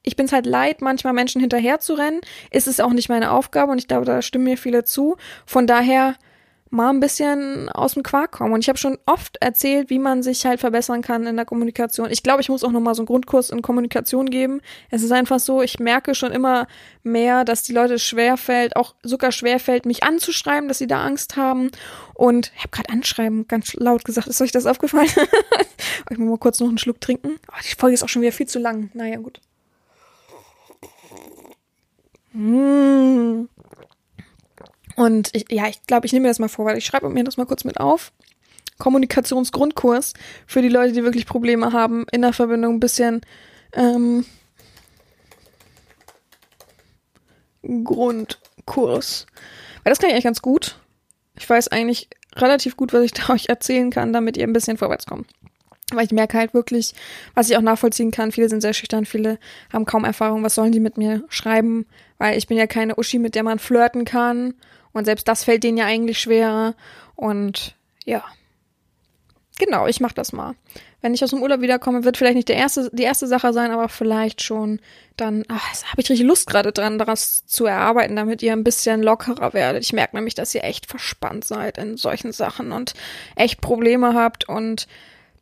ich 0.03 0.15
bin 0.15 0.25
es 0.25 0.33
halt 0.33 0.45
leid, 0.45 0.81
manchmal 0.81 1.13
Menschen 1.13 1.41
hinterher 1.41 1.79
zu 1.79 1.93
rennen. 1.93 2.21
Ist 2.51 2.67
es 2.67 2.79
auch 2.79 2.93
nicht 2.93 3.09
meine 3.09 3.31
Aufgabe 3.31 3.71
und 3.71 3.77
ich 3.77 3.87
glaube, 3.87 4.05
da 4.05 4.21
stimmen 4.21 4.45
mir 4.45 4.57
viele 4.57 4.83
zu. 4.83 5.17
Von 5.45 5.67
daher 5.67 6.15
mal 6.71 6.89
ein 6.89 6.99
bisschen 6.99 7.69
aus 7.69 7.93
dem 7.93 8.03
Quark 8.03 8.31
kommen. 8.31 8.53
Und 8.53 8.61
ich 8.61 8.69
habe 8.69 8.77
schon 8.77 8.97
oft 9.05 9.37
erzählt, 9.37 9.89
wie 9.89 9.99
man 9.99 10.23
sich 10.23 10.45
halt 10.45 10.59
verbessern 10.59 11.01
kann 11.01 11.27
in 11.27 11.35
der 11.35 11.45
Kommunikation. 11.45 12.09
Ich 12.09 12.23
glaube, 12.23 12.41
ich 12.41 12.49
muss 12.49 12.63
auch 12.63 12.71
noch 12.71 12.79
mal 12.79 12.95
so 12.95 13.01
einen 13.01 13.07
Grundkurs 13.07 13.49
in 13.49 13.61
Kommunikation 13.61 14.29
geben. 14.29 14.61
Es 14.89 15.03
ist 15.03 15.11
einfach 15.11 15.39
so, 15.39 15.61
ich 15.61 15.79
merke 15.79 16.15
schon 16.15 16.31
immer 16.31 16.67
mehr, 17.03 17.45
dass 17.45 17.63
die 17.63 17.73
Leute 17.73 17.99
schwerfällt, 17.99 18.75
auch 18.75 18.95
sogar 19.03 19.31
schwerfällt, 19.31 19.85
mich 19.85 20.03
anzuschreiben, 20.03 20.67
dass 20.67 20.79
sie 20.79 20.87
da 20.87 21.03
Angst 21.03 21.37
haben. 21.37 21.69
Und 22.13 22.51
ich 22.55 22.63
habe 22.63 22.71
gerade 22.71 22.89
anschreiben 22.89 23.47
ganz 23.47 23.73
laut 23.73 24.03
gesagt. 24.03 24.27
Ist 24.27 24.41
euch 24.41 24.51
das 24.51 24.65
aufgefallen? 24.65 25.09
ich 26.09 26.17
muss 26.17 26.29
mal 26.29 26.37
kurz 26.37 26.59
noch 26.59 26.67
einen 26.67 26.77
Schluck 26.77 26.99
trinken. 26.99 27.37
Oh, 27.51 27.59
die 27.63 27.75
Folge 27.75 27.93
ist 27.93 28.03
auch 28.03 28.09
schon 28.09 28.21
wieder 28.21 28.31
viel 28.31 28.47
zu 28.47 28.59
lang. 28.59 28.89
Naja, 28.93 29.17
gut. 29.17 29.39
Mmh. 32.33 33.47
Und 34.95 35.29
ich, 35.33 35.45
ja, 35.51 35.67
ich 35.67 35.81
glaube, 35.83 36.05
ich 36.05 36.13
nehme 36.13 36.23
mir 36.23 36.29
das 36.29 36.39
mal 36.39 36.47
vor, 36.47 36.65
weil 36.65 36.77
ich 36.77 36.85
schreibe 36.85 37.09
mir 37.09 37.23
das 37.23 37.37
mal 37.37 37.45
kurz 37.45 37.63
mit 37.63 37.79
auf. 37.79 38.11
Kommunikationsgrundkurs 38.77 40.13
für 40.47 40.61
die 40.61 40.69
Leute, 40.69 40.93
die 40.93 41.03
wirklich 41.03 41.25
Probleme 41.25 41.71
haben 41.71 42.05
in 42.11 42.21
der 42.21 42.33
Verbindung 42.33 42.75
ein 42.75 42.79
bisschen 42.79 43.21
ähm, 43.73 44.25
Grundkurs. 47.63 49.27
Weil 49.83 49.91
das 49.91 49.99
kann 49.99 50.09
ich 50.09 50.13
eigentlich 50.13 50.25
ganz 50.25 50.41
gut. 50.41 50.79
Ich 51.37 51.49
weiß 51.49 51.69
eigentlich 51.69 52.09
relativ 52.35 52.75
gut, 52.75 52.93
was 52.93 53.03
ich 53.03 53.13
da 53.13 53.33
euch 53.33 53.49
erzählen 53.49 53.91
kann, 53.91 54.13
damit 54.13 54.37
ihr 54.37 54.45
ein 54.45 54.53
bisschen 54.53 54.77
vorwärts 54.77 55.05
kommt. 55.05 55.29
Weil 55.93 56.05
ich 56.05 56.11
merke 56.11 56.37
halt 56.37 56.53
wirklich, 56.53 56.93
was 57.35 57.49
ich 57.49 57.57
auch 57.57 57.61
nachvollziehen 57.61 58.11
kann, 58.11 58.31
viele 58.31 58.49
sind 58.49 58.61
sehr 58.61 58.73
schüchtern, 58.73 59.05
viele 59.05 59.37
haben 59.71 59.85
kaum 59.85 60.03
Erfahrung, 60.03 60.43
was 60.43 60.55
sollen 60.55 60.71
die 60.71 60.79
mit 60.79 60.97
mir 60.97 61.23
schreiben, 61.29 61.85
weil 62.17 62.37
ich 62.37 62.47
bin 62.47 62.57
ja 62.57 62.65
keine 62.65 62.97
Uschi, 62.97 63.19
mit 63.19 63.35
der 63.35 63.43
man 63.43 63.59
flirten 63.59 64.03
kann 64.03 64.55
und 64.95 65.03
selbst 65.03 65.27
das 65.27 65.43
fällt 65.43 65.63
denen 65.63 65.77
ja 65.77 65.85
eigentlich 65.85 66.19
schwerer. 66.19 66.73
Und 67.15 67.75
ja. 68.05 68.23
Genau, 69.59 69.87
ich 69.87 69.99
mach 69.99 70.13
das 70.13 70.31
mal. 70.31 70.55
Wenn 71.01 71.13
ich 71.13 71.21
aus 71.21 71.31
dem 71.31 71.41
Urlaub 71.41 71.59
wiederkomme, 71.59 72.05
wird 72.05 72.15
vielleicht 72.15 72.37
nicht 72.37 72.47
der 72.47 72.55
erste, 72.55 72.89
die 72.93 73.03
erste 73.03 73.27
Sache 73.27 73.51
sein, 73.51 73.71
aber 73.71 73.89
vielleicht 73.89 74.41
schon 74.41 74.79
dann, 75.17 75.43
ach, 75.49 75.83
habe 75.83 76.01
ich 76.01 76.09
richtig 76.09 76.25
Lust 76.25 76.47
gerade 76.47 76.71
dran, 76.71 76.97
daraus 76.97 77.45
zu 77.45 77.65
erarbeiten, 77.65 78.15
damit 78.15 78.41
ihr 78.41 78.53
ein 78.53 78.63
bisschen 78.63 79.03
lockerer 79.03 79.53
werdet. 79.53 79.83
Ich 79.83 79.91
merke 79.91 80.15
nämlich, 80.15 80.33
dass 80.33 80.55
ihr 80.55 80.63
echt 80.63 80.85
verspannt 80.85 81.43
seid 81.43 81.77
in 81.77 81.97
solchen 81.97 82.31
Sachen 82.31 82.71
und 82.71 82.93
echt 83.35 83.61
Probleme 83.61 84.13
habt 84.13 84.47
und 84.47 84.87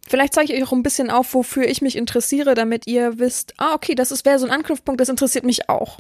Vielleicht 0.05 0.33
zeige 0.33 0.51
ich 0.51 0.61
euch 0.61 0.67
auch 0.67 0.73
ein 0.73 0.83
bisschen 0.83 1.09
auf, 1.09 1.33
wofür 1.33 1.63
ich 1.63 1.81
mich 1.81 1.95
interessiere, 1.95 2.55
damit 2.55 2.87
ihr 2.87 3.19
wisst, 3.19 3.53
ah, 3.55 3.73
okay, 3.73 3.95
das 3.95 4.25
wäre 4.25 4.37
so 4.37 4.45
ein 4.45 4.51
Anknüpfpunkt, 4.51 4.99
das 4.99 5.07
interessiert 5.07 5.45
mich 5.45 5.69
auch. 5.69 5.97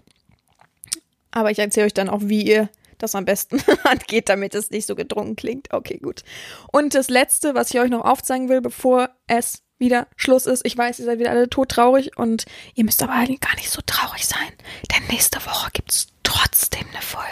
Aber 1.31 1.51
ich 1.51 1.59
erzähle 1.59 1.85
euch 1.85 1.93
dann 1.93 2.09
auch, 2.09 2.19
wie 2.23 2.41
ihr 2.41 2.67
das 2.97 3.15
am 3.15 3.25
besten 3.25 3.61
angeht, 3.83 4.29
damit 4.29 4.55
es 4.55 4.71
nicht 4.71 4.85
so 4.85 4.95
gedrungen 4.95 5.35
klingt. 5.35 5.73
Okay, 5.73 5.99
gut. 5.99 6.23
Und 6.71 6.95
das 6.95 7.09
letzte, 7.09 7.55
was 7.55 7.73
ich 7.73 7.79
euch 7.79 7.89
noch 7.89 8.05
aufzeigen 8.05 8.49
will, 8.49 8.61
bevor 8.61 9.09
es 9.27 9.63
wieder 9.79 10.07
Schluss 10.15 10.45
ist. 10.45 10.65
Ich 10.65 10.77
weiß, 10.77 10.99
ihr 10.99 11.05
seid 11.05 11.19
wieder 11.19 11.31
alle 11.31 11.49
todtraurig 11.49 12.17
und 12.17 12.45
ihr 12.73 12.85
müsst 12.85 13.03
aber 13.03 13.13
eigentlich 13.13 13.41
gar 13.41 13.55
nicht 13.55 13.69
so 13.69 13.81
traurig 13.85 14.25
sein, 14.25 14.51
denn 14.91 15.03
nächste 15.09 15.39
Woche 15.45 15.71
gibt's 15.73 16.07
trotzdem 16.23 16.87
eine 16.91 17.01
Folge, 17.01 17.27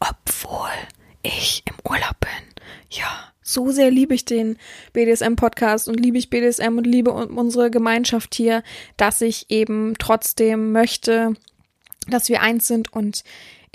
obwohl 0.00 0.70
ich 1.22 1.62
im 1.66 1.76
Urlaub 1.88 2.18
bin. 2.20 2.64
Ja, 2.90 3.32
so 3.40 3.70
sehr 3.70 3.90
liebe 3.90 4.14
ich 4.14 4.24
den 4.24 4.58
BDSM-Podcast 4.92 5.88
und 5.88 6.00
liebe 6.00 6.18
ich 6.18 6.30
BDSM 6.30 6.76
und 6.76 6.84
liebe 6.84 7.12
unsere 7.12 7.70
Gemeinschaft 7.70 8.34
hier, 8.34 8.62
dass 8.96 9.20
ich 9.20 9.50
eben 9.50 9.94
trotzdem 9.98 10.72
möchte, 10.72 11.34
dass 12.08 12.28
wir 12.28 12.42
eins 12.42 12.66
sind 12.66 12.92
und 12.92 13.22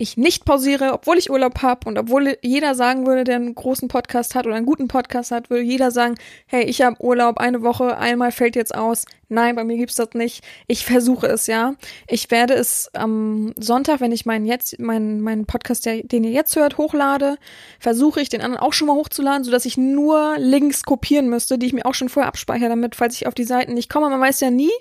ich 0.02 0.18
nicht 0.18 0.46
pausiere, 0.46 0.94
obwohl 0.94 1.18
ich 1.18 1.30
Urlaub 1.30 1.62
habe 1.62 1.88
und 1.88 1.98
obwohl 1.98 2.38
jeder 2.42 2.74
sagen 2.74 3.06
würde, 3.06 3.24
der 3.24 3.36
einen 3.36 3.54
großen 3.54 3.88
Podcast 3.88 4.34
hat 4.34 4.48
oder 4.48 4.56
einen 4.56 4.66
guten 4.66 4.88
Podcast 4.88 5.30
hat, 5.30 5.50
würde 5.50 5.64
jeder 5.64 5.92
sagen, 5.92 6.16
hey, 6.48 6.64
ich 6.64 6.82
habe 6.82 7.00
Urlaub 7.00 7.38
eine 7.38 7.62
Woche, 7.62 7.98
einmal 7.98 8.32
fällt 8.32 8.56
jetzt 8.56 8.74
aus. 8.74 9.06
Nein, 9.30 9.56
bei 9.56 9.64
mir 9.64 9.78
gibt's 9.78 9.96
das 9.96 10.10
nicht. 10.14 10.44
Ich 10.68 10.84
versuche 10.84 11.26
es, 11.28 11.48
ja. 11.48 11.76
Ich 12.10 12.30
werde 12.32 12.54
es 12.54 12.90
am 12.94 13.54
Sonntag, 13.58 14.02
wenn 14.02 14.12
ich 14.12 14.26
meinen 14.26 14.46
jetzt 14.46 14.78
meinen 14.78 15.22
meinen 15.22 15.46
Podcast, 15.46 15.86
der, 15.86 16.04
den 16.04 16.26
ihr 16.26 16.32
jetzt 16.32 16.58
hört, 16.58 16.78
hochlade, 16.78 17.38
versuche 17.80 18.20
ich 18.20 18.28
den 18.28 18.42
anderen 18.42 18.62
auch 18.62 18.74
schon 18.74 18.88
mal 18.88 18.96
hochzuladen, 18.96 19.46
sodass 19.46 19.64
ich 19.64 19.78
nur 19.78 20.36
Links 20.38 20.84
kopieren 20.84 21.30
müsste, 21.30 21.58
die 21.58 21.68
ich 21.68 21.72
mir 21.72 21.86
auch 21.86 21.94
schon 21.94 22.10
vorher 22.10 22.28
abspeichere, 22.28 22.68
damit 22.68 22.96
falls 22.96 23.16
ich 23.16 23.26
auf 23.26 23.34
die 23.34 23.46
Seiten 23.46 23.74
nicht 23.74 23.90
komme, 23.90 24.10
man 24.10 24.20
weiß 24.20 24.42
ja 24.42 24.52
nie. 24.52 24.72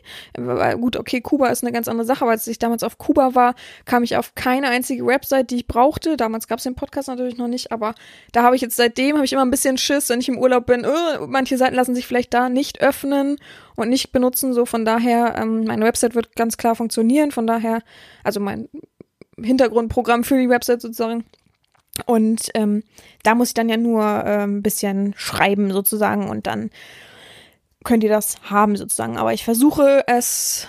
Gut, 0.81 0.97
okay, 0.97 1.21
Kuba 1.21 1.47
ist 1.49 1.63
eine 1.63 1.71
ganz 1.71 1.87
andere 1.87 2.05
Sache, 2.07 2.25
weil 2.25 2.33
als 2.33 2.49
ich 2.49 2.59
damals 2.59 2.83
auf 2.83 2.99
Kuba 2.99 3.37
war, 3.37 3.55
kam 3.85 4.03
ich 4.03 4.17
auf 4.17 4.35
keine 4.35 4.67
einzige 4.69 5.05
Website, 5.11 5.51
die 5.51 5.57
ich 5.57 5.67
brauchte. 5.67 6.17
Damals 6.17 6.49
gab's 6.49 6.63
den 6.63 6.75
Podcast 6.75 7.09
natürlich 7.09 7.37
noch 7.37 7.49
nicht, 7.49 7.73
aber 7.73 7.95
da 8.33 8.43
habe 8.43 8.57
ich 8.57 8.63
jetzt 8.63 8.77
seitdem 8.77 9.17
habe 9.17 9.27
ich 9.27 9.33
immer 9.33 9.45
ein 9.45 9.51
bisschen 9.51 9.77
Schiss, 9.77 10.09
wenn 10.09 10.21
ich 10.21 10.29
im 10.29 10.39
Urlaub 10.39 10.67
bin. 10.67 10.87
Oh, 10.87 11.27
manche 11.27 11.59
Seiten 11.59 11.75
lassen 11.75 11.95
sich 11.95 12.07
vielleicht 12.07 12.33
da 12.33 12.49
nicht 12.49 12.81
öffnen 12.81 13.37
und 13.77 13.91
nicht 13.91 14.13
benutzen. 14.13 14.53
So 14.53 14.65
von 14.65 14.85
daher, 14.85 15.37
ähm, 15.37 15.65
meine 15.65 15.85
Website 15.85 16.15
wird 16.15 16.35
ganz 16.37 16.57
klar 16.57 16.75
funktionieren. 16.75 17.31
Von 17.31 17.47
daher, 17.47 17.83
also 18.25 18.41
mein 18.41 18.69
Hintergrundprogramm 19.39 20.25
für 20.25 20.39
die 20.39 20.49
Website 20.49 20.81
sozusagen. 20.81 21.25
Und 22.07 22.51
ähm, 22.55 22.83
da 23.23 23.35
muss 23.35 23.49
ich 23.49 23.55
dann 23.55 23.69
ja 23.69 23.77
nur 23.77 24.03
äh, 24.03 24.45
ein 24.45 24.63
bisschen 24.63 25.15
schreiben 25.17 25.73
sozusagen 25.73 26.31
und 26.31 26.47
dann 26.47 26.71
könnt 27.85 28.05
ihr 28.05 28.11
das 28.11 28.37
haben 28.43 28.77
sozusagen. 28.77 29.19
Aber 29.19 29.33
ich 29.33 29.45
versuche 29.45 30.05
es 30.07 30.67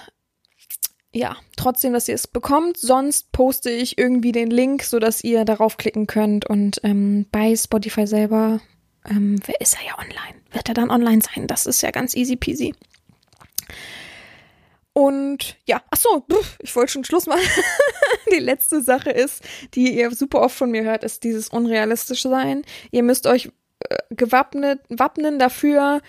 ja, 1.13 1.35
trotzdem, 1.57 1.93
dass 1.93 2.07
ihr 2.07 2.15
es 2.15 2.27
bekommt. 2.27 2.77
Sonst 2.77 3.31
poste 3.31 3.69
ich 3.69 3.97
irgendwie 3.97 4.31
den 4.31 4.49
Link, 4.49 4.83
so 4.83 4.99
dass 4.99 5.23
ihr 5.23 5.43
darauf 5.43 5.77
klicken 5.77 6.07
könnt. 6.07 6.45
Und 6.45 6.79
ähm, 6.83 7.25
bei 7.31 7.55
Spotify 7.55 8.07
selber 8.07 8.61
ähm, 9.09 9.37
ist 9.59 9.75
er 9.75 9.87
ja 9.87 9.97
online. 9.97 10.41
Wird 10.51 10.69
er 10.69 10.73
dann 10.73 10.89
online 10.89 11.21
sein? 11.21 11.47
Das 11.47 11.65
ist 11.65 11.81
ja 11.81 11.91
ganz 11.91 12.15
easy 12.15 12.35
peasy. 12.37 12.73
Und 14.93 15.57
ja, 15.65 15.81
ach 15.89 15.97
so, 15.97 16.25
ich 16.59 16.75
wollte 16.75 16.93
schon 16.93 17.05
Schluss 17.05 17.25
machen. 17.25 17.41
die 18.31 18.39
letzte 18.39 18.81
Sache 18.81 19.09
ist, 19.09 19.43
die 19.73 19.97
ihr 19.97 20.11
super 20.11 20.41
oft 20.41 20.55
von 20.55 20.71
mir 20.71 20.83
hört, 20.83 21.03
ist 21.03 21.23
dieses 21.23 21.49
unrealistische 21.49 22.29
Sein. 22.29 22.63
Ihr 22.91 23.03
müsst 23.03 23.25
euch 23.25 23.51
äh, 23.79 23.97
gewappnet, 24.11 24.81
wappnen 24.89 25.39
dafür, 25.39 26.01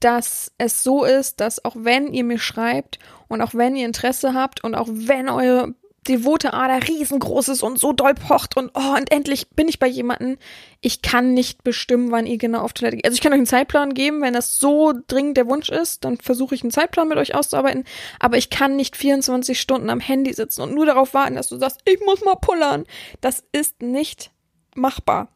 dass 0.00 0.52
es 0.58 0.82
so 0.82 1.04
ist, 1.04 1.40
dass 1.40 1.64
auch 1.64 1.76
wenn 1.78 2.12
ihr 2.12 2.24
mir 2.24 2.38
schreibt 2.38 2.98
und 3.28 3.42
auch 3.42 3.54
wenn 3.54 3.76
ihr 3.76 3.86
Interesse 3.86 4.34
habt 4.34 4.62
und 4.64 4.74
auch 4.74 4.88
wenn 4.90 5.28
eure 5.28 5.74
devote 6.08 6.54
Ader 6.54 6.88
riesengroß 6.88 7.48
ist 7.48 7.62
und 7.62 7.78
so 7.78 7.92
doll 7.92 8.14
pocht 8.14 8.56
und 8.56 8.70
oh, 8.74 8.96
und 8.96 9.12
endlich 9.12 9.50
bin 9.50 9.68
ich 9.68 9.78
bei 9.78 9.86
jemanden. 9.86 10.38
Ich 10.80 11.02
kann 11.02 11.34
nicht 11.34 11.64
bestimmen, 11.64 12.10
wann 12.10 12.26
ihr 12.26 12.38
genau 12.38 12.60
auf 12.60 12.72
Toilette 12.72 12.96
geht. 12.96 13.04
Also 13.04 13.14
ich 13.14 13.20
kann 13.20 13.32
euch 13.32 13.38
einen 13.38 13.46
Zeitplan 13.46 13.94
geben, 13.94 14.22
wenn 14.22 14.32
das 14.32 14.58
so 14.58 14.94
dringend 15.06 15.36
der 15.36 15.48
Wunsch 15.48 15.68
ist, 15.68 16.04
dann 16.04 16.16
versuche 16.16 16.54
ich 16.54 16.62
einen 16.62 16.70
Zeitplan 16.70 17.08
mit 17.08 17.18
euch 17.18 17.34
auszuarbeiten. 17.34 17.84
Aber 18.20 18.38
ich 18.38 18.48
kann 18.48 18.76
nicht 18.76 18.96
24 18.96 19.60
Stunden 19.60 19.90
am 19.90 20.00
Handy 20.00 20.32
sitzen 20.32 20.62
und 20.62 20.74
nur 20.74 20.86
darauf 20.86 21.14
warten, 21.14 21.34
dass 21.34 21.48
du 21.48 21.58
sagst, 21.58 21.80
ich 21.84 22.00
muss 22.04 22.24
mal 22.24 22.36
pullern. 22.36 22.84
Das 23.20 23.44
ist 23.52 23.82
nicht 23.82 24.30
machbar. 24.74 25.28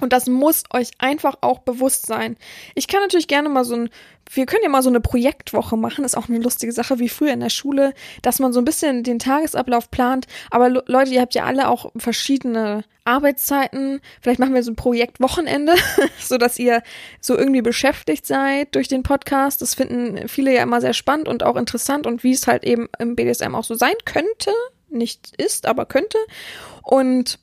Und 0.00 0.12
das 0.12 0.26
muss 0.26 0.64
euch 0.72 0.90
einfach 0.98 1.36
auch 1.40 1.60
bewusst 1.60 2.06
sein. 2.06 2.36
Ich 2.74 2.88
kann 2.88 3.00
natürlich 3.00 3.28
gerne 3.28 3.48
mal 3.48 3.64
so 3.64 3.74
ein, 3.74 3.90
wir 4.32 4.46
können 4.46 4.62
ja 4.62 4.68
mal 4.68 4.82
so 4.82 4.88
eine 4.88 5.00
Projektwoche 5.00 5.76
machen, 5.76 6.04
ist 6.04 6.16
auch 6.16 6.28
eine 6.28 6.38
lustige 6.38 6.72
Sache, 6.72 6.98
wie 6.98 7.08
früher 7.08 7.32
in 7.32 7.40
der 7.40 7.50
Schule, 7.50 7.94
dass 8.22 8.38
man 8.38 8.52
so 8.52 8.60
ein 8.60 8.64
bisschen 8.64 9.02
den 9.02 9.18
Tagesablauf 9.18 9.90
plant. 9.90 10.26
Aber 10.50 10.68
Leute, 10.68 11.10
ihr 11.10 11.20
habt 11.20 11.34
ja 11.34 11.44
alle 11.44 11.68
auch 11.68 11.90
verschiedene 11.96 12.84
Arbeitszeiten. 13.04 14.00
Vielleicht 14.20 14.38
machen 14.38 14.54
wir 14.54 14.62
so 14.62 14.70
ein 14.70 14.76
Projektwochenende, 14.76 15.74
so 16.20 16.38
dass 16.38 16.58
ihr 16.58 16.82
so 17.20 17.36
irgendwie 17.36 17.62
beschäftigt 17.62 18.26
seid 18.26 18.74
durch 18.74 18.88
den 18.88 19.02
Podcast. 19.02 19.62
Das 19.62 19.74
finden 19.74 20.28
viele 20.28 20.54
ja 20.54 20.62
immer 20.62 20.80
sehr 20.80 20.94
spannend 20.94 21.28
und 21.28 21.42
auch 21.42 21.56
interessant 21.56 22.06
und 22.06 22.22
wie 22.22 22.32
es 22.32 22.46
halt 22.46 22.64
eben 22.64 22.88
im 22.98 23.16
BDSM 23.16 23.54
auch 23.54 23.64
so 23.64 23.74
sein 23.74 23.94
könnte. 24.04 24.52
Nicht 24.88 25.34
ist, 25.40 25.66
aber 25.66 25.86
könnte. 25.86 26.18
Und 26.82 27.38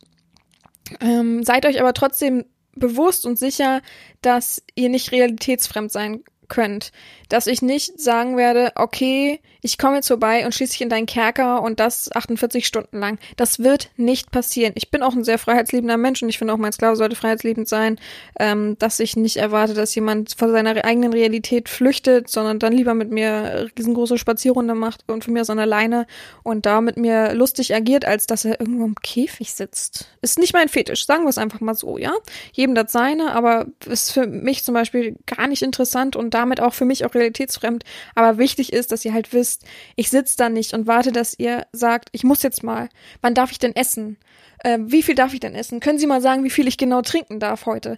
ähm, 1.02 1.44
seid 1.44 1.66
euch 1.66 1.80
aber 1.80 1.94
trotzdem 1.94 2.46
bewusst 2.76 3.26
und 3.26 3.40
sicher, 3.40 3.82
dass 4.22 4.64
ihr 4.76 4.90
nicht 4.90 5.12
realitätsfremd 5.12 5.92
sein 5.92 6.24
könnt. 6.48 6.92
Dass 7.30 7.48
ich 7.48 7.62
nicht 7.62 8.00
sagen 8.00 8.38
werde, 8.38 8.72
okay, 8.76 9.40
ich 9.62 9.78
komme 9.78 9.96
jetzt 9.98 10.08
vorbei 10.08 10.46
und 10.46 10.54
schließe 10.54 10.74
dich 10.74 10.82
in 10.82 10.90
deinen 10.90 11.06
Kerker 11.06 11.62
und 11.62 11.80
das 11.80 12.12
48 12.12 12.66
Stunden 12.66 13.00
lang. 13.00 13.20
Das 13.36 13.60
wird 13.60 13.90
nicht 13.98 14.32
passieren. 14.32 14.74
Ich 14.76 14.92
bin 14.92 15.04
auch 15.04 15.14
ein 15.14 15.24
sehr 15.24 15.40
freiheitsliebender 15.40 15.98
Mensch 15.98 16.22
und 16.24 16.30
ich 16.30 16.38
finde 16.38 16.54
auch, 16.54 16.58
mein 16.58 16.72
Sklave 16.72 16.96
sollte 16.96 17.16
freiheitsliebend 17.16 17.68
sein, 17.68 18.00
ähm, 18.40 18.78
dass 18.80 19.00
ich 19.00 19.18
nicht 19.18 19.38
erwarte, 19.38 19.74
dass 19.74 19.94
jemand 19.96 20.36
von 20.38 20.52
seiner 20.52 20.86
eigenen 20.86 21.12
Realität 21.12 21.70
flüchtet, 21.70 22.30
sondern 22.30 22.60
dann 22.60 22.74
lieber 22.74 22.94
mit 22.94 23.12
mir 23.12 23.68
riesengroße 23.78 24.18
Spazierrunde 24.18 24.76
macht 24.76 25.04
und 25.08 25.26
für 25.26 25.32
mir 25.32 25.44
so 25.44 25.52
eine 25.52 25.66
Leine 25.66 26.08
und 26.44 26.66
da 26.66 26.82
mit 26.82 26.98
mir 26.98 27.34
lustig 27.34 27.76
agiert, 27.76 28.06
als 28.06 28.28
dass 28.28 28.46
er 28.46 28.60
irgendwo 28.60 28.86
im 28.86 28.96
Käfig 28.96 29.54
sitzt. 29.54 30.10
Ist 30.22 30.40
nicht 30.40 30.54
mein 30.54 30.70
Fetisch, 30.70 31.06
sagen 31.06 31.24
wir 31.24 31.30
es 31.30 31.38
einfach 31.38 31.60
mal 31.60 31.76
so, 31.76 31.98
ja? 31.98 32.14
Jedem 32.54 32.76
das 32.76 32.92
seine, 32.92 33.34
aber 33.34 33.66
ist 33.86 34.12
für 34.12 34.28
mich 34.28 34.64
zum 34.64 34.74
Beispiel 34.74 35.16
gar 35.26 35.48
nicht 35.48 35.62
interessant 35.62 36.16
und 36.16 36.34
damit 36.38 36.62
auch 36.62 36.74
für 36.74 36.86
mich 36.86 37.06
auch 37.06 37.14
realitätsfremd. 37.14 37.84
Aber 38.16 38.38
wichtig 38.38 38.72
ist, 38.72 38.92
dass 38.92 39.04
ihr 39.06 39.14
halt 39.14 39.34
wisst, 39.34 39.66
ich 39.96 40.10
sitze 40.10 40.38
da 40.38 40.50
nicht 40.50 40.74
und 40.74 40.88
warte, 40.88 41.12
dass 41.12 41.38
ihr 41.38 41.66
sagt, 41.72 42.10
ich 42.12 42.24
muss 42.24 42.44
jetzt 42.44 42.64
mal. 42.64 42.90
Wann 43.22 43.34
darf 43.34 43.52
ich 43.52 43.60
denn 43.60 43.76
essen? 43.76 44.18
Äh, 44.60 44.80
wie 44.82 45.04
viel 45.04 45.16
darf 45.16 45.34
ich 45.34 45.40
denn 45.40 45.56
essen? 45.56 45.80
Können 45.80 46.00
Sie 46.00 46.08
mal 46.08 46.22
sagen, 46.22 46.44
wie 46.44 46.50
viel 46.50 46.68
ich 46.68 46.78
genau 46.78 47.02
trinken 47.02 47.40
darf 47.40 47.66
heute? 47.66 47.98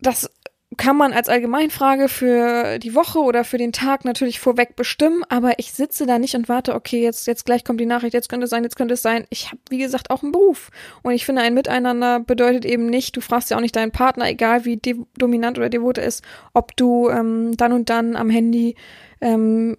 Das 0.00 0.30
kann 0.76 0.96
man 0.96 1.12
als 1.12 1.28
Allgemeinfrage 1.28 2.08
für 2.08 2.78
die 2.78 2.94
Woche 2.94 3.18
oder 3.18 3.44
für 3.44 3.58
den 3.58 3.72
Tag 3.72 4.04
natürlich 4.04 4.40
vorweg 4.40 4.76
bestimmen, 4.76 5.22
aber 5.28 5.58
ich 5.58 5.72
sitze 5.72 6.06
da 6.06 6.18
nicht 6.18 6.34
und 6.34 6.48
warte, 6.48 6.74
okay, 6.74 7.02
jetzt, 7.02 7.26
jetzt 7.26 7.44
gleich 7.44 7.64
kommt 7.64 7.80
die 7.80 7.86
Nachricht, 7.86 8.14
jetzt 8.14 8.28
könnte 8.28 8.44
es 8.44 8.50
sein, 8.50 8.64
jetzt 8.64 8.76
könnte 8.76 8.94
es 8.94 9.02
sein. 9.02 9.26
Ich 9.30 9.48
habe, 9.48 9.58
wie 9.68 9.78
gesagt, 9.78 10.10
auch 10.10 10.22
einen 10.22 10.32
Beruf. 10.32 10.70
Und 11.02 11.12
ich 11.12 11.26
finde, 11.26 11.42
ein 11.42 11.54
Miteinander 11.54 12.20
bedeutet 12.20 12.64
eben 12.64 12.86
nicht, 12.86 13.16
du 13.16 13.20
fragst 13.20 13.50
ja 13.50 13.56
auch 13.56 13.60
nicht 13.60 13.76
deinen 13.76 13.92
Partner, 13.92 14.28
egal 14.28 14.64
wie 14.64 14.80
dominant 15.16 15.58
oder 15.58 15.68
devot 15.68 15.98
er 15.98 16.04
ist, 16.04 16.22
ob 16.52 16.76
du 16.76 17.08
ähm, 17.08 17.56
dann 17.56 17.72
und 17.72 17.90
dann 17.90 18.16
am 18.16 18.30
Handy, 18.30 18.76
ähm, 19.20 19.76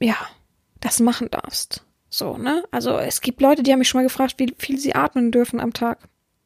ja, 0.00 0.16
das 0.80 1.00
machen 1.00 1.28
darfst. 1.30 1.84
So, 2.08 2.36
ne? 2.36 2.62
Also 2.70 2.98
es 2.98 3.22
gibt 3.22 3.40
Leute, 3.40 3.62
die 3.62 3.72
haben 3.72 3.78
mich 3.78 3.88
schon 3.88 4.00
mal 4.00 4.06
gefragt, 4.06 4.34
wie 4.36 4.54
viel 4.58 4.78
sie 4.78 4.94
atmen 4.94 5.30
dürfen 5.30 5.60
am 5.60 5.72
Tag. 5.72 5.98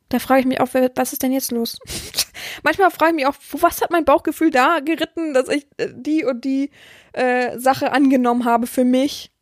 Da 0.08 0.20
frage 0.20 0.40
ich 0.40 0.46
mich 0.46 0.60
auch, 0.60 0.68
was 0.94 1.12
ist 1.12 1.22
denn 1.22 1.32
jetzt 1.32 1.50
los? 1.50 1.78
Manchmal 2.62 2.90
frage 2.90 3.10
ich 3.10 3.16
mich 3.16 3.26
auch, 3.26 3.34
was 3.52 3.82
hat 3.82 3.90
mein 3.90 4.04
Bauchgefühl 4.04 4.50
da 4.50 4.78
geritten, 4.80 5.34
dass 5.34 5.48
ich 5.48 5.66
äh, 5.78 5.88
die 5.92 6.24
und 6.24 6.44
die 6.44 6.70
äh, 7.12 7.58
Sache 7.58 7.92
angenommen 7.92 8.44
habe 8.44 8.66
für 8.66 8.84
mich. 8.84 9.32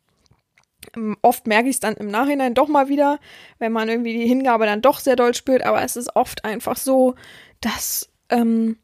Ähm, 0.95 1.17
oft 1.21 1.45
merke 1.45 1.69
ich 1.69 1.75
es 1.75 1.79
dann 1.79 1.95
im 1.95 2.07
Nachhinein 2.07 2.55
doch 2.55 2.67
mal 2.67 2.89
wieder, 2.89 3.19
wenn 3.59 3.71
man 3.71 3.89
irgendwie 3.89 4.17
die 4.17 4.27
Hingabe 4.27 4.65
dann 4.65 4.81
doch 4.81 4.99
sehr 4.99 5.15
doll 5.15 5.35
spürt, 5.35 5.63
aber 5.63 5.83
es 5.83 5.95
ist 5.95 6.15
oft 6.15 6.45
einfach 6.45 6.77
so, 6.77 7.15
dass 7.61 8.09
ähm, 8.29 8.77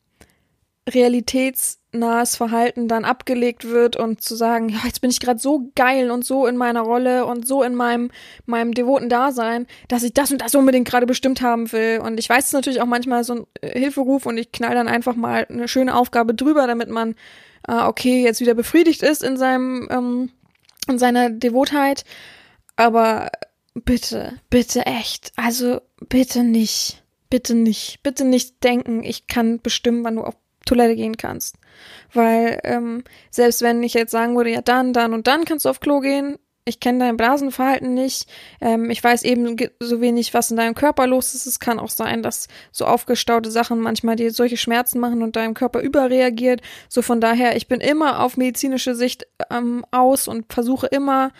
realitätsnahes 1.94 2.36
Verhalten 2.36 2.88
dann 2.88 3.06
abgelegt 3.06 3.68
wird 3.68 3.96
und 3.96 4.22
zu 4.22 4.36
sagen, 4.36 4.70
ja, 4.70 4.80
jetzt 4.86 5.02
bin 5.02 5.10
ich 5.10 5.20
gerade 5.20 5.40
so 5.40 5.72
geil 5.76 6.12
und 6.12 6.26
so 6.26 6.48
in 6.48 6.58
meiner 6.58 6.82
Rolle 6.82 7.26
und 7.26 7.48
so 7.48 7.64
in 7.64 7.76
meinem, 7.76 8.12
meinem 8.46 8.74
devoten 8.74 9.10
Dasein, 9.10 9.68
dass 9.88 10.04
ich 10.04 10.14
das 10.14 10.32
und 10.32 10.42
das 10.42 10.56
unbedingt 10.56 10.88
gerade 10.88 11.06
bestimmt 11.06 11.42
haben 11.42 11.72
will. 11.72 12.02
Und 12.04 12.20
ich 12.20 12.30
weiß 12.30 12.48
es 12.48 12.54
natürlich 12.54 12.82
auch 12.82 12.86
manchmal 12.86 13.24
so 13.24 13.36
ein 13.36 13.48
äh, 13.62 13.80
Hilferuf 13.80 14.26
und 14.26 14.38
ich 14.38 14.52
knall 14.52 14.76
dann 14.76 14.88
einfach 14.88 15.16
mal 15.16 15.46
eine 15.50 15.68
schöne 15.68 15.96
Aufgabe 15.96 16.34
drüber, 16.34 16.68
damit 16.68 16.90
man, 16.90 17.16
äh, 17.68 17.82
okay, 17.82 18.24
jetzt 18.24 18.42
wieder 18.42 18.54
befriedigt 18.54 19.04
ist 19.04 19.24
in 19.24 19.38
seinem, 19.38 19.88
ähm, 19.92 20.30
in 20.88 21.00
seiner 21.00 21.30
Devotheit. 21.30 22.06
Aber 22.76 23.32
bitte, 23.74 24.34
bitte 24.50 24.86
echt, 24.86 25.32
also 25.36 25.82
bitte 26.10 26.44
nicht. 26.44 26.98
Bitte 27.30 27.56
nicht, 27.56 28.00
bitte 28.04 28.26
nicht 28.26 28.62
denken, 28.62 29.04
ich 29.04 29.26
kann 29.26 29.62
bestimmen, 29.62 30.04
wann 30.04 30.18
du 30.18 30.24
auf 30.24 30.36
Toilette 30.66 30.98
gehen 30.98 31.16
kannst. 31.16 31.56
Weil 32.14 32.60
ähm, 32.64 33.04
selbst 33.30 33.62
wenn 33.62 33.82
ich 33.84 33.94
jetzt 33.94 34.12
sagen 34.12 34.36
würde, 34.36 34.52
ja 34.52 34.62
dann, 34.62 34.94
dann 34.94 35.14
und 35.14 35.28
dann 35.28 35.46
kannst 35.46 35.66
du 35.66 35.70
auf 35.70 35.80
Klo 35.80 36.00
gehen, 36.00 36.38
ich 36.64 36.80
kenne 36.80 37.00
dein 37.00 37.18
Blasenverhalten 37.18 37.94
nicht, 37.94 38.28
ähm, 38.60 38.90
ich 38.92 39.04
weiß 39.04 39.24
eben 39.24 39.58
so 39.80 40.00
wenig, 40.00 40.34
was 40.34 40.52
in 40.52 40.58
deinem 40.58 40.76
Körper 40.76 41.08
los 41.08 41.34
ist. 41.34 41.48
Es 41.48 41.60
kann 41.60 41.80
auch 41.80 41.90
sein, 41.90 42.22
dass 42.22 42.48
so 42.72 42.86
aufgestaute 42.86 43.50
Sachen 43.50 43.80
manchmal 43.80 44.16
dir 44.16 44.32
solche 44.32 44.58
Schmerzen 44.58 45.00
machen 45.00 45.24
und 45.24 45.36
deinem 45.36 45.56
Körper 45.56 45.82
überreagiert. 45.82 46.62
So 46.88 47.02
von 47.02 47.20
daher, 47.20 47.56
ich 47.56 47.68
bin 47.68 47.82
immer 47.82 48.20
auf 48.20 48.38
medizinische 48.38 48.94
Sicht 48.94 49.26
ähm, 49.50 49.86
aus 49.92 50.28
und 50.28 50.54
versuche 50.54 50.88
immer 50.88 51.32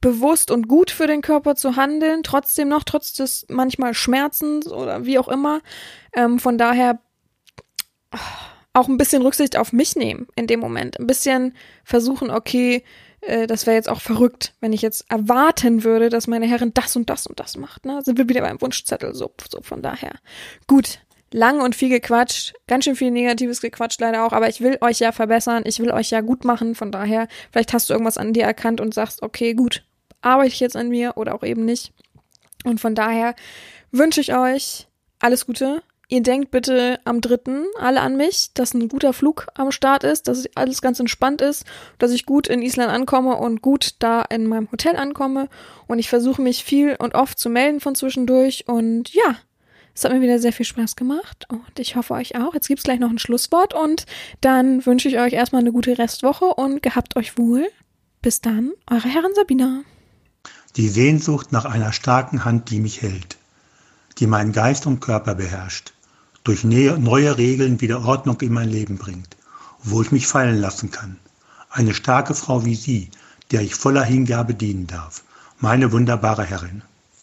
bewusst 0.00 0.50
und 0.50 0.68
gut 0.68 0.90
für 0.90 1.06
den 1.06 1.22
Körper 1.22 1.56
zu 1.56 1.76
handeln, 1.76 2.22
trotzdem 2.22 2.68
noch, 2.68 2.84
trotz 2.84 3.14
des 3.14 3.46
manchmal 3.48 3.94
Schmerzens 3.94 4.68
oder 4.68 5.06
wie 5.06 5.18
auch 5.18 5.28
immer. 5.28 5.60
Ähm, 6.14 6.38
von 6.38 6.58
daher 6.58 7.00
auch 8.72 8.88
ein 8.88 8.96
bisschen 8.96 9.22
Rücksicht 9.22 9.56
auf 9.56 9.72
mich 9.72 9.96
nehmen 9.96 10.28
in 10.36 10.46
dem 10.46 10.60
Moment. 10.60 10.98
Ein 10.98 11.06
bisschen 11.06 11.54
versuchen, 11.84 12.30
okay, 12.30 12.84
äh, 13.20 13.46
das 13.46 13.66
wäre 13.66 13.76
jetzt 13.76 13.88
auch 13.88 14.00
verrückt, 14.00 14.54
wenn 14.60 14.72
ich 14.72 14.82
jetzt 14.82 15.10
erwarten 15.10 15.84
würde, 15.84 16.08
dass 16.08 16.26
meine 16.26 16.46
Herrin 16.46 16.72
das 16.74 16.96
und 16.96 17.10
das 17.10 17.26
und 17.26 17.40
das 17.40 17.56
macht. 17.56 17.86
Ne? 17.86 18.00
Sind 18.04 18.18
wir 18.18 18.28
wieder 18.28 18.42
beim 18.42 18.60
Wunschzettel, 18.60 19.14
so, 19.14 19.32
so 19.50 19.60
von 19.62 19.82
daher. 19.82 20.12
Gut, 20.66 21.00
lang 21.32 21.60
und 21.60 21.74
viel 21.74 21.88
gequatscht, 21.88 22.54
ganz 22.66 22.84
schön 22.84 22.96
viel 22.96 23.10
Negatives 23.10 23.60
gequatscht 23.60 24.00
leider 24.00 24.24
auch, 24.24 24.32
aber 24.32 24.48
ich 24.48 24.60
will 24.60 24.78
euch 24.80 25.00
ja 25.00 25.12
verbessern, 25.12 25.64
ich 25.66 25.78
will 25.80 25.90
euch 25.90 26.10
ja 26.10 26.20
gut 26.20 26.44
machen, 26.44 26.74
von 26.74 26.90
daher, 26.90 27.28
vielleicht 27.50 27.72
hast 27.72 27.90
du 27.90 27.94
irgendwas 27.94 28.18
an 28.18 28.32
dir 28.32 28.44
erkannt 28.44 28.80
und 28.80 28.94
sagst, 28.94 29.22
okay, 29.22 29.54
gut, 29.54 29.84
arbeite 30.20 30.48
ich 30.48 30.60
jetzt 30.60 30.76
an 30.76 30.88
mir 30.88 31.16
oder 31.16 31.34
auch 31.34 31.42
eben 31.42 31.64
nicht. 31.64 31.92
Und 32.64 32.80
von 32.80 32.94
daher 32.94 33.34
wünsche 33.92 34.20
ich 34.20 34.34
euch 34.34 34.88
alles 35.20 35.46
Gute, 35.46 35.82
Ihr 36.10 36.22
denkt 36.22 36.50
bitte 36.50 36.98
am 37.04 37.20
dritten 37.20 37.66
alle 37.78 38.00
an 38.00 38.16
mich, 38.16 38.50
dass 38.54 38.72
ein 38.72 38.88
guter 38.88 39.12
Flug 39.12 39.46
am 39.54 39.70
Start 39.70 40.04
ist, 40.04 40.26
dass 40.26 40.46
alles 40.54 40.80
ganz 40.80 40.98
entspannt 40.98 41.42
ist, 41.42 41.66
dass 41.98 42.12
ich 42.12 42.24
gut 42.24 42.46
in 42.48 42.62
Island 42.62 42.90
ankomme 42.90 43.36
und 43.36 43.60
gut 43.60 43.94
da 43.98 44.22
in 44.22 44.46
meinem 44.46 44.72
Hotel 44.72 44.96
ankomme. 44.96 45.50
Und 45.86 45.98
ich 45.98 46.08
versuche 46.08 46.40
mich 46.40 46.64
viel 46.64 46.96
und 46.98 47.14
oft 47.14 47.38
zu 47.38 47.50
melden 47.50 47.80
von 47.80 47.94
zwischendurch. 47.94 48.64
Und 48.66 49.12
ja, 49.12 49.36
es 49.94 50.02
hat 50.02 50.10
mir 50.10 50.22
wieder 50.22 50.38
sehr 50.38 50.54
viel 50.54 50.64
Spaß 50.64 50.96
gemacht 50.96 51.44
und 51.50 51.78
ich 51.78 51.94
hoffe 51.94 52.14
euch 52.14 52.40
auch. 52.40 52.54
Jetzt 52.54 52.68
gibt's 52.68 52.84
gleich 52.84 53.00
noch 53.00 53.10
ein 53.10 53.18
Schlusswort 53.18 53.74
und 53.74 54.06
dann 54.40 54.86
wünsche 54.86 55.08
ich 55.08 55.18
euch 55.18 55.34
erstmal 55.34 55.60
eine 55.60 55.72
gute 55.72 55.98
Restwoche 55.98 56.46
und 56.46 56.82
gehabt 56.82 57.16
euch 57.16 57.36
wohl. 57.36 57.68
Bis 58.22 58.40
dann, 58.40 58.72
eure 58.90 59.08
Herren 59.08 59.34
Sabina. 59.34 59.82
Die 60.76 60.88
Sehnsucht 60.88 61.52
nach 61.52 61.66
einer 61.66 61.92
starken 61.92 62.46
Hand, 62.46 62.70
die 62.70 62.80
mich 62.80 63.02
hält, 63.02 63.36
die 64.16 64.26
meinen 64.26 64.52
Geist 64.52 64.86
und 64.86 65.00
Körper 65.00 65.34
beherrscht 65.34 65.92
durch 66.48 66.64
neue 66.64 67.36
Regeln 67.36 67.82
wieder 67.82 68.06
Ordnung 68.06 68.40
in 68.40 68.54
mein 68.54 68.70
Leben 68.70 68.96
bringt, 68.96 69.36
wo 69.82 70.00
ich 70.00 70.12
mich 70.12 70.26
fallen 70.26 70.58
lassen 70.58 70.90
kann. 70.90 71.18
Eine 71.68 71.92
starke 71.92 72.34
Frau 72.34 72.64
wie 72.64 72.74
Sie, 72.74 73.10
der 73.50 73.60
ich 73.60 73.74
voller 73.74 74.02
Hingabe 74.02 74.54
dienen 74.54 74.86
darf. 74.86 75.24
Meine 75.60 75.92
wunderbare 75.92 76.44
Herrin. 76.44 76.80